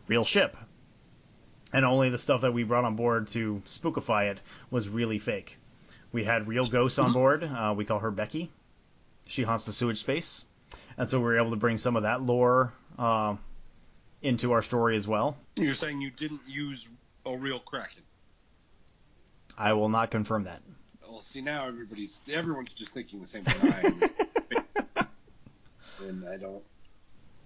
real 0.08 0.26
ship. 0.26 0.58
And 1.72 1.86
only 1.86 2.10
the 2.10 2.20
stuff 2.20 2.42
that 2.42 2.54
we 2.54 2.64
brought 2.64 2.86
on 2.86 2.96
board 2.96 3.28
to 3.30 3.62
spookify 3.66 4.30
it 4.32 4.40
was 4.70 4.90
really 4.90 5.18
fake. 5.18 5.58
We 6.12 6.24
had 6.24 6.48
real 6.48 6.68
ghosts 6.68 7.00
on 7.00 7.14
board. 7.14 7.44
Uh, 7.44 7.74
we 7.76 7.86
call 7.86 8.00
her 8.00 8.12
Becky. 8.12 8.52
She 9.26 9.42
haunts 9.42 9.66
the 9.66 9.74
sewage 9.74 10.00
space, 10.00 10.44
and 10.98 11.10
so 11.10 11.18
we 11.18 11.26
were 11.26 11.38
able 11.38 11.52
to 11.52 11.56
bring 11.56 11.78
some 11.78 11.96
of 11.96 12.04
that 12.04 12.22
lore 12.22 12.74
uh, 13.00 13.36
into 14.22 14.52
our 14.52 14.62
story 14.62 14.98
as 14.98 15.08
well. 15.08 15.38
You're 15.56 15.74
saying 15.74 16.02
you 16.02 16.12
didn't 16.12 16.42
use 16.48 16.88
a 17.26 17.38
real 17.38 17.60
kraken. 17.60 18.04
I 19.58 19.74
will 19.74 19.90
not 19.90 20.12
confirm 20.12 20.44
that. 20.44 20.62
Well, 21.08 21.22
see 21.22 21.42
now 21.42 21.68
everybody's 21.68 22.22
everyone's 22.32 22.74
just 22.74 22.92
thinking 22.92 23.22
the 23.22 23.28
same 23.28 23.44
thing 23.44 23.72
I 23.72 23.82
am, 23.88 25.08
and 26.08 26.28
I 26.28 26.38
don't. 26.38 26.64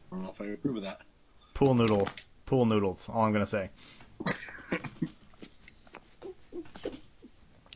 I 0.09 0.15
don't 0.15 0.23
know 0.23 0.29
if 0.29 0.39
I 0.39 0.45
approve 0.45 0.77
of 0.77 0.83
that. 0.83 1.01
Pool 1.53 1.75
noodle, 1.75 2.07
pool 2.45 2.65
noodles. 2.65 3.09
All 3.09 3.23
I'm 3.23 3.33
gonna 3.33 3.45
say. 3.45 3.69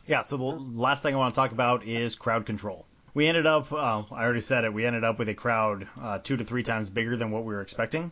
yeah. 0.07 0.21
So 0.21 0.37
the 0.37 0.43
last 0.43 1.03
thing 1.03 1.13
I 1.13 1.17
want 1.17 1.33
to 1.33 1.35
talk 1.37 1.51
about 1.51 1.83
is 1.83 2.15
crowd 2.15 2.45
control. 2.45 2.85
We 3.13 3.27
ended 3.27 3.45
up. 3.45 3.73
Uh, 3.73 4.03
I 4.11 4.23
already 4.23 4.39
said 4.39 4.63
it. 4.63 4.73
We 4.73 4.85
ended 4.85 5.03
up 5.03 5.19
with 5.19 5.27
a 5.27 5.33
crowd 5.33 5.89
uh, 5.99 6.19
two 6.19 6.37
to 6.37 6.45
three 6.45 6.63
times 6.63 6.89
bigger 6.89 7.17
than 7.17 7.31
what 7.31 7.43
we 7.43 7.53
were 7.53 7.61
expecting, 7.61 8.11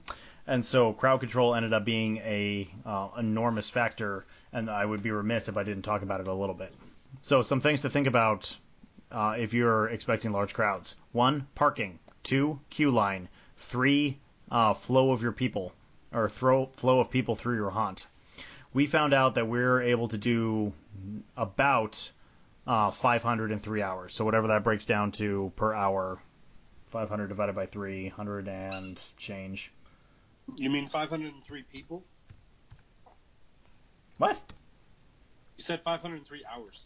and 0.50 0.66
so 0.66 0.94
crowd 0.94 1.20
control 1.20 1.54
ended 1.54 1.74
up 1.74 1.86
being 1.86 2.18
a 2.18 2.68
uh, 2.84 3.10
enormous 3.20 3.70
factor. 3.70 4.26
And 4.52 4.68
I 4.68 4.84
would 4.84 5.04
be 5.04 5.12
remiss 5.12 5.48
if 5.48 5.58
I 5.58 5.64
didn't 5.64 5.84
talk 5.84 6.02
about 6.02 6.22
it 6.22 6.28
a 6.28 6.34
little 6.34 6.56
bit. 6.56 6.74
So 7.22 7.44
some 7.44 7.62
things 7.62 7.84
to 7.84 7.90
think 7.90 8.08
about 8.08 8.58
uh, 9.12 9.36
if 9.38 9.54
you're 9.54 9.88
expecting 9.90 10.32
large 10.32 10.56
crowds. 10.56 10.96
One, 11.12 11.48
parking. 11.54 12.00
Two, 12.24 12.60
queue 12.72 12.90
line. 12.90 13.30
Three, 13.58 14.18
uh, 14.50 14.74
flow 14.74 15.12
of 15.12 15.22
your 15.22 15.34
people 15.34 15.72
or 16.12 16.28
throw, 16.30 16.66
flow 16.66 17.00
of 17.00 17.12
people 17.12 17.36
through 17.36 17.56
your 17.56 17.70
haunt. 17.70 18.08
We 18.74 18.88
found 18.88 19.14
out 19.14 19.36
that 19.36 19.48
we're 19.48 19.84
able 19.84 20.08
to 20.08 20.18
do 20.18 20.74
about 21.38 22.12
uh, 22.66 22.90
500 22.90 23.52
in 23.52 23.60
three 23.60 23.84
hours. 23.84 24.16
So 24.16 24.26
whatever 24.26 24.48
that 24.48 24.64
breaks 24.64 24.88
down 24.88 25.12
to 25.14 25.52
per 25.56 25.76
hour, 25.76 26.18
500 26.88 27.28
divided 27.28 27.54
by 27.54 27.68
300 27.68 28.48
and 28.48 29.00
change. 29.18 29.72
You 30.56 30.70
mean 30.70 30.88
503 30.88 31.64
people? 31.64 32.04
What? 34.18 34.38
You 35.58 35.64
said 35.64 35.82
503 35.84 36.46
hours. 36.52 36.86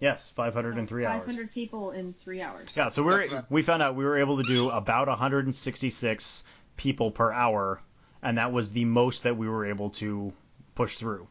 Yes, 0.00 0.28
500 0.30 0.76
in 0.76 0.86
three 0.86 1.06
hours. 1.06 1.20
500 1.20 1.52
people 1.52 1.92
in 1.92 2.14
three 2.14 2.42
hours. 2.42 2.68
Yeah, 2.76 2.88
so 2.88 3.02
we're 3.02 3.28
right. 3.28 3.50
we 3.50 3.62
found 3.62 3.82
out 3.82 3.94
we 3.94 4.04
were 4.04 4.18
able 4.18 4.36
to 4.36 4.42
do 4.42 4.68
about 4.70 5.08
166 5.08 6.44
people 6.76 7.10
per 7.10 7.32
hour, 7.32 7.80
and 8.22 8.38
that 8.38 8.52
was 8.52 8.72
the 8.72 8.84
most 8.84 9.22
that 9.22 9.36
we 9.36 9.48
were 9.48 9.66
able 9.66 9.90
to 9.90 10.32
push 10.74 10.96
through. 10.96 11.26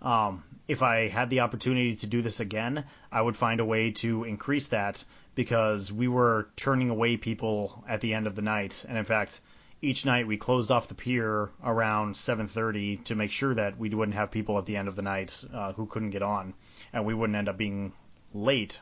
Um, 0.00 0.42
if 0.68 0.82
I 0.82 1.08
had 1.08 1.30
the 1.30 1.40
opportunity 1.40 1.94
to 1.96 2.06
do 2.06 2.22
this 2.22 2.40
again, 2.40 2.84
I 3.10 3.22
would 3.22 3.36
find 3.36 3.60
a 3.60 3.64
way 3.64 3.92
to 3.92 4.24
increase 4.24 4.68
that 4.68 5.04
because 5.34 5.92
we 5.92 6.08
were 6.08 6.48
turning 6.56 6.90
away 6.90 7.16
people 7.16 7.84
at 7.88 8.00
the 8.00 8.14
end 8.14 8.26
of 8.26 8.34
the 8.36 8.42
night, 8.42 8.84
and 8.88 8.98
in 8.98 9.04
fact, 9.04 9.40
each 9.80 10.06
night 10.06 10.26
we 10.26 10.36
closed 10.36 10.70
off 10.70 10.88
the 10.88 10.94
pier 10.94 11.50
around 11.64 12.14
7:30 12.14 13.02
to 13.04 13.14
make 13.14 13.30
sure 13.30 13.54
that 13.54 13.78
we 13.78 13.88
wouldn't 13.90 14.14
have 14.16 14.30
people 14.30 14.58
at 14.58 14.66
the 14.66 14.76
end 14.76 14.88
of 14.88 14.96
the 14.96 15.02
night 15.02 15.44
uh, 15.52 15.72
who 15.72 15.86
couldn't 15.86 16.10
get 16.10 16.22
on, 16.22 16.54
and 16.92 17.04
we 17.04 17.14
wouldn't 17.14 17.36
end 17.36 17.48
up 17.48 17.56
being 17.56 17.92
late. 18.32 18.80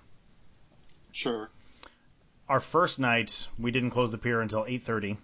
Sure. 1.13 1.51
our 2.49 2.61
first 2.61 2.99
night 2.99 3.49
we 3.59 3.71
didn't 3.71 3.91
close 3.91 4.13
the 4.13 4.19
pier 4.19 4.41
until 4.41 4.65
8:30 4.65 5.17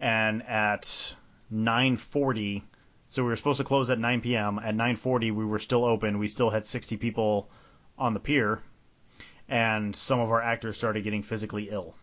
and 0.00 0.42
at 0.44 1.14
9:40 1.52 2.62
so 3.08 3.22
we 3.22 3.28
were 3.28 3.36
supposed 3.36 3.58
to 3.58 3.64
close 3.64 3.90
at 3.90 3.98
9 3.98 4.20
p.m. 4.20 4.58
at 4.60 4.74
9:40 4.74 5.32
we 5.34 5.44
were 5.44 5.58
still 5.58 5.84
open. 5.84 6.18
We 6.18 6.28
still 6.28 6.50
had 6.50 6.64
60 6.66 6.96
people 6.96 7.50
on 7.98 8.14
the 8.14 8.20
pier 8.20 8.62
and 9.50 9.94
some 9.94 10.20
of 10.20 10.30
our 10.30 10.40
actors 10.40 10.76
started 10.78 11.04
getting 11.04 11.22
physically 11.22 11.68
ill 11.70 11.94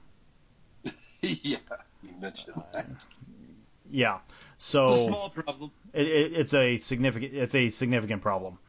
yeah, 1.21 1.57
you 2.03 2.09
mentioned 2.21 2.61
that. 2.73 2.85
yeah 3.89 4.19
It's 4.55 4.65
so 4.65 4.93
a 4.93 4.97
small 4.99 5.29
problem. 5.31 5.71
it, 5.93 6.07
it, 6.07 6.33
it's 6.33 6.53
a 6.53 6.77
significant 6.77 7.33
it's 7.33 7.55
a 7.55 7.69
significant 7.69 8.21
problem. 8.21 8.59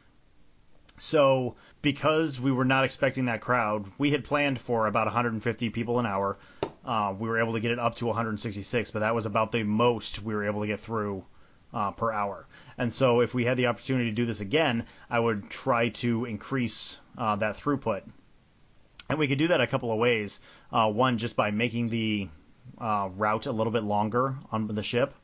So 1.01 1.55
because 1.83 2.41
we 2.41 2.51
were 2.51 2.65
not 2.65 2.85
expecting 2.85 3.27
that 3.27 3.41
crowd, 3.41 3.85
we 3.99 4.11
had 4.11 4.25
planned 4.25 4.59
for 4.59 4.87
about 4.87 5.07
150 5.07 5.71
people 5.71 6.01
an 6.01 6.07
hour. 6.07 6.37
Uh, 6.85 7.15
we 7.17 7.29
were 7.29 7.39
able 7.39 7.53
to 7.53 7.61
get 7.61 7.71
it 7.71 7.79
up 7.79 7.95
to 7.97 8.07
166, 8.07 8.91
but 8.91 9.01
that 9.01 9.15
was 9.15 9.27
about 9.27 9.53
the 9.53 9.63
most 9.63 10.23
we 10.23 10.35
were 10.35 10.45
able 10.45 10.63
to 10.63 10.67
get 10.67 10.81
through 10.81 11.25
uh, 11.73 11.91
per 11.93 12.11
hour. 12.11 12.47
And 12.79 12.93
so 12.93 13.21
if 13.21 13.35
we 13.35 13.45
had 13.45 13.57
the 13.57 13.67
opportunity 13.67 14.11
to 14.11 14.15
do 14.17 14.27
this 14.27 14.41
again, 14.41 14.87
I 15.11 15.21
would 15.21 15.51
try 15.51 15.91
to 15.91 16.25
increase 16.25 16.99
uh, 17.17 17.37
that 17.37 17.55
throughput. 17.57 18.03
And 19.09 19.19
we 19.19 19.27
could 19.27 19.39
do 19.39 19.49
that 19.49 19.61
a 19.61 19.67
couple 19.67 19.91
of 19.91 19.99
ways. 19.99 20.41
Uh, 20.71 20.91
one, 20.91 21.19
just 21.19 21.37
by 21.37 21.51
making 21.51 21.89
the 21.89 22.29
uh, 22.79 23.09
route 23.15 23.47
a 23.47 23.53
little 23.53 23.73
bit 23.73 23.83
longer 23.83 24.37
on 24.53 24.67
the 24.67 24.83
ship 24.83 25.15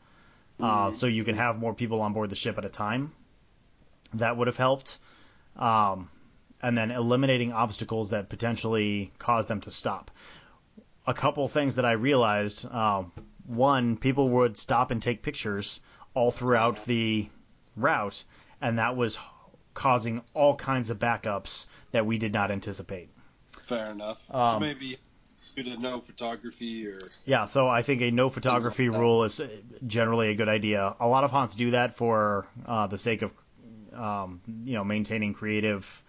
uh, 0.60 0.90
so 0.90 1.06
you 1.06 1.24
can 1.24 1.36
have 1.36 1.58
more 1.58 1.74
people 1.74 2.00
on 2.00 2.12
board 2.12 2.30
the 2.30 2.36
ship 2.36 2.58
at 2.58 2.64
a 2.64 2.68
time. 2.68 3.12
That 4.14 4.36
would 4.36 4.46
have 4.46 4.56
helped. 4.56 4.98
Um, 5.56 6.08
and 6.62 6.78
then 6.78 6.90
eliminating 6.90 7.52
obstacles 7.52 8.10
that 8.10 8.28
potentially 8.28 9.12
cause 9.18 9.46
them 9.46 9.60
to 9.62 9.70
stop. 9.70 10.10
A 11.06 11.12
couple 11.12 11.46
things 11.48 11.76
that 11.76 11.84
I 11.84 11.92
realized. 11.92 12.66
Uh, 12.70 13.04
one, 13.46 13.96
people 13.96 14.30
would 14.30 14.56
stop 14.56 14.90
and 14.90 15.02
take 15.02 15.22
pictures 15.22 15.80
all 16.14 16.30
throughout 16.30 16.84
the 16.86 17.28
route, 17.76 18.24
and 18.60 18.78
that 18.78 18.96
was 18.96 19.18
causing 19.74 20.22
all 20.32 20.56
kinds 20.56 20.88
of 20.88 20.98
backups 20.98 21.66
that 21.90 22.06
we 22.06 22.16
did 22.16 22.32
not 22.32 22.50
anticipate. 22.50 23.10
Fair 23.66 23.90
enough. 23.92 24.22
Um, 24.30 24.56
so 24.56 24.60
maybe 24.60 24.98
to 25.56 25.76
no 25.76 26.00
photography 26.00 26.86
or 26.86 26.98
Yeah, 27.24 27.46
so 27.46 27.68
I 27.68 27.82
think 27.82 28.02
a 28.02 28.10
no 28.10 28.28
photography 28.28 28.88
rule 28.88 29.24
is 29.24 29.40
generally 29.86 30.30
a 30.30 30.34
good 30.34 30.48
idea. 30.48 30.94
A 31.00 31.06
lot 31.06 31.24
of 31.24 31.30
haunts 31.30 31.54
do 31.54 31.70
that 31.72 31.94
for 31.94 32.46
uh, 32.66 32.86
the 32.88 32.98
sake 32.98 33.22
of, 33.22 33.32
um, 33.92 34.40
you 34.64 34.74
know, 34.74 34.84
maintaining 34.84 35.32
creative, 35.32 36.02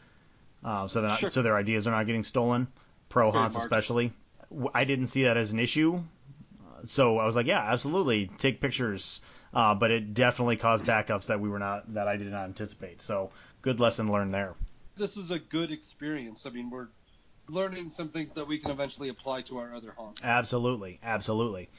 uh, 0.63 0.87
so 0.87 1.01
that 1.01 1.19
Sure. 1.19 1.29
so 1.29 1.41
their 1.41 1.55
ideas 1.57 1.85
are 1.87 1.91
not 1.91 2.05
getting 2.07 2.23
stolen. 2.23 2.67
Pro 3.09 3.31
Very 3.31 3.41
haunts 3.41 3.55
especially. 3.57 4.11
I 4.73 4.83
didn't 4.83 5.07
see 5.07 5.23
that 5.23 5.37
as 5.37 5.53
an 5.53 5.59
issue, 5.59 6.01
so 6.85 7.17
I 7.19 7.25
was 7.25 7.35
like, 7.35 7.45
yeah, 7.47 7.61
absolutely, 7.61 8.27
take 8.37 8.59
pictures. 8.61 9.21
Uh, 9.53 9.73
but 9.73 9.89
it 9.89 10.13
definitely 10.13 10.57
caused 10.57 10.85
backups 10.85 11.27
that 11.27 11.39
we 11.39 11.47
were 11.49 11.59
not 11.59 11.93
that 11.93 12.07
I 12.09 12.17
did 12.17 12.27
not 12.27 12.45
anticipate. 12.45 13.01
So 13.01 13.31
good 13.61 13.79
lesson 13.79 14.11
learned 14.11 14.31
there. 14.31 14.53
this 14.97 15.15
was 15.15 15.31
a 15.31 15.39
good 15.39 15.71
experience. 15.71 16.45
I 16.45 16.49
mean, 16.49 16.69
we're 16.69 16.87
learning 17.49 17.89
some 17.89 18.09
things 18.09 18.31
that 18.33 18.47
we 18.47 18.57
can 18.57 18.71
eventually 18.71 19.09
apply 19.09 19.41
to 19.43 19.57
our 19.57 19.73
other 19.73 19.93
haunts. 19.97 20.21
Absolutely, 20.23 20.99
absolutely. 21.03 21.69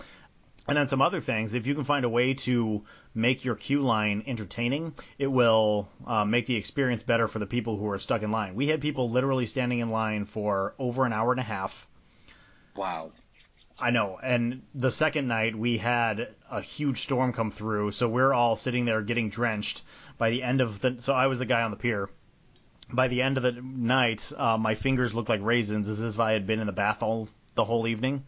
And 0.68 0.76
then 0.76 0.86
some 0.86 1.00
other 1.00 1.20
things. 1.20 1.54
If 1.54 1.66
you 1.66 1.74
can 1.74 1.84
find 1.84 2.04
a 2.04 2.08
way 2.08 2.34
to 2.34 2.84
make 3.14 3.44
your 3.44 3.54
queue 3.54 3.82
line 3.82 4.24
entertaining, 4.26 4.94
it 5.18 5.28
will 5.28 5.88
uh, 6.06 6.24
make 6.24 6.46
the 6.46 6.56
experience 6.56 7.02
better 7.02 7.28
for 7.28 7.38
the 7.38 7.46
people 7.46 7.76
who 7.76 7.88
are 7.88 7.98
stuck 7.98 8.22
in 8.22 8.32
line. 8.32 8.56
We 8.56 8.68
had 8.68 8.80
people 8.80 9.08
literally 9.08 9.46
standing 9.46 9.78
in 9.78 9.90
line 9.90 10.24
for 10.24 10.74
over 10.78 11.04
an 11.06 11.12
hour 11.12 11.30
and 11.30 11.40
a 11.40 11.44
half. 11.44 11.86
Wow. 12.74 13.12
I 13.78 13.90
know. 13.90 14.18
And 14.22 14.62
the 14.74 14.90
second 14.90 15.28
night, 15.28 15.54
we 15.54 15.78
had 15.78 16.34
a 16.50 16.60
huge 16.60 17.00
storm 17.00 17.32
come 17.32 17.50
through, 17.50 17.92
so 17.92 18.08
we're 18.08 18.32
all 18.32 18.56
sitting 18.56 18.86
there 18.86 19.02
getting 19.02 19.30
drenched. 19.30 19.82
By 20.18 20.30
the 20.30 20.42
end 20.42 20.60
of 20.60 20.80
the, 20.80 20.96
so 20.98 21.12
I 21.12 21.26
was 21.26 21.38
the 21.38 21.46
guy 21.46 21.62
on 21.62 21.70
the 21.70 21.76
pier. 21.76 22.08
By 22.92 23.08
the 23.08 23.22
end 23.22 23.36
of 23.36 23.42
the 23.42 23.52
night, 23.52 24.32
uh, 24.36 24.56
my 24.56 24.74
fingers 24.74 25.14
looked 25.14 25.28
like 25.28 25.40
raisins, 25.42 25.88
as 25.88 26.00
if 26.00 26.20
I 26.20 26.32
had 26.32 26.46
been 26.46 26.60
in 26.60 26.66
the 26.66 26.72
bath 26.72 27.02
all 27.02 27.28
the 27.54 27.64
whole 27.64 27.86
evening. 27.86 28.24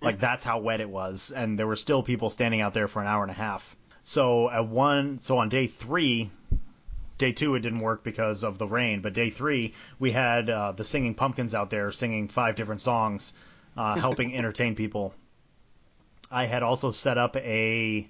Like 0.00 0.20
that's 0.20 0.44
how 0.44 0.60
wet 0.60 0.80
it 0.80 0.90
was, 0.90 1.32
and 1.34 1.58
there 1.58 1.66
were 1.66 1.76
still 1.76 2.02
people 2.02 2.30
standing 2.30 2.60
out 2.60 2.74
there 2.74 2.86
for 2.86 3.00
an 3.00 3.08
hour 3.08 3.22
and 3.22 3.30
a 3.30 3.34
half. 3.34 3.74
So 4.02 4.48
at 4.50 4.68
one, 4.68 5.18
so 5.18 5.38
on 5.38 5.48
day 5.48 5.66
three, 5.66 6.30
day 7.18 7.32
two 7.32 7.54
it 7.54 7.60
didn't 7.60 7.80
work 7.80 8.04
because 8.04 8.44
of 8.44 8.58
the 8.58 8.66
rain, 8.66 9.00
but 9.00 9.14
day 9.14 9.30
three 9.30 9.74
we 9.98 10.12
had 10.12 10.48
uh, 10.48 10.72
the 10.72 10.84
singing 10.84 11.14
pumpkins 11.14 11.54
out 11.54 11.70
there 11.70 11.90
singing 11.90 12.28
five 12.28 12.56
different 12.56 12.82
songs, 12.82 13.32
uh, 13.76 13.94
helping 13.98 14.36
entertain 14.36 14.76
people. 14.76 15.14
I 16.30 16.46
had 16.46 16.62
also 16.62 16.90
set 16.90 17.18
up 17.18 17.36
a, 17.36 18.08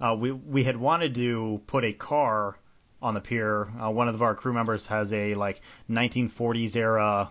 uh, 0.00 0.16
we 0.18 0.32
we 0.32 0.64
had 0.64 0.76
wanted 0.76 1.14
to 1.14 1.62
put 1.66 1.84
a 1.84 1.92
car 1.92 2.58
on 3.00 3.14
the 3.14 3.20
pier. 3.20 3.68
Uh, 3.80 3.90
one 3.90 4.08
of 4.08 4.22
our 4.22 4.34
crew 4.34 4.52
members 4.52 4.86
has 4.86 5.12
a 5.12 5.34
like 5.34 5.60
1940s 5.90 6.76
era 6.76 7.30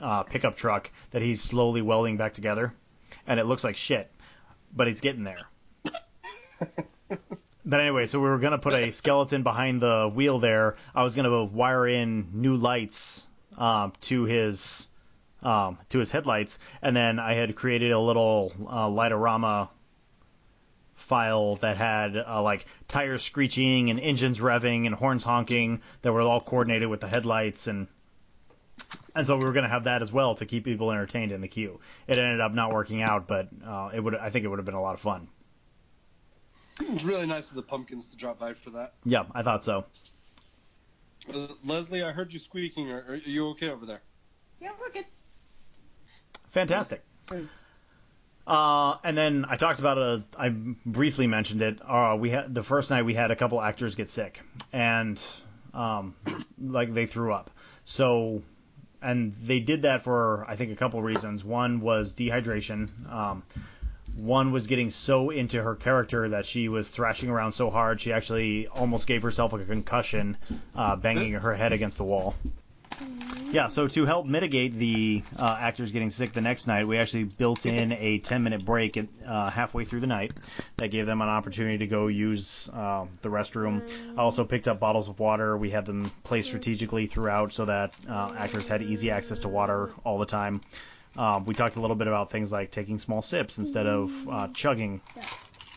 uh, 0.00 0.22
pickup 0.24 0.56
truck 0.56 0.90
that 1.10 1.22
he's 1.22 1.42
slowly 1.42 1.82
welding 1.82 2.16
back 2.16 2.32
together, 2.32 2.72
and 3.26 3.38
it 3.38 3.44
looks 3.44 3.64
like 3.64 3.76
shit, 3.76 4.10
but 4.74 4.86
he's 4.86 5.00
getting 5.00 5.24
there. 5.24 5.46
But 7.68 7.80
anyway, 7.80 8.06
so 8.06 8.18
we 8.18 8.30
were 8.30 8.38
gonna 8.38 8.56
put 8.56 8.72
a 8.72 8.90
skeleton 8.90 9.42
behind 9.42 9.82
the 9.82 10.10
wheel 10.12 10.38
there. 10.38 10.76
I 10.94 11.02
was 11.02 11.14
gonna 11.14 11.44
wire 11.44 11.86
in 11.86 12.28
new 12.32 12.56
lights 12.56 13.26
um, 13.58 13.92
to 14.02 14.24
his 14.24 14.88
um, 15.42 15.76
to 15.90 15.98
his 15.98 16.10
headlights, 16.10 16.58
and 16.80 16.96
then 16.96 17.18
I 17.18 17.34
had 17.34 17.54
created 17.56 17.92
a 17.92 18.00
little 18.00 18.54
uh, 18.66 18.88
Light-O-Rama 18.88 19.68
file 20.98 21.56
that 21.56 21.76
had 21.76 22.16
uh, 22.16 22.42
like 22.42 22.66
tires 22.88 23.22
screeching 23.22 23.90
and 23.90 24.00
engines 24.00 24.40
revving 24.40 24.86
and 24.86 24.94
horns 24.94 25.24
honking 25.24 25.80
that 26.02 26.12
were 26.12 26.20
all 26.22 26.40
coordinated 26.40 26.88
with 26.88 27.00
the 27.00 27.08
headlights 27.08 27.66
and 27.66 27.86
and 29.14 29.26
so 29.26 29.36
we 29.36 29.44
were 29.44 29.52
going 29.52 29.64
to 29.64 29.68
have 29.68 29.84
that 29.84 30.02
as 30.02 30.12
well 30.12 30.34
to 30.36 30.46
keep 30.46 30.64
people 30.64 30.90
entertained 30.90 31.32
in 31.32 31.40
the 31.40 31.48
queue. 31.48 31.80
It 32.06 32.18
ended 32.18 32.40
up 32.40 32.52
not 32.52 32.72
working 32.72 33.02
out, 33.02 33.26
but 33.26 33.48
uh, 33.64 33.90
it 33.92 34.00
would 34.00 34.14
I 34.14 34.30
think 34.30 34.44
it 34.44 34.48
would 34.48 34.58
have 34.58 34.66
been 34.66 34.74
a 34.74 34.82
lot 34.82 34.94
of 34.94 35.00
fun. 35.00 35.28
It's 36.80 37.04
really 37.04 37.26
nice 37.26 37.48
of 37.48 37.56
the 37.56 37.62
pumpkins 37.62 38.08
to 38.10 38.16
drop 38.16 38.38
by 38.38 38.54
for 38.54 38.70
that. 38.70 38.94
Yeah, 39.04 39.24
I 39.34 39.42
thought 39.42 39.64
so. 39.64 39.86
Uh, 41.32 41.48
Leslie, 41.64 42.02
I 42.02 42.12
heard 42.12 42.32
you 42.32 42.38
squeaking. 42.38 42.90
Are, 42.90 43.04
are 43.08 43.16
you 43.16 43.48
okay 43.48 43.70
over 43.70 43.84
there? 43.84 44.00
Yeah, 44.60 44.70
we're 44.80 44.90
good. 44.90 45.06
Fantastic. 46.50 47.02
Uh, 48.48 48.96
and 49.04 49.16
then 49.16 49.44
I 49.46 49.56
talked 49.56 49.78
about 49.78 49.98
a. 49.98 50.24
I 50.36 50.48
briefly 50.48 51.26
mentioned 51.26 51.60
it. 51.60 51.80
Uh, 51.86 52.16
we 52.18 52.30
had 52.30 52.54
the 52.54 52.62
first 52.62 52.88
night 52.88 53.04
we 53.04 53.12
had 53.12 53.30
a 53.30 53.36
couple 53.36 53.60
actors 53.60 53.94
get 53.94 54.08
sick, 54.08 54.40
and 54.72 55.22
um, 55.74 56.14
like 56.58 56.94
they 56.94 57.04
threw 57.04 57.30
up. 57.34 57.50
So, 57.84 58.42
and 59.02 59.36
they 59.42 59.60
did 59.60 59.82
that 59.82 60.02
for 60.02 60.46
I 60.48 60.56
think 60.56 60.72
a 60.72 60.76
couple 60.76 61.02
reasons. 61.02 61.44
One 61.44 61.82
was 61.82 62.14
dehydration. 62.14 62.88
Um, 63.12 63.42
one 64.16 64.50
was 64.50 64.66
getting 64.66 64.90
so 64.90 65.28
into 65.28 65.62
her 65.62 65.74
character 65.74 66.30
that 66.30 66.46
she 66.46 66.70
was 66.70 66.88
thrashing 66.88 67.28
around 67.28 67.52
so 67.52 67.68
hard 67.68 68.00
she 68.00 68.12
actually 68.14 68.66
almost 68.66 69.06
gave 69.06 69.22
herself 69.22 69.52
a 69.52 69.58
concussion, 69.58 70.38
uh, 70.74 70.96
banging 70.96 71.34
her 71.34 71.54
head 71.54 71.74
against 71.74 71.98
the 71.98 72.04
wall. 72.04 72.34
Yeah, 73.50 73.68
so 73.68 73.88
to 73.88 74.04
help 74.04 74.26
mitigate 74.26 74.74
the 74.74 75.22
uh, 75.34 75.56
actors 75.58 75.90
getting 75.90 76.10
sick 76.10 76.34
the 76.34 76.42
next 76.42 76.66
night, 76.66 76.86
we 76.86 76.98
actually 76.98 77.24
built 77.24 77.64
in 77.64 77.92
a 77.92 78.18
10 78.18 78.42
minute 78.42 78.62
break 78.64 78.98
at, 78.98 79.06
uh, 79.26 79.48
halfway 79.48 79.86
through 79.86 80.00
the 80.00 80.06
night 80.06 80.32
that 80.76 80.88
gave 80.88 81.06
them 81.06 81.22
an 81.22 81.30
opportunity 81.30 81.78
to 81.78 81.86
go 81.86 82.08
use 82.08 82.68
uh, 82.74 83.06
the 83.22 83.30
restroom. 83.30 83.88
I 84.18 84.20
also 84.20 84.44
picked 84.44 84.68
up 84.68 84.78
bottles 84.80 85.08
of 85.08 85.18
water. 85.18 85.56
We 85.56 85.70
had 85.70 85.86
them 85.86 86.12
placed 86.24 86.48
strategically 86.48 87.06
throughout 87.06 87.52
so 87.52 87.64
that 87.64 87.94
uh, 88.06 88.34
actors 88.36 88.68
had 88.68 88.82
easy 88.82 89.10
access 89.10 89.38
to 89.40 89.48
water 89.48 89.92
all 90.04 90.18
the 90.18 90.26
time. 90.26 90.60
Um, 91.16 91.46
we 91.46 91.54
talked 91.54 91.76
a 91.76 91.80
little 91.80 91.96
bit 91.96 92.06
about 92.06 92.30
things 92.30 92.52
like 92.52 92.70
taking 92.70 92.98
small 92.98 93.22
sips 93.22 93.58
instead 93.58 93.86
of 93.86 94.28
uh, 94.28 94.48
chugging 94.48 95.00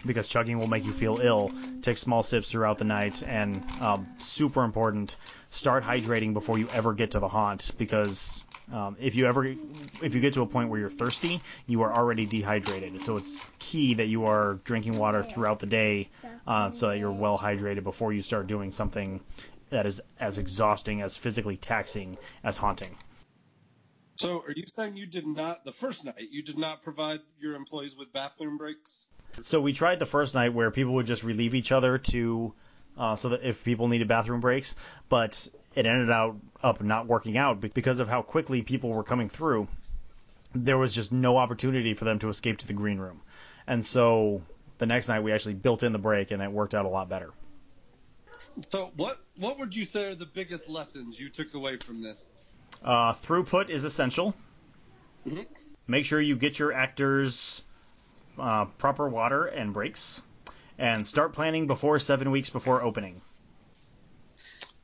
because 0.05 0.27
chugging 0.27 0.59
will 0.59 0.67
make 0.67 0.85
you 0.85 0.93
feel 0.93 1.19
ill. 1.21 1.51
Take 1.81 1.97
small 1.97 2.23
sips 2.23 2.51
throughout 2.51 2.77
the 2.77 2.83
night, 2.85 3.23
and 3.25 3.63
um, 3.81 4.07
super 4.17 4.63
important, 4.63 5.17
start 5.49 5.83
hydrating 5.83 6.33
before 6.33 6.57
you 6.57 6.69
ever 6.69 6.93
get 6.93 7.11
to 7.11 7.19
the 7.19 7.27
haunt 7.27 7.71
because 7.77 8.43
um, 8.71 8.95
if 8.99 9.15
you 9.15 9.25
ever 9.25 9.45
if 9.45 10.15
you 10.15 10.21
get 10.21 10.33
to 10.35 10.41
a 10.41 10.45
point 10.45 10.69
where 10.69 10.79
you're 10.79 10.89
thirsty, 10.89 11.41
you 11.67 11.81
are 11.81 11.93
already 11.93 12.25
dehydrated. 12.25 13.01
So 13.01 13.17
it's 13.17 13.45
key 13.59 13.95
that 13.95 14.07
you 14.07 14.25
are 14.25 14.55
drinking 14.63 14.97
water 14.97 15.23
throughout 15.23 15.59
the 15.59 15.65
day 15.65 16.09
uh, 16.47 16.71
so 16.71 16.89
that 16.89 16.97
you're 16.97 17.11
well 17.11 17.37
hydrated 17.37 17.83
before 17.83 18.13
you 18.13 18.21
start 18.21 18.47
doing 18.47 18.71
something 18.71 19.21
that 19.69 19.85
is 19.85 20.01
as 20.19 20.37
exhausting 20.37 21.01
as 21.01 21.17
physically 21.17 21.57
taxing 21.57 22.15
as 22.43 22.57
haunting. 22.57 22.95
So, 24.17 24.39
are 24.41 24.53
you 24.55 24.65
saying 24.75 24.97
you 24.97 25.07
did 25.07 25.25
not 25.25 25.65
the 25.65 25.71
first 25.71 26.05
night? 26.05 26.29
You 26.29 26.43
did 26.43 26.57
not 26.57 26.83
provide 26.83 27.21
your 27.39 27.55
employees 27.55 27.95
with 27.95 28.13
bathroom 28.13 28.57
breaks? 28.57 29.05
So 29.39 29.61
we 29.61 29.73
tried 29.73 29.99
the 29.99 30.05
first 30.05 30.35
night 30.35 30.53
where 30.53 30.71
people 30.71 30.93
would 30.93 31.05
just 31.05 31.23
relieve 31.23 31.55
each 31.55 31.71
other 31.71 31.97
to, 31.97 32.53
uh, 32.97 33.15
so 33.15 33.29
that 33.29 33.43
if 33.43 33.63
people 33.63 33.87
needed 33.87 34.07
bathroom 34.07 34.41
breaks, 34.41 34.75
but 35.09 35.47
it 35.75 35.85
ended 35.85 36.09
out 36.09 36.35
up 36.61 36.81
not 36.81 37.07
working 37.07 37.37
out 37.37 37.61
because 37.61 37.99
of 37.99 38.07
how 38.07 38.21
quickly 38.21 38.61
people 38.61 38.91
were 38.91 39.03
coming 39.03 39.29
through. 39.29 39.67
There 40.53 40.77
was 40.77 40.93
just 40.93 41.11
no 41.11 41.37
opportunity 41.37 41.93
for 41.93 42.05
them 42.05 42.19
to 42.19 42.29
escape 42.29 42.57
to 42.59 42.67
the 42.67 42.73
green 42.73 42.99
room, 42.99 43.21
and 43.67 43.83
so 43.83 44.41
the 44.79 44.85
next 44.85 45.07
night 45.07 45.21
we 45.21 45.31
actually 45.31 45.53
built 45.53 45.81
in 45.81 45.93
the 45.93 45.99
break, 45.99 46.31
and 46.31 46.41
it 46.41 46.51
worked 46.51 46.75
out 46.75 46.85
a 46.85 46.89
lot 46.89 47.07
better. 47.07 47.31
So, 48.69 48.91
what 48.97 49.17
what 49.37 49.57
would 49.59 49.73
you 49.73 49.85
say 49.85 50.05
are 50.07 50.15
the 50.15 50.25
biggest 50.25 50.67
lessons 50.67 51.17
you 51.19 51.29
took 51.29 51.53
away 51.53 51.77
from 51.77 52.01
this? 52.03 52.25
Uh, 52.83 53.13
throughput 53.13 53.69
is 53.69 53.85
essential. 53.85 54.35
Mhm. 55.25 55.45
Make 55.87 56.05
sure 56.05 56.19
you 56.19 56.35
get 56.35 56.59
your 56.59 56.73
actors 56.73 57.63
uh, 58.39 58.65
proper 58.65 59.07
water 59.07 59.45
and 59.45 59.73
breaks, 59.73 60.21
and 60.77 61.05
start 61.05 61.33
planning 61.33 61.67
before 61.67 61.99
seven 61.99 62.31
weeks 62.31 62.49
before 62.49 62.81
opening. 62.81 63.21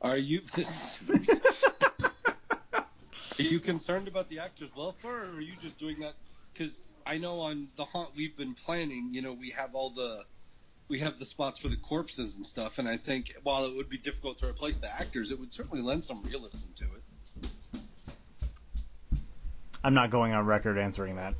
Are 0.02 0.18
you 0.18 0.42
are 2.74 2.86
you 3.38 3.60
concerned 3.60 4.08
about 4.08 4.30
the 4.30 4.40
actors' 4.40 4.70
welfare, 4.76 5.26
or 5.26 5.38
are 5.38 5.42
you 5.42 5.54
just 5.62 5.78
doing 5.78 6.00
that 6.02 6.14
because 6.54 6.82
I 7.06 7.18
know 7.18 7.40
on 7.40 7.68
the 7.78 7.86
haunt 7.86 8.10
we've 8.16 8.36
been 8.36 8.54
planning, 8.54 9.10
you 9.14 9.22
know, 9.22 9.34
we 9.34 9.50
have 9.52 9.74
all 9.74 9.92
the 9.92 10.26
we 10.90 11.00
have 11.00 11.20
the 11.20 11.26
spots 11.26 11.60
for 11.60 11.68
the 11.68 11.76
corpses 11.76 12.36
and 12.36 12.46
stuff, 12.46 12.80
and 12.80 12.88
I 12.88 12.98
think 12.98 13.34
while 13.44 13.66
it 13.66 13.76
would 13.76 13.90
be 13.90 13.98
difficult 13.98 14.38
to 14.40 14.48
replace 14.48 14.78
the 14.78 14.94
actors, 14.94 15.32
it 15.32 15.40
would 15.40 15.52
certainly 15.52 15.84
lend 15.84 16.04
some 16.04 16.22
realism 16.24 16.68
to 16.78 16.86
it. 16.86 17.50
I'm 19.84 19.94
not 19.94 20.10
going 20.10 20.34
on 20.34 20.46
record 20.46 20.78
answering 20.78 21.16
that. 21.18 21.34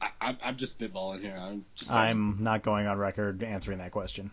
I, 0.00 0.10
I'm, 0.20 0.38
I'm 0.42 0.56
just 0.56 0.78
spitballing 0.78 1.20
here. 1.20 1.36
I'm 1.38 1.64
just. 1.74 1.90
I'm 1.90 2.38
not 2.40 2.62
going 2.62 2.86
on 2.86 2.98
record 2.98 3.42
answering 3.42 3.78
that 3.78 3.92
question. 3.92 4.30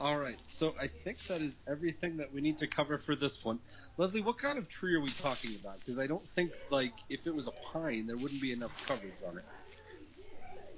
All 0.00 0.16
right, 0.16 0.36
so 0.46 0.74
I 0.80 0.86
think 0.86 1.18
that 1.26 1.42
is 1.42 1.52
everything 1.66 2.18
that 2.18 2.32
we 2.32 2.40
need 2.40 2.58
to 2.58 2.68
cover 2.68 2.98
for 2.98 3.16
this 3.16 3.44
one. 3.44 3.58
Leslie, 3.96 4.20
what 4.20 4.38
kind 4.38 4.56
of 4.56 4.68
tree 4.68 4.94
are 4.94 5.00
we 5.00 5.10
talking 5.10 5.56
about? 5.60 5.80
Because 5.80 5.98
I 5.98 6.06
don't 6.06 6.26
think 6.30 6.52
like 6.70 6.92
if 7.08 7.26
it 7.26 7.34
was 7.34 7.48
a 7.48 7.52
pine, 7.72 8.06
there 8.06 8.16
wouldn't 8.16 8.40
be 8.40 8.52
enough 8.52 8.70
coverage 8.86 9.12
on 9.28 9.38
it. 9.38 9.44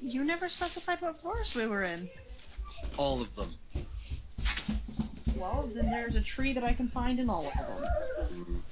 You 0.00 0.24
never 0.24 0.48
specified 0.48 1.02
what 1.02 1.20
forest 1.20 1.54
we 1.54 1.66
were 1.66 1.82
in. 1.82 2.08
All 2.96 3.20
of 3.20 3.34
them. 3.36 3.54
Well, 5.36 5.68
then 5.74 5.90
there's 5.90 6.16
a 6.16 6.22
tree 6.22 6.54
that 6.54 6.64
I 6.64 6.72
can 6.72 6.88
find 6.88 7.18
in 7.20 7.28
all 7.28 7.46
of 7.46 7.52
them. 7.52 8.64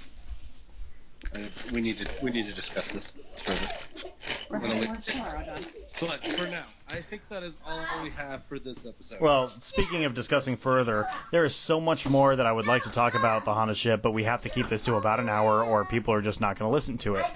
Uh, 1.34 1.38
we 1.72 1.82
need 1.82 1.98
to 1.98 2.24
we 2.24 2.30
need 2.30 2.46
to 2.46 2.54
discuss 2.54 2.88
this 2.88 3.12
further. 3.36 4.12
We're 4.48 4.58
Well, 4.58 4.70
having 4.70 4.84
it- 4.84 4.88
lunch 4.88 5.06
tomorrow, 5.06 5.42
John. 5.44 5.66
But 6.00 6.20
for 6.24 6.46
now, 6.46 6.66
I 6.90 7.00
think 7.02 7.28
that 7.28 7.42
is 7.42 7.52
all 7.66 7.80
we 8.02 8.10
have 8.10 8.44
for 8.44 8.58
this 8.58 8.86
episode. 8.86 9.20
Well, 9.20 9.48
speaking 9.48 10.04
of 10.04 10.14
discussing 10.14 10.56
further, 10.56 11.06
there 11.30 11.44
is 11.44 11.54
so 11.54 11.80
much 11.80 12.08
more 12.08 12.34
that 12.34 12.46
I 12.46 12.52
would 12.52 12.66
like 12.66 12.84
to 12.84 12.90
talk 12.90 13.14
about 13.14 13.44
the 13.44 13.52
haunted 13.52 13.76
ship, 13.76 14.00
but 14.00 14.12
we 14.12 14.24
have 14.24 14.42
to 14.42 14.48
keep 14.48 14.68
this 14.68 14.82
to 14.82 14.96
about 14.96 15.20
an 15.20 15.28
hour, 15.28 15.62
or 15.62 15.84
people 15.84 16.14
are 16.14 16.22
just 16.22 16.40
not 16.40 16.58
going 16.58 16.68
to 16.68 16.72
listen 16.72 16.96
to 16.98 17.16
it. 17.16 17.26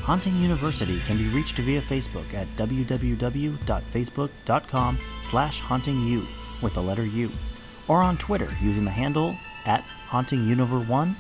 Haunting 0.08 0.36
University 0.38 1.02
can 1.02 1.18
be 1.18 1.28
reached 1.28 1.58
via 1.58 1.82
Facebook 1.82 2.34
at 2.34 2.48
www.facebook.com 2.56 4.98
slash 5.20 5.62
hauntingu 5.62 6.26
with 6.62 6.76
the 6.76 6.82
letter 6.82 7.06
U, 7.06 7.30
or 7.90 8.02
on 8.02 8.16
Twitter 8.16 8.48
using 8.62 8.86
the 8.86 8.92
handle 8.92 9.36
at 9.66 9.84
hauntinguniver1, 10.08 11.14